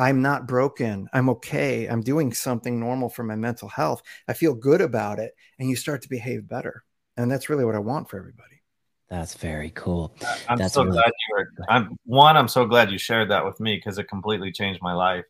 I'm 0.00 0.22
not 0.22 0.48
broken. 0.48 1.10
I'm 1.12 1.28
okay. 1.28 1.84
I'm 1.84 2.00
doing 2.00 2.32
something 2.32 2.80
normal 2.80 3.10
for 3.10 3.22
my 3.22 3.36
mental 3.36 3.68
health. 3.68 4.00
I 4.26 4.32
feel 4.32 4.54
good 4.54 4.80
about 4.80 5.18
it. 5.18 5.34
And 5.58 5.68
you 5.68 5.76
start 5.76 6.00
to 6.02 6.08
behave 6.08 6.48
better. 6.48 6.84
And 7.18 7.30
that's 7.30 7.50
really 7.50 7.66
what 7.66 7.74
I 7.74 7.80
want 7.80 8.08
for 8.08 8.18
everybody. 8.18 8.62
That's 9.10 9.34
very 9.34 9.68
cool. 9.70 10.16
I'm 10.48 10.56
That's 10.56 10.72
so 10.72 10.84
really 10.84 10.96
glad 10.96 11.04
you 11.28 11.36
were. 11.36 11.48
I'm 11.68 11.98
one. 12.06 12.38
I'm 12.38 12.48
so 12.48 12.64
glad 12.64 12.90
you 12.90 12.96
shared 12.96 13.30
that 13.30 13.44
with 13.44 13.60
me 13.60 13.76
because 13.76 13.98
it 13.98 14.04
completely 14.04 14.52
changed 14.52 14.80
my 14.80 14.94
life. 14.94 15.26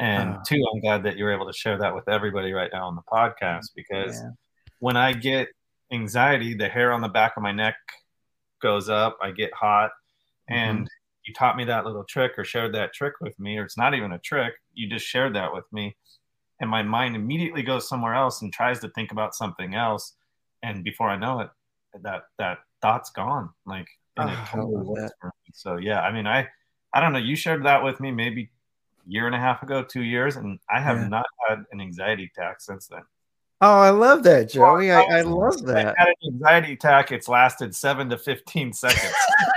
And 0.00 0.30
oh. 0.30 0.40
two, 0.44 0.60
I'm 0.74 0.80
glad 0.80 1.04
that 1.04 1.16
you're 1.16 1.32
able 1.32 1.46
to 1.46 1.52
share 1.52 1.78
that 1.78 1.94
with 1.94 2.08
everybody 2.08 2.52
right 2.52 2.70
now 2.72 2.88
on 2.88 2.96
the 2.96 3.02
podcast 3.02 3.66
because 3.76 4.16
yeah. 4.16 4.30
when 4.80 4.96
I 4.96 5.12
get 5.12 5.46
anxiety, 5.92 6.54
the 6.54 6.68
hair 6.68 6.92
on 6.92 7.02
the 7.02 7.08
back 7.08 7.36
of 7.36 7.44
my 7.44 7.52
neck 7.52 7.76
goes 8.60 8.88
up. 8.88 9.16
I 9.22 9.30
get 9.30 9.54
hot, 9.54 9.90
mm-hmm. 10.50 10.54
and 10.54 10.90
you 11.28 11.34
taught 11.34 11.58
me 11.58 11.64
that 11.64 11.84
little 11.84 12.04
trick 12.04 12.32
or 12.38 12.44
shared 12.44 12.74
that 12.74 12.94
trick 12.94 13.14
with 13.20 13.38
me, 13.38 13.58
or 13.58 13.64
it's 13.64 13.76
not 13.76 13.92
even 13.94 14.12
a 14.12 14.18
trick. 14.18 14.54
You 14.72 14.88
just 14.88 15.06
shared 15.06 15.34
that 15.36 15.52
with 15.52 15.70
me, 15.70 15.94
and 16.58 16.70
my 16.70 16.82
mind 16.82 17.14
immediately 17.14 17.62
goes 17.62 17.86
somewhere 17.86 18.14
else 18.14 18.40
and 18.40 18.50
tries 18.50 18.80
to 18.80 18.88
think 18.88 19.12
about 19.12 19.34
something 19.34 19.74
else. 19.74 20.14
And 20.62 20.82
before 20.82 21.10
I 21.10 21.18
know 21.18 21.40
it, 21.40 21.50
that 22.02 22.22
that 22.38 22.58
thought's 22.80 23.10
gone. 23.10 23.50
Like, 23.66 23.86
and 24.16 24.30
it 24.30 24.38
totally 24.46 24.82
works 24.82 25.12
for 25.20 25.26
me. 25.26 25.52
So 25.52 25.76
yeah, 25.76 26.00
I 26.00 26.10
mean, 26.12 26.26
I, 26.26 26.48
I 26.94 27.00
don't 27.00 27.12
know. 27.12 27.18
You 27.18 27.36
shared 27.36 27.66
that 27.66 27.84
with 27.84 28.00
me 28.00 28.10
maybe 28.10 28.50
year 29.06 29.26
and 29.26 29.34
a 29.34 29.38
half 29.38 29.62
ago, 29.62 29.84
two 29.84 30.02
years, 30.02 30.36
and 30.36 30.58
I 30.70 30.80
have 30.80 30.96
yeah. 30.96 31.08
not 31.08 31.26
had 31.46 31.58
an 31.72 31.80
anxiety 31.82 32.30
attack 32.34 32.62
since 32.62 32.86
then. 32.86 33.02
Oh, 33.60 33.80
I 33.80 33.90
love 33.90 34.22
that, 34.22 34.50
Joey. 34.50 34.92
I, 34.92 35.00
I 35.00 35.22
love 35.22 35.64
that. 35.66 35.96
I 35.98 36.00
had 36.00 36.14
an 36.22 36.34
anxiety 36.34 36.74
attack. 36.74 37.10
It's 37.10 37.28
lasted 37.28 37.74
seven 37.74 38.08
to 38.10 38.16
15 38.16 38.72
seconds. 38.72 39.12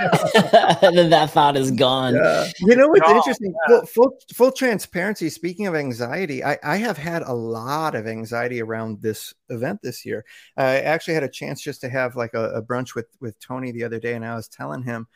and 0.82 0.98
then 0.98 1.10
that 1.10 1.30
thought 1.30 1.56
is 1.56 1.70
gone. 1.70 2.16
Yeah. 2.16 2.50
You 2.62 2.74
know 2.74 2.88
what's 2.88 3.06
oh, 3.06 3.16
interesting? 3.16 3.54
Yeah. 3.68 3.76
Full, 3.76 3.86
full, 3.86 4.18
full, 4.34 4.52
transparency. 4.52 5.28
Speaking 5.30 5.68
of 5.68 5.76
anxiety, 5.76 6.42
I, 6.42 6.58
I 6.64 6.76
have 6.78 6.98
had 6.98 7.22
a 7.22 7.32
lot 7.32 7.94
of 7.94 8.08
anxiety 8.08 8.60
around 8.60 9.00
this 9.00 9.32
event 9.50 9.82
this 9.82 10.04
year. 10.04 10.24
I 10.56 10.80
actually 10.80 11.14
had 11.14 11.22
a 11.22 11.28
chance 11.28 11.62
just 11.62 11.80
to 11.82 11.88
have 11.88 12.16
like 12.16 12.34
a, 12.34 12.50
a 12.54 12.62
brunch 12.62 12.96
with, 12.96 13.06
with 13.20 13.38
Tony 13.38 13.70
the 13.70 13.84
other 13.84 14.00
day, 14.00 14.14
and 14.14 14.24
I 14.24 14.34
was 14.34 14.48
telling 14.48 14.82
him, 14.82 15.06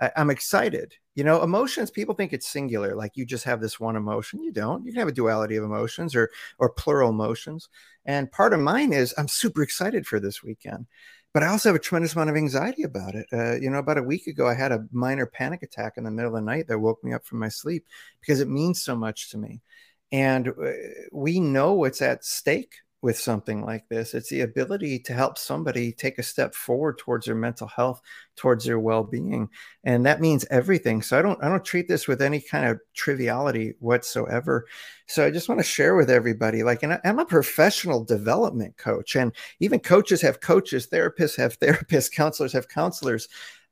I, 0.00 0.10
I'm 0.16 0.30
excited. 0.30 0.94
You 1.14 1.24
know, 1.24 1.42
emotions, 1.42 1.90
people 1.90 2.14
think 2.14 2.32
it's 2.32 2.48
singular, 2.48 2.94
like 2.96 3.16
you 3.16 3.26
just 3.26 3.44
have 3.44 3.60
this 3.60 3.78
one 3.78 3.96
emotion. 3.96 4.42
You 4.42 4.52
don't. 4.52 4.84
You 4.84 4.92
can 4.92 5.00
have 5.00 5.08
a 5.08 5.12
duality 5.12 5.56
of 5.56 5.64
emotions 5.64 6.14
or 6.14 6.30
or 6.58 6.70
plural 6.70 7.10
emotions. 7.10 7.68
And 8.06 8.32
part 8.32 8.52
of 8.52 8.60
mine 8.60 8.92
is 8.92 9.14
I'm 9.18 9.28
super 9.28 9.62
excited 9.62 10.06
for 10.06 10.18
this 10.18 10.42
weekend, 10.42 10.86
but 11.34 11.42
I 11.42 11.48
also 11.48 11.68
have 11.68 11.76
a 11.76 11.78
tremendous 11.78 12.14
amount 12.14 12.30
of 12.30 12.36
anxiety 12.36 12.82
about 12.82 13.14
it. 13.14 13.26
Uh, 13.32 13.54
you 13.56 13.70
know, 13.70 13.78
about 13.78 13.98
a 13.98 14.02
week 14.02 14.26
ago, 14.26 14.48
I 14.48 14.54
had 14.54 14.72
a 14.72 14.86
minor 14.90 15.26
panic 15.26 15.62
attack 15.62 15.94
in 15.96 16.04
the 16.04 16.10
middle 16.10 16.34
of 16.34 16.42
the 16.42 16.46
night 16.46 16.68
that 16.68 16.78
woke 16.78 17.02
me 17.04 17.12
up 17.12 17.24
from 17.24 17.38
my 17.38 17.48
sleep 17.48 17.86
because 18.20 18.40
it 18.40 18.48
means 18.48 18.82
so 18.82 18.96
much 18.96 19.30
to 19.30 19.38
me. 19.38 19.60
And 20.10 20.48
uh, 20.48 20.72
we 21.12 21.40
know 21.40 21.72
what's 21.74 22.02
at 22.02 22.24
stake 22.24 22.74
with 23.02 23.18
something 23.18 23.64
like 23.64 23.88
this. 23.88 24.14
It's 24.14 24.30
the 24.30 24.42
ability 24.42 25.00
to 25.00 25.12
help 25.12 25.36
somebody 25.36 25.92
take 25.92 26.18
a 26.18 26.22
step 26.22 26.54
forward 26.54 26.98
towards 26.98 27.26
their 27.26 27.34
mental 27.34 27.66
health, 27.66 28.00
towards 28.36 28.64
their 28.64 28.78
well-being, 28.78 29.48
and 29.84 30.06
that 30.06 30.20
means 30.20 30.46
everything. 30.50 31.02
So 31.02 31.18
I 31.18 31.22
don't 31.22 31.42
I 31.42 31.48
don't 31.48 31.64
treat 31.64 31.88
this 31.88 32.06
with 32.06 32.22
any 32.22 32.40
kind 32.40 32.66
of 32.66 32.80
triviality 32.94 33.74
whatsoever. 33.80 34.66
So 35.06 35.26
I 35.26 35.30
just 35.30 35.48
want 35.48 35.58
to 35.58 35.64
share 35.64 35.96
with 35.96 36.08
everybody 36.08 36.62
like 36.62 36.84
and 36.84 36.98
I'm 37.04 37.18
a 37.18 37.26
professional 37.26 38.04
development 38.04 38.76
coach 38.78 39.16
and 39.16 39.32
even 39.60 39.80
coaches 39.80 40.22
have 40.22 40.40
coaches, 40.40 40.86
therapists 40.86 41.36
have 41.36 41.58
therapists, 41.60 42.10
counselors 42.10 42.52
have 42.52 42.68
counselors 42.68 43.28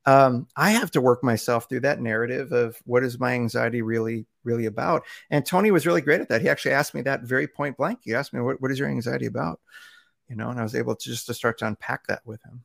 um, 0.06 0.46
I 0.56 0.70
have 0.70 0.90
to 0.92 1.00
work 1.00 1.22
myself 1.22 1.68
through 1.68 1.80
that 1.80 2.00
narrative 2.00 2.52
of 2.52 2.76
what 2.84 3.04
is 3.04 3.20
my 3.20 3.32
anxiety 3.32 3.82
really, 3.82 4.26
really 4.44 4.66
about. 4.66 5.04
And 5.30 5.44
Tony 5.44 5.70
was 5.70 5.86
really 5.86 6.00
great 6.00 6.20
at 6.20 6.28
that. 6.28 6.40
He 6.40 6.48
actually 6.48 6.72
asked 6.72 6.94
me 6.94 7.02
that 7.02 7.22
very 7.22 7.46
point 7.46 7.76
blank. 7.76 8.00
He 8.02 8.14
asked 8.14 8.32
me, 8.32 8.40
what, 8.40 8.60
what 8.60 8.70
is 8.70 8.78
your 8.78 8.88
anxiety 8.88 9.26
about? 9.26 9.60
You 10.28 10.36
know, 10.36 10.48
and 10.48 10.58
I 10.58 10.62
was 10.62 10.74
able 10.74 10.94
to 10.94 11.04
just 11.08 11.26
to 11.26 11.34
start 11.34 11.58
to 11.58 11.66
unpack 11.66 12.06
that 12.06 12.22
with 12.24 12.42
him. 12.44 12.62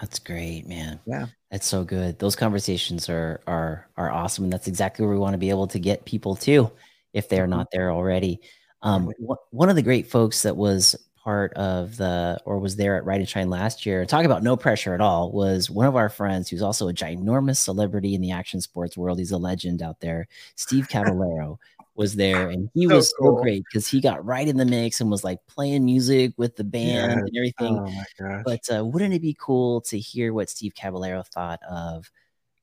That's 0.00 0.18
great, 0.18 0.66
man. 0.66 0.98
Yeah. 1.06 1.26
That's 1.50 1.66
so 1.66 1.84
good. 1.84 2.18
Those 2.18 2.34
conversations 2.34 3.08
are 3.08 3.40
are 3.46 3.88
are 3.96 4.10
awesome. 4.10 4.44
And 4.44 4.52
that's 4.52 4.66
exactly 4.66 5.04
where 5.04 5.14
we 5.14 5.20
want 5.20 5.34
to 5.34 5.38
be 5.38 5.50
able 5.50 5.68
to 5.68 5.78
get 5.78 6.04
people 6.04 6.34
to 6.36 6.72
if 7.12 7.28
they're 7.28 7.44
mm-hmm. 7.44 7.50
not 7.50 7.68
there 7.72 7.92
already. 7.92 8.40
Um, 8.82 9.12
one 9.50 9.70
of 9.70 9.76
the 9.76 9.82
great 9.82 10.10
folks 10.10 10.42
that 10.42 10.56
was 10.56 10.96
part 11.24 11.54
of 11.54 11.96
the 11.96 12.38
or 12.44 12.58
was 12.58 12.76
there 12.76 12.96
at 12.96 13.04
Ride 13.06 13.20
and 13.20 13.28
Shine 13.28 13.48
last 13.48 13.86
year, 13.86 14.04
talk 14.04 14.26
about 14.26 14.42
no 14.42 14.56
pressure 14.56 14.92
at 14.92 15.00
all, 15.00 15.32
was 15.32 15.70
one 15.70 15.86
of 15.86 15.96
our 15.96 16.10
friends 16.10 16.50
who's 16.50 16.62
also 16.62 16.88
a 16.88 16.92
ginormous 16.92 17.56
celebrity 17.56 18.14
in 18.14 18.20
the 18.20 18.30
action 18.30 18.60
sports 18.60 18.96
world. 18.96 19.18
He's 19.18 19.30
a 19.30 19.38
legend 19.38 19.82
out 19.82 20.00
there. 20.00 20.28
Steve 20.54 20.88
Caballero 20.88 21.58
was 21.96 22.16
there 22.16 22.48
and 22.48 22.68
he 22.74 22.86
so 22.88 22.96
was 22.96 23.14
cool. 23.18 23.36
so 23.36 23.42
great 23.42 23.62
because 23.64 23.88
he 23.88 24.00
got 24.00 24.24
right 24.24 24.48
in 24.48 24.56
the 24.56 24.64
mix 24.64 25.00
and 25.00 25.10
was 25.10 25.24
like 25.24 25.38
playing 25.46 25.84
music 25.84 26.34
with 26.36 26.56
the 26.56 26.64
band 26.64 27.12
yeah. 27.12 27.18
and 27.18 27.30
everything. 27.36 27.78
Oh 28.20 28.42
but 28.44 28.60
uh, 28.74 28.84
wouldn't 28.84 29.14
it 29.14 29.22
be 29.22 29.36
cool 29.40 29.80
to 29.82 29.98
hear 29.98 30.34
what 30.34 30.50
Steve 30.50 30.74
Caballero 30.74 31.22
thought 31.22 31.60
of 31.68 32.10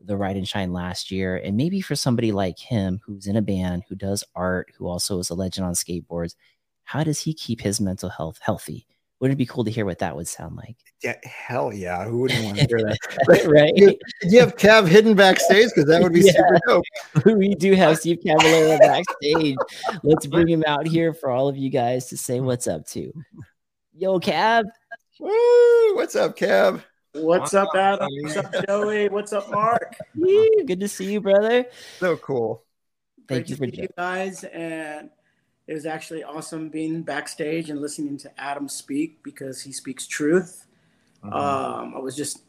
the 0.02 0.18
Ride 0.18 0.38
and 0.38 0.48
Shine 0.48 0.72
last 0.72 1.12
year? 1.12 1.38
And 1.38 1.58
maybe 1.58 1.82
for 1.82 1.96
somebody 1.96 2.32
like 2.32 2.60
him 2.60 3.02
who's 3.06 3.26
in 3.26 3.38
a 3.38 3.42
band, 3.42 3.84
who 3.90 3.96
does 3.96 4.24
art, 4.36 4.72
who 4.78 4.88
also 4.88 5.18
is 5.20 5.30
a 5.30 5.36
legend 5.36 5.66
on 5.66 5.74
skateboards, 5.74 6.36
how 6.92 7.06
does 7.06 7.22
he 7.22 7.34
keep 7.34 7.62
his 7.62 7.80
mental 7.80 8.10
health 8.10 8.38
healthy? 8.42 8.86
Wouldn't 9.22 9.38
it 9.38 9.38
be 9.38 9.46
cool 9.46 9.64
to 9.64 9.72
hear 9.72 9.86
what 9.86 10.00
that 10.00 10.14
would 10.14 10.28
sound 10.28 10.58
like? 10.58 10.76
Yeah, 11.02 11.16
hell 11.24 11.72
yeah. 11.72 12.04
Who 12.04 12.20
wouldn't 12.20 12.44
want 12.44 12.58
to 12.58 12.66
hear 12.66 12.80
that? 12.80 13.46
right. 13.48 13.72
You, 13.78 13.98
you, 14.24 14.42
have 14.42 14.58
Kev 14.58 14.90
hidden 14.90 15.16
backstage 15.16 15.70
because 15.70 15.86
that 15.86 16.04
would 16.04 16.12
be 16.12 16.20
yeah. 16.26 16.34
super 16.34 16.60
dope. 16.68 16.84
we 17.38 17.56
do 17.56 17.76
have 17.76 17.98
Steve 17.98 18.20
Caballero 18.22 18.78
backstage. 18.80 19.56
Let's 20.04 20.26
bring 20.26 20.50
him 20.50 20.66
out 20.68 20.86
here 20.86 21.14
for 21.14 21.30
all 21.30 21.48
of 21.48 21.56
you 21.56 21.70
guys 21.70 22.08
to 22.08 22.18
say 22.18 22.42
what's 22.42 22.68
up 22.68 22.86
to. 22.88 23.14
Yo, 23.94 24.20
Cab. 24.20 24.66
Woo, 25.18 25.96
what's 25.96 26.18
up, 26.18 26.36
Cab? 26.36 26.84
What's 27.14 27.54
up, 27.54 27.70
Adam? 27.74 28.10
What's 28.22 28.36
up, 28.36 28.54
Joey? 28.68 29.08
What's 29.08 29.32
up, 29.32 29.50
Mark? 29.50 29.96
good 30.68 30.82
to 30.82 30.90
see 30.90 31.14
you, 31.14 31.22
brother. 31.22 31.68
So 32.00 32.18
cool. 32.18 32.66
Thank 33.30 33.48
Great 33.48 33.50
you 33.50 33.56
for 33.56 33.66
you 33.66 33.88
guys 33.96 34.44
and 34.44 35.10
it 35.72 35.76
was 35.76 35.86
actually 35.86 36.22
awesome 36.22 36.68
being 36.68 37.02
backstage 37.02 37.70
and 37.70 37.80
listening 37.80 38.18
to 38.18 38.32
Adam 38.38 38.68
speak 38.68 39.24
because 39.24 39.62
he 39.62 39.72
speaks 39.72 40.06
truth. 40.06 40.68
Mm-hmm. 41.24 41.34
Um, 41.34 41.94
I 41.96 42.00
was 42.00 42.14
just 42.14 42.42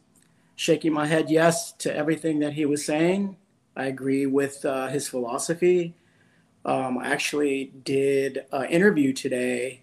shaking 0.57 0.93
my 0.93 1.07
head 1.07 1.31
yes 1.31 1.71
to 1.75 1.95
everything 1.95 2.41
that 2.41 2.55
he 2.55 2.67
was 2.67 2.85
saying. 2.85 3.37
I 3.77 3.85
agree 3.85 4.27
with 4.27 4.65
uh, 4.65 4.89
his 4.89 5.07
philosophy. 5.07 5.95
Um, 6.65 6.99
I 6.99 7.13
actually 7.13 7.73
did 7.85 8.45
an 8.51 8.65
interview 8.65 9.13
today 9.13 9.83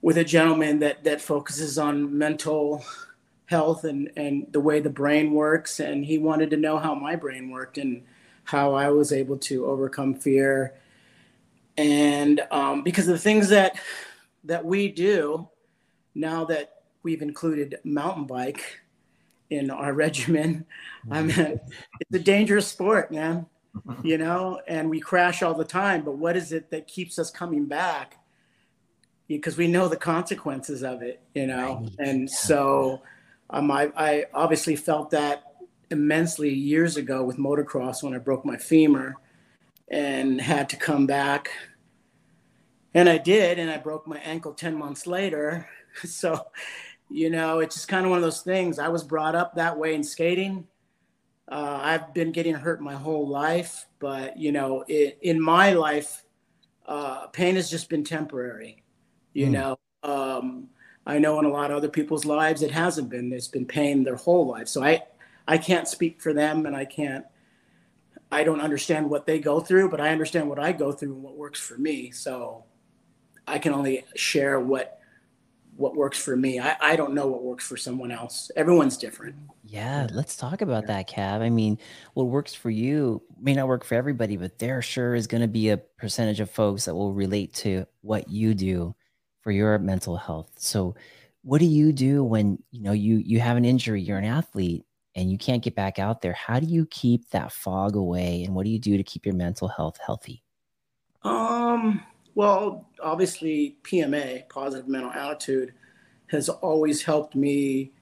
with 0.00 0.16
a 0.16 0.24
gentleman 0.24 0.78
that 0.78 1.02
that 1.02 1.20
focuses 1.20 1.76
on 1.76 2.16
mental 2.16 2.84
health 3.46 3.82
and 3.82 4.12
and 4.16 4.46
the 4.52 4.60
way 4.60 4.78
the 4.78 4.90
brain 4.90 5.32
works, 5.32 5.80
and 5.80 6.04
he 6.04 6.18
wanted 6.18 6.50
to 6.50 6.56
know 6.56 6.78
how 6.78 6.94
my 6.94 7.16
brain 7.16 7.50
worked 7.50 7.78
and 7.78 8.04
how 8.44 8.74
I 8.74 8.90
was 8.90 9.12
able 9.12 9.38
to 9.38 9.66
overcome 9.66 10.14
fear 10.14 10.74
and 11.76 12.40
um, 12.50 12.82
because 12.82 13.08
of 13.08 13.14
the 13.14 13.18
things 13.18 13.48
that 13.48 13.78
that 14.44 14.64
we 14.64 14.88
do 14.88 15.48
now 16.14 16.44
that 16.44 16.74
we've 17.02 17.22
included 17.22 17.76
mountain 17.84 18.24
bike 18.24 18.80
in 19.50 19.70
our 19.70 19.92
regimen 20.04 20.64
i 21.10 21.20
mm-hmm. 21.20 21.40
mean 21.40 21.60
it's 22.00 22.14
a 22.14 22.18
dangerous 22.18 22.66
sport 22.66 23.10
man 23.10 23.46
you 24.02 24.18
know? 24.18 24.60
And 24.66 24.90
we 24.90 25.00
crash 25.00 25.42
all 25.42 25.54
the 25.54 25.64
time 25.64 26.04
but 26.04 26.16
what 26.16 26.36
is 26.36 26.52
it 26.52 26.70
that 26.70 26.86
keeps 26.86 27.18
us 27.18 27.30
coming 27.30 27.66
back? 27.66 28.18
Because 29.28 29.56
we 29.56 29.68
know 29.68 29.88
the 29.88 29.96
consequences 29.96 30.82
of 30.82 31.02
it, 31.02 31.22
you 31.34 31.46
know. 31.46 31.88
And 31.98 32.30
so 32.30 33.02
um, 33.48 33.70
I, 33.70 33.90
I 33.96 34.26
obviously 34.34 34.76
felt 34.76 35.10
that 35.10 35.44
immensely 35.90 36.52
years 36.52 36.96
ago 36.96 37.24
with 37.24 37.38
motocross 37.38 38.02
when 38.02 38.14
I 38.14 38.18
broke 38.18 38.44
my 38.44 38.56
femur 38.58 39.16
and 39.88 40.40
had 40.40 40.68
to 40.70 40.76
come 40.76 41.06
back. 41.06 41.50
And 42.94 43.08
I 43.08 43.18
did, 43.18 43.58
and 43.58 43.70
I 43.70 43.78
broke 43.78 44.06
my 44.06 44.18
ankle 44.18 44.52
10 44.54 44.76
months 44.76 45.06
later. 45.06 45.68
So, 46.04 46.48
you 47.08 47.30
know, 47.30 47.60
it's 47.60 47.76
just 47.76 47.86
kind 47.86 48.04
of 48.04 48.10
one 48.10 48.18
of 48.18 48.24
those 48.24 48.42
things. 48.42 48.80
I 48.80 48.88
was 48.88 49.04
brought 49.04 49.36
up 49.36 49.54
that 49.54 49.78
way 49.78 49.94
in 49.94 50.02
skating. 50.02 50.66
Uh, 51.48 51.78
I've 51.80 52.12
been 52.14 52.32
getting 52.32 52.54
hurt 52.54 52.80
my 52.80 52.94
whole 52.94 53.28
life, 53.28 53.86
but, 54.00 54.36
you 54.36 54.50
know, 54.50 54.84
it, 54.88 55.18
in 55.22 55.40
my 55.40 55.72
life, 55.72 56.24
uh, 56.86 57.28
pain 57.28 57.54
has 57.54 57.70
just 57.70 57.88
been 57.88 58.02
temporary. 58.02 58.82
You 59.34 59.46
Hmm. 59.46 59.52
know, 59.52 59.78
um, 60.02 60.68
I 61.06 61.18
know 61.20 61.38
in 61.38 61.44
a 61.44 61.50
lot 61.50 61.70
of 61.70 61.76
other 61.76 61.88
people's 61.88 62.24
lives 62.24 62.62
it 62.62 62.72
hasn't 62.72 63.08
been. 63.10 63.32
It's 63.32 63.46
been 63.46 63.66
pain 63.66 64.02
their 64.02 64.16
whole 64.16 64.48
life. 64.48 64.68
So 64.68 64.82
I, 64.82 65.02
I 65.46 65.58
can't 65.58 65.86
speak 65.86 66.20
for 66.20 66.32
them, 66.32 66.66
and 66.66 66.74
I 66.74 66.86
can't. 66.86 67.24
I 68.30 68.44
don't 68.44 68.60
understand 68.60 69.08
what 69.08 69.26
they 69.26 69.38
go 69.38 69.60
through, 69.60 69.90
but 69.90 70.00
I 70.00 70.10
understand 70.10 70.48
what 70.48 70.58
I 70.58 70.72
go 70.72 70.92
through 70.92 71.14
and 71.14 71.22
what 71.22 71.36
works 71.36 71.60
for 71.60 71.78
me. 71.78 72.10
So 72.10 72.64
I 73.46 73.58
can 73.58 73.72
only 73.72 74.04
share 74.16 74.58
what 74.60 74.98
what 75.76 75.96
works 75.96 76.22
for 76.22 76.36
me. 76.36 76.60
I, 76.60 76.76
I 76.80 76.96
don't 76.96 77.14
know 77.14 77.26
what 77.26 77.42
works 77.42 77.66
for 77.66 77.76
someone 77.76 78.12
else. 78.12 78.50
Everyone's 78.54 78.96
different. 78.96 79.34
Yeah, 79.64 80.06
let's 80.12 80.36
talk 80.36 80.62
about 80.62 80.86
that, 80.86 81.08
Cab. 81.08 81.42
I 81.42 81.50
mean, 81.50 81.78
what 82.14 82.24
works 82.24 82.54
for 82.54 82.70
you 82.70 83.22
may 83.40 83.54
not 83.54 83.66
work 83.66 83.84
for 83.84 83.96
everybody, 83.96 84.36
but 84.36 84.58
there 84.58 84.80
sure 84.82 85.14
is 85.14 85.26
going 85.26 85.40
to 85.40 85.48
be 85.48 85.70
a 85.70 85.76
percentage 85.76 86.40
of 86.40 86.50
folks 86.50 86.84
that 86.84 86.94
will 86.94 87.12
relate 87.12 87.54
to 87.54 87.86
what 88.02 88.28
you 88.28 88.54
do 88.54 88.94
for 89.40 89.50
your 89.50 89.78
mental 89.78 90.16
health. 90.16 90.52
So, 90.56 90.94
what 91.42 91.58
do 91.58 91.66
you 91.66 91.92
do 91.92 92.24
when 92.24 92.62
you 92.70 92.80
know 92.80 92.92
you 92.92 93.16
you 93.16 93.40
have 93.40 93.56
an 93.56 93.64
injury, 93.64 94.00
you're 94.00 94.18
an 94.18 94.24
athlete, 94.24 94.84
and 95.14 95.30
you 95.30 95.38
can't 95.38 95.62
get 95.62 95.74
back 95.74 95.98
out 95.98 96.20
there? 96.22 96.32
How 96.32 96.60
do 96.60 96.66
you 96.66 96.86
keep 96.86 97.28
that 97.30 97.52
fog 97.52 97.96
away, 97.96 98.44
and 98.44 98.54
what 98.54 98.64
do 98.64 98.70
you 98.70 98.78
do 98.78 98.96
to 98.96 99.02
keep 99.02 99.24
your 99.26 99.34
mental 99.34 99.68
health 99.68 99.98
healthy? 100.04 100.42
Um, 101.22 102.02
well, 102.34 102.88
obviously, 103.02 103.76
PMA, 103.82 104.48
positive 104.48 104.88
mental 104.88 105.10
attitude, 105.10 105.72
has 106.28 106.48
always 106.48 107.02
helped 107.02 107.34
me 107.34 107.92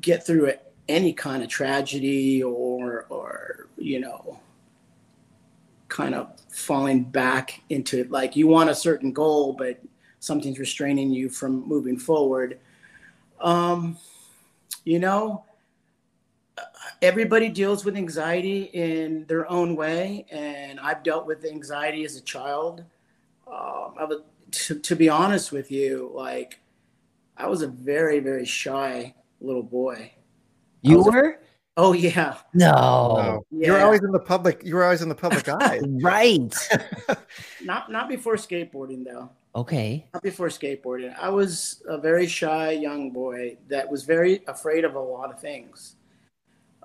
get 0.00 0.26
through 0.26 0.52
any 0.88 1.12
kind 1.12 1.42
of 1.42 1.48
tragedy 1.48 2.42
or, 2.42 3.06
or 3.10 3.68
you 3.76 4.00
know, 4.00 4.40
kind 5.88 6.14
of 6.14 6.32
falling 6.50 7.04
back 7.04 7.62
into 7.70 8.00
it. 8.00 8.10
Like 8.10 8.36
you 8.36 8.46
want 8.46 8.70
a 8.70 8.74
certain 8.74 9.12
goal, 9.12 9.52
but 9.52 9.80
something's 10.20 10.58
restraining 10.58 11.10
you 11.10 11.28
from 11.28 11.66
moving 11.66 11.98
forward. 11.98 12.58
Um, 13.40 13.96
you 14.84 14.98
know, 14.98 15.44
everybody 17.02 17.48
deals 17.48 17.84
with 17.84 17.96
anxiety 17.96 18.64
in 18.72 19.24
their 19.26 19.50
own 19.50 19.76
way, 19.76 20.26
and 20.30 20.80
I've 20.80 21.02
dealt 21.02 21.26
with 21.26 21.44
anxiety 21.44 22.04
as 22.04 22.16
a 22.16 22.20
child. 22.20 22.84
Um, 23.46 23.94
I 23.98 24.04
was, 24.04 24.20
to, 24.50 24.78
to 24.78 24.96
be 24.96 25.08
honest 25.08 25.52
with 25.52 25.70
you, 25.70 26.10
like 26.14 26.60
I 27.36 27.46
was 27.46 27.62
a 27.62 27.68
very, 27.68 28.18
very 28.20 28.44
shy 28.44 29.14
little 29.40 29.62
boy. 29.62 30.12
You 30.82 30.98
was 30.98 31.06
a- 31.06 31.10
were 31.10 31.38
Oh 31.80 31.92
yeah, 31.92 32.36
no, 32.54 32.72
Oh, 32.76 33.46
You're 33.52 33.80
always 33.80 34.02
in 34.02 34.10
the 34.10 34.18
public. 34.18 34.62
You're 34.64 34.82
always 34.82 35.00
in 35.00 35.08
the 35.08 35.14
public 35.14 35.48
eye. 35.48 35.78
right? 36.02 36.52
not 37.62 37.92
not 37.92 38.08
before 38.08 38.34
skateboarding 38.34 39.04
though. 39.04 39.30
Okay, 39.54 40.08
Not 40.12 40.24
before 40.24 40.48
skateboarding. 40.48 41.16
I 41.16 41.28
was 41.30 41.80
a 41.88 41.96
very 41.96 42.26
shy 42.26 42.72
young 42.72 43.12
boy 43.12 43.58
that 43.68 43.88
was 43.88 44.02
very 44.04 44.42
afraid 44.48 44.84
of 44.84 44.96
a 44.96 45.00
lot 45.00 45.30
of 45.32 45.40
things, 45.40 45.94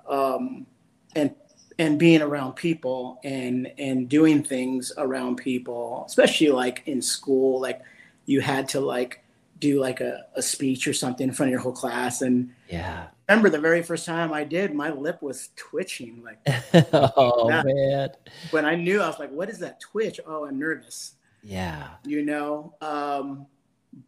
um, 0.08 0.66
and 1.14 1.34
and 1.78 1.98
being 1.98 2.22
around 2.22 2.54
people 2.54 3.20
and 3.24 3.72
and 3.78 4.08
doing 4.08 4.42
things 4.44 4.92
around 4.96 5.36
people, 5.36 6.04
especially 6.06 6.48
like 6.50 6.82
in 6.86 7.02
school. 7.02 7.60
Like 7.60 7.82
you 8.26 8.40
had 8.40 8.68
to 8.70 8.80
like 8.80 9.20
do 9.60 9.80
like 9.80 10.00
a, 10.00 10.26
a 10.34 10.42
speech 10.42 10.86
or 10.86 10.92
something 10.92 11.28
in 11.28 11.34
front 11.34 11.48
of 11.48 11.52
your 11.52 11.60
whole 11.60 11.72
class. 11.72 12.22
And 12.22 12.50
yeah. 12.68 13.06
remember 13.28 13.48
the 13.50 13.58
very 13.60 13.82
first 13.82 14.04
time 14.04 14.32
I 14.32 14.44
did, 14.44 14.74
my 14.74 14.90
lip 14.90 15.22
was 15.22 15.50
twitching. 15.56 16.22
Like 16.22 16.38
oh 16.92 17.48
Yeah. 17.48 17.62
man, 17.64 18.10
when 18.50 18.64
I 18.64 18.74
knew, 18.74 19.00
I 19.00 19.06
was 19.06 19.18
like, 19.18 19.30
"What 19.30 19.48
is 19.48 19.58
that 19.60 19.80
twitch?" 19.80 20.20
Oh, 20.26 20.44
I'm 20.46 20.58
nervous. 20.58 21.14
yeah. 21.42 21.88
you 22.04 22.24
know 22.24 22.74
um, 22.80 23.46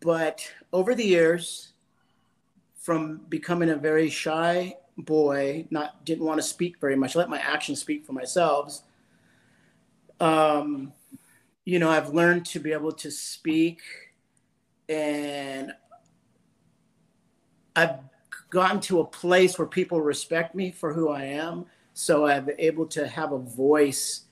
but 0.00 0.40
over 0.72 0.94
the 0.94 1.04
years 1.04 1.72
from 2.76 3.18
becoming 3.28 3.70
a 3.70 3.76
very 3.76 4.08
shy 4.08 4.74
boy 4.98 5.66
not 5.70 6.04
didn't 6.04 6.24
want 6.24 6.38
to 6.38 6.46
speak 6.46 6.80
very 6.80 6.96
much 6.96 7.14
let 7.14 7.28
my 7.28 7.38
actions 7.38 7.80
speak 7.80 8.04
for 8.04 8.12
myself. 8.12 8.82
Um, 10.20 10.92
you 11.66 11.78
know 11.78 11.90
i've 11.90 12.14
learned 12.14 12.46
to 12.46 12.58
be 12.58 12.72
able 12.72 12.92
to 12.92 13.10
speak 13.10 13.80
and 14.88 15.72
i've 17.74 17.98
gotten 18.48 18.80
to 18.80 19.00
a 19.00 19.04
place 19.04 19.58
where 19.58 19.68
people 19.68 20.00
respect 20.00 20.54
me 20.54 20.70
for 20.70 20.94
who 20.94 21.10
i 21.10 21.24
am. 21.24 21.66
So 21.92 22.26
i'm 22.26 22.48
able 22.58 22.86
to 22.86 23.06
have 23.06 23.32
a 23.32 23.38
voice 23.38 24.22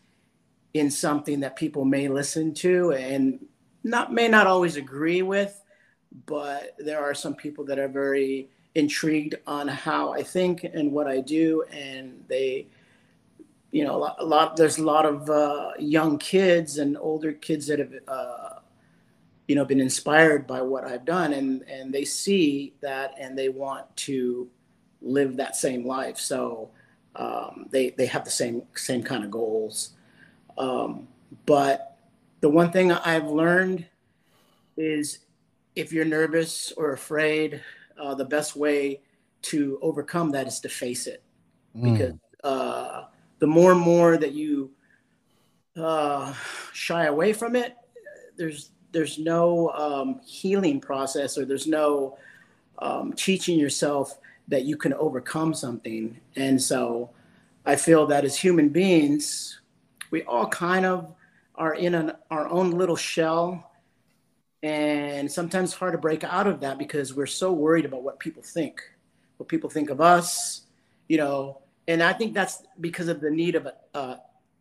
in 0.72 0.90
something 0.90 1.40
that 1.40 1.56
people 1.56 1.84
may 1.84 2.08
listen 2.08 2.54
to 2.54 2.92
and 2.92 3.44
not 3.82 4.12
may 4.12 4.28
not 4.28 4.46
always 4.46 4.76
agree 4.76 5.22
with 5.22 5.60
but 6.26 6.76
there 6.78 7.02
are 7.02 7.14
some 7.14 7.34
people 7.34 7.64
that 7.64 7.78
are 7.78 7.88
very 7.88 8.48
intrigued 8.74 9.36
on 9.46 9.68
how 9.68 10.12
i 10.12 10.22
think 10.22 10.64
and 10.64 10.90
what 10.90 11.06
i 11.06 11.20
do 11.20 11.62
and 11.70 12.24
they 12.28 12.66
you 13.70 13.84
know 13.84 13.96
a 13.96 13.98
lot, 13.98 14.16
a 14.18 14.24
lot 14.24 14.56
there's 14.56 14.78
a 14.78 14.84
lot 14.84 15.04
of 15.04 15.28
uh, 15.30 15.70
young 15.78 16.18
kids 16.18 16.78
and 16.78 16.96
older 16.98 17.32
kids 17.32 17.66
that 17.66 17.78
have 17.78 17.92
uh, 18.08 18.58
you 19.48 19.54
know 19.54 19.64
been 19.64 19.80
inspired 19.80 20.46
by 20.46 20.60
what 20.60 20.84
i've 20.84 21.04
done 21.04 21.32
and 21.32 21.62
and 21.62 21.92
they 21.92 22.04
see 22.04 22.74
that 22.80 23.14
and 23.18 23.38
they 23.38 23.48
want 23.48 23.84
to 23.96 24.48
live 25.04 25.36
that 25.36 25.54
same 25.54 25.86
life. 25.86 26.18
So 26.18 26.70
um, 27.14 27.66
they 27.70 27.90
they 27.90 28.06
have 28.06 28.24
the 28.24 28.30
same 28.30 28.62
same 28.74 29.02
kind 29.02 29.22
of 29.22 29.30
goals. 29.30 29.90
Um, 30.58 31.06
but 31.46 31.98
the 32.40 32.48
one 32.48 32.72
thing 32.72 32.90
I've 32.90 33.26
learned 33.26 33.86
is 34.76 35.20
if 35.76 35.92
you're 35.92 36.04
nervous 36.04 36.72
or 36.72 36.92
afraid, 36.92 37.60
uh, 38.01 38.14
the 38.14 38.24
best 38.24 38.57
way 38.57 39.01
to 39.42 39.78
overcome 39.82 40.30
that 40.30 40.47
is 40.47 40.61
to 40.61 40.68
face 40.68 41.07
it. 41.07 41.22
Because 41.92 42.14
uh, 42.45 43.05
the 43.38 43.47
more 43.47 43.72
and 43.72 43.80
more 43.80 44.16
that 44.16 44.32
you 44.32 44.70
uh, 45.76 46.32
shy 46.72 47.07
away 47.07 47.32
from 47.32 47.57
it, 47.57 47.76
there's 48.36 48.70
there's 48.92 49.18
no 49.18 49.70
um, 49.70 50.20
healing 50.24 50.80
process 50.80 51.36
or 51.36 51.45
there's 51.45 51.66
no 51.66 52.16
um, 52.78 53.12
teaching 53.12 53.59
yourself 53.59 54.18
that 54.47 54.64
you 54.64 54.76
can 54.76 54.95
overcome 54.95 55.53
something. 55.53 56.20
And 56.36 56.62
so 56.62 57.11
I 57.66 57.76
feel 57.76 58.07
that 58.07 58.24
as 58.24 58.36
human 58.36 58.68
beings, 58.68 59.61
we 60.11 60.22
all 60.22 60.47
kind 60.47 60.86
of 60.86 61.12
are 61.57 61.74
in 61.74 61.95
an, 61.95 62.12
our 62.30 62.49
own 62.49 62.70
little 62.70 62.97
shell 62.97 63.72
and 64.64 65.30
sometimes 65.30 65.74
hard 65.74 65.92
to 65.92 65.98
break 65.98 66.24
out 66.24 66.46
of 66.46 66.60
that 66.60 66.78
because 66.78 67.14
we're 67.14 67.26
so 67.26 67.52
worried 67.52 67.84
about 67.84 68.02
what 68.02 68.18
people 68.18 68.43
think 68.43 68.80
what 69.36 69.48
people 69.48 69.70
think 69.70 69.90
of 69.90 70.01
us 70.01 70.62
you 71.09 71.18
know? 71.18 71.60
And 71.86 72.02
i 72.02 72.12
think 72.12 72.32
that's 72.32 72.62
because 72.80 73.09
of 73.09 73.20
the 73.20 73.30
need 73.30 73.56
of 73.56 73.68
uh, 73.94 74.16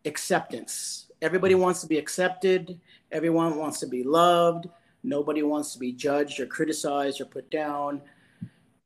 acceptance. 0.06 1.07
Everybody 1.22 1.56
wants 1.56 1.82
to 1.82 1.88
be 1.88 1.98
accepted. 1.98 2.80
Everyone 3.11 3.56
wants 3.56 3.80
to 3.80 3.88
be 3.88 4.03
loved. 4.03 4.68
Nobody 5.03 5.44
wants 5.44 5.73
to 5.73 5.80
be 5.80 5.91
judged 5.91 6.40
or 6.40 6.45
criticized 6.45 7.22
or 7.22 7.26
put 7.26 7.49
down. 7.49 8.02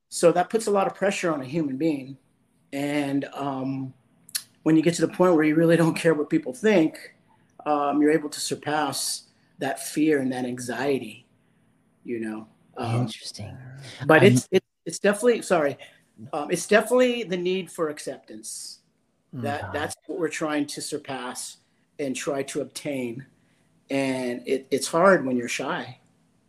So 0.10 0.32
that 0.32 0.50
puts 0.50 0.68
a 0.68 0.72
lot 0.72 0.88
of 0.88 0.96
pressure 0.96 1.32
on 1.32 1.42
a 1.42 1.46
human 1.46 1.78
being. 1.78 2.18
And 2.74 3.26
um, 3.34 3.94
when 4.64 4.76
you 4.76 4.82
get 4.82 4.94
to 4.96 5.02
the 5.02 5.14
point 5.14 5.36
where 5.36 5.44
you 5.44 5.56
really 5.56 5.78
don't 5.78 5.96
care 5.96 6.14
what 6.14 6.30
people 6.30 6.54
think, 6.54 7.16
um, 7.66 8.02
you're 8.02 8.12
able 8.12 8.30
to 8.30 8.40
surpass 8.40 9.24
that 9.60 9.80
fear 9.80 10.20
and 10.20 10.32
that 10.32 10.46
anxiety, 10.46 11.28
you 12.04 12.20
know. 12.20 12.48
Um, 12.78 13.02
Interesting. 13.04 13.58
but 14.02 14.24
Um, 14.24 14.28
it's 14.28 14.48
it, 14.52 14.64
it's 14.86 15.00
definitely 15.00 15.42
sorry, 15.44 15.78
um, 16.34 16.52
it's 16.52 16.68
definitely 16.68 17.24
the 17.24 17.38
need 17.38 17.72
for 17.72 17.90
acceptance. 17.90 18.80
That 19.42 19.70
Mhm. 19.70 19.74
that's 19.74 19.96
what 20.08 20.20
we're 20.20 20.30
trying 20.30 20.68
to 20.68 20.82
surpass 20.82 21.58
and 22.00 22.16
try 22.16 22.44
to 22.44 22.62
obtain, 22.62 23.26
and 23.90 24.44
it, 24.48 24.68
it's 24.72 24.88
hard 24.88 25.26
when 25.26 25.38
you're 25.38 25.50
shy. 25.50 26.00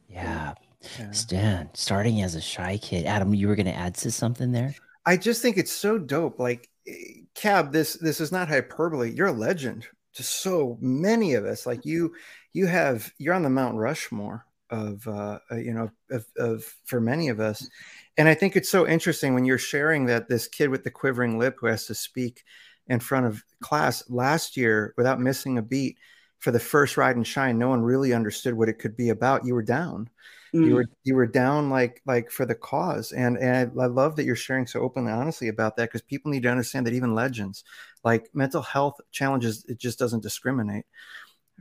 Yeah. 0.09 0.55
Yeah. 0.99 1.13
Stan, 1.13 1.71
starting 1.75 2.23
as 2.23 2.35
a 2.35 2.41
shy 2.41 2.79
kid. 2.79 3.07
Adam, 3.07 3.35
you 3.35 3.49
were 3.49 3.57
going 3.57 3.67
to 3.67 3.75
add 3.75 3.95
to 3.97 4.11
something 4.11 4.53
there? 4.53 4.75
I 5.07 5.17
just 5.17 5.43
think 5.43 5.57
it's 5.57 5.73
so 5.73 5.99
dope. 5.99 6.39
Like, 6.39 6.69
eh, 6.87 7.23
Cab, 7.35 7.73
this 7.73 7.95
this 7.95 8.21
is 8.21 8.33
not 8.33 8.49
hyperbole. 8.49 9.13
You're 9.15 9.29
a 9.29 9.33
legend 9.33 9.87
to 10.15 10.23
so 10.23 10.79
many 10.81 11.35
of 11.35 11.45
us. 11.45 11.67
Like 11.67 11.85
you, 11.85 12.15
you 12.53 12.67
have 12.67 13.13
you're 13.19 13.35
on 13.35 13.43
the 13.43 13.51
Mount 13.51 13.77
Rushmore 13.77 14.45
of 14.71 15.07
uh, 15.09 15.39
uh, 15.51 15.57
you 15.57 15.73
know 15.73 15.91
of, 16.11 16.27
of 16.37 16.65
for 16.85 17.01
many 17.01 17.29
of 17.29 17.41
us. 17.41 17.69
And 18.17 18.29
i 18.29 18.35
think 18.35 18.57
it's 18.57 18.69
so 18.69 18.87
interesting 18.87 19.35
when 19.35 19.45
you're 19.45 19.59
sharing 19.59 20.07
that 20.07 20.29
this 20.29 20.49
kid 20.49 20.71
with 20.71 20.85
the 20.85 20.91
quivering 20.91 21.39
lip 21.39 21.57
who 21.61 21.69
has 21.69 21.87
to 21.87 21.95
speak 21.95 22.45
in 22.89 23.01
front 23.01 23.27
of 23.27 23.45
class 23.61 24.03
last 24.09 24.57
year 24.57 24.95
without 24.97 25.21
missing 25.21 25.59
a 25.59 25.63
beat 25.63 25.99
for 26.39 26.51
the 26.51 26.61
first 26.61 26.97
ride 26.97 27.17
and 27.17 27.27
shine 27.27 27.59
no 27.59 27.69
one 27.69 27.83
really 27.83 28.13
understood 28.13 28.55
what 28.55 28.69
it 28.69 28.79
could 28.79 28.97
be 28.97 29.11
about. 29.11 29.45
You 29.45 29.55
were 29.55 29.63
down. 29.63 30.09
Mm. 30.55 30.67
you 30.67 30.75
were 30.77 30.87
you 31.05 31.15
were 31.15 31.27
down 31.27 31.69
like 31.69 32.01
like 32.07 32.31
for 32.31 32.47
the 32.47 32.55
cause. 32.55 33.13
And 33.13 33.37
and 33.37 33.71
I, 33.79 33.85
I 33.85 33.87
love 33.87 34.17
that 34.17 34.25
you're 34.25 34.37
sharing 34.37 34.67
so 34.67 34.81
openly 34.81 35.13
honestly 35.13 35.49
about 35.49 35.77
that 35.77 35.91
because 35.91 36.03
people 36.03 36.31
need 36.31 36.45
to 36.45 36.51
understand 36.51 36.87
that 36.87 36.95
even 36.95 37.15
legends 37.15 37.65
like 38.03 38.31
mental 38.33 38.63
health 38.63 38.99
challenges 39.11 39.65
it 39.69 39.79
just 39.79 39.99
doesn't 39.99 40.23
discriminate 40.23 40.87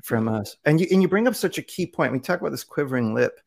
from 0.03 0.27
us 0.27 0.55
and 0.65 0.79
you 0.79 0.87
and 0.91 1.01
you 1.01 1.07
bring 1.07 1.27
up 1.27 1.35
such 1.35 1.57
a 1.57 1.63
key 1.63 1.85
point 1.85 2.11
we 2.11 2.19
talk 2.19 2.39
about 2.39 2.51
this 2.51 2.63
quivering 2.63 3.13
lip 3.13 3.39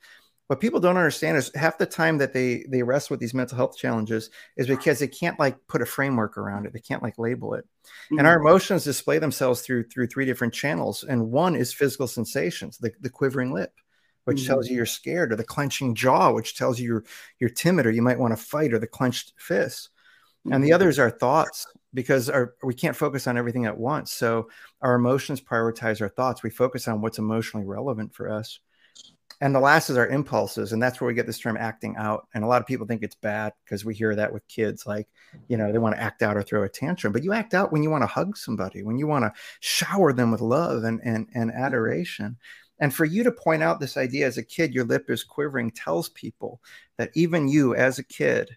what 0.51 0.59
people 0.59 0.81
don't 0.81 0.97
understand 0.97 1.36
is 1.36 1.52
half 1.55 1.78
the 1.78 1.86
time 1.86 2.18
that 2.18 2.32
they 2.32 2.64
they 2.68 2.82
wrestle 2.82 3.14
with 3.14 3.20
these 3.20 3.35
mental 3.35 3.56
health 3.56 3.77
challenges 3.77 4.31
is 4.56 4.66
because 4.66 4.98
they 4.98 5.06
can't 5.06 5.39
like 5.39 5.56
put 5.68 5.81
a 5.81 5.86
framework 5.86 6.36
around 6.36 6.66
it 6.66 6.72
they 6.72 6.81
can't 6.81 7.05
like 7.05 7.18
label 7.18 7.55
it 7.55 7.64
mm-hmm. 7.64 8.18
and 8.18 8.27
our 8.27 8.40
emotions 8.40 8.82
display 8.82 9.20
themselves 9.20 9.60
through 9.60 9.85
through 9.85 10.09
three 10.09 10.24
different 10.24 10.52
channels 10.52 11.05
and 11.05 11.31
one 11.31 11.55
is 11.55 11.72
physical 11.72 12.09
sensations 12.09 12.78
the, 12.78 12.90
the 13.01 13.09
quivering 13.09 13.52
lip 13.52 13.72
which 14.24 14.39
mm-hmm. 14.39 14.48
tells 14.48 14.68
you 14.68 14.74
you're 14.74 14.86
scared 14.86 15.32
or 15.32 15.36
the 15.36 15.44
clenching 15.44 15.94
jaw 15.94 16.32
which 16.32 16.56
tells 16.56 16.81
you 16.81 16.86
you're 16.86 17.05
you're 17.39 17.51
timid 17.51 17.86
or 17.86 17.93
you 17.93 18.02
might 18.02 18.18
want 18.18 18.36
to 18.36 18.44
fight 18.44 18.72
or 18.72 18.81
the 18.81 18.89
clenched 18.89 19.32
fist 19.36 19.90
mm-hmm. 20.44 20.52
and 20.52 20.64
the 20.64 20.70
mm-hmm. 20.70 20.74
others 20.74 20.98
are 20.98 21.10
thoughts 21.10 21.64
because 21.94 22.28
our, 22.30 22.54
we 22.62 22.74
can't 22.74 22.96
focus 22.96 23.26
on 23.26 23.36
everything 23.36 23.66
at 23.66 23.78
once. 23.78 24.12
So 24.12 24.48
our 24.82 24.94
emotions 24.94 25.40
prioritize 25.40 26.00
our 26.00 26.08
thoughts. 26.08 26.42
We 26.42 26.50
focus 26.50 26.88
on 26.88 27.00
what's 27.00 27.18
emotionally 27.18 27.66
relevant 27.66 28.14
for 28.14 28.30
us. 28.30 28.60
And 29.42 29.54
the 29.54 29.60
last 29.60 29.88
is 29.88 29.96
our 29.96 30.08
impulses 30.08 30.72
and 30.72 30.82
that's 30.82 31.00
where 31.00 31.08
we 31.08 31.14
get 31.14 31.26
this 31.26 31.38
term 31.38 31.56
acting 31.56 31.96
out. 31.96 32.28
And 32.34 32.44
a 32.44 32.46
lot 32.46 32.60
of 32.60 32.66
people 32.66 32.86
think 32.86 33.02
it's 33.02 33.14
bad 33.14 33.54
because 33.64 33.86
we 33.86 33.94
hear 33.94 34.14
that 34.14 34.32
with 34.32 34.46
kids 34.48 34.86
like 34.86 35.08
you 35.48 35.56
know 35.56 35.72
they 35.72 35.78
want 35.78 35.94
to 35.94 36.02
act 36.02 36.22
out 36.22 36.36
or 36.36 36.42
throw 36.42 36.62
a 36.62 36.68
tantrum. 36.68 37.12
But 37.12 37.24
you 37.24 37.32
act 37.32 37.54
out 37.54 37.72
when 37.72 37.82
you 37.82 37.90
want 37.90 38.02
to 38.02 38.06
hug 38.06 38.36
somebody 38.36 38.82
when 38.82 38.98
you 38.98 39.06
want 39.06 39.24
to 39.24 39.32
shower 39.60 40.12
them 40.12 40.30
with 40.30 40.42
love 40.42 40.84
and 40.84 41.00
and, 41.04 41.26
and 41.34 41.50
adoration. 41.52 42.36
And 42.80 42.94
for 42.94 43.06
you 43.06 43.22
to 43.24 43.32
point 43.32 43.62
out 43.62 43.80
this 43.80 43.96
idea 43.96 44.26
as 44.26 44.36
a 44.36 44.42
kid 44.42 44.74
your 44.74 44.84
lip 44.84 45.08
is 45.08 45.24
quivering 45.24 45.70
tells 45.70 46.10
people 46.10 46.60
that 46.98 47.10
even 47.14 47.48
you 47.48 47.74
as 47.74 47.98
a 47.98 48.04
kid 48.04 48.50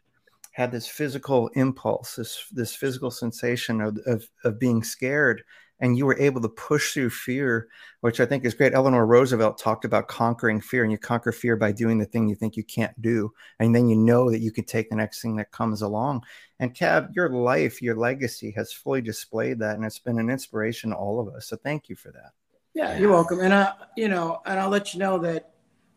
had 0.54 0.72
this 0.72 0.88
physical 0.88 1.50
impulse 1.50 2.16
this 2.16 2.48
this 2.52 2.74
physical 2.74 3.12
sensation 3.12 3.82
of, 3.82 4.00
of, 4.06 4.28
of 4.44 4.60
being 4.60 4.84
scared 4.84 5.44
and 5.84 5.98
you 5.98 6.06
were 6.06 6.18
able 6.18 6.40
to 6.40 6.48
push 6.48 6.94
through 6.94 7.10
fear, 7.10 7.68
which 8.00 8.22
I 8.22 8.26
think 8.26 8.46
is 8.46 8.54
great. 8.54 8.74
Eleanor 8.74 9.06
Roosevelt 9.06 9.58
talked 9.58 9.84
about 9.84 10.08
conquering 10.08 10.62
fear, 10.62 10.84
and 10.84 10.92
you 10.92 10.98
conquer 10.98 11.34
fear 11.34 11.58
by 11.58 11.74
doing 11.74 11.98
the 11.98 12.06
thing 12.06 12.30
you 12.30 12.36
think 12.36 12.56
you 12.56 12.64
can't 12.64 13.00
do, 13.02 13.34
and 13.60 13.76
then 13.76 13.90
you 13.90 13.98
know 13.98 14.32
that 14.32 14.40
you 14.40 14.50
can 14.50 14.64
take 14.64 14.90
the 14.90 14.96
next 14.96 15.22
thing 15.22 15.36
that 15.36 15.52
comes 15.52 15.82
along. 15.82 16.24
And 16.60 16.74
Cab, 16.74 17.12
your 17.14 17.30
life, 17.30 17.82
your 17.82 17.98
legacy 17.98 18.52
has 18.52 18.72
fully 18.72 19.02
displayed 19.02 19.60
that, 19.60 19.76
and 19.76 19.84
it's 19.84 20.00
been 20.00 20.20
an 20.20 20.30
inspiration 20.30 20.92
to 20.92 20.96
all 20.96 21.20
of 21.20 21.34
us. 21.36 21.48
So 21.48 21.58
thank 21.58 21.90
you 21.90 21.98
for 21.98 22.12
that. 22.12 22.32
Yeah, 22.74 22.98
you're 22.98 23.12
welcome. 23.12 23.42
And 23.42 23.54
I, 23.54 23.74
you 23.98 24.08
know, 24.08 24.42
and 24.46 24.60
I'll 24.60 24.70
let 24.70 24.94
you 24.94 25.02
know 25.02 25.18
that 25.20 25.52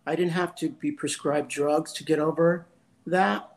I 0.05 0.17
didn't 0.17 0.33
have 0.33 0.57
to 0.57 0.69
be 0.69 0.91
prescribed 0.91 1.49
drugs 1.49 1.93
to 1.95 2.05
get 2.05 2.19
over 2.19 2.67
that 3.07 3.56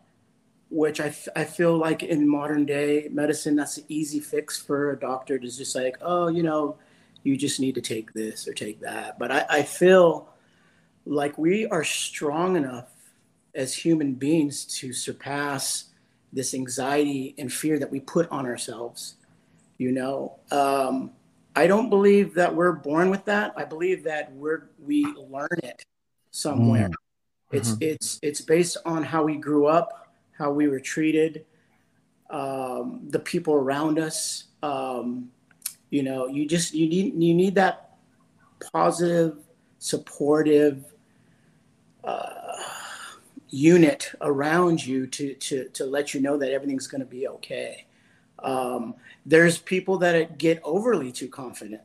which 0.70 1.02
I, 1.02 1.08
f- 1.08 1.28
I 1.36 1.46
feel 1.46 1.78
like 1.78 2.04
in 2.04 2.28
modern 2.28 2.66
day 2.66 3.10
medicine, 3.12 3.56
that's 3.56 3.78
an 3.78 3.86
easy 3.88 4.20
fix 4.20 4.58
for 4.58 4.91
a 4.91 5.00
doctor 5.00 5.40
to 5.40 5.48
just 5.48 5.76
like, 5.76 5.98
oh, 6.02 6.28
you 6.28 6.44
know, 6.44 6.78
you 7.24 7.36
just 7.38 7.60
need 7.60 7.76
to 7.76 7.82
take 7.82 8.14
this 8.14 8.48
or 8.48 8.54
take 8.54 8.80
that. 8.82 9.18
But 9.20 9.32
I, 9.32 9.46
I 9.50 9.64
feel 9.64 10.30
like 11.06 11.38
we 11.38 11.66
are 11.66 11.84
strong 11.84 12.56
enough 12.56 12.88
as 13.56 13.74
human 13.74 14.14
beings 14.14 14.66
to 14.66 14.94
surpass 14.94 15.86
this 16.32 16.54
anxiety 16.54 17.34
and 17.38 17.52
fear 17.52 17.80
that 17.80 17.90
we 17.90 18.00
put 18.00 18.30
on 18.32 18.46
ourselves. 18.46 19.16
You 19.80 19.91
know, 19.91 20.38
um, 20.52 21.12
I 21.56 21.66
don't 21.66 21.90
believe 21.90 22.36
that 22.36 22.54
we're 22.54 22.74
born 22.74 23.10
with 23.10 23.26
that. 23.26 23.54
I 23.58 23.66
believe 23.66 24.04
that 24.04 24.32
we're 24.34 24.70
we 24.80 25.06
learn 25.06 25.48
it 25.64 25.84
somewhere. 26.32 26.90
Mm-hmm. 26.90 27.58
It's 27.58 27.76
it's 27.82 28.20
it's 28.22 28.41
based 28.41 28.78
on 28.86 29.04
how 29.04 29.24
we 29.24 29.36
grew 29.36 29.66
up 29.66 29.99
how 30.40 30.52
we 30.52 30.68
were 30.68 30.80
treated, 30.80 31.45
um, 32.30 33.02
the 33.10 33.20
people 33.20 33.53
around 33.53 33.99
us. 33.99 34.45
Um, 34.64 35.30
you 35.90 36.02
know, 36.02 36.28
you 36.28 36.48
just 36.48 36.74
you 36.74 36.88
need 36.88 37.22
you 37.22 37.34
need 37.36 37.56
that 37.56 37.98
positive, 38.72 39.38
supportive 39.78 40.86
uh, 42.03 42.53
unit 43.49 44.11
around 44.22 44.86
you 44.86 45.06
to 45.07 45.34
to 45.36 45.68
to 45.70 45.86
let 45.86 46.14
you 46.14 46.22
know 46.22 46.38
that 46.38 46.52
everything's 46.52 46.88
going 46.88 47.02
to 47.02 47.07
be 47.07 47.28
okay. 47.28 47.86
Um, 48.40 48.95
there's 49.26 49.57
people 49.57 49.98
that 49.98 50.38
get 50.38 50.61
overly 50.64 51.11
too 51.11 51.28
confident 51.28 51.82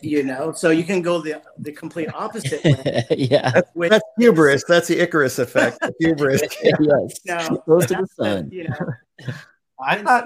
you 0.00 0.22
know 0.22 0.52
so 0.52 0.70
you 0.70 0.84
can 0.84 1.02
go 1.02 1.20
the 1.20 1.40
the 1.58 1.72
complete 1.72 2.08
opposite 2.14 2.62
way 2.64 3.04
yeah. 3.10 3.50
That's, 3.50 3.70
with, 3.74 3.90
that's 3.90 4.04
hubris. 4.18 4.64
That's 4.66 4.88
the 4.88 5.00
icarus 5.00 5.38
effect 5.38 5.80
the 5.80 5.92
hubris. 6.00 6.42
Yes. 6.80 7.50
No, 7.50 7.58
close 7.58 7.86
to 7.86 7.94
the 7.94 8.06
sun. 8.06 8.48
you 8.50 8.68
know. 8.68 9.34
I 9.80 10.02
thought 10.02 10.24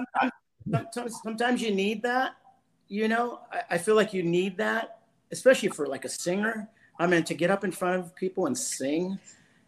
sometimes, 0.69 1.15
sometimes 1.23 1.61
you 1.61 1.73
need 1.73 2.01
that 2.03 2.35
you 2.87 3.07
know. 3.07 3.39
I, 3.51 3.75
I, 3.75 3.77
feel 3.77 3.95
like 3.95 4.13
you 4.13 4.23
need 4.23 4.57
that 4.57 4.99
especially 5.31 5.69
for 5.69 5.87
like 5.87 6.05
a 6.05 6.09
singer. 6.09 6.69
I 6.99 7.07
mean 7.07 7.23
to 7.23 7.33
get 7.33 7.51
up 7.51 7.63
in 7.63 7.71
front 7.71 7.99
of 7.99 8.15
people 8.15 8.45
and 8.45 8.57
sing 8.57 9.19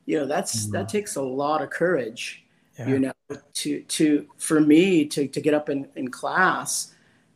you 0.05 0.19
know 0.19 0.26
that's 0.26 0.68
mm. 0.68 0.72
that 0.72 0.89
takes 0.89 1.15
a 1.15 1.22
lot 1.22 1.61
of 1.61 1.69
courage 1.69 2.43
yeah. 2.77 2.88
you 2.88 2.99
know 2.99 3.14
to 3.53 3.81
to 3.81 4.27
for 4.38 4.60
me 4.60 5.05
to 5.05 5.27
to 5.27 5.41
get 5.41 5.53
up 5.53 5.69
in 5.69 5.88
in 5.95 6.10
class 6.10 6.93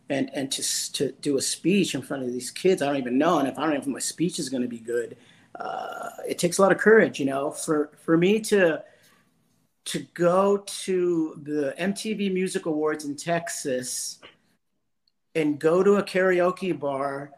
and 0.09 0.29
and 0.33 0.51
to 0.51 0.91
to 0.93 1.11
do 1.13 1.37
a 1.37 1.41
speech 1.41 1.95
in 1.95 2.01
front 2.01 2.23
of 2.23 2.31
these 2.31 2.51
kids, 2.51 2.81
I 2.81 2.87
don't 2.87 2.97
even 2.97 3.17
know, 3.17 3.39
and 3.39 3.47
if 3.47 3.57
I 3.57 3.63
don't 3.63 3.73
even 3.73 3.79
know 3.79 3.81
if 3.81 3.93
my 3.93 3.99
speech 3.99 4.39
is 4.39 4.49
going 4.49 4.63
to 4.63 4.69
be 4.69 4.79
good, 4.79 5.17
uh, 5.59 6.09
it 6.27 6.37
takes 6.37 6.57
a 6.57 6.61
lot 6.61 6.71
of 6.71 6.77
courage, 6.77 7.19
you 7.19 7.25
know, 7.25 7.51
for 7.51 7.91
for 8.03 8.17
me 8.17 8.39
to 8.41 8.83
to 9.85 9.99
go 10.13 10.57
to 10.65 11.39
the 11.43 11.73
MTV 11.79 12.33
Music 12.33 12.65
Awards 12.65 13.05
in 13.05 13.15
Texas 13.15 14.19
and 15.33 15.59
go 15.59 15.81
to 15.81 15.95
a 15.95 16.03
karaoke 16.03 16.77
bar 16.77 17.31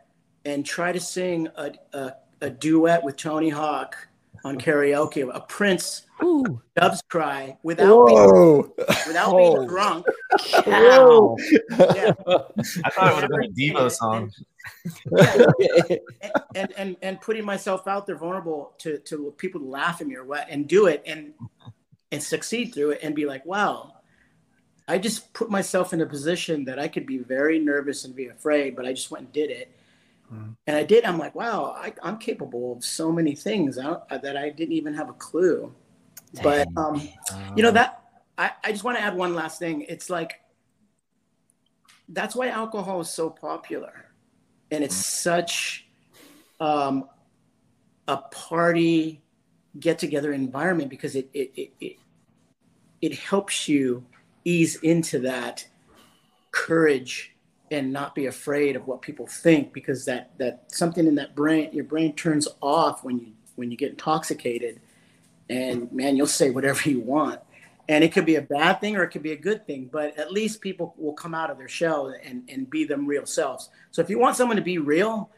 and 0.46 0.66
try 0.66 0.92
to 0.92 1.00
sing 1.00 1.48
a, 1.58 1.72
a, 1.94 2.14
a 2.42 2.50
duet 2.50 3.04
with 3.04 3.18
Tony 3.18 3.50
Hawk 3.50 3.96
on 4.44 4.58
karaoke, 4.58 5.30
a 5.32 5.42
Prince 5.42 6.04
Ooh. 6.24 6.62
Doves 6.76 7.02
Cry 7.10 7.58
without 7.64 8.08
being, 8.08 8.72
without 9.08 9.36
being 9.36 9.68
drunk. 9.68 10.06
Wow. 10.66 11.36
Yeah. 11.72 12.14
I 12.26 12.90
thought 12.90 13.12
it 13.12 13.16
would 13.16 13.24
have 13.24 13.30
been 13.30 13.44
a 13.44 13.54
Devo 13.54 13.92
song. 13.92 14.32
Yeah. 15.12 15.46
and, 16.22 16.40
and, 16.56 16.74
and 16.78 16.98
and 17.02 17.22
putting 17.22 17.46
myself 17.46 17.88
out 17.88 18.06
there 18.06 18.18
vulnerable 18.18 18.74
to 18.80 19.00
to 19.00 19.34
people 19.38 19.62
to 19.62 19.68
laugh 19.68 20.02
at 20.02 20.08
me 20.08 20.16
or 20.16 20.24
what 20.24 20.48
and 20.50 20.68
do 20.68 20.88
it 20.88 21.04
and 21.06 21.34
and 22.12 22.22
succeed 22.22 22.74
through 22.74 22.92
it 22.92 23.00
and 23.02 23.16
be 23.16 23.26
like, 23.26 23.46
wow, 23.46 23.96
I 24.88 24.98
just 24.98 25.34
put 25.34 25.50
myself 25.50 25.94
in 25.94 26.02
a 26.02 26.06
position 26.06 26.66
that 26.66 26.80
I 26.80 26.88
could 26.88 27.06
be 27.06 27.18
very 27.18 27.60
nervous 27.60 28.06
and 28.06 28.16
be 28.16 28.28
afraid, 28.28 28.76
but 28.76 28.86
I 28.86 28.94
just 28.94 29.12
went 29.12 29.26
and 29.26 29.34
did 29.34 29.50
it 29.50 29.72
Mm-hmm. 30.34 30.52
And 30.68 30.78
I 30.78 30.84
did. 30.84 31.06
I'm 31.06 31.18
like, 31.18 31.36
wow, 31.36 31.76
I, 31.78 31.94
am 32.04 32.18
capable 32.18 32.74
of 32.74 32.84
so 32.84 33.12
many 33.12 33.36
things 33.36 33.76
that 33.76 34.38
I 34.38 34.50
didn't 34.50 34.74
even 34.74 34.94
have 34.94 35.10
a 35.10 35.14
clue. 35.14 35.74
Dang. 36.34 36.44
But 36.44 36.68
um, 36.78 37.10
you 37.56 37.64
know 37.64 37.72
that 37.72 38.04
I, 38.38 38.52
I 38.64 38.72
just 38.72 38.84
want 38.84 38.98
to 38.98 39.04
add 39.04 39.16
one 39.16 39.36
last 39.36 39.60
thing. 39.60 39.86
It's 39.88 40.10
like 40.10 40.42
that's 42.08 42.36
why 42.36 42.50
alcohol 42.50 43.02
is 43.02 43.10
so 43.10 43.30
popular, 43.30 44.12
and 44.72 44.84
it's 44.84 44.96
mm-hmm. 44.96 45.30
such 45.30 45.88
um, 46.60 47.10
a 48.08 48.18
party 48.18 49.22
get 49.80 50.00
together 50.00 50.34
environment 50.34 50.90
because 50.90 51.16
it 51.16 51.30
it, 51.34 51.52
it 51.56 51.72
it 51.80 51.96
it 53.02 53.14
helps 53.14 53.68
you 53.68 54.06
ease 54.46 54.76
into 54.78 55.20
that 55.20 55.66
courage 56.52 57.36
and 57.72 57.94
not 57.94 58.16
be 58.16 58.26
afraid 58.26 58.76
of 58.76 58.88
what 58.88 59.02
people 59.02 59.28
think 59.28 59.74
because 59.74 60.06
that 60.06 60.32
that 60.38 60.64
something 60.72 61.08
in 61.08 61.16
that 61.16 61.36
brain 61.36 61.70
your 61.72 61.84
brain 61.84 62.16
turns 62.16 62.48
off 62.62 63.04
when 63.04 63.20
you 63.20 63.32
when 63.56 63.70
you 63.70 63.78
get 63.78 63.92
intoxicated 63.92 64.82
and 65.50 65.92
man 65.92 66.16
you'll 66.16 66.28
say 66.28 66.50
whatever 66.50 66.90
you 66.90 67.00
want 67.00 67.40
and 67.88 68.04
it 68.04 68.12
could 68.12 68.26
be 68.26 68.36
a 68.36 68.42
bad 68.42 68.80
thing 68.80 68.96
or 68.96 69.04
it 69.04 69.10
could 69.10 69.24
be 69.24 69.32
a 69.32 69.38
good 69.38 69.66
thing 69.66 69.90
but 69.92 70.18
at 70.18 70.32
least 70.32 70.62
people 70.62 70.94
will 70.98 71.14
come 71.14 71.34
out 71.34 71.50
of 71.50 71.58
their 71.58 71.68
shell 71.68 72.14
and, 72.24 72.48
and 72.50 72.70
be 72.70 72.84
them 72.84 73.06
real 73.06 73.26
selves 73.26 73.70
so 73.92 74.02
if 74.02 74.10
you 74.10 74.20
want 74.20 74.36
someone 74.36 74.58
to 74.58 74.64
be 74.64 74.78
real 74.78 75.30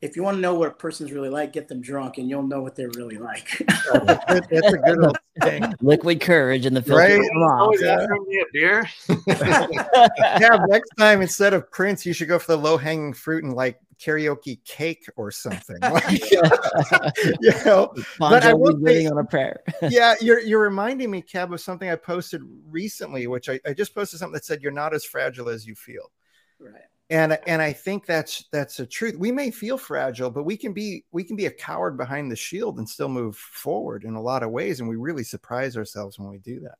if 0.00 0.14
you 0.14 0.22
want 0.22 0.36
to 0.36 0.40
know 0.40 0.54
what 0.54 0.68
a 0.68 0.72
person's 0.72 1.10
really 1.10 1.28
like, 1.28 1.52
get 1.52 1.66
them 1.66 1.80
drunk, 1.80 2.18
and 2.18 2.28
you'll 2.28 2.44
know 2.44 2.60
what 2.60 2.76
they're 2.76 2.90
really 2.90 3.18
like. 3.18 3.64
that's 3.92 4.72
a 4.72 4.78
good 4.78 5.04
old 5.04 5.18
thing. 5.42 5.74
Liquid 5.80 6.20
courage 6.20 6.66
in 6.66 6.74
the 6.74 6.82
filter. 6.82 7.18
Right? 7.18 7.30
Oh, 7.36 7.74
yeah. 7.80 8.06
me 8.26 8.40
a 8.40 8.44
beer. 8.52 8.88
yeah. 9.26 10.56
Next 10.68 10.90
time, 10.96 11.20
instead 11.20 11.52
of 11.52 11.70
Prince, 11.72 12.06
you 12.06 12.12
should 12.12 12.28
go 12.28 12.38
for 12.38 12.52
the 12.52 12.58
low 12.58 12.76
hanging 12.76 13.12
fruit 13.12 13.42
and 13.42 13.54
like 13.54 13.80
karaoke 13.98 14.62
cake 14.64 15.06
or 15.16 15.30
something. 15.30 15.76
you 17.40 17.52
know, 17.64 17.92
but 18.18 18.44
I 18.44 18.54
will 18.54 18.76
waiting 18.76 19.06
say- 19.06 19.10
on 19.10 19.18
a 19.18 19.24
prayer. 19.24 19.62
yeah, 19.82 20.14
you're 20.20 20.40
you're 20.40 20.62
reminding 20.62 21.10
me, 21.10 21.22
Cab, 21.22 21.52
of 21.52 21.60
something 21.60 21.90
I 21.90 21.96
posted 21.96 22.42
recently, 22.68 23.26
which 23.26 23.48
I, 23.48 23.60
I 23.66 23.72
just 23.72 23.94
posted 23.94 24.18
something 24.18 24.34
that 24.34 24.44
said 24.44 24.62
you're 24.62 24.72
not 24.72 24.94
as 24.94 25.04
fragile 25.04 25.48
as 25.48 25.66
you 25.66 25.74
feel. 25.74 26.10
Right. 26.58 26.82
And 27.10 27.38
and 27.46 27.62
I 27.62 27.72
think 27.72 28.04
that's 28.04 28.44
that's 28.52 28.76
the 28.76 28.86
truth. 28.86 29.16
We 29.16 29.32
may 29.32 29.50
feel 29.50 29.78
fragile, 29.78 30.30
but 30.30 30.44
we 30.44 30.56
can 30.56 30.72
be 30.72 31.04
we 31.10 31.24
can 31.24 31.36
be 31.36 31.46
a 31.46 31.50
coward 31.50 31.96
behind 31.96 32.30
the 32.30 32.36
shield 32.36 32.78
and 32.78 32.88
still 32.88 33.08
move 33.08 33.36
forward 33.36 34.04
in 34.04 34.14
a 34.14 34.20
lot 34.20 34.42
of 34.42 34.50
ways. 34.50 34.80
And 34.80 34.88
we 34.88 34.96
really 34.96 35.24
surprise 35.24 35.76
ourselves 35.76 36.18
when 36.18 36.28
we 36.28 36.38
do 36.38 36.60
that. 36.60 36.76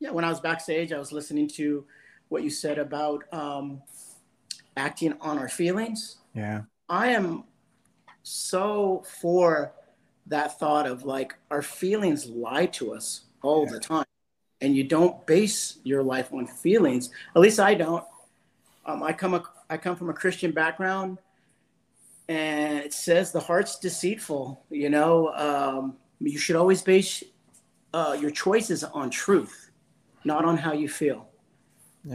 Yeah, 0.00 0.10
when 0.10 0.24
I 0.24 0.28
was 0.28 0.40
backstage, 0.40 0.92
I 0.92 0.98
was 0.98 1.12
listening 1.12 1.48
to 1.48 1.84
what 2.28 2.42
you 2.42 2.50
said 2.50 2.78
about 2.78 3.24
um, 3.32 3.82
acting 4.76 5.14
on 5.20 5.38
our 5.38 5.48
feelings. 5.48 6.18
Yeah. 6.38 6.62
I 6.88 7.08
am 7.08 7.44
so 8.22 9.04
for 9.20 9.72
that 10.26 10.58
thought 10.58 10.86
of 10.86 11.04
like 11.04 11.34
our 11.50 11.62
feelings 11.62 12.26
lie 12.26 12.66
to 12.66 12.94
us 12.94 13.24
all 13.42 13.66
the 13.66 13.80
time, 13.80 14.04
and 14.60 14.76
you 14.76 14.84
don't 14.84 15.26
base 15.26 15.78
your 15.84 16.02
life 16.02 16.32
on 16.32 16.46
feelings. 16.46 17.10
At 17.34 17.42
least 17.42 17.58
I 17.58 17.74
don't. 17.74 18.04
Um, 18.86 19.02
I 19.02 19.12
come 19.12 19.34
a, 19.34 19.42
I 19.68 19.76
come 19.76 19.96
from 19.96 20.10
a 20.10 20.14
Christian 20.14 20.52
background, 20.52 21.18
and 22.28 22.78
it 22.78 22.92
says 22.92 23.32
the 23.32 23.40
heart's 23.40 23.78
deceitful. 23.78 24.64
You 24.70 24.90
know, 24.90 25.32
um, 25.34 25.96
you 26.20 26.38
should 26.38 26.56
always 26.56 26.82
base 26.82 27.22
uh, 27.92 28.16
your 28.20 28.30
choices 28.30 28.84
on 28.84 29.10
truth, 29.10 29.70
not 30.24 30.44
on 30.44 30.56
how 30.56 30.72
you 30.72 30.88
feel. 30.88 31.28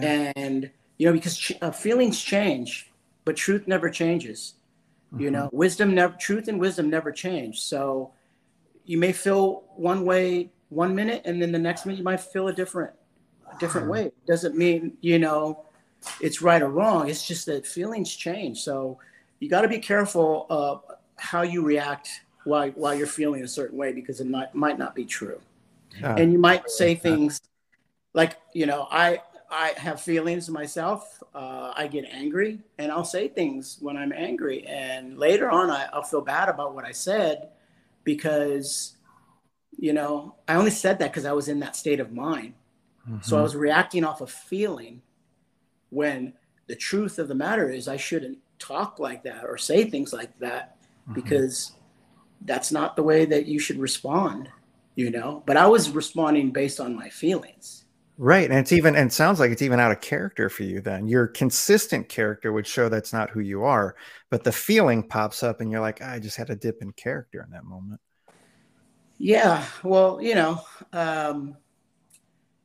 And 0.03 0.71
you 0.97 1.07
know, 1.07 1.13
because 1.13 1.37
ch- 1.37 1.57
uh, 1.61 1.71
feelings 1.71 2.21
change, 2.21 2.91
but 3.25 3.35
truth 3.35 3.67
never 3.67 3.89
changes. 3.89 4.55
You 5.15 5.29
know, 5.29 5.47
wisdom 5.51 5.93
never, 5.93 6.15
truth 6.19 6.47
and 6.47 6.59
wisdom 6.59 6.89
never 6.89 7.11
change. 7.11 7.61
So 7.61 8.13
you 8.85 8.97
may 8.97 9.11
feel 9.11 9.63
one 9.75 10.05
way 10.05 10.49
one 10.69 10.95
minute, 10.95 11.21
and 11.25 11.39
then 11.39 11.51
the 11.51 11.59
next 11.59 11.85
minute 11.85 11.99
you 11.99 12.03
might 12.03 12.19
feel 12.19 12.47
a 12.47 12.53
different, 12.53 12.93
a 13.53 13.59
different 13.59 13.89
way. 13.89 14.11
Doesn't 14.25 14.57
mean 14.57 14.97
you 15.01 15.19
know 15.19 15.65
it's 16.19 16.41
right 16.41 16.61
or 16.61 16.69
wrong. 16.69 17.09
It's 17.09 17.27
just 17.27 17.45
that 17.45 17.67
feelings 17.67 18.13
change. 18.15 18.61
So 18.61 18.97
you 19.39 19.49
got 19.49 19.61
to 19.61 19.67
be 19.67 19.77
careful 19.77 20.47
of 20.49 20.83
how 21.17 21.43
you 21.43 21.61
react 21.63 22.09
while 22.43 22.69
while 22.71 22.93
you're 22.93 23.07
feeling 23.07 23.43
a 23.43 23.47
certain 23.47 23.77
way 23.77 23.93
because 23.93 24.19
it 24.19 24.27
might 24.27 24.53
might 24.53 24.77
not 24.77 24.95
be 24.95 25.05
true 25.05 25.39
Ah, 26.03 26.15
and 26.15 26.31
you 26.31 26.39
might 26.39 26.69
say 26.69 26.95
things 26.95 27.41
like 28.13 28.37
you 28.53 28.65
know 28.65 28.87
i 28.91 29.19
i 29.53 29.71
have 29.77 30.01
feelings 30.01 30.49
myself 30.49 31.21
uh, 31.35 31.71
i 31.75 31.85
get 31.87 32.05
angry 32.11 32.59
and 32.79 32.91
i'll 32.91 33.05
say 33.05 33.27
things 33.27 33.77
when 33.81 33.95
i'm 33.95 34.11
angry 34.11 34.65
and 34.67 35.17
later 35.19 35.49
on 35.49 35.69
I, 35.69 35.87
i'll 35.93 36.03
feel 36.03 36.21
bad 36.21 36.49
about 36.49 36.73
what 36.75 36.85
i 36.85 36.91
said 36.91 37.49
because 38.03 38.95
you 39.77 39.93
know 39.93 40.35
i 40.47 40.55
only 40.55 40.71
said 40.71 40.99
that 40.99 41.11
because 41.11 41.25
i 41.25 41.31
was 41.33 41.47
in 41.47 41.59
that 41.59 41.75
state 41.75 41.99
of 41.99 42.11
mind 42.11 42.53
so 43.21 43.37
i 43.37 43.39
Mhm. 43.39 43.43
was 43.43 43.55
reacting 43.55 44.03
off 44.03 44.21
a 44.21 44.27
feeling 44.27 45.01
when 45.89 46.33
the 46.67 46.75
truth 46.75 47.19
of 47.19 47.27
the 47.27 47.35
matter 47.35 47.69
is 47.69 47.87
i 47.87 47.97
shouldn't 47.97 48.39
talk 48.59 48.97
like 48.99 49.23
that 49.23 49.43
or 49.45 49.57
say 49.57 49.85
things 49.89 50.13
like 50.13 50.37
that 50.39 50.77
Mhm. 51.09 51.13
because 51.15 51.73
that's 52.41 52.71
not 52.71 52.95
the 52.95 53.03
way 53.03 53.25
that 53.25 53.45
you 53.45 53.59
should 53.59 53.77
respond 53.77 54.49
you 54.95 55.09
know 55.11 55.43
but 55.45 55.57
i 55.57 55.67
was 55.67 55.89
responding 55.91 56.51
based 56.51 56.79
on 56.79 56.95
my 56.95 57.09
feelings 57.09 57.82
Right. 58.17 58.49
And 58.49 58.59
it's 58.59 58.71
even, 58.71 58.95
and 58.95 59.09
it 59.09 59.13
sounds 59.13 59.39
like 59.39 59.49
it's 59.51 59.63
even 59.63 59.79
out 59.79 59.91
of 59.91 59.99
character 59.99 60.47
for 60.49 60.63
you 60.63 60.81
then. 60.81 61.07
Your 61.07 61.25
consistent 61.27 62.09
character 62.09 62.53
would 62.53 62.67
show 62.67 62.87
that's 62.87 63.11
not 63.11 63.31
who 63.31 63.39
you 63.39 63.63
are, 63.63 63.95
but 64.29 64.43
the 64.43 64.51
feeling 64.51 65.07
pops 65.07 65.41
up 65.41 65.61
and 65.61 65.71
you're 65.71 65.81
like, 65.81 66.01
I 66.01 66.19
just 66.19 66.37
had 66.37 66.51
a 66.51 66.55
dip 66.55 66.81
in 66.81 66.93
character 66.93 67.41
in 67.43 67.49
that 67.51 67.65
moment. 67.65 67.99
yeah 69.17 69.65
well 69.83 70.21
you 70.21 70.35
know 70.35 70.61
um 70.91 71.55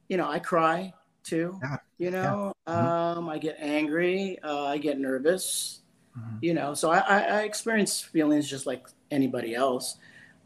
you 0.08 0.16
know 0.16 0.28
i 0.28 0.38
cry 0.38 0.92
too 1.24 1.62
Yeah, 1.62 1.78
you 1.98 2.10
know 2.10 2.52
Mhm. 2.74 2.92
um 3.12 3.28
i 3.28 3.38
get 3.38 3.56
angry 3.58 4.38
uh, 4.42 4.64
i 4.64 4.78
get 4.78 4.98
nervous 4.98 5.80
Mhm. 6.14 6.40
you 6.40 6.54
know 6.54 6.74
so 6.74 6.90
I, 6.90 6.98
I 7.00 7.18
i 7.20 7.42
experience 7.42 8.00
feelings 8.00 8.48
just 8.48 8.66
like 8.66 8.86
anybody 9.10 9.54
else 9.54 9.98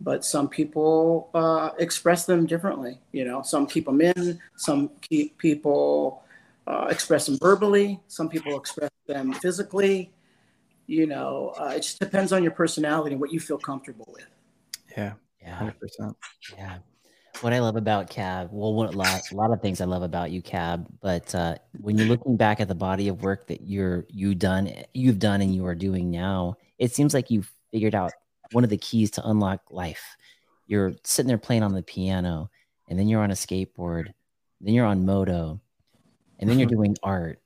but 0.02 0.24
some 0.24 0.48
people 0.48 1.30
uh, 1.34 1.70
express 1.78 2.26
them 2.26 2.46
differently 2.46 2.98
you 3.12 3.24
know 3.24 3.42
some 3.42 3.66
keep 3.66 3.86
them 3.86 4.00
in 4.00 4.40
some 4.56 4.90
keep 5.00 5.38
people 5.38 6.22
uh, 6.66 6.86
express 6.90 7.26
them 7.26 7.38
verbally 7.40 8.00
some 8.08 8.28
people 8.28 8.58
express 8.58 8.90
them 9.06 9.32
physically 9.34 10.12
you 10.86 11.06
know 11.06 11.54
uh, 11.58 11.72
it 11.76 11.80
just 11.80 12.00
depends 12.00 12.32
on 12.32 12.42
your 12.42 12.52
personality 12.52 13.12
and 13.12 13.20
what 13.20 13.32
you 13.32 13.40
feel 13.40 13.58
comfortable 13.58 14.08
with 14.12 14.26
Yeah. 14.96 15.14
Yeah. 15.40 15.70
100%. 16.00 16.14
Yeah. 16.56 16.78
What 17.40 17.52
I 17.52 17.60
love 17.60 17.76
about 17.76 18.10
Cab, 18.10 18.50
well, 18.52 18.74
one, 18.74 18.88
a 18.88 18.92
lot, 18.92 19.20
a 19.32 19.34
lot 19.34 19.52
of 19.52 19.60
things 19.60 19.80
I 19.80 19.86
love 19.86 20.02
about 20.02 20.30
you, 20.30 20.42
Cab. 20.42 20.86
But 21.00 21.34
uh, 21.34 21.56
when 21.80 21.98
you're 21.98 22.06
looking 22.06 22.36
back 22.36 22.60
at 22.60 22.68
the 22.68 22.74
body 22.74 23.08
of 23.08 23.22
work 23.22 23.48
that 23.48 23.62
you're 23.62 24.04
you 24.08 24.34
done, 24.34 24.70
you've 24.92 25.18
done, 25.18 25.40
and 25.40 25.54
you 25.54 25.66
are 25.66 25.74
doing 25.74 26.10
now, 26.10 26.56
it 26.78 26.94
seems 26.94 27.14
like 27.14 27.30
you've 27.30 27.50
figured 27.72 27.94
out 27.94 28.12
one 28.52 28.64
of 28.64 28.70
the 28.70 28.76
keys 28.76 29.10
to 29.12 29.28
unlock 29.28 29.60
life. 29.70 30.16
You're 30.66 30.94
sitting 31.04 31.28
there 31.28 31.38
playing 31.38 31.62
on 31.62 31.72
the 31.72 31.82
piano, 31.82 32.50
and 32.88 32.98
then 32.98 33.08
you're 33.08 33.22
on 33.22 33.30
a 33.30 33.34
skateboard, 33.34 34.12
then 34.60 34.74
you're 34.74 34.86
on 34.86 35.04
moto, 35.04 35.60
and 36.38 36.48
then 36.48 36.58
you're 36.58 36.68
doing 36.76 36.96
art, 37.02 37.40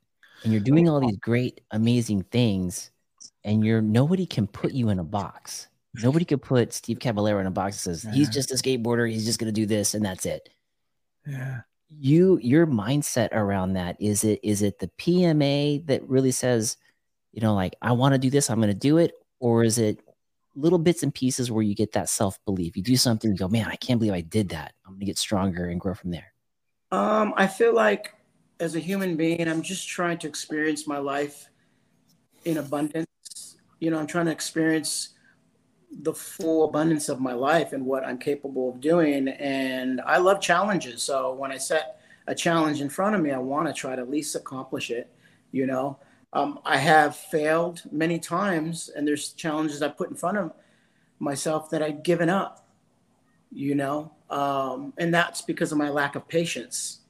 and 0.44 0.52
you're 0.52 0.62
doing 0.62 0.88
all 0.88 1.00
these 1.00 1.16
great, 1.16 1.60
amazing 1.70 2.22
things, 2.24 2.90
and 3.44 3.64
you're 3.64 3.80
nobody 3.80 4.26
can 4.26 4.46
put 4.46 4.72
you 4.72 4.90
in 4.90 4.98
a 4.98 5.04
box. 5.04 5.68
Nobody 6.02 6.24
could 6.24 6.42
put 6.42 6.72
Steve 6.72 6.98
Caballero 6.98 7.40
in 7.40 7.46
a 7.46 7.50
box 7.50 7.76
that 7.76 7.96
says 7.96 8.14
he's 8.14 8.28
just 8.28 8.50
a 8.50 8.54
skateboarder, 8.54 9.10
he's 9.10 9.24
just 9.24 9.38
gonna 9.38 9.52
do 9.52 9.66
this, 9.66 9.94
and 9.94 10.04
that's 10.04 10.26
it. 10.26 10.48
Yeah. 11.26 11.60
You 11.88 12.38
your 12.42 12.66
mindset 12.66 13.28
around 13.32 13.74
that 13.74 13.96
is 14.00 14.24
it 14.24 14.40
is 14.42 14.62
it 14.62 14.78
the 14.78 14.90
PMA 14.98 15.86
that 15.86 16.06
really 16.08 16.32
says, 16.32 16.76
you 17.32 17.40
know, 17.40 17.54
like 17.54 17.76
I 17.80 17.92
want 17.92 18.12
to 18.12 18.18
do 18.18 18.30
this, 18.30 18.50
I'm 18.50 18.60
gonna 18.60 18.74
do 18.74 18.98
it, 18.98 19.14
or 19.40 19.64
is 19.64 19.78
it 19.78 20.00
little 20.56 20.78
bits 20.78 21.02
and 21.02 21.14
pieces 21.14 21.50
where 21.50 21.62
you 21.62 21.74
get 21.74 21.92
that 21.92 22.08
self 22.08 22.42
belief? 22.44 22.76
You 22.76 22.82
do 22.82 22.96
something, 22.96 23.30
you 23.30 23.36
go, 23.36 23.48
man, 23.48 23.68
I 23.68 23.76
can't 23.76 24.00
believe 24.00 24.14
I 24.14 24.22
did 24.22 24.48
that. 24.48 24.74
I'm 24.86 24.94
gonna 24.94 25.04
get 25.04 25.18
stronger 25.18 25.66
and 25.66 25.80
grow 25.80 25.94
from 25.94 26.10
there. 26.10 26.32
Um, 26.90 27.34
I 27.36 27.46
feel 27.46 27.74
like 27.74 28.14
as 28.58 28.74
a 28.74 28.80
human 28.80 29.16
being, 29.16 29.46
I'm 29.48 29.62
just 29.62 29.88
trying 29.88 30.18
to 30.18 30.28
experience 30.28 30.86
my 30.86 30.98
life 30.98 31.48
in 32.44 32.56
abundance. 32.58 33.56
You 33.80 33.90
know, 33.90 33.98
I'm 33.98 34.06
trying 34.06 34.26
to 34.26 34.32
experience 34.32 35.10
the 36.02 36.14
full 36.14 36.64
abundance 36.64 37.08
of 37.08 37.20
my 37.20 37.32
life 37.32 37.72
and 37.72 37.84
what 37.84 38.04
I'm 38.04 38.18
capable 38.18 38.70
of 38.70 38.80
doing. 38.80 39.28
And 39.28 40.00
I 40.02 40.18
love 40.18 40.40
challenges. 40.40 41.02
So 41.02 41.34
when 41.34 41.52
I 41.52 41.58
set 41.58 42.00
a 42.26 42.34
challenge 42.34 42.80
in 42.80 42.88
front 42.88 43.14
of 43.14 43.22
me, 43.22 43.30
I 43.30 43.38
want 43.38 43.66
to 43.68 43.72
try 43.72 43.94
to 43.94 44.02
at 44.02 44.10
least 44.10 44.34
accomplish 44.34 44.90
it. 44.90 45.12
You 45.52 45.66
know, 45.66 45.98
um, 46.36 46.60
I 46.64 46.76
have 46.76 47.16
failed 47.16 47.82
many 47.90 48.18
times, 48.18 48.90
and 48.94 49.06
there's 49.06 49.32
challenges 49.32 49.82
I 49.82 49.88
put 49.88 50.10
in 50.10 50.16
front 50.16 50.38
of 50.38 50.52
myself 51.18 51.70
that 51.70 51.82
I've 51.82 52.02
given 52.02 52.28
up 52.28 52.66
you 53.52 53.74
know 53.74 54.12
um, 54.28 54.92
and 54.98 55.14
that's 55.14 55.40
because 55.40 55.72
of 55.72 55.78
my 55.78 55.88
lack 55.88 56.14
of 56.16 56.26
patience 56.28 57.00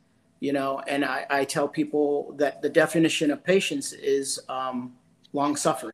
you 0.40 0.52
know 0.52 0.80
and 0.86 1.04
I, 1.04 1.26
I 1.30 1.44
tell 1.44 1.66
people 1.66 2.34
that 2.38 2.62
the 2.62 2.68
definition 2.68 3.30
of 3.30 3.42
patience 3.42 3.92
is 3.92 4.38
um, 4.48 4.94
long 5.32 5.56
suffering 5.56 5.92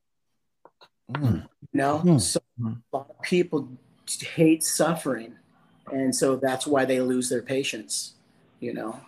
Mm. 1.10 1.42
you 1.72 1.78
know 1.82 1.98
Hmm. 1.98 2.18
so 2.18 2.40
a 2.64 2.96
lot 2.96 3.10
of 3.10 3.20
people 3.22 3.68
hate 4.34 4.62
suffering 4.62 5.34
and 5.92 6.14
so 6.14 6.36
that's 6.36 6.66
why 6.66 6.84
they 6.84 7.00
lose 7.00 7.28
their 7.28 7.42
patience 7.42 8.14
you 8.60 8.72
know 8.72 8.98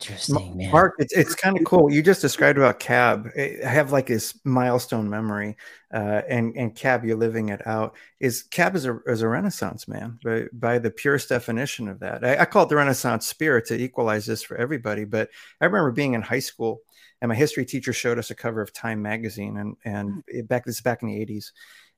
Interesting, 0.00 0.56
man. 0.56 0.70
Mark, 0.70 0.94
it's, 0.98 1.16
it's 1.16 1.34
kind 1.34 1.56
of 1.58 1.64
cool. 1.64 1.84
What 1.84 1.94
you 1.94 2.02
just 2.02 2.20
described 2.20 2.58
about 2.58 2.78
Cab. 2.78 3.30
I 3.36 3.58
have 3.62 3.92
like 3.92 4.06
this 4.06 4.38
milestone 4.44 5.08
memory, 5.08 5.56
uh, 5.92 6.20
and 6.28 6.54
and 6.54 6.74
Cab, 6.74 7.04
you're 7.04 7.16
living 7.16 7.48
it 7.48 7.66
out. 7.66 7.96
Is 8.20 8.42
Cab 8.42 8.76
is 8.76 8.84
a 8.84 8.98
is 9.06 9.22
a 9.22 9.28
Renaissance 9.28 9.88
man 9.88 10.18
by, 10.22 10.46
by 10.52 10.78
the 10.78 10.90
purest 10.90 11.30
definition 11.30 11.88
of 11.88 12.00
that. 12.00 12.24
I, 12.24 12.42
I 12.42 12.44
call 12.44 12.64
it 12.64 12.68
the 12.68 12.76
Renaissance 12.76 13.26
spirit 13.26 13.66
to 13.66 13.80
equalize 13.80 14.26
this 14.26 14.42
for 14.42 14.56
everybody. 14.58 15.04
But 15.04 15.30
I 15.62 15.64
remember 15.64 15.92
being 15.92 16.12
in 16.12 16.20
high 16.20 16.40
school, 16.40 16.80
and 17.22 17.30
my 17.30 17.34
history 17.34 17.64
teacher 17.64 17.94
showed 17.94 18.18
us 18.18 18.30
a 18.30 18.34
cover 18.34 18.60
of 18.60 18.74
Time 18.74 19.00
magazine, 19.00 19.56
and 19.56 19.76
and 19.86 20.22
it, 20.26 20.46
back 20.46 20.66
this 20.66 20.76
is 20.76 20.82
back 20.82 21.02
in 21.02 21.08
the 21.08 21.24
'80s, 21.24 21.52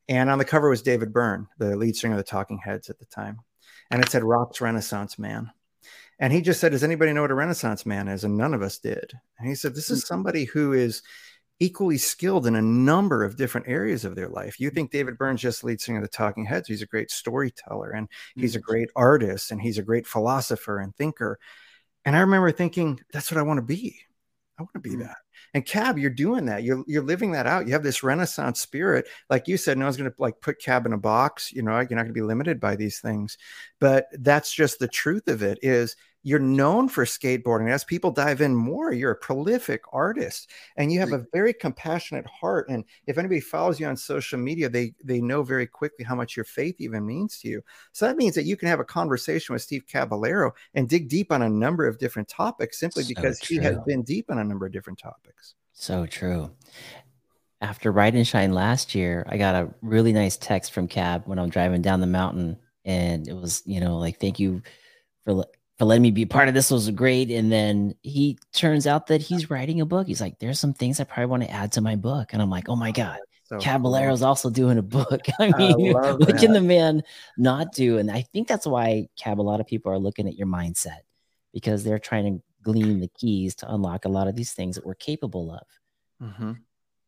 and 0.08 0.30
on 0.30 0.38
the 0.38 0.44
cover 0.44 0.70
was 0.70 0.82
David 0.82 1.12
Byrne, 1.12 1.48
the 1.58 1.76
lead 1.76 1.96
singer 1.96 2.14
of 2.14 2.18
the 2.18 2.24
Talking 2.24 2.58
Heads 2.58 2.90
at 2.90 3.00
the 3.00 3.06
time, 3.06 3.40
and 3.90 4.00
it 4.00 4.08
said 4.08 4.22
Rock's 4.22 4.60
Renaissance 4.60 5.18
man. 5.18 5.50
And 6.18 6.32
he 6.32 6.40
just 6.40 6.60
said, 6.60 6.72
Does 6.72 6.84
anybody 6.84 7.12
know 7.12 7.22
what 7.22 7.30
a 7.30 7.34
Renaissance 7.34 7.86
man 7.86 8.08
is? 8.08 8.24
And 8.24 8.36
none 8.36 8.54
of 8.54 8.62
us 8.62 8.78
did. 8.78 9.12
And 9.38 9.48
he 9.48 9.54
said, 9.54 9.74
This 9.74 9.90
is 9.90 10.06
somebody 10.06 10.44
who 10.44 10.72
is 10.72 11.02
equally 11.60 11.98
skilled 11.98 12.46
in 12.46 12.54
a 12.54 12.62
number 12.62 13.24
of 13.24 13.36
different 13.36 13.68
areas 13.68 14.04
of 14.04 14.14
their 14.14 14.28
life. 14.28 14.60
You 14.60 14.70
think 14.70 14.90
David 14.92 15.18
Byrne's 15.18 15.40
just 15.40 15.64
lead 15.64 15.80
singer 15.80 15.98
of 15.98 16.02
the 16.04 16.08
Talking 16.08 16.44
Heads. 16.44 16.68
He's 16.68 16.82
a 16.82 16.86
great 16.86 17.10
storyteller 17.10 17.90
and 17.90 18.08
he's 18.36 18.54
a 18.56 18.60
great 18.60 18.90
artist 18.94 19.50
and 19.50 19.60
he's 19.60 19.78
a 19.78 19.82
great 19.82 20.06
philosopher 20.06 20.78
and 20.78 20.94
thinker. 20.94 21.38
And 22.04 22.16
I 22.16 22.20
remember 22.20 22.52
thinking, 22.52 23.00
That's 23.12 23.30
what 23.30 23.38
I 23.38 23.42
want 23.42 23.58
to 23.58 23.62
be. 23.62 24.00
I 24.58 24.62
want 24.62 24.74
to 24.74 24.80
be 24.80 24.96
Mm. 24.96 25.00
that. 25.00 25.16
And 25.54 25.64
Cab, 25.64 25.98
you're 25.98 26.10
doing 26.10 26.46
that. 26.46 26.62
You're 26.62 26.84
you're 26.86 27.02
living 27.02 27.32
that 27.32 27.46
out. 27.46 27.66
You 27.66 27.72
have 27.72 27.82
this 27.82 28.02
Renaissance 28.02 28.60
spirit, 28.60 29.06
like 29.30 29.48
you 29.48 29.56
said. 29.56 29.78
No 29.78 29.86
one's 29.86 29.96
going 29.96 30.10
to 30.10 30.16
like 30.18 30.40
put 30.40 30.60
Cab 30.60 30.86
in 30.86 30.92
a 30.92 30.98
box. 30.98 31.52
You 31.52 31.62
know, 31.62 31.72
you're 31.72 31.88
not 31.90 32.02
going 32.02 32.08
to 32.08 32.12
be 32.12 32.22
limited 32.22 32.60
by 32.60 32.76
these 32.76 33.00
things. 33.00 33.38
But 33.80 34.06
that's 34.12 34.52
just 34.52 34.78
the 34.78 34.88
truth 34.88 35.28
of 35.28 35.42
it. 35.42 35.58
Is 35.62 35.96
you're 36.28 36.38
known 36.38 36.90
for 36.90 37.06
skateboarding. 37.06 37.72
As 37.72 37.84
people 37.84 38.10
dive 38.10 38.42
in 38.42 38.54
more, 38.54 38.92
you're 38.92 39.12
a 39.12 39.16
prolific 39.16 39.80
artist, 39.94 40.50
and 40.76 40.92
you 40.92 41.00
have 41.00 41.12
a 41.12 41.24
very 41.32 41.54
compassionate 41.54 42.26
heart. 42.26 42.68
And 42.68 42.84
if 43.06 43.16
anybody 43.16 43.40
follows 43.40 43.80
you 43.80 43.86
on 43.86 43.96
social 43.96 44.38
media, 44.38 44.68
they 44.68 44.92
they 45.02 45.22
know 45.22 45.42
very 45.42 45.66
quickly 45.66 46.04
how 46.04 46.14
much 46.14 46.36
your 46.36 46.44
faith 46.44 46.76
even 46.80 47.06
means 47.06 47.38
to 47.38 47.48
you. 47.48 47.62
So 47.92 48.06
that 48.06 48.18
means 48.18 48.34
that 48.34 48.44
you 48.44 48.58
can 48.58 48.68
have 48.68 48.78
a 48.78 48.84
conversation 48.84 49.54
with 49.54 49.62
Steve 49.62 49.84
Caballero 49.90 50.52
and 50.74 50.86
dig 50.86 51.08
deep 51.08 51.32
on 51.32 51.40
a 51.40 51.48
number 51.48 51.86
of 51.86 51.98
different 51.98 52.28
topics 52.28 52.78
simply 52.78 53.04
So 53.04 53.08
because 53.08 53.38
he 53.38 53.56
has 53.56 53.78
been 53.86 54.02
deep 54.02 54.30
on 54.30 54.38
a 54.38 54.44
number 54.44 54.66
of 54.66 54.72
different 54.72 54.98
topics. 54.98 55.54
So 55.72 56.04
true. 56.04 56.50
After 57.62 57.90
Ride 57.90 58.14
and 58.14 58.26
Shine 58.26 58.52
last 58.52 58.94
year, 58.94 59.24
I 59.30 59.38
got 59.38 59.54
a 59.54 59.72
really 59.80 60.12
nice 60.12 60.36
text 60.36 60.72
from 60.72 60.88
Cab 60.88 61.22
when 61.24 61.38
I'm 61.38 61.48
driving 61.48 61.80
down 61.80 62.00
the 62.00 62.06
mountain, 62.06 62.58
and 62.84 63.26
it 63.26 63.34
was, 63.34 63.62
you 63.64 63.80
know, 63.80 63.96
like, 63.96 64.20
thank 64.20 64.38
you 64.38 64.62
for 65.24 65.46
for 65.78 65.84
letting 65.84 66.02
me 66.02 66.10
be 66.10 66.26
part 66.26 66.48
of 66.48 66.54
this. 66.54 66.70
Was 66.70 66.90
great. 66.90 67.30
And 67.30 67.50
then 67.50 67.94
he 68.02 68.38
turns 68.52 68.86
out 68.86 69.06
that 69.08 69.22
he's 69.22 69.50
writing 69.50 69.80
a 69.80 69.86
book. 69.86 70.06
He's 70.06 70.20
like, 70.20 70.38
there's 70.38 70.58
some 70.58 70.74
things 70.74 71.00
I 71.00 71.04
probably 71.04 71.26
want 71.26 71.42
to 71.44 71.50
add 71.50 71.72
to 71.72 71.80
my 71.80 71.96
book, 71.96 72.32
and 72.32 72.42
I'm 72.42 72.50
like, 72.50 72.68
oh 72.68 72.76
my 72.76 72.90
god, 72.90 73.18
So 73.44 73.58
Caballero's 73.58 74.22
also 74.22 74.50
doing 74.50 74.78
a 74.78 74.82
book. 74.82 75.20
I 75.40 75.52
I 75.54 75.58
mean, 75.58 75.92
love 75.92 76.20
what 76.20 76.38
can 76.38 76.52
the 76.52 76.60
man 76.60 77.02
not 77.36 77.72
do? 77.72 77.98
And 77.98 78.10
I 78.10 78.22
think 78.22 78.48
that's 78.48 78.66
why 78.66 79.08
Cab, 79.16 79.40
a 79.40 79.42
lot 79.42 79.60
of 79.60 79.66
people 79.66 79.92
are 79.92 79.98
looking 79.98 80.28
at 80.28 80.36
your 80.36 80.48
mindset 80.48 81.00
because 81.52 81.84
they're 81.84 81.98
trying 81.98 82.38
to 82.38 82.42
glean 82.62 83.00
the 83.00 83.08
keys 83.08 83.54
to 83.56 83.72
unlock 83.72 84.04
a 84.04 84.08
lot 84.08 84.28
of 84.28 84.36
these 84.36 84.52
things 84.52 84.74
that 84.74 84.84
we're 84.84 84.94
capable 84.94 85.50
of. 85.52 85.66
Mhm. 86.22 86.58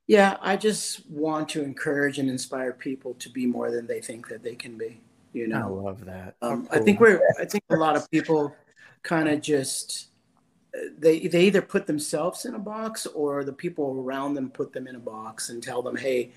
Yeah, 0.06 0.38
I 0.40 0.56
just 0.56 1.08
want 1.08 1.48
to 1.50 1.62
encourage 1.62 2.18
and 2.18 2.28
inspire 2.28 2.72
people 2.72 3.14
to 3.14 3.28
be 3.30 3.46
more 3.46 3.70
than 3.70 3.86
they 3.86 4.00
think 4.00 4.28
that 4.28 4.42
they 4.42 4.54
can 4.56 4.76
be. 4.76 5.00
You 5.32 5.46
know, 5.46 5.58
I 5.58 5.66
love 5.66 6.04
that. 6.06 6.34
How 6.42 6.50
um, 6.50 6.68
I 6.72 6.80
think 6.80 6.98
we're. 6.98 7.22
I 7.38 7.44
think 7.44 7.62
a 7.70 7.76
lot 7.76 7.94
of 7.94 8.10
people 8.10 8.52
kind 9.02 9.28
of 9.28 9.40
just 9.40 10.08
they 10.98 11.26
they 11.26 11.42
either 11.46 11.62
put 11.62 11.86
themselves 11.86 12.44
in 12.44 12.54
a 12.54 12.58
box 12.58 13.06
or 13.06 13.44
the 13.44 13.52
people 13.52 14.00
around 14.00 14.34
them 14.34 14.50
put 14.50 14.72
them 14.72 14.86
in 14.86 14.96
a 14.96 15.00
box 15.00 15.50
and 15.50 15.62
tell 15.62 15.82
them, 15.82 15.96
"Hey, 15.96 16.30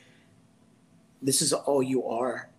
this 1.22 1.42
is 1.42 1.54
all 1.54 1.84
you 1.84 2.08
are. 2.08 2.50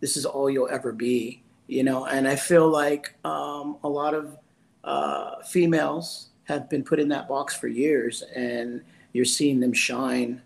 This 0.00 0.16
is 0.16 0.26
all 0.26 0.50
you'll 0.50 0.68
ever 0.68 0.92
be." 0.92 1.42
You 1.66 1.84
know, 1.84 2.06
and 2.06 2.26
I 2.26 2.34
feel 2.34 2.68
like 2.68 3.14
um, 3.24 3.78
a 3.84 3.88
lot 3.88 4.12
of 4.14 4.36
uh, 4.82 5.42
females 5.42 6.30
have 6.44 6.68
been 6.68 6.82
put 6.82 6.98
in 6.98 7.08
that 7.10 7.28
box 7.28 7.54
for 7.54 7.68
years, 7.68 8.22
and 8.34 8.82
you're 9.12 9.24
seeing 9.24 9.60
them 9.60 9.72
shine 9.72 10.42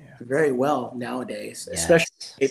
Yeah. 0.00 0.16
very 0.20 0.52
well 0.52 0.92
nowadays, 0.96 1.68
especially 1.70 2.50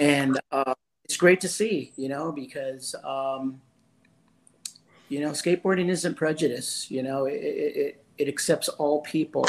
and 0.00 0.40
uh, 0.50 0.74
it's 1.04 1.16
great 1.16 1.40
to 1.40 1.48
see, 1.48 1.92
you 1.96 2.08
know, 2.08 2.32
because 2.32 2.94
um, 3.04 3.60
you 5.14 5.20
know, 5.20 5.30
skateboarding 5.30 5.90
isn't 5.90 6.16
prejudice. 6.16 6.90
You 6.90 7.04
know, 7.04 7.26
it, 7.26 7.34
it, 7.34 8.04
it, 8.18 8.28
accepts 8.28 8.68
all 8.68 9.00
people 9.02 9.46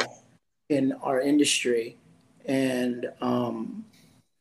in 0.70 0.94
our 1.02 1.20
industry, 1.20 1.98
and 2.46 3.12
um, 3.20 3.84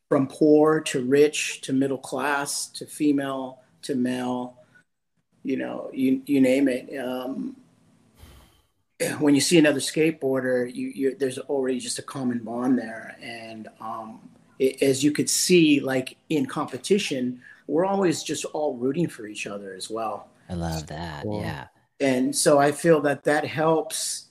from 0.07 0.27
poor 0.27 0.81
to 0.81 1.03
rich 1.03 1.61
to 1.61 1.73
middle 1.73 1.97
class 1.97 2.67
to 2.67 2.85
female 2.85 3.61
to 3.81 3.95
male, 3.95 4.55
you 5.41 5.57
know, 5.57 5.89
you 5.91 6.21
you 6.27 6.41
name 6.41 6.67
it. 6.67 6.95
Um, 6.95 7.55
when 9.17 9.33
you 9.33 9.41
see 9.41 9.57
another 9.57 9.79
skateboarder, 9.79 10.71
you, 10.71 10.89
you 10.89 11.15
there's 11.15 11.39
already 11.39 11.79
just 11.79 11.97
a 11.97 12.03
common 12.03 12.37
bond 12.37 12.77
there, 12.77 13.17
and 13.19 13.67
um, 13.81 14.19
it, 14.59 14.79
as 14.83 15.03
you 15.03 15.11
could 15.11 15.31
see, 15.31 15.79
like 15.79 16.17
in 16.29 16.45
competition, 16.45 17.41
we're 17.65 17.85
always 17.85 18.21
just 18.21 18.45
all 18.45 18.75
rooting 18.75 19.07
for 19.07 19.25
each 19.25 19.47
other 19.47 19.73
as 19.73 19.89
well. 19.89 20.29
I 20.49 20.53
love 20.53 20.87
that. 20.87 21.25
Yeah. 21.29 21.67
And 21.99 22.35
so 22.35 22.59
I 22.59 22.71
feel 22.71 23.01
that 23.01 23.23
that 23.23 23.45
helps 23.45 24.25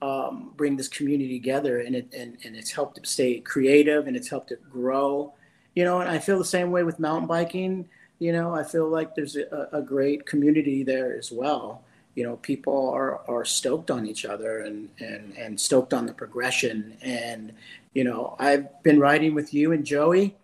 um, 0.00 0.52
bring 0.56 0.76
this 0.76 0.88
community 0.88 1.38
together, 1.38 1.80
and 1.80 1.96
it 1.96 2.12
and, 2.16 2.38
and 2.44 2.56
it's 2.56 2.70
helped 2.70 2.98
it 2.98 3.06
stay 3.06 3.40
creative, 3.40 4.06
and 4.06 4.16
it's 4.16 4.28
helped 4.28 4.52
it 4.52 4.62
grow. 4.70 5.34
You 5.74 5.84
know, 5.84 6.00
and 6.00 6.10
I 6.10 6.18
feel 6.18 6.38
the 6.38 6.44
same 6.44 6.70
way 6.70 6.84
with 6.84 6.98
mountain 6.98 7.26
biking. 7.26 7.88
You 8.18 8.32
know, 8.32 8.54
I 8.54 8.62
feel 8.62 8.88
like 8.88 9.14
there's 9.14 9.36
a, 9.36 9.68
a 9.72 9.82
great 9.82 10.26
community 10.26 10.82
there 10.82 11.16
as 11.16 11.30
well. 11.32 11.84
You 12.14 12.24
know, 12.24 12.36
people 12.36 12.90
are 12.90 13.28
are 13.28 13.44
stoked 13.44 13.90
on 13.90 14.06
each 14.06 14.24
other 14.24 14.60
and 14.60 14.88
and 15.00 15.36
and 15.36 15.60
stoked 15.60 15.92
on 15.92 16.06
the 16.06 16.14
progression. 16.14 16.96
And 17.02 17.52
you 17.94 18.04
know, 18.04 18.36
I've 18.38 18.82
been 18.82 19.00
riding 19.00 19.34
with 19.34 19.52
you 19.52 19.72
and 19.72 19.84
Joey 19.84 20.36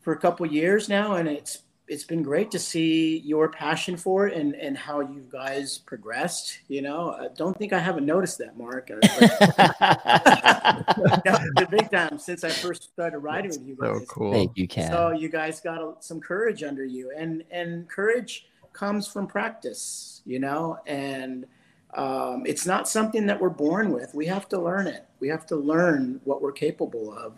for 0.00 0.12
a 0.12 0.18
couple 0.18 0.46
years 0.46 0.88
now, 0.88 1.14
and 1.14 1.28
it's 1.28 1.62
it's 1.88 2.04
been 2.04 2.22
great 2.22 2.50
to 2.50 2.58
see 2.58 3.18
your 3.18 3.48
passion 3.48 3.96
for 3.96 4.26
it 4.26 4.36
and 4.36 4.54
and 4.56 4.76
how 4.76 5.00
you 5.00 5.24
guys 5.30 5.78
progressed. 5.78 6.58
You 6.68 6.82
know, 6.82 7.12
I 7.12 7.28
don't 7.36 7.56
think 7.56 7.72
I 7.72 7.78
haven't 7.78 8.04
noticed 8.04 8.38
that, 8.38 8.58
Mark. 8.58 8.90
No, 8.90 8.98
the 9.00 11.66
big 11.70 11.90
time 11.90 12.18
since 12.18 12.44
I 12.44 12.50
first 12.50 12.92
started 12.92 13.18
riding 13.18 13.50
with 13.50 13.66
you 13.66 13.76
So 13.80 14.00
cool. 14.08 14.32
Thank 14.32 14.56
you, 14.56 14.66
Cab. 14.66 14.92
So 14.92 15.10
you 15.12 15.28
guys 15.28 15.60
got 15.60 15.80
a, 15.80 15.94
some 16.00 16.20
courage 16.20 16.62
under 16.62 16.84
you, 16.84 17.12
and 17.16 17.44
and 17.50 17.88
courage 17.88 18.46
comes 18.72 19.06
from 19.06 19.26
practice, 19.26 20.22
you 20.26 20.38
know, 20.38 20.78
and 20.86 21.46
um, 21.94 22.44
it's 22.46 22.66
not 22.66 22.88
something 22.88 23.26
that 23.26 23.40
we're 23.40 23.48
born 23.48 23.92
with. 23.92 24.14
We 24.14 24.26
have 24.26 24.48
to 24.50 24.60
learn 24.60 24.86
it. 24.86 25.06
We 25.20 25.28
have 25.28 25.46
to 25.46 25.56
learn 25.56 26.20
what 26.24 26.42
we're 26.42 26.52
capable 26.52 27.16
of, 27.16 27.34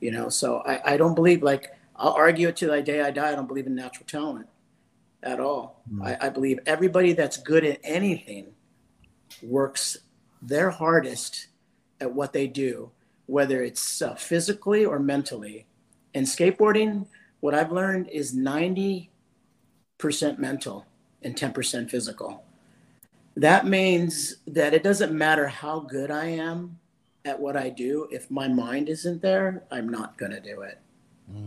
you 0.00 0.10
know. 0.10 0.28
So 0.28 0.62
I, 0.66 0.94
I 0.94 0.96
don't 0.96 1.14
believe 1.14 1.42
like 1.42 1.72
I'll 2.02 2.14
argue 2.14 2.48
it 2.48 2.56
to 2.56 2.66
the 2.66 2.82
day 2.82 3.00
I 3.00 3.12
die. 3.12 3.30
I 3.30 3.34
don't 3.36 3.46
believe 3.46 3.68
in 3.68 3.76
natural 3.76 4.06
talent 4.06 4.48
at 5.22 5.38
all. 5.38 5.84
Mm. 5.90 6.04
I, 6.04 6.26
I 6.26 6.28
believe 6.30 6.58
everybody 6.66 7.12
that's 7.12 7.36
good 7.36 7.64
at 7.64 7.78
anything 7.84 8.54
works 9.40 9.96
their 10.42 10.70
hardest 10.70 11.46
at 12.00 12.12
what 12.12 12.32
they 12.32 12.48
do, 12.48 12.90
whether 13.26 13.62
it's 13.62 14.02
uh, 14.02 14.16
physically 14.16 14.84
or 14.84 14.98
mentally. 14.98 15.66
And 16.12 16.26
skateboarding, 16.26 17.06
what 17.38 17.54
I've 17.54 17.70
learned 17.70 18.08
is 18.08 18.34
90% 18.34 19.08
mental 20.38 20.86
and 21.22 21.36
10% 21.36 21.88
physical. 21.88 22.42
That 23.36 23.64
means 23.64 24.38
that 24.48 24.74
it 24.74 24.82
doesn't 24.82 25.16
matter 25.16 25.46
how 25.46 25.78
good 25.78 26.10
I 26.10 26.26
am 26.26 26.80
at 27.24 27.38
what 27.38 27.56
I 27.56 27.68
do. 27.68 28.08
If 28.10 28.28
my 28.28 28.48
mind 28.48 28.88
isn't 28.88 29.22
there, 29.22 29.62
I'm 29.70 29.88
not 29.88 30.18
going 30.18 30.32
to 30.32 30.40
do 30.40 30.62
it. 30.62 30.80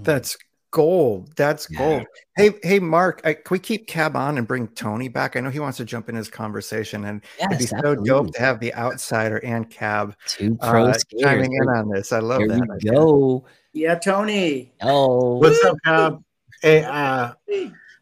That's 0.04 0.38
gold. 0.72 1.32
That's 1.38 1.68
Yeah. 1.72 1.78
gold. 1.80 2.06
Hey, 2.36 2.52
hey, 2.64 2.80
Mark, 2.80 3.22
I, 3.24 3.34
can 3.34 3.44
we 3.50 3.60
keep 3.60 3.88
Cab 3.88 4.16
on 4.16 4.38
and 4.38 4.46
bring 4.48 4.68
Tony 4.70 5.08
back? 5.08 5.36
I 5.36 5.40
know 5.40 5.50
he 5.50 5.60
wants 5.60 5.78
to 5.78 5.86
jump 5.86 6.10
in 6.10 6.16
his 6.16 6.30
conversation, 6.30 7.06
and 7.06 7.22
it'd 7.40 7.58
be 7.58 7.64
Yes, 7.64 7.74
so 7.82 7.96
dope 7.96 8.34
to 8.34 8.40
have 8.42 8.60
the 8.60 8.74
outsider 8.76 9.38
and 9.38 9.70
Cab 9.70 10.16
Two 10.28 10.56
pro 10.56 10.88
uh, 10.88 10.98
chiming 11.22 11.54
in 11.54 11.70
on 11.70 11.90
this. 11.90 12.12
I 12.12 12.20
love 12.20 12.40
Here 12.40 12.50
that. 12.50 12.60
we 12.68 12.76
idea. 12.76 12.92
go. 12.92 13.46
Yeah, 13.74 13.96
Tony. 13.96 14.74
Oh, 14.82 15.38
What's 15.38 15.64
up, 15.64 15.78
Cab? 15.86 16.24
Hey, 16.62 16.84
uh, 16.84 17.34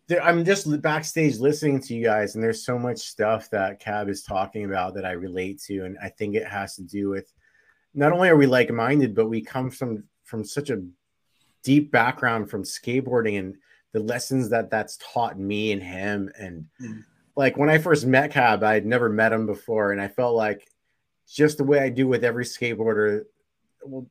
there, 0.07 0.23
I'm 0.23 0.43
just 0.45 0.81
backstage 0.81 1.37
listening 1.39 1.79
to 1.81 1.93
you 1.95 2.03
guys, 2.03 2.35
and 2.35 2.43
there's 2.43 2.65
so 2.65 2.77
much 2.79 2.99
stuff 2.99 3.49
that 3.51 3.79
Cab 3.79 4.09
is 4.09 4.23
talking 4.23 4.65
about 4.65 4.95
that 4.95 5.05
I 5.05 5.11
relate 5.11 5.61
to, 5.67 5.85
and 5.85 5.97
I 6.01 6.09
think 6.09 6.35
it 6.35 6.47
has 6.47 6.75
to 6.77 6.81
do 6.83 7.09
with 7.09 7.31
not 7.93 8.11
only 8.13 8.29
are 8.29 8.35
we 8.37 8.47
like-minded, 8.47 9.13
but 9.13 9.27
we 9.29 9.41
come 9.41 9.69
from 9.69 10.03
from 10.23 10.43
such 10.43 10.69
a 10.71 10.81
deep 11.63 11.91
background 11.91 12.49
from 12.49 12.63
skateboarding 12.63 13.39
and 13.39 13.55
the 13.93 13.99
lessons 13.99 14.49
that 14.49 14.69
that's 14.69 14.97
taught 14.97 15.37
me 15.39 15.71
and 15.71 15.81
him. 15.81 16.31
And 16.37 16.65
Mm. 16.81 17.03
like 17.35 17.57
when 17.57 17.69
I 17.69 17.77
first 17.77 18.05
met 18.05 18.31
Cab, 18.31 18.63
I 18.63 18.73
had 18.73 18.85
never 18.85 19.09
met 19.09 19.33
him 19.33 19.45
before, 19.45 19.91
and 19.91 20.01
I 20.01 20.07
felt 20.07 20.35
like 20.35 20.67
just 21.27 21.57
the 21.57 21.63
way 21.63 21.79
I 21.79 21.89
do 21.89 22.07
with 22.07 22.23
every 22.23 22.45
skateboarder. 22.45 23.23
Well, 23.83 24.07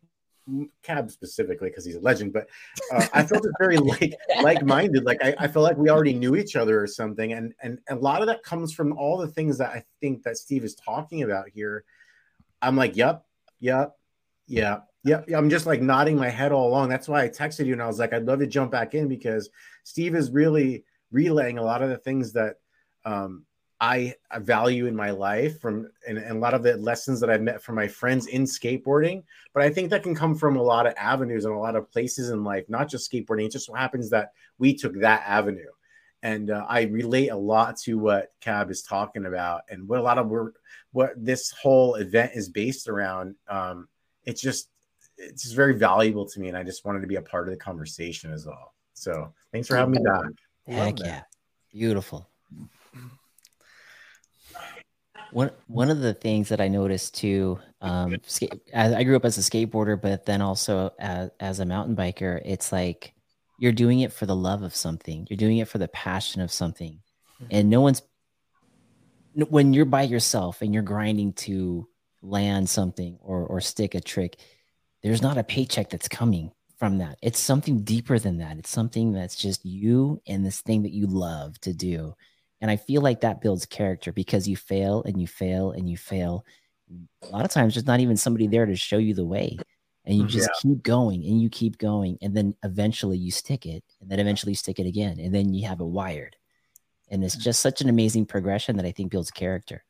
Cab 0.83 1.09
specifically 1.11 1.69
because 1.69 1.85
he's 1.85 1.95
a 1.95 2.01
legend, 2.01 2.33
but 2.33 2.49
uh, 2.93 3.07
I 3.15 3.23
felt 3.23 3.47
it 3.47 3.53
very 3.61 3.77
like 3.77 4.15
like-minded. 4.43 5.05
Like 5.05 5.23
I, 5.23 5.35
I 5.39 5.47
feel 5.47 5.63
like 5.63 5.77
we 5.77 5.89
already 5.89 6.15
knew 6.15 6.35
each 6.35 6.57
other 6.57 6.83
or 6.83 6.87
something, 6.89 7.33
and 7.33 7.55
and 7.63 7.79
a 7.89 7.95
lot 7.95 8.23
of 8.23 8.27
that 8.27 8.43
comes 8.43 8.73
from 8.73 8.93
all 8.99 9.17
the 9.19 9.29
things 9.29 9.57
that 9.59 9.71
I 9.71 9.85
think 10.01 10.25
that 10.25 10.37
Steve 10.37 10.65
is 10.65 10.75
talking 10.75 11.23
about 11.23 11.49
here. 11.49 11.85
I'm 12.61 12.77
like, 12.77 12.97
yep, 12.97 13.25
yep, 13.61 13.97
yeah, 14.49 14.81
yep. 15.05 15.29
I'm 15.35 15.51
just 15.51 15.67
like 15.67 15.83
nodding 15.83 16.17
my 16.17 16.29
head 16.29 16.53
all 16.53 16.69
along. 16.69 16.89
That's 16.89 17.09
why 17.09 17.23
I 17.25 17.29
texted 17.29 17.67
you 17.67 17.73
and 17.73 17.83
I 17.83 17.87
was 17.87 17.99
like, 17.99 18.13
I'd 18.13 18.27
love 18.27 18.41
to 18.41 18.47
jump 18.47 18.71
back 18.71 18.95
in 18.95 19.09
because 19.09 19.51
Steve 19.85 20.15
is 20.15 20.31
really 20.31 20.85
relaying 21.11 21.59
a 21.59 21.63
lot 21.63 21.83
of 21.83 21.91
the 21.91 21.99
things 21.99 22.33
that 22.33 22.57
um, 23.05 23.45
I 23.81 24.15
value 24.39 24.87
in 24.87 24.95
my 24.95 25.11
life 25.11 25.61
from 25.61 25.91
and, 26.07 26.17
and 26.17 26.37
a 26.37 26.41
lot 26.41 26.55
of 26.55 26.63
the 26.63 26.77
lessons 26.77 27.19
that 27.21 27.31
I've 27.31 27.43
met 27.43 27.63
from 27.63 27.75
my 27.75 27.89
friends 27.89 28.27
in 28.29 28.45
skateboarding. 28.45 29.25
But 29.53 29.65
I 29.65 29.71
think 29.71 29.91
that 29.91 30.05
can 30.05 30.15
come 30.15 30.37
from 30.37 30.57
a 30.57 30.63
lot 30.63 30.87
of 30.87 30.95
avenues 30.97 31.45
and 31.45 31.55
a 31.55 31.59
lot 31.59 31.75
of 31.75 31.91
places 31.91 32.31
in 32.31 32.45
life, 32.45 32.65
not 32.69 32.89
just 32.89 33.11
skateboarding. 33.11 33.47
It 33.47 33.53
just 33.53 33.67
so 33.67 33.75
happens 33.75 34.11
that 34.11 34.33
we 34.59 34.75
took 34.75 35.01
that 35.01 35.25
avenue. 35.27 35.73
and 36.23 36.51
uh, 36.51 36.65
I 36.69 36.83
relate 36.83 37.29
a 37.29 37.37
lot 37.37 37.77
to 37.79 37.99
what 37.99 38.31
Cab 38.41 38.71
is 38.71 38.83
talking 38.83 39.27
about, 39.27 39.63
and 39.69 39.89
what 39.89 39.99
a 39.99 40.03
lot 40.03 40.19
of 40.19 40.29
work, 40.29 40.61
what 40.93 41.13
this 41.17 41.51
whole 41.51 41.97
event 41.97 42.33
is 42.35 42.49
based 42.49 42.89
around. 42.89 43.35
Um, 43.49 43.89
it's 44.25 44.41
just 44.41 44.69
it's 45.23 45.43
just 45.45 45.57
very 45.57 45.79
valuable 45.79 46.27
to 46.27 46.41
me, 46.41 46.49
and 46.49 46.57
I 46.57 46.63
just 46.63 46.85
wanted 46.85 47.01
to 47.01 47.07
be 47.07 47.17
a 47.17 47.23
part 47.23 47.49
of 47.49 47.53
the 47.53 47.59
conversation 47.59 48.33
as 48.33 48.47
well. 48.47 48.75
So 48.95 49.33
thanks 49.53 49.69
for 49.69 49.77
having 49.77 49.93
me 49.93 49.99
back. 50.03 50.25
Heck 50.67 50.99
yeah, 51.01 51.23
beautiful. 51.73 52.29
One 55.33 55.51
one 55.67 55.91
of 55.91 56.01
the 56.01 56.13
things 56.13 56.51
that 56.51 56.61
I 56.61 56.69
noticed 56.69 57.15
too, 57.15 57.59
um, 57.81 58.17
skate, 58.27 58.61
I 58.75 59.03
grew 59.03 59.17
up 59.17 59.25
as 59.25 59.39
a 59.39 59.41
skateboarder, 59.41 60.01
but 60.01 60.27
then 60.27 60.43
also 60.43 60.93
as, 60.99 61.31
as 61.41 61.61
a 61.61 61.65
mountain 61.65 61.97
biker, 61.97 62.43
it's 62.45 62.71
like 62.71 63.15
you're 63.59 63.73
doing 63.73 64.01
it 64.01 64.13
for 64.13 64.27
the 64.27 64.37
love 64.37 64.63
of 64.63 64.75
something. 64.75 65.27
You're 65.31 65.39
doing 65.39 65.59
it 65.59 65.69
for 65.69 65.79
the 65.79 65.89
passion 65.89 66.43
of 66.43 66.53
something, 66.53 67.01
mm-hmm. 67.37 67.47
and 67.51 67.71
no 67.71 67.81
one's 67.81 68.03
when 69.35 69.73
you're 69.73 69.87
by 69.87 70.03
yourself 70.03 70.61
and 70.61 70.75
you're 70.75 70.83
grinding 70.83 71.33
to 71.33 71.89
land 72.21 72.69
something 72.69 73.17
or 73.23 73.47
or 73.47 73.61
stick 73.63 73.95
a 73.95 74.01
trick. 74.01 74.37
There's 75.03 75.23
not 75.23 75.39
a 75.39 75.45
paycheck 75.45 75.91
that's 75.91 76.09
coming 76.09 76.53
from 76.79 76.99
that. 76.99 77.19
It's 77.23 77.39
something 77.39 77.83
deeper 77.83 78.19
than 78.19 78.39
that. 78.39 78.59
It's 78.59 78.71
something 78.71 79.13
that's 79.13 79.37
just 79.37 79.65
you 79.65 80.21
and 80.27 80.45
this 80.45 80.61
thing 80.61 80.83
that 80.83 80.93
you 80.93 81.07
love 81.07 81.61
to 81.61 81.73
do 81.73 82.15
and 82.63 82.71
I 82.71 82.77
feel 82.77 83.03
like 83.03 83.21
that 83.21 83.41
builds 83.41 83.67
character 83.67 84.13
because 84.13 84.47
you 84.47 84.57
fail 84.57 85.03
and 85.03 85.21
you 85.21 85.27
fail 85.27 85.73
and 85.73 85.91
you 85.91 85.97
fail. 85.97 86.47
A 87.23 87.29
lot 87.29 87.45
of 87.45 87.51
times 87.51 87.75
there's 87.75 87.89
not 87.89 87.99
even 87.99 88.17
somebody 88.17 88.47
there 88.47 88.67
to 88.67 88.77
show 88.77 88.99
you 88.99 89.15
the 89.15 89.25
way. 89.25 89.59
And 90.05 90.17
you 90.17 90.23
mm-hmm. 90.23 90.31
just 90.31 90.49
yeah. 90.49 90.71
keep 90.71 90.83
going 90.85 91.25
and 91.25 91.43
you 91.43 91.51
keep 91.51 91.77
going. 91.77 92.19
And 92.23 92.37
then 92.37 92.55
eventually 92.63 93.19
you 93.19 93.33
stick 93.33 93.67
it. 93.67 93.83
And 94.01 94.09
then 94.09 94.21
eventually 94.21 94.53
you 94.53 94.57
stick 94.57 94.79
it 94.79 94.87
again. 94.87 95.19
And 95.19 95.35
then 95.35 95.53
you 95.53 95.67
have 95.67 95.81
it 95.81 95.85
wired. 95.85 96.37
And 97.11 97.25
it's 97.25 97.35
mm-hmm. 97.35 97.43
just 97.43 97.61
such 97.61 97.81
an 97.81 97.89
amazing 97.89 98.27
progression 98.27 98.77
that 98.77 98.87
I 98.87 98.93
think 98.93 99.11
builds 99.11 99.33
character. 99.33 99.85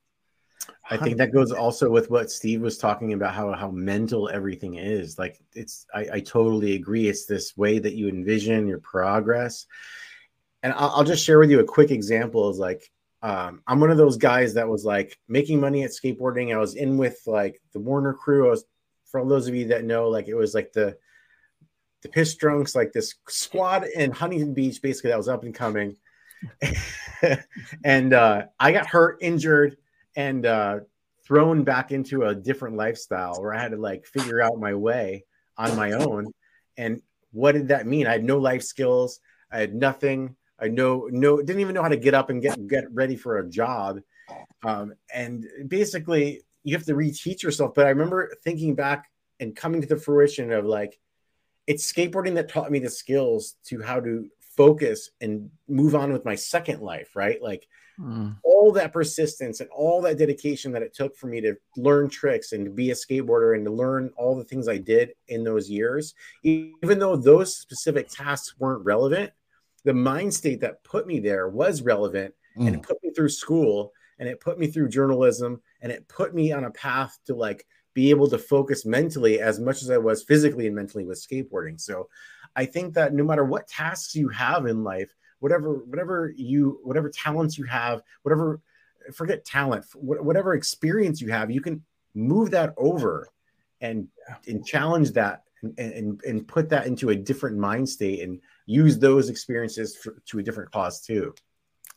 I 0.91 0.97
think 0.97 1.17
that 1.19 1.33
goes 1.33 1.53
also 1.53 1.89
with 1.89 2.11
what 2.11 2.31
Steve 2.31 2.61
was 2.61 2.77
talking 2.77 3.13
about 3.13 3.35
how 3.35 3.53
how 3.53 3.71
mental 3.71 4.29
everything 4.29 4.75
is. 4.75 5.19
Like 5.19 5.41
it's 5.55 5.87
I, 5.95 6.09
I 6.15 6.21
totally 6.21 6.75
agree. 6.75 7.09
It's 7.09 7.25
this 7.25 7.57
way 7.57 7.79
that 7.79 7.95
you 7.95 8.09
envision 8.09 8.67
your 8.67 8.81
progress 8.81 9.67
and 10.63 10.73
I'll, 10.75 10.91
I'll, 10.91 11.05
just 11.05 11.25
share 11.25 11.39
with 11.39 11.51
you 11.51 11.61
a 11.61 11.65
quick 11.65 11.91
example 11.91 12.49
is 12.51 12.59
like 12.59 12.91
um, 13.23 13.63
i'm 13.67 13.81
one 13.81 13.91
of 13.91 13.97
those 13.97 14.17
guys 14.17 14.55
that 14.55 14.69
was 14.69 14.85
like 14.85 15.19
making 15.29 15.61
money 15.61 15.85
at 15.85 15.91
skateboarding 15.91 16.55
i 16.55 16.59
was 16.59 16.75
in 16.75 16.97
with 16.97 17.21
like 17.27 17.61
the 17.73 17.81
warner 17.81 18.15
crew 18.15 18.47
i 18.47 18.51
was 18.51 18.65
for 19.07 19.27
those 19.27 19.49
of 19.49 19.55
you 19.55 19.69
that 19.69 19.85
know 19.85 20.09
like 20.09 20.29
it 20.29 20.35
was 20.35 20.55
like 20.55 20.73
the 20.73 20.97
the 22.03 22.09
Piss 22.09 22.37
Drunx 22.37 22.75
like 22.75 22.93
this 22.93 23.15
squad 23.29 23.85
in 23.85 24.11
huntington 24.11 24.55
beach 24.55 24.83
basically 24.83 25.11
that 25.11 25.17
was 25.17 25.29
up 25.29 25.45
and 25.45 25.55
coming 25.55 25.97
and 27.85 28.13
uh, 28.13 28.43
i 28.59 28.73
got 28.73 28.87
hurt 28.87 29.19
injured 29.21 29.77
and 30.17 30.47
uh, 30.47 30.81
thrown 31.25 31.65
back 31.65 31.93
into 31.93 32.25
a 32.25 32.35
different 32.35 32.77
lifestyle 32.77 33.41
where 33.41 33.55
i 33.55 33.61
had 33.61 33.73
to 33.73 33.77
like 33.77 34.07
figure 34.07 34.43
out 34.43 34.59
my 34.59 34.75
way 34.75 35.25
on 35.57 35.77
my 35.77 35.93
own 35.93 36.27
and 36.77 37.01
what 37.33 37.53
did 37.53 37.69
that 37.69 37.87
mean 37.87 38.07
i 38.07 38.13
had 38.13 38.25
no 38.25 38.39
life 38.39 38.63
skills 38.63 39.21
i 39.51 39.59
had 39.59 39.75
nothing 39.75 40.37
I 40.63 40.69
know 40.69 41.09
no 41.11 41.39
didn't 41.39 41.61
even 41.61 41.75
know 41.75 41.83
how 41.83 41.89
to 41.89 41.97
get 41.97 42.15
up 42.15 42.31
and 42.31 42.41
get 42.41 42.57
get 42.69 42.85
ready 42.93 43.17
for 43.17 43.39
a 43.39 43.49
job. 43.49 44.01
Um, 44.65 44.95
and 45.13 45.45
basically 45.67 46.43
you 46.63 46.77
have 46.77 46.87
to 46.87 46.95
reteach 46.95 47.43
yourself. 47.43 47.75
But 47.75 47.87
I 47.87 47.91
remember 47.91 48.33
thinking 48.45 48.77
back 48.77 49.11
and 49.41 49.57
coming 49.57 49.81
to 49.81 49.89
the 49.89 49.97
fruition 49.97 50.53
of 50.53 50.65
like 50.65 50.99
it's 51.67 51.91
skateboarding 51.91 52.35
that 52.37 52.49
taught 52.49 52.71
me 52.71 52.79
the 52.79 52.91
skills 52.91 53.57
to 53.67 53.83
how 53.83 53.99
to 54.01 54.29
focus 54.57 55.11
and 55.21 55.51
move 55.69 55.97
on 55.97 56.13
with 56.13 56.25
my 56.25 56.37
second 56.37 56.81
life, 56.81 57.17
right? 57.17 57.43
Like 57.43 57.67
mm. 58.03 58.37
all 58.43 58.73
that 58.73 58.93
persistence 58.93 59.61
and 59.61 59.71
all 59.71 60.01
that 60.03 60.19
dedication 60.19 60.73
that 60.73 60.83
it 60.83 60.95
took 60.95 61.17
for 61.17 61.27
me 61.27 61.41
to 61.41 61.55
learn 61.77 62.09
tricks 62.09 62.53
and 62.53 62.65
to 62.65 62.71
be 62.71 62.91
a 62.91 62.95
skateboarder 62.95 63.55
and 63.55 63.65
to 63.65 63.71
learn 63.71 64.11
all 64.17 64.37
the 64.37 64.45
things 64.45 64.69
I 64.69 64.79
did 64.79 65.13
in 65.29 65.45
those 65.45 65.71
years, 65.71 66.15
even 66.43 66.99
though 66.99 67.17
those 67.17 67.57
specific 67.57 68.09
tasks 68.09 68.55
weren't 68.59 68.85
relevant, 68.85 69.33
the 69.85 69.95
mind 69.95 70.35
state 70.35 70.61
that 70.61 70.85
put 70.85 71.07
me 71.07 71.21
there 71.21 71.49
was 71.49 71.83
relevant 71.83 72.35
mm. 72.57 72.67
and 72.67 72.77
it 72.77 72.83
put 72.83 73.03
me 73.03 73.11
through 73.11 73.29
school 73.29 73.93
and 74.19 74.29
it 74.29 74.41
put 74.41 74.59
me 74.59 74.67
through 74.67 74.89
journalism 74.89 75.61
and 75.81 75.91
it 75.91 76.07
put 76.09 76.35
me 76.35 76.53
on 76.53 76.65
a 76.65 76.71
path 76.71 77.19
to 77.27 77.35
like 77.35 77.67
be 77.95 78.11
able 78.11 78.29
to 78.29 78.39
focus 78.39 78.87
mentally 78.87 79.41
as 79.41 79.61
much 79.61 79.83
as 79.83 79.91
I 79.91 79.99
was 79.99 80.23
physically 80.23 80.67
and 80.67 80.77
mentally 80.77 81.05
with 81.05 81.25
skateboarding. 81.25 81.81
So 81.81 82.09
I 82.57 82.65
think 82.65 82.95
that 82.95 83.13
no 83.13 83.25
matter 83.25 83.45
what 83.45 83.69
tasks 83.69 84.15
you 84.15 84.29
have 84.29 84.67
in 84.67 84.85
life, 84.85 85.15
whatever 85.43 85.75
whatever 85.87 86.33
you 86.37 86.79
whatever 86.85 87.09
talents 87.09 87.59
you 87.59 87.65
have, 87.65 88.01
whatever 88.23 88.61
forget 89.13 89.45
talent, 89.45 89.85
whatever 89.95 90.55
experience 90.55 91.21
you 91.21 91.33
have, 91.33 91.51
you 91.51 91.61
can 91.61 91.83
move 92.15 92.53
that 92.53 92.73
over 92.77 93.29
and 93.81 94.07
and 94.47 94.65
challenge 94.65 95.11
that 95.11 95.43
and, 95.63 95.79
and, 95.79 96.23
and 96.23 96.47
put 96.47 96.69
that 96.69 96.87
into 96.87 97.11
a 97.11 97.17
different 97.17 97.59
mind 97.59 97.89
state 97.89 98.21
and 98.23 98.41
use 98.67 99.01
those 99.01 99.29
experiences 99.29 99.97
for, 99.97 100.23
to 100.27 100.39
a 100.39 100.43
different 100.45 100.71
cause 100.71 101.01
too. 101.01 101.35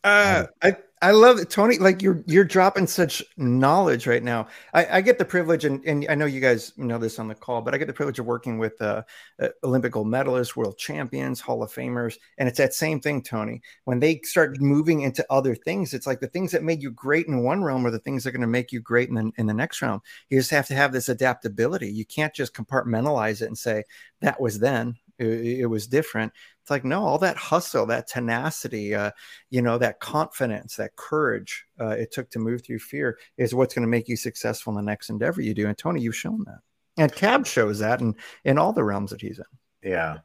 Uh, 0.06 0.46
I 0.62 0.76
I 1.02 1.10
love 1.10 1.40
it, 1.40 1.50
Tony. 1.50 1.78
Like 1.78 2.00
you're 2.00 2.22
you're 2.28 2.44
dropping 2.44 2.86
such 2.86 3.24
knowledge 3.36 4.06
right 4.06 4.22
now. 4.22 4.46
I, 4.72 4.98
I 4.98 5.00
get 5.00 5.18
the 5.18 5.24
privilege, 5.24 5.64
and, 5.64 5.84
and 5.84 6.06
I 6.08 6.14
know 6.14 6.26
you 6.26 6.40
guys 6.40 6.72
know 6.78 6.96
this 6.96 7.18
on 7.18 7.26
the 7.26 7.34
call, 7.34 7.60
but 7.60 7.74
I 7.74 7.78
get 7.78 7.88
the 7.88 7.92
privilege 7.92 8.20
of 8.20 8.24
working 8.26 8.56
with 8.56 8.80
uh, 8.80 9.02
uh, 9.42 9.48
Olympic 9.64 9.92
gold 9.92 10.06
medalists, 10.06 10.54
world 10.54 10.78
champions, 10.78 11.40
Hall 11.40 11.60
of 11.64 11.72
Famers, 11.72 12.18
and 12.38 12.48
it's 12.48 12.58
that 12.58 12.72
same 12.72 13.00
thing, 13.00 13.20
Tony. 13.20 13.60
When 13.84 13.98
they 13.98 14.20
start 14.22 14.60
moving 14.60 15.00
into 15.02 15.26
other 15.28 15.56
things, 15.56 15.92
it's 15.92 16.06
like 16.06 16.20
the 16.20 16.28
things 16.28 16.52
that 16.52 16.62
made 16.62 16.82
you 16.82 16.92
great 16.92 17.26
in 17.26 17.42
one 17.42 17.64
realm 17.64 17.84
are 17.84 17.90
the 17.90 17.98
things 17.98 18.22
that 18.22 18.30
are 18.30 18.32
going 18.32 18.42
to 18.42 18.46
make 18.46 18.70
you 18.70 18.80
great 18.80 19.08
in 19.08 19.16
the, 19.16 19.32
in 19.38 19.46
the 19.46 19.54
next 19.54 19.82
realm. 19.82 20.00
You 20.30 20.38
just 20.38 20.52
have 20.52 20.68
to 20.68 20.74
have 20.76 20.92
this 20.92 21.08
adaptability. 21.08 21.90
You 21.90 22.06
can't 22.06 22.32
just 22.34 22.54
compartmentalize 22.54 23.42
it 23.42 23.46
and 23.46 23.58
say 23.58 23.82
that 24.20 24.40
was 24.40 24.60
then. 24.60 24.96
It, 25.18 25.60
it 25.60 25.66
was 25.66 25.86
different 25.86 26.32
it's 26.66 26.70
like, 26.72 26.84
no, 26.84 27.04
all 27.04 27.18
that 27.18 27.36
hustle, 27.36 27.86
that 27.86 28.08
tenacity, 28.08 28.92
uh, 28.92 29.12
you 29.50 29.62
know, 29.62 29.78
that 29.78 30.00
confidence, 30.00 30.74
that 30.74 30.96
courage 30.96 31.64
uh, 31.80 31.90
it 31.90 32.10
took 32.10 32.28
to 32.30 32.40
move 32.40 32.64
through 32.64 32.80
fear 32.80 33.18
is 33.38 33.54
what's 33.54 33.72
going 33.72 33.84
to 33.86 33.88
make 33.88 34.08
you 34.08 34.16
successful 34.16 34.72
in 34.72 34.76
the 34.76 34.82
next 34.82 35.08
endeavor 35.08 35.40
you 35.40 35.54
do. 35.54 35.68
And 35.68 35.78
Tony, 35.78 36.00
you've 36.00 36.16
shown 36.16 36.42
that. 36.46 36.58
And 36.96 37.14
Cab 37.14 37.46
shows 37.46 37.78
that 37.78 38.00
in, 38.00 38.16
in 38.44 38.58
all 38.58 38.72
the 38.72 38.82
realms 38.82 39.12
that 39.12 39.20
he's 39.20 39.38
in. 39.38 39.90
Yeah, 39.92 40.18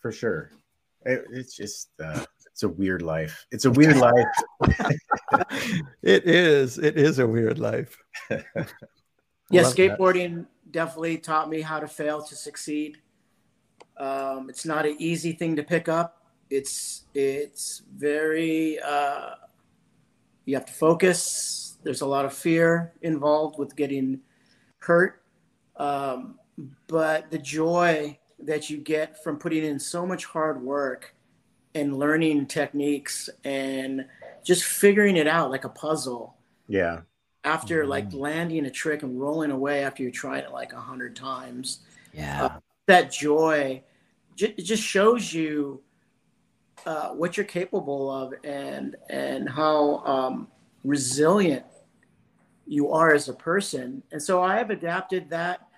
for 0.00 0.10
sure. 0.10 0.50
It, 1.04 1.26
it's 1.30 1.54
just, 1.54 1.90
uh, 2.02 2.24
it's 2.44 2.64
a 2.64 2.68
weird 2.68 3.02
life. 3.02 3.46
It's 3.52 3.66
a 3.66 3.70
weird 3.70 3.96
life. 3.96 4.26
it 6.02 6.26
is. 6.26 6.76
It 6.78 6.96
is 6.96 7.20
a 7.20 7.26
weird 7.28 7.60
life. 7.60 7.96
yeah, 8.30 9.62
skateboarding 9.62 10.38
that. 10.38 10.72
definitely 10.72 11.18
taught 11.18 11.48
me 11.48 11.60
how 11.60 11.78
to 11.78 11.86
fail 11.86 12.20
to 12.20 12.34
succeed. 12.34 12.98
Um, 13.96 14.48
it's 14.48 14.64
not 14.64 14.86
an 14.86 14.96
easy 14.98 15.32
thing 15.32 15.56
to 15.56 15.62
pick 15.62 15.88
up. 15.88 16.22
It's 16.50 17.04
it's 17.14 17.82
very 17.94 18.78
uh, 18.80 19.30
you 20.44 20.54
have 20.54 20.66
to 20.66 20.72
focus. 20.72 21.76
There's 21.82 22.00
a 22.00 22.06
lot 22.06 22.24
of 22.24 22.32
fear 22.32 22.92
involved 23.02 23.58
with 23.58 23.76
getting 23.76 24.20
hurt, 24.78 25.22
um, 25.76 26.38
but 26.86 27.30
the 27.30 27.38
joy 27.38 28.18
that 28.40 28.70
you 28.70 28.78
get 28.78 29.22
from 29.22 29.38
putting 29.38 29.64
in 29.64 29.78
so 29.78 30.06
much 30.06 30.24
hard 30.24 30.62
work 30.62 31.14
and 31.74 31.96
learning 31.96 32.46
techniques 32.46 33.28
and 33.42 34.06
just 34.44 34.64
figuring 34.64 35.16
it 35.16 35.26
out 35.26 35.50
like 35.50 35.64
a 35.64 35.68
puzzle. 35.68 36.36
Yeah. 36.68 37.00
After 37.42 37.80
mm-hmm. 37.80 37.90
like 37.90 38.12
landing 38.12 38.66
a 38.66 38.70
trick 38.70 39.02
and 39.02 39.20
rolling 39.20 39.50
away 39.50 39.84
after 39.84 40.02
you 40.02 40.10
tried 40.10 40.44
it 40.44 40.52
like 40.52 40.72
a 40.72 40.80
hundred 40.80 41.16
times. 41.16 41.80
Yeah. 42.12 42.44
Uh, 42.44 42.60
that 42.86 43.10
joy 43.10 43.82
it 44.38 44.64
just 44.64 44.82
shows 44.82 45.32
you 45.32 45.80
uh, 46.86 47.10
what 47.10 47.36
you're 47.36 47.46
capable 47.46 48.10
of 48.10 48.34
and 48.44 48.96
and 49.08 49.48
how 49.48 49.98
um, 50.04 50.48
resilient 50.82 51.64
you 52.66 52.90
are 52.90 53.14
as 53.14 53.28
a 53.28 53.32
person. 53.32 54.02
And 54.12 54.22
so 54.22 54.42
I 54.42 54.56
have 54.56 54.70
adapted 54.70 55.30
that 55.30 55.68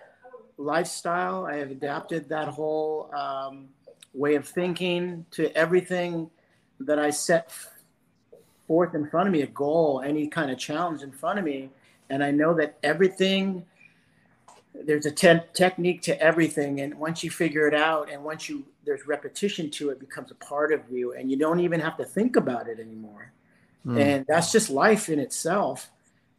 lifestyle. 0.57 1.45
I 1.45 1.57
have 1.57 1.71
adapted 1.71 2.29
that 2.29 2.47
whole 2.47 3.11
um, 3.13 3.67
way 4.13 4.35
of 4.35 4.47
thinking 4.47 5.25
to 5.31 5.55
everything 5.55 6.29
that 6.79 6.99
I 6.99 7.09
set 7.09 7.51
forth 8.67 8.95
in 8.95 9.07
front 9.09 9.27
of 9.27 9.33
me, 9.33 9.41
a 9.41 9.47
goal, 9.47 10.01
any 10.03 10.27
kind 10.27 10.51
of 10.51 10.57
challenge 10.57 11.03
in 11.03 11.11
front 11.11 11.39
of 11.39 11.45
me. 11.45 11.69
And 12.09 12.23
I 12.23 12.31
know 12.31 12.53
that 12.55 12.77
everything 12.83 13.65
there's 14.85 15.05
a 15.05 15.11
te- 15.11 15.41
technique 15.53 16.01
to 16.01 16.19
everything 16.21 16.81
and 16.81 16.93
once 16.95 17.23
you 17.23 17.29
figure 17.31 17.67
it 17.67 17.73
out 17.73 18.09
and 18.11 18.23
once 18.23 18.47
you 18.47 18.63
there's 18.85 19.05
repetition 19.07 19.69
to 19.69 19.89
it 19.89 19.99
becomes 19.99 20.31
a 20.31 20.35
part 20.35 20.71
of 20.71 20.81
you 20.91 21.13
and 21.13 21.31
you 21.31 21.37
don't 21.37 21.59
even 21.59 21.79
have 21.79 21.97
to 21.97 22.05
think 22.05 22.35
about 22.35 22.67
it 22.67 22.79
anymore 22.79 23.31
mm. 23.85 23.99
and 23.99 24.25
that's 24.27 24.51
just 24.51 24.69
life 24.69 25.09
in 25.09 25.19
itself 25.19 25.89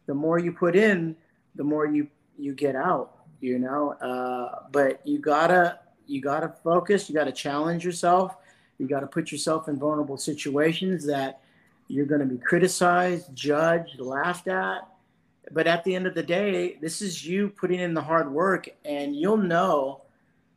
the 0.05 0.13
more 0.13 0.39
you 0.39 0.51
put 0.51 0.75
in 0.75 1.15
the 1.55 1.63
more 1.63 1.85
you 1.85 2.07
you 2.37 2.53
get 2.53 2.75
out 2.75 3.17
you 3.41 3.59
know 3.59 3.91
uh, 3.93 4.63
but 4.71 5.01
you 5.05 5.19
gotta 5.19 5.79
you 6.07 6.21
gotta 6.21 6.53
focus 6.63 7.09
you 7.09 7.15
gotta 7.15 7.31
challenge 7.31 7.83
yourself 7.83 8.35
You 8.79 8.87
got 8.87 9.01
to 9.01 9.07
put 9.07 9.31
yourself 9.31 9.67
in 9.67 9.77
vulnerable 9.77 10.17
situations 10.17 11.05
that 11.05 11.41
you're 11.89 12.05
to 12.05 12.25
be 12.25 12.37
criticized, 12.37 13.35
judged, 13.35 13.99
laughed 13.99 14.47
at. 14.47 14.87
But 15.51 15.67
at 15.67 15.83
the 15.83 15.95
end 15.95 16.07
of 16.07 16.15
the 16.15 16.23
day, 16.23 16.77
this 16.81 17.01
is 17.01 17.25
you 17.25 17.49
putting 17.49 17.79
in 17.79 17.93
the 17.93 18.01
hard 18.01 18.31
work, 18.31 18.69
and 18.85 19.15
you'll 19.15 19.37
know 19.37 20.03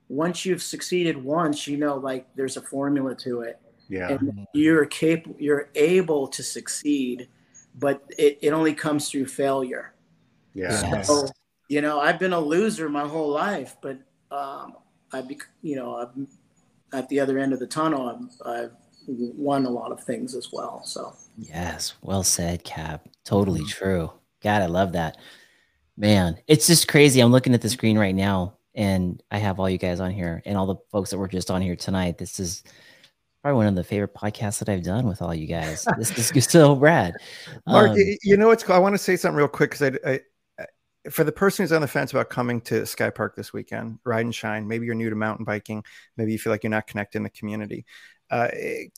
once 0.09 0.45
you've 0.45 0.63
succeeded 0.63 1.17
once, 1.17 1.67
you 1.67 1.77
know, 1.77 1.97
like 1.97 2.27
there's 2.35 2.57
a 2.57 2.63
formula 2.63 3.15
to 3.15 3.41
it. 3.41 3.59
Yeah. 3.89 4.09
And 4.09 4.47
you're 4.53 4.87
capable, 4.87 5.37
you're 5.39 5.71
able 5.75 6.29
to 6.29 6.43
succeed, 6.43 7.29
but 7.79 8.03
it, 8.19 8.39
it 8.43 8.53
only 8.53 8.75
comes 8.75 9.11
through 9.11 9.27
failure. 9.27 9.95
Yeah. 10.55 11.03
So, 11.03 11.29
you 11.69 11.81
know, 11.81 12.01
I've 12.01 12.19
been 12.19 12.33
a 12.33 12.41
loser 12.41 12.89
my 12.89 13.07
whole 13.07 13.31
life, 13.31 13.77
but 13.81 13.99
um, 14.31 14.75
I, 15.13 15.23
bec- 15.23 15.49
you 15.63 15.77
know, 15.77 15.97
I'm 15.97 16.29
at 16.93 17.09
the 17.09 17.21
other 17.21 17.39
end 17.39 17.53
of 17.53 17.59
the 17.59 17.67
tunnel. 17.67 18.09
I've, 18.09 18.47
I've 18.47 18.73
won 19.07 19.65
a 19.65 19.71
lot 19.71 19.93
of 19.93 20.05
things 20.05 20.35
as 20.35 20.53
well. 20.53 20.83
So 20.85 21.15
Yes, 21.39 21.95
well 22.03 22.23
said, 22.23 22.65
Cab. 22.65 23.01
Totally 23.25 23.65
true. 23.65 24.13
God, 24.43 24.63
I 24.63 24.67
love 24.67 24.93
that. 24.93 25.17
Man, 25.97 26.39
it's 26.47 26.67
just 26.67 26.89
crazy. 26.89 27.21
I'm 27.21 27.33
looking 27.33 27.55
at 27.55 27.63
the 27.63 27.69
screen 27.69 27.99
right 27.99 28.15
now 28.15 28.57
and 28.75 29.23
I 29.31 29.39
have 29.39 29.61
all 29.61 29.69
you 29.69 29.79
guys 29.79 30.01
on 30.01 30.11
here 30.11 30.43
and 30.47 30.57
all 30.57 30.67
the 30.67 30.77
folks 30.91 31.11
that 31.11 31.19
were 31.19 31.29
just 31.29 31.51
on 31.51 31.63
here 31.63 31.77
tonight. 31.77 32.19
This 32.19 32.41
is 32.41 32.65
probably 33.43 33.59
one 33.59 33.67
of 33.67 33.75
the 33.75 33.85
favorite 33.85 34.15
podcasts 34.15 34.61
that 34.61 34.69
I've 34.69 34.85
done 34.85 35.07
with 35.07 35.21
all 35.21 35.35
you 35.35 35.47
guys. 35.47 35.87
This 35.99 36.17
is 36.17 36.45
so 36.49 36.75
rad. 36.77 37.15
Mark, 37.67 37.91
Um, 37.91 37.97
you 38.23 38.37
know 38.37 38.49
what's 38.49 38.63
cool? 38.63 38.75
I 38.75 38.79
want 38.79 38.95
to 38.95 38.99
say 38.99 39.17
something 39.17 39.37
real 39.37 39.49
quick 39.49 39.73
because 39.73 39.99
I, 40.05 40.11
I, 40.11 40.21
for 41.11 41.25
the 41.25 41.33
person 41.33 41.65
who's 41.65 41.73
on 41.73 41.81
the 41.81 41.89
fence 41.89 42.13
about 42.13 42.31
coming 42.31 42.61
to 42.63 42.83
SkyPark 42.83 43.35
this 43.35 43.53
weekend, 43.53 43.99
ride 44.05 44.25
and 44.25 44.35
shine. 44.35 44.67
Maybe 44.69 44.87
you're 44.87 44.95
new 44.95 45.11
to 45.11 45.17
mountain 45.17 45.45
biking. 45.45 45.85
Maybe 46.17 46.33
you 46.33 46.39
feel 46.39 46.53
like 46.53 46.63
you're 46.63 46.71
not 46.71 46.87
connected 46.87 47.19
in 47.19 47.25
the 47.25 47.31
community. 47.31 47.85
Uh, 48.31 48.49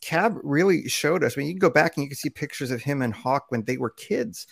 Cab 0.01 0.39
really 0.45 0.89
showed 0.89 1.25
us. 1.25 1.37
I 1.37 1.41
mean, 1.41 1.49
you 1.49 1.55
can 1.55 1.59
go 1.59 1.71
back 1.71 1.97
and 1.97 2.05
you 2.05 2.09
can 2.11 2.17
see 2.17 2.31
pictures 2.31 2.71
of 2.71 2.83
him 2.83 3.03
and 3.03 3.13
Hawk 3.13 3.47
when 3.49 3.65
they 3.65 3.77
were 3.77 3.91
kids, 3.91 4.47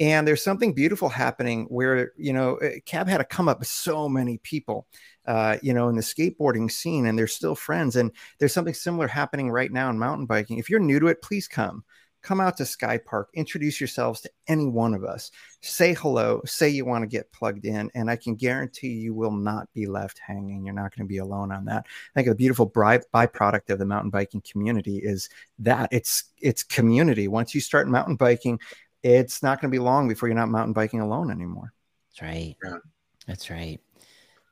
and 0.00 0.26
there's 0.26 0.42
something 0.42 0.72
beautiful 0.72 1.08
happening 1.08 1.66
where 1.66 2.12
you 2.16 2.32
know 2.32 2.56
eh, 2.56 2.78
Cab 2.84 3.08
had 3.08 3.18
to 3.18 3.24
come 3.24 3.48
up 3.48 3.60
with 3.60 3.68
so 3.68 4.08
many 4.08 4.38
people, 4.38 4.86
uh, 5.26 5.58
you 5.62 5.72
know, 5.72 5.88
in 5.88 5.96
the 5.96 6.02
skateboarding 6.02 6.70
scene, 6.70 7.06
and 7.06 7.18
they're 7.18 7.26
still 7.26 7.54
friends. 7.54 7.96
And 7.96 8.10
there's 8.38 8.52
something 8.52 8.74
similar 8.74 9.06
happening 9.06 9.50
right 9.50 9.70
now 9.70 9.90
in 9.90 9.98
mountain 9.98 10.26
biking. 10.26 10.58
If 10.58 10.68
you're 10.68 10.80
new 10.80 11.00
to 11.00 11.06
it, 11.08 11.22
please 11.22 11.46
come 11.48 11.84
come 12.24 12.40
out 12.40 12.56
to 12.56 12.62
SkyPark, 12.62 13.26
introduce 13.34 13.78
yourselves 13.78 14.22
to 14.22 14.30
any 14.48 14.66
one 14.66 14.94
of 14.94 15.04
us, 15.04 15.30
say 15.60 15.92
hello, 15.92 16.40
say 16.46 16.68
you 16.68 16.84
want 16.84 17.02
to 17.02 17.06
get 17.06 17.30
plugged 17.32 17.66
in, 17.66 17.90
and 17.94 18.10
I 18.10 18.16
can 18.16 18.34
guarantee 18.34 18.88
you 18.88 19.14
will 19.14 19.30
not 19.30 19.68
be 19.74 19.86
left 19.86 20.18
hanging. 20.26 20.64
You're 20.64 20.74
not 20.74 20.96
going 20.96 21.06
to 21.06 21.12
be 21.12 21.18
alone 21.18 21.52
on 21.52 21.66
that. 21.66 21.84
I 21.86 22.14
think 22.14 22.28
a 22.28 22.34
beautiful 22.34 22.66
by- 22.66 23.02
byproduct 23.14 23.70
of 23.70 23.78
the 23.78 23.84
mountain 23.84 24.10
biking 24.10 24.40
community 24.40 24.98
is 24.98 25.28
that 25.60 25.90
it's 25.92 26.24
it's 26.40 26.62
community. 26.62 27.28
Once 27.28 27.54
you 27.54 27.60
start 27.60 27.88
mountain 27.88 28.16
biking, 28.16 28.58
it's 29.04 29.42
not 29.42 29.60
going 29.60 29.70
to 29.70 29.74
be 29.74 29.78
long 29.78 30.08
before 30.08 30.28
you're 30.28 30.36
not 30.36 30.48
mountain 30.48 30.72
biking 30.72 31.00
alone 31.00 31.30
anymore. 31.30 31.72
That's 32.10 32.22
right. 32.22 32.56
Yeah. 32.64 32.78
That's 33.26 33.50
right. 33.50 33.78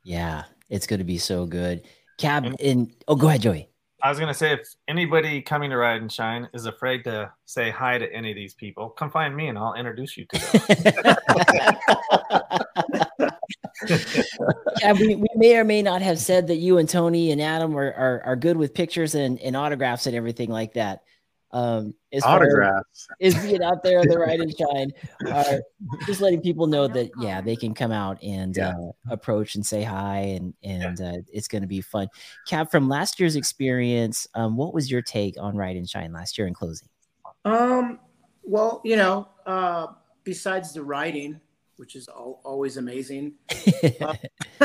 Yeah, 0.05 0.45
it's 0.69 0.87
going 0.87 0.99
to 0.99 1.05
be 1.05 1.19
so 1.19 1.47
good. 1.47 1.83
Cab 2.19 2.45
And- 2.45 2.61
in. 2.61 2.93
Oh, 3.09 3.17
go 3.17 3.29
ahead, 3.29 3.43
Joey. 3.43 3.69
I 4.05 4.09
was 4.09 4.19
gonna 4.19 4.35
say 4.35 4.53
if 4.53 4.69
anybody 4.89 5.41
coming 5.41 5.71
to 5.71 5.77
Ride 5.77 6.03
and 6.03 6.11
Shine 6.11 6.49
is 6.53 6.67
afraid 6.67 7.05
to 7.05 7.31
say 7.45 7.71
hi 7.71 7.99
to 7.99 8.13
any 8.13 8.31
of 8.31 8.35
these 8.35 8.53
people, 8.53 8.91
come 8.91 9.13
find 9.13 9.37
me 9.37 9.47
and 9.47 9.57
I'll 9.57 9.75
introduce 9.75 10.17
you 10.17 10.27
to 10.27 10.39
them. 10.41 11.17
yeah, 14.81 14.93
we, 14.93 15.15
we 15.15 15.29
may 15.37 15.57
or 15.57 15.63
may 15.63 15.83
not 15.83 16.03
have 16.03 16.19
said 16.19 16.49
that 16.49 16.57
you 16.57 16.79
and 16.79 16.89
Tony 16.89 17.31
and 17.31 17.41
Adam 17.41 17.77
are 17.77 17.93
are, 17.93 18.23
are 18.25 18.37
good 18.37 18.57
with 18.57 18.75
pictures 18.75 19.15
and, 19.15 19.39
and 19.41 19.57
autographs 19.57 20.09
and 20.09 20.17
everything 20.17 20.51
like 20.51 20.75
that. 20.75 21.05
Um, 21.55 21.95
as 22.15 22.23
far 22.23 22.37
as- 22.43 22.49
Autographs. 22.49 23.09
is 23.21 23.35
being 23.43 23.63
out 23.63 23.83
there 23.83 24.01
on 24.01 24.09
the 24.09 24.19
ride 24.27 24.41
and 24.41 24.55
shine, 24.57 24.91
uh, 25.31 25.59
just 26.07 26.23
letting 26.23 26.41
people 26.41 26.67
know 26.67 26.89
that 26.89 27.11
yeah, 27.21 27.43
they 27.43 27.57
can 27.57 27.75
come 27.75 27.93
out 27.93 28.23
and 28.23 28.57
Yeah. 28.57 28.71
uh, 28.71 28.93
approach 29.11 29.55
and 29.55 29.65
say 29.67 29.83
hi, 29.83 30.19
and 30.19 30.55
and 30.65 31.01
uh, 31.01 31.13
it's 31.31 31.49
going 31.49 31.61
to 31.63 31.69
be 31.69 31.83
fun. 31.83 32.09
Cab, 32.47 32.71
from 32.71 32.89
last 32.89 33.21
year's 33.21 33.37
experience, 33.37 34.27
um, 34.35 34.57
what 34.57 34.73
was 34.73 34.91
your 34.91 35.03
take 35.03 35.35
on 35.39 35.55
ride 35.57 35.77
and 35.77 35.89
shine 35.89 36.13
last 36.13 36.39
year 36.39 36.47
in 36.47 36.55
closing? 36.55 36.89
Um, 37.45 38.01
well, 38.43 38.81
you 38.83 38.97
know, 38.97 39.29
uh, 39.45 39.89
besides 40.25 40.73
the 40.73 40.83
writing, 40.83 41.39
which 41.77 41.97
is 41.97 42.09
al- 42.09 42.41
always 42.45 42.79
amazing, 42.79 43.35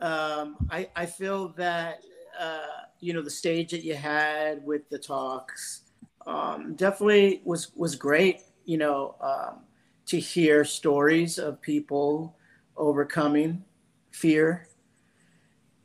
um, 0.00 0.56
I, 0.70 0.88
I 0.96 1.06
feel 1.06 1.50
that, 1.50 2.00
uh, 2.38 2.84
you 3.00 3.12
know, 3.12 3.22
the 3.22 3.30
stage 3.30 3.70
that 3.70 3.84
you 3.84 3.94
had 3.94 4.64
with 4.64 4.88
the 4.90 4.98
talks 4.98 5.82
um, 6.26 6.74
definitely 6.74 7.40
was, 7.44 7.72
was 7.76 7.94
great, 7.94 8.40
you 8.64 8.78
know, 8.78 9.16
um, 9.20 9.60
to 10.06 10.18
hear 10.18 10.64
stories 10.64 11.38
of 11.38 11.60
people 11.60 12.36
overcoming 12.76 13.64
fear, 14.10 14.68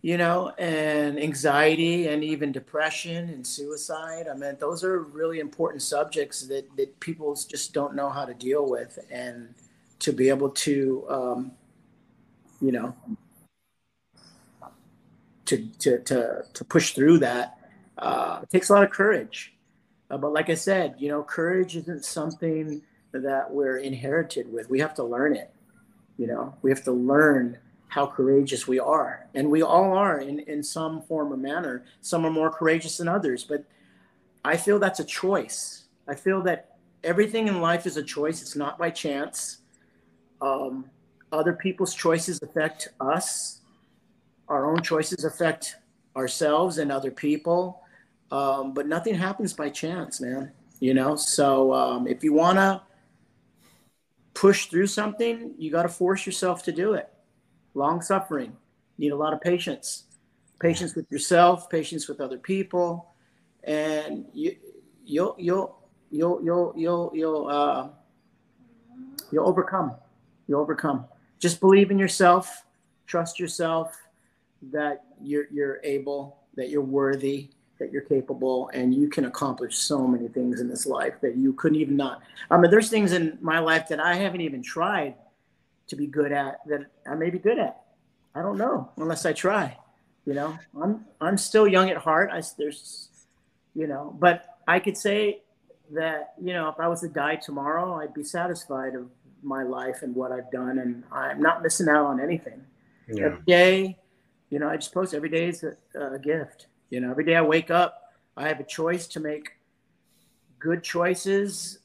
you 0.02 0.18
know, 0.18 0.50
and 0.58 1.20
anxiety 1.20 2.08
and 2.08 2.24
even 2.24 2.52
depression 2.52 3.30
and 3.30 3.46
suicide. 3.46 4.28
I 4.30 4.36
mean, 4.36 4.58
those 4.60 4.84
are 4.84 5.00
really 5.00 5.40
important 5.40 5.82
subjects 5.82 6.48
that, 6.48 6.66
that 6.78 7.00
people 7.00 7.36
just 7.36 7.74
don't 7.74 7.96
know 7.96 8.10
how 8.10 8.26
to 8.26 8.34
deal 8.34 8.70
with. 8.70 9.00
And 9.12 9.54
to 10.04 10.12
be 10.12 10.28
able 10.28 10.50
to, 10.50 11.06
um, 11.10 11.52
you 12.62 12.74
know, 12.74 12.94
to, 15.54 15.68
to, 15.80 16.00
to, 16.04 16.44
to 16.54 16.66
push 16.66 16.94
through 16.94 17.20
that 17.20 17.58
uh, 17.98 18.40
it 18.44 18.50
takes 18.50 18.70
a 18.70 18.74
lot 18.74 18.84
of 18.84 18.90
courage. 18.90 19.54
Uh, 20.10 20.18
but 20.18 20.34
like 20.34 20.50
I 20.50 20.56
said, 20.56 20.96
you 20.98 21.10
know, 21.10 21.24
courage 21.24 21.76
isn't 21.76 22.06
something 22.06 22.82
that 23.12 23.52
we're 23.52 23.78
inherited 23.78 24.52
with. 24.52 24.70
We 24.70 24.80
have 24.80 24.94
to 24.96 25.04
learn 25.04 25.36
it. 25.36 25.52
You 26.18 26.28
know, 26.28 26.56
we 26.62 26.72
have 26.72 26.84
to 26.84 26.92
learn 26.92 27.58
how 27.88 28.08
courageous 28.08 28.68
we 28.68 28.80
are. 28.80 29.28
And 29.36 29.50
we 29.50 29.62
all 29.62 29.94
are 29.94 30.20
in, 30.20 30.40
in 30.40 30.64
some 30.64 31.02
form 31.04 31.32
or 31.32 31.38
manner. 31.38 31.86
Some 32.02 32.26
are 32.26 32.32
more 32.32 32.50
courageous 32.50 32.98
than 32.98 33.08
others, 33.08 33.44
but 33.44 33.64
I 34.44 34.58
feel 34.58 34.80
that's 34.80 35.00
a 35.00 35.06
choice. 35.06 35.86
I 36.08 36.16
feel 36.16 36.42
that 36.44 36.78
everything 37.04 37.48
in 37.48 37.62
life 37.62 37.86
is 37.86 37.98
a 37.98 38.04
choice, 38.04 38.42
it's 38.42 38.56
not 38.56 38.78
by 38.78 38.90
chance. 38.90 39.60
Um, 40.42 40.90
other 41.32 41.54
people's 41.54 41.94
choices 41.94 42.42
affect 42.42 42.90
us, 43.00 43.62
our 44.48 44.70
own 44.70 44.82
choices 44.82 45.24
affect 45.24 45.78
ourselves 46.15 46.78
and 46.78 46.91
other 46.91 47.11
people. 47.11 47.82
Um, 48.32 48.74
but 48.74 48.88
nothing 48.88 49.15
happens 49.15 49.53
by 49.53 49.70
chance, 49.70 50.20
man. 50.20 50.52
You 50.80 50.94
know, 50.94 51.15
so 51.15 51.74
um, 51.74 52.07
if 52.07 52.24
you 52.24 52.34
want 52.34 52.57
to 52.57 52.82
push 54.34 54.68
through 54.68 54.88
something, 54.88 55.53
you 55.57 55.72
got 55.72 55.84
to 55.84 55.90
force 55.90 56.26
yourself 56.26 56.64
to 56.64 56.72
do 56.72 56.94
it. 56.94 57.10
Long 57.74 58.02
suffering. 58.02 58.57
Need 58.98 59.11
a 59.11 59.15
lot 59.15 59.34
of 59.34 59.41
patience. 59.41 60.03
Patience 60.60 60.95
with 60.95 61.11
yourself 61.11 61.70
patience 61.70 62.07
with 62.07 62.22
other 62.22 62.38
people 62.38 63.14
and 63.64 64.26
you 64.34 64.56
you'll 65.06 65.36
you'll 65.38 65.80
you'll 66.11 66.44
you'll 66.44 66.74
you'll 66.76 67.11
you'll 67.14 67.48
uh 67.48 67.90
you'll 69.32 69.48
overcome. 69.48 69.94
You'll 70.48 70.61
overcome. 70.61 71.06
Just 71.40 71.60
believe 71.60 71.91
in 71.91 71.98
yourself. 71.98 72.65
Trust 73.07 73.40
yourself 73.40 73.98
that 74.72 75.03
you're 75.22 75.45
you're 75.52 75.80
able 75.84 76.40
that 76.56 76.69
you're 76.69 76.81
worthy 76.81 77.49
that 77.80 77.91
you're 77.91 78.03
capable 78.03 78.69
and 78.73 78.94
you 78.94 79.10
can 79.10 79.26
accomplish 79.26 79.76
so 79.76 80.07
many 80.07 80.27
things 80.27 80.61
in 80.61 80.69
this 80.69 80.85
life 80.85 81.15
that 81.22 81.35
you 81.35 81.53
couldn't 81.53 81.80
even 81.80 81.98
not 81.98 82.22
i 82.52 82.57
mean 82.57 82.72
there's 82.72 82.90
things 82.90 83.11
in 83.11 83.38
my 83.41 83.60
life 83.60 83.88
that 83.88 83.99
i 83.99 84.15
haven't 84.15 84.41
even 84.41 84.61
tried 84.61 85.15
to 85.88 85.95
be 85.95 86.07
good 86.07 86.31
at 86.31 86.60
that 86.68 86.85
I 87.07 87.15
may 87.15 87.30
be 87.30 87.40
good 87.40 87.60
at. 87.60 87.81
I 88.35 88.41
don't 88.41 88.57
know 88.57 88.90
unless 88.98 89.26
I 89.26 89.34
try. 89.34 89.77
You 90.26 90.34
know, 90.34 90.57
I'm 90.81 91.06
I'm 91.19 91.38
still 91.38 91.68
young 91.68 91.90
at 91.90 91.98
heart. 91.98 92.30
I 92.31 92.41
there's, 92.57 93.10
you 93.76 93.88
know, 93.88 94.15
but 94.19 94.45
I 94.68 94.80
could 94.80 94.98
say 94.98 95.41
that 95.91 96.34
you 96.41 96.53
know 96.53 96.69
if 96.69 96.80
I 96.80 96.88
was 96.88 97.02
to 97.02 97.10
die 97.10 97.35
tomorrow, 97.35 97.95
I'd 97.95 98.14
be 98.14 98.23
satisfied 98.23 98.95
of 98.95 99.10
my 99.41 99.64
life 99.64 100.02
and 100.02 100.15
what 100.15 100.31
I've 100.31 100.49
done, 100.52 100.80
and 100.80 101.03
I'm 101.11 101.41
not 101.41 101.61
missing 101.61 101.90
out 101.90 102.06
on 102.06 102.19
anything. 102.22 102.64
Yeah. 103.07 103.26
Every 103.26 103.41
day, 103.45 103.98
you 104.54 104.60
know, 104.60 104.70
I 104.70 104.76
just 104.76 104.94
post 104.94 105.16
every 105.16 105.30
day 105.30 105.48
is 105.48 105.64
a, 105.64 105.76
a 106.00 106.20
gift. 106.20 106.68
You 106.92 107.00
know, 107.00 107.10
every 107.10 107.24
day 107.24 107.36
I 107.36 107.42
wake 107.42 107.72
up, 107.72 108.14
I 108.38 108.48
have 108.48 108.60
a 108.60 108.64
choice 108.64 109.08
to 109.08 109.20
make 109.20 109.50
good 110.60 110.84
choices 110.84 111.80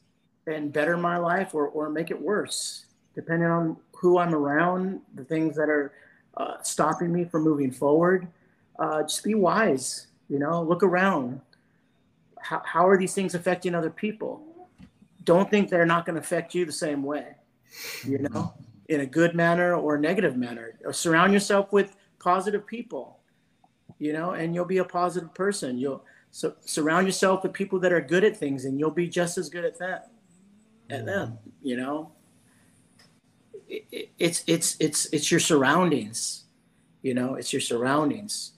and 0.46 0.70
better 0.70 0.98
my 0.98 1.16
life 1.16 1.54
or, 1.54 1.68
or 1.68 1.88
make 1.88 2.10
it 2.10 2.20
worse, 2.20 2.84
depending 3.14 3.48
on 3.48 3.78
who 3.96 4.18
I'm 4.18 4.34
around, 4.34 5.00
the 5.14 5.24
things 5.24 5.56
that 5.56 5.70
are 5.70 5.94
uh, 6.36 6.60
stopping 6.62 7.10
me 7.10 7.24
from 7.24 7.42
moving 7.42 7.70
forward. 7.70 8.28
Uh, 8.78 9.00
just 9.00 9.24
be 9.24 9.34
wise, 9.34 10.08
you 10.28 10.38
know, 10.38 10.62
look 10.62 10.82
around. 10.82 11.40
How, 12.38 12.60
how 12.66 12.86
are 12.86 12.98
these 12.98 13.14
things 13.14 13.34
affecting 13.34 13.74
other 13.74 13.88
people? 13.88 14.42
Don't 15.24 15.50
think 15.50 15.70
they're 15.70 15.86
not 15.86 16.04
going 16.04 16.16
to 16.16 16.20
affect 16.20 16.54
you 16.54 16.66
the 16.66 16.72
same 16.72 17.02
way, 17.02 17.28
you 18.04 18.18
know, 18.18 18.52
in 18.90 19.00
a 19.00 19.06
good 19.06 19.34
manner 19.34 19.74
or 19.74 19.94
a 19.94 19.98
negative 19.98 20.36
manner. 20.36 20.78
Or 20.84 20.92
surround 20.92 21.32
yourself 21.32 21.72
with 21.72 21.96
positive 22.18 22.66
people, 22.66 23.20
you 23.98 24.12
know, 24.12 24.32
and 24.32 24.54
you'll 24.54 24.64
be 24.64 24.78
a 24.78 24.84
positive 24.84 25.32
person. 25.34 25.78
You'll 25.78 26.04
So 26.30 26.54
surround 26.64 27.06
yourself 27.06 27.42
with 27.42 27.52
people 27.52 27.78
that 27.80 27.92
are 27.92 28.00
good 28.00 28.24
at 28.24 28.36
things, 28.36 28.64
and 28.64 28.78
you'll 28.78 28.90
be 28.90 29.08
just 29.08 29.38
as 29.38 29.48
good 29.48 29.64
at 29.64 29.78
that 29.78 30.10
at 30.90 31.06
them. 31.06 31.38
You 31.62 31.76
know, 31.76 32.12
it, 33.68 33.84
it, 33.90 34.10
it's 34.18 34.44
it's 34.46 34.76
it's 34.78 35.06
it's 35.06 35.30
your 35.30 35.40
surroundings. 35.40 36.44
You 37.02 37.14
know, 37.14 37.34
it's 37.36 37.52
your 37.52 37.62
surroundings, 37.62 38.52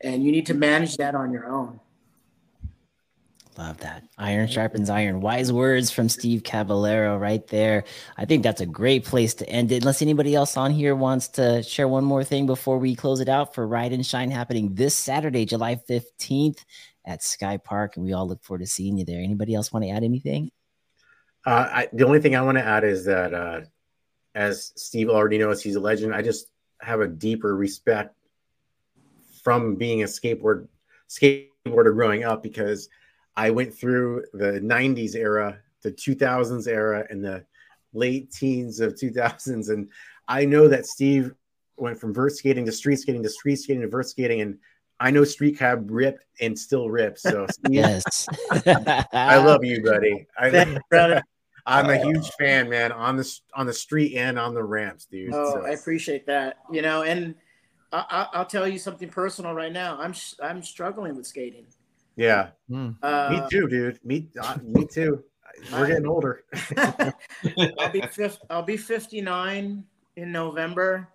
and 0.00 0.24
you 0.24 0.30
need 0.30 0.46
to 0.46 0.54
manage 0.54 0.96
that 0.98 1.14
on 1.14 1.32
your 1.32 1.46
own. 1.46 1.80
Love 3.58 3.78
that. 3.78 4.02
Iron 4.18 4.48
sharpens 4.48 4.90
iron. 4.90 5.22
Wise 5.22 5.50
words 5.50 5.90
from 5.90 6.10
Steve 6.10 6.42
Caballero 6.42 7.16
right 7.16 7.46
there. 7.46 7.84
I 8.16 8.26
think 8.26 8.42
that's 8.42 8.60
a 8.60 8.66
great 8.66 9.04
place 9.04 9.32
to 9.34 9.48
end 9.48 9.72
it. 9.72 9.82
Unless 9.82 10.02
anybody 10.02 10.34
else 10.34 10.58
on 10.58 10.72
here 10.72 10.94
wants 10.94 11.28
to 11.28 11.62
share 11.62 11.88
one 11.88 12.04
more 12.04 12.22
thing 12.22 12.44
before 12.44 12.78
we 12.78 12.94
close 12.94 13.20
it 13.20 13.30
out 13.30 13.54
for 13.54 13.66
Ride 13.66 13.92
and 13.92 14.04
Shine 14.04 14.30
happening 14.30 14.74
this 14.74 14.94
Saturday, 14.94 15.46
July 15.46 15.80
15th 15.88 16.64
at 17.06 17.20
SkyPark. 17.20 17.96
And 17.96 18.04
we 18.04 18.12
all 18.12 18.28
look 18.28 18.42
forward 18.44 18.60
to 18.60 18.66
seeing 18.66 18.98
you 18.98 19.06
there. 19.06 19.20
Anybody 19.20 19.54
else 19.54 19.72
want 19.72 19.84
to 19.84 19.90
add 19.90 20.04
anything? 20.04 20.50
Uh, 21.46 21.68
I, 21.72 21.88
the 21.92 22.04
only 22.04 22.20
thing 22.20 22.36
I 22.36 22.42
want 22.42 22.58
to 22.58 22.64
add 22.64 22.84
is 22.84 23.06
that, 23.06 23.32
uh, 23.32 23.60
as 24.34 24.72
Steve 24.76 25.08
already 25.08 25.38
knows, 25.38 25.62
he's 25.62 25.76
a 25.76 25.80
legend. 25.80 26.14
I 26.14 26.20
just 26.20 26.48
have 26.82 27.00
a 27.00 27.08
deeper 27.08 27.56
respect 27.56 28.14
from 29.42 29.76
being 29.76 30.02
a 30.02 30.06
skateboard 30.06 30.68
skateboarder 31.08 31.94
growing 31.94 32.24
up 32.24 32.42
because– 32.42 32.90
I 33.36 33.50
went 33.50 33.74
through 33.74 34.24
the 34.32 34.60
90s 34.60 35.14
era, 35.14 35.58
the 35.82 35.92
2000s 35.92 36.66
era, 36.66 37.06
and 37.10 37.24
the 37.24 37.44
late 37.92 38.30
teens 38.30 38.80
of 38.80 38.94
2000s. 38.94 39.70
And 39.70 39.90
I 40.28 40.44
know 40.44 40.68
that 40.68 40.86
Steve 40.86 41.32
went 41.76 42.00
from 42.00 42.14
vert 42.14 42.32
skating 42.32 42.64
to 42.66 42.72
street 42.72 42.96
skating 42.96 43.22
to 43.22 43.28
street 43.28 43.56
skating 43.56 43.82
to 43.82 43.88
vert 43.88 44.08
skating. 44.08 44.40
And 44.40 44.58
I 44.98 45.10
know 45.10 45.24
Street 45.24 45.58
Cab 45.58 45.90
ripped 45.90 46.24
and 46.40 46.58
still 46.58 46.88
rips. 46.88 47.22
So, 47.22 47.46
Steve, 47.50 47.74
yes. 47.74 48.26
I 49.12 49.36
love 49.36 49.64
you, 49.64 49.82
buddy. 49.82 50.26
I, 50.38 50.80
I'm 51.66 51.90
a 51.90 52.00
oh. 52.00 52.08
huge 52.08 52.30
fan, 52.38 52.70
man, 52.70 52.92
on 52.92 53.16
the 53.16 53.40
on 53.54 53.66
the 53.66 53.72
street 53.72 54.14
and 54.14 54.38
on 54.38 54.54
the 54.54 54.62
ramps, 54.62 55.06
dude. 55.06 55.34
Oh, 55.34 55.54
so. 55.54 55.66
I 55.66 55.70
appreciate 55.70 56.24
that. 56.26 56.58
You 56.70 56.80
know, 56.80 57.02
and 57.02 57.34
I, 57.92 58.28
will 58.34 58.44
tell 58.44 58.68
you 58.68 58.78
something 58.78 59.08
personal 59.08 59.52
right 59.52 59.72
now. 59.72 59.98
I'm 59.98 60.14
I'm 60.40 60.62
struggling 60.62 61.16
with 61.16 61.26
skating. 61.26 61.66
Yeah. 62.16 62.48
Mm. 62.70 62.96
Uh, 63.02 63.28
me 63.30 63.42
too, 63.50 63.68
dude. 63.68 64.00
Me, 64.04 64.28
uh, 64.40 64.56
me 64.62 64.86
too. 64.90 65.22
We're 65.72 65.86
getting 65.86 66.06
older. 66.06 66.44
I'll 66.76 67.90
be 67.90 68.02
50, 68.02 68.38
I'll 68.50 68.62
be 68.62 68.76
59 68.76 69.84
in 70.16 70.32
November. 70.32 71.08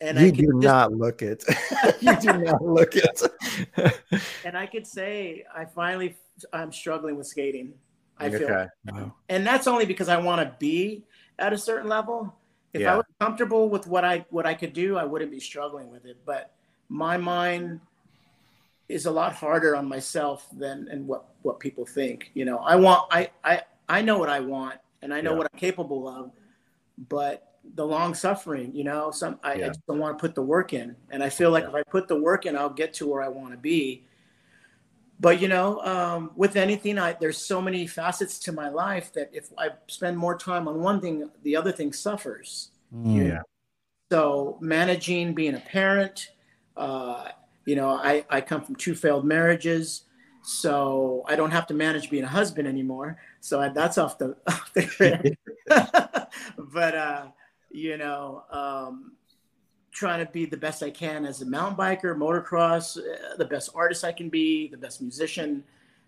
And 0.00 0.18
you 0.18 0.26
I 0.26 0.30
do 0.30 0.46
just, 0.46 0.64
not 0.64 0.92
look 0.92 1.22
it. 1.22 1.44
you 2.00 2.16
do 2.16 2.32
not 2.38 2.62
look 2.62 2.94
it. 2.96 3.22
and 4.44 4.56
I 4.56 4.66
could 4.66 4.86
say 4.86 5.44
I 5.54 5.64
finally 5.64 6.16
I'm 6.52 6.72
struggling 6.72 7.16
with 7.16 7.26
skating. 7.26 7.74
I 8.18 8.30
feel, 8.30 8.68
wow. 8.86 9.14
and 9.30 9.46
that's 9.46 9.66
only 9.66 9.86
because 9.86 10.10
I 10.10 10.18
want 10.18 10.42
to 10.42 10.54
be 10.58 11.04
at 11.38 11.54
a 11.54 11.58
certain 11.58 11.88
level. 11.88 12.34
If 12.74 12.82
yeah. 12.82 12.92
I 12.92 12.96
was 12.96 13.06
comfortable 13.18 13.70
with 13.70 13.86
what 13.86 14.04
I 14.04 14.26
what 14.30 14.46
I 14.46 14.54
could 14.54 14.74
do, 14.74 14.96
I 14.96 15.04
wouldn't 15.04 15.30
be 15.30 15.40
struggling 15.40 15.90
with 15.90 16.04
it. 16.04 16.18
But 16.24 16.52
my 16.88 17.16
mind 17.16 17.80
is 18.90 19.06
a 19.06 19.10
lot 19.10 19.34
harder 19.34 19.76
on 19.76 19.88
myself 19.88 20.46
than 20.52 20.88
and 20.90 21.06
what 21.06 21.24
what 21.42 21.60
people 21.60 21.86
think. 21.86 22.30
You 22.34 22.44
know, 22.44 22.58
I 22.58 22.76
want 22.76 23.06
I 23.10 23.30
I 23.44 23.62
I 23.88 24.02
know 24.02 24.18
what 24.18 24.28
I 24.28 24.40
want 24.40 24.78
and 25.02 25.14
I 25.14 25.20
know 25.20 25.32
yeah. 25.32 25.38
what 25.38 25.48
I'm 25.52 25.58
capable 25.58 26.08
of, 26.08 26.32
but 27.08 27.54
the 27.74 27.86
long 27.86 28.14
suffering, 28.14 28.74
you 28.74 28.84
know, 28.84 29.10
some 29.10 29.38
I, 29.42 29.54
yeah. 29.54 29.64
I, 29.66 29.68
just 29.68 29.86
don't 29.86 29.98
want 29.98 30.18
to 30.18 30.20
put 30.20 30.34
the 30.34 30.42
work 30.42 30.72
in, 30.72 30.96
and 31.10 31.22
I 31.22 31.28
feel 31.28 31.50
like 31.50 31.64
yeah. 31.64 31.70
if 31.70 31.74
I 31.76 31.82
put 31.84 32.08
the 32.08 32.16
work 32.16 32.46
in, 32.46 32.56
I'll 32.56 32.70
get 32.70 32.94
to 32.94 33.06
where 33.06 33.22
I 33.22 33.28
want 33.28 33.52
to 33.52 33.58
be. 33.58 34.06
But 35.20 35.40
you 35.40 35.48
know, 35.48 35.80
um, 35.80 36.30
with 36.34 36.56
anything, 36.56 36.98
I 36.98 37.12
there's 37.20 37.38
so 37.38 37.60
many 37.60 37.86
facets 37.86 38.38
to 38.40 38.52
my 38.52 38.68
life 38.70 39.12
that 39.12 39.30
if 39.32 39.50
I 39.58 39.70
spend 39.86 40.16
more 40.16 40.36
time 40.36 40.66
on 40.66 40.80
one 40.80 41.00
thing, 41.00 41.30
the 41.42 41.56
other 41.56 41.72
thing 41.72 41.92
suffers. 41.92 42.70
Mm. 42.94 43.28
Yeah. 43.28 43.42
So 44.10 44.58
managing 44.60 45.34
being 45.34 45.54
a 45.54 45.60
parent, 45.60 46.30
uh, 46.76 47.28
you 47.64 47.76
know, 47.76 47.90
I, 47.90 48.24
I 48.28 48.40
come 48.40 48.62
from 48.62 48.76
two 48.76 48.94
failed 48.94 49.24
marriages, 49.24 50.04
so 50.42 51.24
I 51.28 51.36
don't 51.36 51.50
have 51.50 51.66
to 51.68 51.74
manage 51.74 52.10
being 52.10 52.24
a 52.24 52.28
husband 52.28 52.66
anymore. 52.66 53.18
So 53.40 53.60
I, 53.60 53.68
that's 53.68 53.98
off 53.98 54.18
the, 54.18 54.36
off 54.46 54.72
the 54.74 55.36
but, 56.58 56.94
uh, 56.94 57.26
you 57.70 57.96
know, 57.96 58.44
um, 58.50 59.12
trying 59.92 60.24
to 60.24 60.30
be 60.30 60.46
the 60.46 60.56
best 60.56 60.82
I 60.82 60.90
can 60.90 61.24
as 61.24 61.42
a 61.42 61.46
mountain 61.46 61.76
biker, 61.76 62.16
motocross, 62.16 62.98
uh, 62.98 63.36
the 63.36 63.44
best 63.44 63.70
artist 63.74 64.04
I 64.04 64.12
can 64.12 64.28
be, 64.28 64.68
the 64.68 64.76
best 64.76 65.00
musician, 65.00 65.64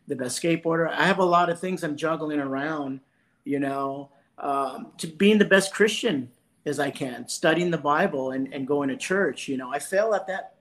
the 0.09 0.17
best 0.17 0.41
skateboarder. 0.43 0.89
I 0.89 1.05
have 1.05 1.19
a 1.19 1.25
lot 1.25 1.51
of 1.51 1.59
things 1.59 1.83
I'm 1.83 1.97
juggling 1.97 2.41
around, 2.41 3.01
you 3.45 3.59
know, 3.59 4.11
um, 4.39 4.93
to 4.99 5.07
being 5.07 5.39
the 5.39 5.45
best 5.45 5.73
Christian 5.73 6.31
as 6.65 6.79
I 6.79 6.91
can, 6.91 7.29
studying 7.29 7.71
the 7.71 7.79
Bible 7.79 8.31
and, 8.31 8.53
and 8.53 8.67
going 8.67 8.89
to 8.89 8.97
church. 8.97 9.49
You 9.49 9.57
know, 9.57 9.73
I 9.73 9.79
fail 9.79 10.15
at 10.15 10.27
that 10.29 10.52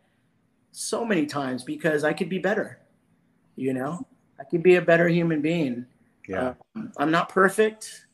so 0.72 1.06
many 1.06 1.26
times 1.26 1.64
because 1.64 2.04
I 2.04 2.14
could 2.14 2.30
be 2.30 2.40
better. 2.40 2.80
You 3.56 3.74
know, 3.74 4.08
I 4.40 4.44
could 4.44 4.64
be 4.64 4.76
a 4.76 4.82
better 4.82 5.08
human 5.08 5.42
being. 5.42 5.86
Yeah. 6.28 6.54
Uh, 6.76 6.82
I'm 6.98 7.12
not 7.12 7.30
perfect. 7.30 8.06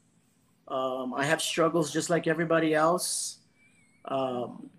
Um, 0.67 1.13
I 1.13 1.25
have 1.25 1.41
struggles 1.41 1.93
just 1.93 2.09
like 2.09 2.27
everybody 2.27 2.73
else. 2.73 3.38
Um, 4.05 4.69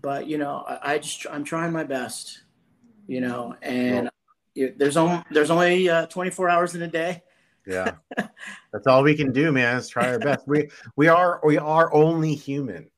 but 0.00 0.26
you 0.26 0.38
know, 0.38 0.64
I, 0.66 0.94
I, 0.94 0.98
just 0.98 1.26
I'm 1.30 1.44
trying 1.44 1.72
my 1.72 1.84
best. 1.84 2.42
You 3.06 3.20
know, 3.20 3.54
and 3.62 4.10
there's 4.54 4.96
only 4.96 5.22
there's 5.30 5.50
only 5.50 5.88
uh, 5.88 6.06
24 6.06 6.48
hours 6.48 6.74
in 6.74 6.82
a 6.82 6.88
day. 6.88 7.22
Yeah, 7.66 7.92
that's 8.72 8.86
all 8.86 9.02
we 9.02 9.14
can 9.14 9.32
do, 9.32 9.52
man. 9.52 9.76
Is 9.76 9.88
try 9.88 10.08
our 10.08 10.18
best. 10.18 10.46
We 10.46 10.70
we 10.96 11.08
are 11.08 11.40
we 11.44 11.58
are 11.58 11.92
only 11.94 12.34
human. 12.34 12.90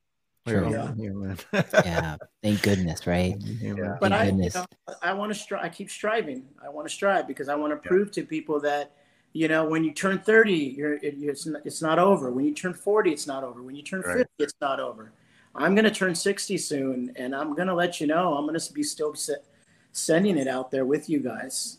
Yeah. 0.49 1.62
yeah. 1.85 2.16
Thank 2.43 2.62
goodness, 2.62 3.07
right? 3.07 3.37
Yeah. 3.41 3.97
But 4.01 4.12
I, 4.12 4.27
you 4.27 4.51
know, 4.55 4.65
I 5.03 5.12
want 5.12 5.33
to 5.33 5.39
strive. 5.39 5.65
I 5.65 5.69
keep 5.69 5.91
striving. 5.91 6.45
I 6.65 6.69
want 6.69 6.87
to 6.89 6.93
strive 6.93 7.27
because 7.27 7.49
I 7.49 7.55
want 7.55 7.73
to 7.73 7.89
prove 7.89 8.11
to 8.12 8.25
people 8.25 8.61
that, 8.61 8.93
you 9.33 9.49
know, 9.49 9.65
when 9.66 9.85
you 9.85 9.93
turn 9.93 10.19
30, 10.19 10.53
you're, 10.53 10.95
it, 10.95 11.16
it's, 11.19 11.47
not, 11.47 11.62
it's 11.65 11.83
not 11.83 11.99
over. 11.99 12.31
When 12.31 12.45
you 12.45 12.55
turn 12.55 12.75
40, 12.75 13.11
it's 13.11 13.27
not 13.27 13.45
over. 13.45 13.62
When 13.62 13.75
you 13.75 13.83
turn 13.83 14.01
right. 14.01 14.19
50, 14.19 14.31
it's 14.39 14.55
not 14.61 14.81
over. 14.81 15.12
I'm 15.55 15.75
going 15.75 15.85
to 15.85 15.91
turn 15.91 16.15
60 16.15 16.57
soon, 16.59 17.12
and 17.16 17.35
I'm 17.35 17.55
going 17.55 17.69
to 17.69 17.75
let 17.75 18.01
you 18.01 18.07
know. 18.07 18.35
I'm 18.35 18.47
going 18.47 18.59
to 18.59 18.73
be 18.73 18.83
still 18.83 19.15
sending 19.93 20.39
it 20.39 20.47
out 20.47 20.70
there 20.70 20.85
with 20.85 21.09
you 21.11 21.20
guys. 21.20 21.79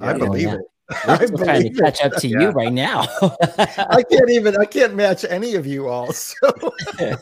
I 0.00 0.12
believe 0.12 0.48
it. 0.48 0.60
I'm 1.04 1.36
trying 1.36 1.62
to 1.62 1.80
catch 1.80 2.02
up 2.02 2.14
to 2.16 2.28
yeah. 2.28 2.40
you 2.40 2.48
right 2.50 2.72
now. 2.72 3.06
I 3.58 4.02
can't 4.02 4.30
even 4.30 4.56
I 4.56 4.64
can't 4.64 4.94
match 4.94 5.24
any 5.28 5.54
of 5.54 5.66
you 5.66 5.88
all. 5.88 6.12
So 6.12 6.36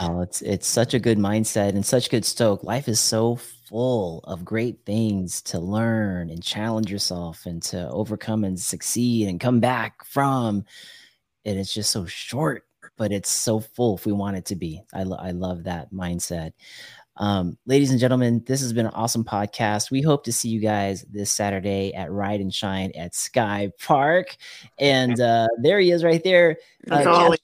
oh, 0.00 0.20
it's 0.22 0.42
it's 0.42 0.66
such 0.66 0.94
a 0.94 0.98
good 0.98 1.18
mindset 1.18 1.70
and 1.70 1.84
such 1.84 2.10
good 2.10 2.24
stoke. 2.24 2.64
Life 2.64 2.88
is 2.88 3.00
so 3.00 3.36
full 3.36 4.20
of 4.24 4.44
great 4.44 4.84
things 4.86 5.42
to 5.42 5.58
learn 5.58 6.30
and 6.30 6.42
challenge 6.42 6.90
yourself 6.90 7.44
and 7.46 7.62
to 7.64 7.88
overcome 7.90 8.44
and 8.44 8.58
succeed 8.58 9.28
and 9.28 9.40
come 9.40 9.60
back 9.60 10.04
from. 10.04 10.64
And 11.44 11.58
it's 11.58 11.72
just 11.72 11.90
so 11.90 12.06
short, 12.06 12.64
but 12.96 13.12
it's 13.12 13.30
so 13.30 13.60
full 13.60 13.96
if 13.96 14.06
we 14.06 14.12
want 14.12 14.36
it 14.36 14.46
to 14.46 14.56
be. 14.56 14.82
I, 14.92 15.02
lo- 15.02 15.18
I 15.20 15.30
love 15.32 15.64
that 15.64 15.92
mindset. 15.92 16.52
Um, 17.18 17.58
ladies 17.66 17.90
and 17.90 17.98
gentlemen, 17.98 18.44
this 18.46 18.60
has 18.60 18.72
been 18.72 18.86
an 18.86 18.92
awesome 18.94 19.24
podcast. 19.24 19.90
We 19.90 20.02
hope 20.02 20.22
to 20.24 20.32
see 20.32 20.48
you 20.48 20.60
guys 20.60 21.04
this 21.10 21.32
Saturday 21.32 21.92
at 21.92 22.12
Ride 22.12 22.40
and 22.40 22.54
Shine 22.54 22.92
at 22.94 23.12
SkyPark. 23.12 24.36
And 24.78 25.20
uh, 25.20 25.48
there 25.60 25.80
he 25.80 25.90
is 25.90 26.04
right 26.04 26.22
there. 26.22 26.58
Uh, 26.88 27.34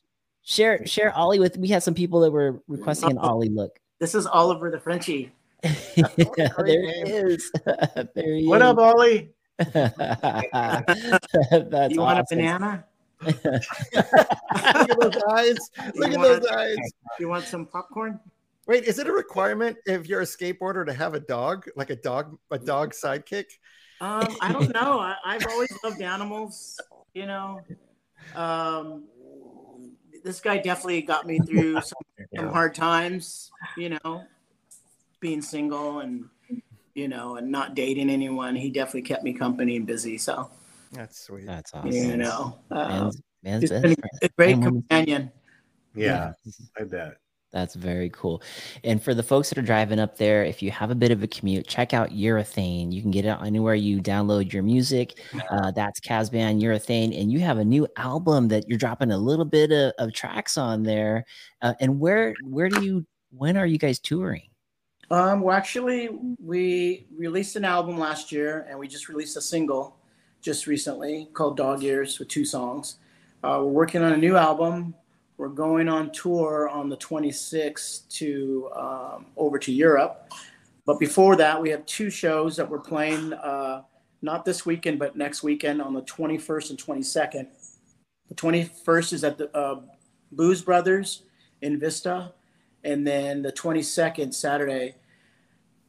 share 0.42 0.86
share 0.86 1.12
Ollie 1.12 1.40
with 1.40 1.56
we 1.56 1.66
had 1.68 1.82
some 1.82 1.94
people 1.94 2.20
that 2.20 2.30
were 2.30 2.62
requesting 2.68 3.10
an 3.10 3.18
Ollie 3.18 3.48
look. 3.48 3.80
This 3.98 4.14
is 4.14 4.26
Oliver 4.26 4.70
the 4.70 4.78
Frenchie. 4.78 5.32
there 5.62 5.72
he 5.96 7.10
is. 7.10 7.50
there 8.14 8.34
he 8.34 8.46
what 8.46 8.62
is. 8.62 8.68
up, 8.68 8.78
Ollie? 8.78 9.30
That's 9.58 9.98
you 11.94 12.00
want 12.00 12.20
a 12.20 12.24
banana? 12.28 12.84
Look 13.24 13.44
at 13.44 15.00
those 15.00 15.16
eyes. 15.30 15.56
Look 15.94 16.10
you 16.10 16.14
at 16.14 16.18
want, 16.18 16.42
those 16.42 16.46
eyes. 16.46 16.76
You 17.18 17.28
want 17.28 17.44
some 17.44 17.66
popcorn? 17.66 18.20
Wait, 18.66 18.84
is 18.84 18.98
it 18.98 19.06
a 19.06 19.12
requirement 19.12 19.76
if 19.84 20.08
you're 20.08 20.22
a 20.22 20.24
skateboarder 20.24 20.86
to 20.86 20.92
have 20.92 21.14
a 21.14 21.20
dog, 21.20 21.66
like 21.76 21.90
a 21.90 21.96
dog, 21.96 22.38
a 22.50 22.58
dog 22.58 22.92
sidekick? 22.92 23.46
Um, 24.00 24.36
I 24.40 24.52
don't 24.52 24.72
know. 24.74 25.00
I, 25.00 25.16
have 25.24 25.46
always 25.50 25.72
loved 25.84 26.00
animals. 26.00 26.80
You 27.12 27.26
know, 27.26 27.60
um, 28.34 29.04
this 30.24 30.40
guy 30.40 30.58
definitely 30.58 31.02
got 31.02 31.26
me 31.26 31.38
through 31.40 31.74
some, 31.82 31.98
yeah. 32.32 32.40
some 32.40 32.50
hard 32.50 32.74
times. 32.74 33.50
You 33.76 33.98
know, 34.02 34.24
being 35.20 35.42
single 35.42 36.00
and 36.00 36.28
you 36.94 37.08
know 37.08 37.36
and 37.36 37.50
not 37.50 37.74
dating 37.74 38.08
anyone. 38.08 38.56
He 38.56 38.70
definitely 38.70 39.02
kept 39.02 39.24
me 39.24 39.34
company 39.34 39.76
and 39.76 39.86
busy. 39.86 40.16
So 40.16 40.50
that's 40.92 41.20
sweet. 41.20 41.46
That's 41.46 41.74
awesome. 41.74 41.92
You 41.92 42.16
know, 42.16 42.58
uh, 42.70 42.88
man's, 42.88 43.22
man's 43.42 43.70
been 43.70 43.96
a 44.22 44.28
great 44.30 44.62
companion. 44.62 45.30
Yeah, 45.94 46.32
I 46.78 46.84
bet. 46.84 47.18
That's 47.54 47.76
very 47.76 48.10
cool. 48.10 48.42
And 48.82 49.00
for 49.00 49.14
the 49.14 49.22
folks 49.22 49.48
that 49.48 49.58
are 49.58 49.62
driving 49.62 50.00
up 50.00 50.18
there, 50.18 50.42
if 50.44 50.60
you 50.60 50.72
have 50.72 50.90
a 50.90 50.94
bit 50.94 51.12
of 51.12 51.22
a 51.22 51.28
commute, 51.28 51.68
check 51.68 51.94
out 51.94 52.10
Urethane. 52.10 52.92
You 52.92 53.00
can 53.00 53.12
get 53.12 53.24
it 53.24 53.38
anywhere 53.44 53.76
you 53.76 54.02
download 54.02 54.52
your 54.52 54.62
music. 54.62 55.20
Uh, 55.50 55.70
that's 55.70 56.00
Cab's 56.00 56.30
band 56.30 56.62
Urethane. 56.62 57.16
And 57.20 57.30
you 57.30 57.38
have 57.40 57.58
a 57.58 57.64
new 57.64 57.86
album 57.96 58.48
that 58.48 58.66
you're 58.66 58.78
dropping 58.78 59.12
a 59.12 59.18
little 59.18 59.44
bit 59.44 59.70
of, 59.70 59.92
of 59.98 60.12
tracks 60.12 60.58
on 60.58 60.82
there. 60.82 61.24
Uh, 61.62 61.74
and 61.80 62.00
where 62.00 62.34
where 62.42 62.68
do 62.68 62.82
you 62.82 63.06
when 63.30 63.56
are 63.56 63.66
you 63.66 63.78
guys 63.78 64.00
touring? 64.00 64.48
Um, 65.10 65.42
well, 65.42 65.54
actually, 65.54 66.08
we 66.42 67.06
released 67.14 67.54
an 67.56 67.64
album 67.64 67.98
last 67.98 68.32
year, 68.32 68.66
and 68.68 68.78
we 68.78 68.88
just 68.88 69.08
released 69.08 69.36
a 69.36 69.40
single 69.40 69.96
just 70.40 70.66
recently 70.66 71.28
called 71.34 71.56
Dog 71.56 71.84
Ears 71.84 72.18
with 72.18 72.28
two 72.28 72.44
songs. 72.44 72.96
Uh, 73.44 73.60
we're 73.60 73.72
working 73.72 74.02
on 74.02 74.12
a 74.12 74.16
new 74.16 74.36
album 74.36 74.94
we're 75.36 75.48
going 75.48 75.88
on 75.88 76.12
tour 76.12 76.68
on 76.68 76.88
the 76.88 76.96
26th 76.96 78.08
to 78.18 78.70
um, 78.74 79.26
over 79.36 79.58
to 79.58 79.72
Europe. 79.72 80.32
But 80.86 80.98
before 80.98 81.36
that, 81.36 81.60
we 81.60 81.70
have 81.70 81.84
two 81.86 82.10
shows 82.10 82.56
that 82.56 82.68
we're 82.68 82.78
playing, 82.78 83.32
uh, 83.32 83.82
not 84.22 84.44
this 84.44 84.64
weekend, 84.64 84.98
but 84.98 85.16
next 85.16 85.42
weekend 85.42 85.80
on 85.82 85.94
the 85.94 86.02
21st 86.02 86.70
and 86.70 86.78
22nd. 86.78 87.46
The 88.28 88.34
21st 88.34 89.12
is 89.12 89.24
at 89.24 89.38
the 89.38 89.56
uh, 89.56 89.80
Booze 90.30 90.62
Brothers 90.62 91.22
in 91.62 91.80
Vista. 91.80 92.32
And 92.84 93.06
then 93.06 93.42
the 93.42 93.52
22nd, 93.52 94.34
Saturday, 94.34 94.96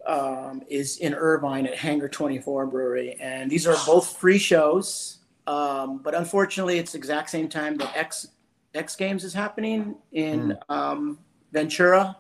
um, 0.08 0.62
is 0.70 0.98
in 0.98 1.14
Irvine 1.14 1.66
at 1.68 1.76
Hangar 1.76 2.08
24 2.08 2.68
Brewery. 2.68 3.18
And 3.20 3.52
these 3.52 3.68
are 3.68 3.76
both 3.86 4.18
free 4.18 4.38
shows. 4.38 5.20
Um, 5.46 6.00
but 6.00 6.16
unfortunately, 6.16 6.80
it's 6.80 6.94
the 6.94 6.98
exact 6.98 7.30
same 7.30 7.50
time 7.50 7.78
that 7.78 7.96
X 7.96 8.28
X 8.76 8.96
Games 8.96 9.24
is 9.24 9.34
happening 9.34 9.96
in 10.12 10.58
mm. 10.70 10.76
um, 10.76 11.20
Ventura, 11.52 12.16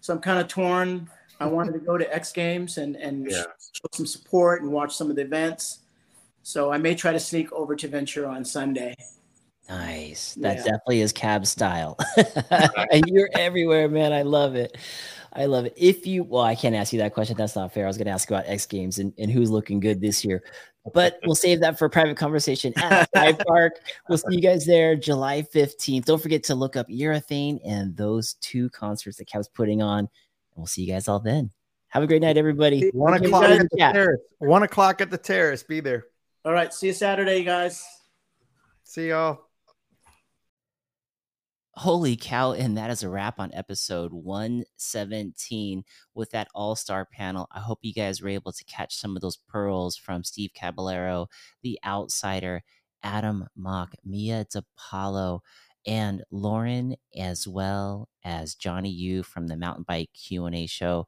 so 0.00 0.14
I'm 0.14 0.20
kind 0.20 0.40
of 0.40 0.48
torn. 0.48 1.08
I 1.38 1.46
wanted 1.46 1.72
to 1.72 1.78
go 1.78 1.96
to 1.96 2.14
X 2.14 2.32
Games 2.32 2.78
and 2.78 2.96
and 2.96 3.30
yeah. 3.30 3.44
show 3.72 3.88
some 3.92 4.06
support 4.06 4.62
and 4.62 4.70
watch 4.70 4.94
some 4.96 5.10
of 5.10 5.16
the 5.16 5.22
events. 5.22 5.78
So 6.42 6.72
I 6.72 6.78
may 6.78 6.94
try 6.94 7.12
to 7.12 7.20
sneak 7.20 7.52
over 7.52 7.76
to 7.76 7.88
Ventura 7.88 8.28
on 8.28 8.44
Sunday. 8.44 8.94
Nice. 9.68 10.34
That 10.34 10.56
yeah. 10.56 10.64
definitely 10.64 11.00
is 11.00 11.12
cab 11.12 11.46
style. 11.46 11.96
and 12.90 13.04
you're 13.06 13.30
everywhere, 13.34 13.88
man. 13.88 14.12
I 14.12 14.22
love 14.22 14.56
it. 14.56 14.76
I 15.32 15.46
love 15.46 15.64
it. 15.64 15.74
If 15.76 16.06
you, 16.06 16.24
well, 16.24 16.42
I 16.42 16.54
can't 16.54 16.74
ask 16.74 16.92
you 16.92 16.98
that 17.00 17.14
question. 17.14 17.36
That's 17.36 17.54
not 17.54 17.72
fair. 17.72 17.84
I 17.84 17.86
was 17.86 17.96
going 17.96 18.06
to 18.06 18.12
ask 18.12 18.28
about 18.28 18.44
X 18.46 18.66
Games 18.66 18.98
and, 18.98 19.12
and 19.16 19.30
who's 19.30 19.50
looking 19.50 19.78
good 19.78 20.00
this 20.00 20.24
year 20.24 20.42
but 20.92 21.18
we'll 21.24 21.34
save 21.34 21.60
that 21.60 21.78
for 21.78 21.86
a 21.86 21.90
private 21.90 22.16
conversation 22.16 22.72
at 22.76 23.10
SkyPark. 23.14 23.70
We'll 24.08 24.18
see 24.18 24.36
you 24.36 24.40
guys 24.40 24.64
there 24.64 24.96
July 24.96 25.42
15th. 25.42 26.04
Don't 26.04 26.22
forget 26.22 26.42
to 26.44 26.54
look 26.54 26.76
up 26.76 26.88
Urethane 26.88 27.60
and 27.64 27.96
those 27.96 28.34
two 28.34 28.70
concerts 28.70 29.18
that 29.18 29.26
Cab's 29.26 29.48
putting 29.48 29.82
on. 29.82 29.98
And 29.98 30.08
we'll 30.56 30.66
see 30.66 30.82
you 30.82 30.92
guys 30.92 31.08
all 31.08 31.20
then. 31.20 31.50
Have 31.88 32.02
a 32.02 32.06
great 32.06 32.22
night, 32.22 32.36
everybody. 32.36 32.90
One 32.90 33.14
o'clock 33.14 33.44
at 33.44 33.68
the 33.70 33.76
terrace. 33.76 34.20
One 34.38 34.62
o'clock 34.62 35.00
at 35.00 35.10
the 35.10 35.18
terrace. 35.18 35.62
Be 35.62 35.80
there. 35.80 36.06
All 36.44 36.52
right. 36.52 36.72
See 36.72 36.86
you 36.86 36.92
Saturday, 36.92 37.38
you 37.38 37.44
guys. 37.44 37.84
See 38.84 39.08
y'all. 39.08 39.49
Holy 41.80 42.14
cow. 42.14 42.52
And 42.52 42.76
that 42.76 42.90
is 42.90 43.02
a 43.02 43.08
wrap 43.08 43.40
on 43.40 43.54
episode 43.54 44.12
117 44.12 45.82
with 46.14 46.30
that 46.32 46.48
all 46.54 46.76
star 46.76 47.08
panel. 47.10 47.48
I 47.52 47.60
hope 47.60 47.78
you 47.80 47.94
guys 47.94 48.20
were 48.20 48.28
able 48.28 48.52
to 48.52 48.64
catch 48.64 48.94
some 48.94 49.16
of 49.16 49.22
those 49.22 49.38
pearls 49.48 49.96
from 49.96 50.22
Steve 50.22 50.50
Caballero, 50.54 51.28
The 51.62 51.78
Outsider, 51.82 52.64
Adam 53.02 53.46
Mock, 53.56 53.94
Mia 54.04 54.44
de 54.52 54.62
Paulo, 54.76 55.40
and 55.86 56.22
Lauren, 56.30 56.96
as 57.16 57.48
well 57.48 58.10
as 58.26 58.54
Jonnie 58.54 58.94
Yu 58.94 59.22
from 59.22 59.46
the 59.46 59.56
Mountain 59.56 59.86
Bike 59.88 60.10
Q&A 60.12 60.66
show. 60.66 61.06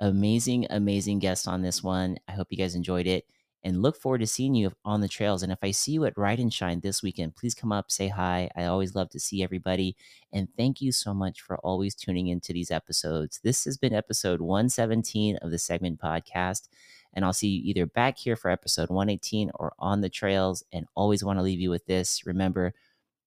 Amazing, 0.00 0.68
amazing 0.70 1.18
guest 1.18 1.48
on 1.48 1.62
this 1.62 1.82
one. 1.82 2.18
I 2.28 2.32
hope 2.34 2.46
you 2.50 2.56
guys 2.56 2.76
enjoyed 2.76 3.08
it 3.08 3.24
and 3.64 3.80
look 3.80 3.96
forward 3.96 4.18
to 4.18 4.26
seeing 4.26 4.54
you 4.54 4.70
on 4.84 5.00
the 5.00 5.08
trails. 5.08 5.42
And 5.42 5.50
if 5.50 5.58
I 5.62 5.70
see 5.70 5.92
you 5.92 6.04
at 6.04 6.18
Ride 6.18 6.38
and 6.38 6.52
Shine 6.52 6.80
this 6.80 7.02
weekend, 7.02 7.34
please 7.34 7.54
come 7.54 7.72
up, 7.72 7.90
say 7.90 8.08
hi. 8.08 8.50
I 8.54 8.66
always 8.66 8.94
love 8.94 9.08
to 9.10 9.18
see 9.18 9.42
everybody. 9.42 9.96
And 10.32 10.48
thank 10.54 10.82
you 10.82 10.92
so 10.92 11.14
much 11.14 11.40
for 11.40 11.56
always 11.58 11.94
tuning 11.94 12.28
into 12.28 12.52
these 12.52 12.70
episodes. 12.70 13.40
This 13.42 13.64
has 13.64 13.78
been 13.78 13.94
episode 13.94 14.42
117 14.42 15.38
of 15.38 15.50
the 15.50 15.58
Segment 15.58 15.98
Podcast. 15.98 16.68
And 17.14 17.24
I'll 17.24 17.32
see 17.32 17.48
you 17.48 17.62
either 17.64 17.86
back 17.86 18.18
here 18.18 18.36
for 18.36 18.50
episode 18.50 18.90
118 18.90 19.50
or 19.54 19.72
on 19.78 20.02
the 20.02 20.10
trails. 20.10 20.62
And 20.70 20.84
always 20.94 21.24
want 21.24 21.38
to 21.38 21.42
leave 21.42 21.60
you 21.60 21.70
with 21.70 21.86
this. 21.86 22.26
Remember, 22.26 22.74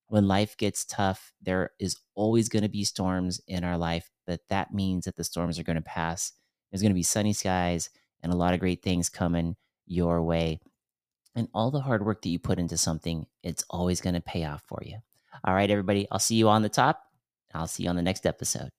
when 0.05 0.27
life 0.27 0.55
gets 0.55 0.85
tough, 0.85 1.33
there 1.41 1.71
is 1.79 1.97
always 2.13 2.47
going 2.47 2.63
to 2.63 2.69
be 2.69 2.83
storms 2.83 3.41
in 3.47 3.63
our 3.63 3.77
life, 3.77 4.09
but 4.25 4.41
that 4.49 4.73
means 4.73 5.05
that 5.05 5.15
the 5.15 5.23
storms 5.23 5.57
are 5.57 5.63
going 5.63 5.77
to 5.77 5.81
pass. 5.81 6.31
There's 6.71 6.81
going 6.81 6.91
to 6.91 6.95
be 6.95 7.03
sunny 7.03 7.33
skies 7.33 7.89
and 8.21 8.31
a 8.31 8.37
lot 8.37 8.53
of 8.53 8.59
great 8.59 8.81
things 8.83 9.09
coming 9.09 9.55
your 9.87 10.21
way. 10.23 10.59
And 11.35 11.47
all 11.53 11.71
the 11.71 11.81
hard 11.81 12.05
work 12.05 12.21
that 12.21 12.29
you 12.29 12.39
put 12.39 12.59
into 12.59 12.77
something, 12.77 13.27
it's 13.43 13.63
always 13.69 14.01
going 14.01 14.15
to 14.15 14.21
pay 14.21 14.43
off 14.43 14.63
for 14.67 14.81
you. 14.83 14.97
All 15.43 15.53
right, 15.53 15.69
everybody, 15.69 16.07
I'll 16.11 16.19
see 16.19 16.35
you 16.35 16.49
on 16.49 16.61
the 16.61 16.69
top. 16.69 17.03
I'll 17.53 17.67
see 17.67 17.83
you 17.83 17.89
on 17.89 17.95
the 17.95 18.01
next 18.01 18.25
episode. 18.25 18.69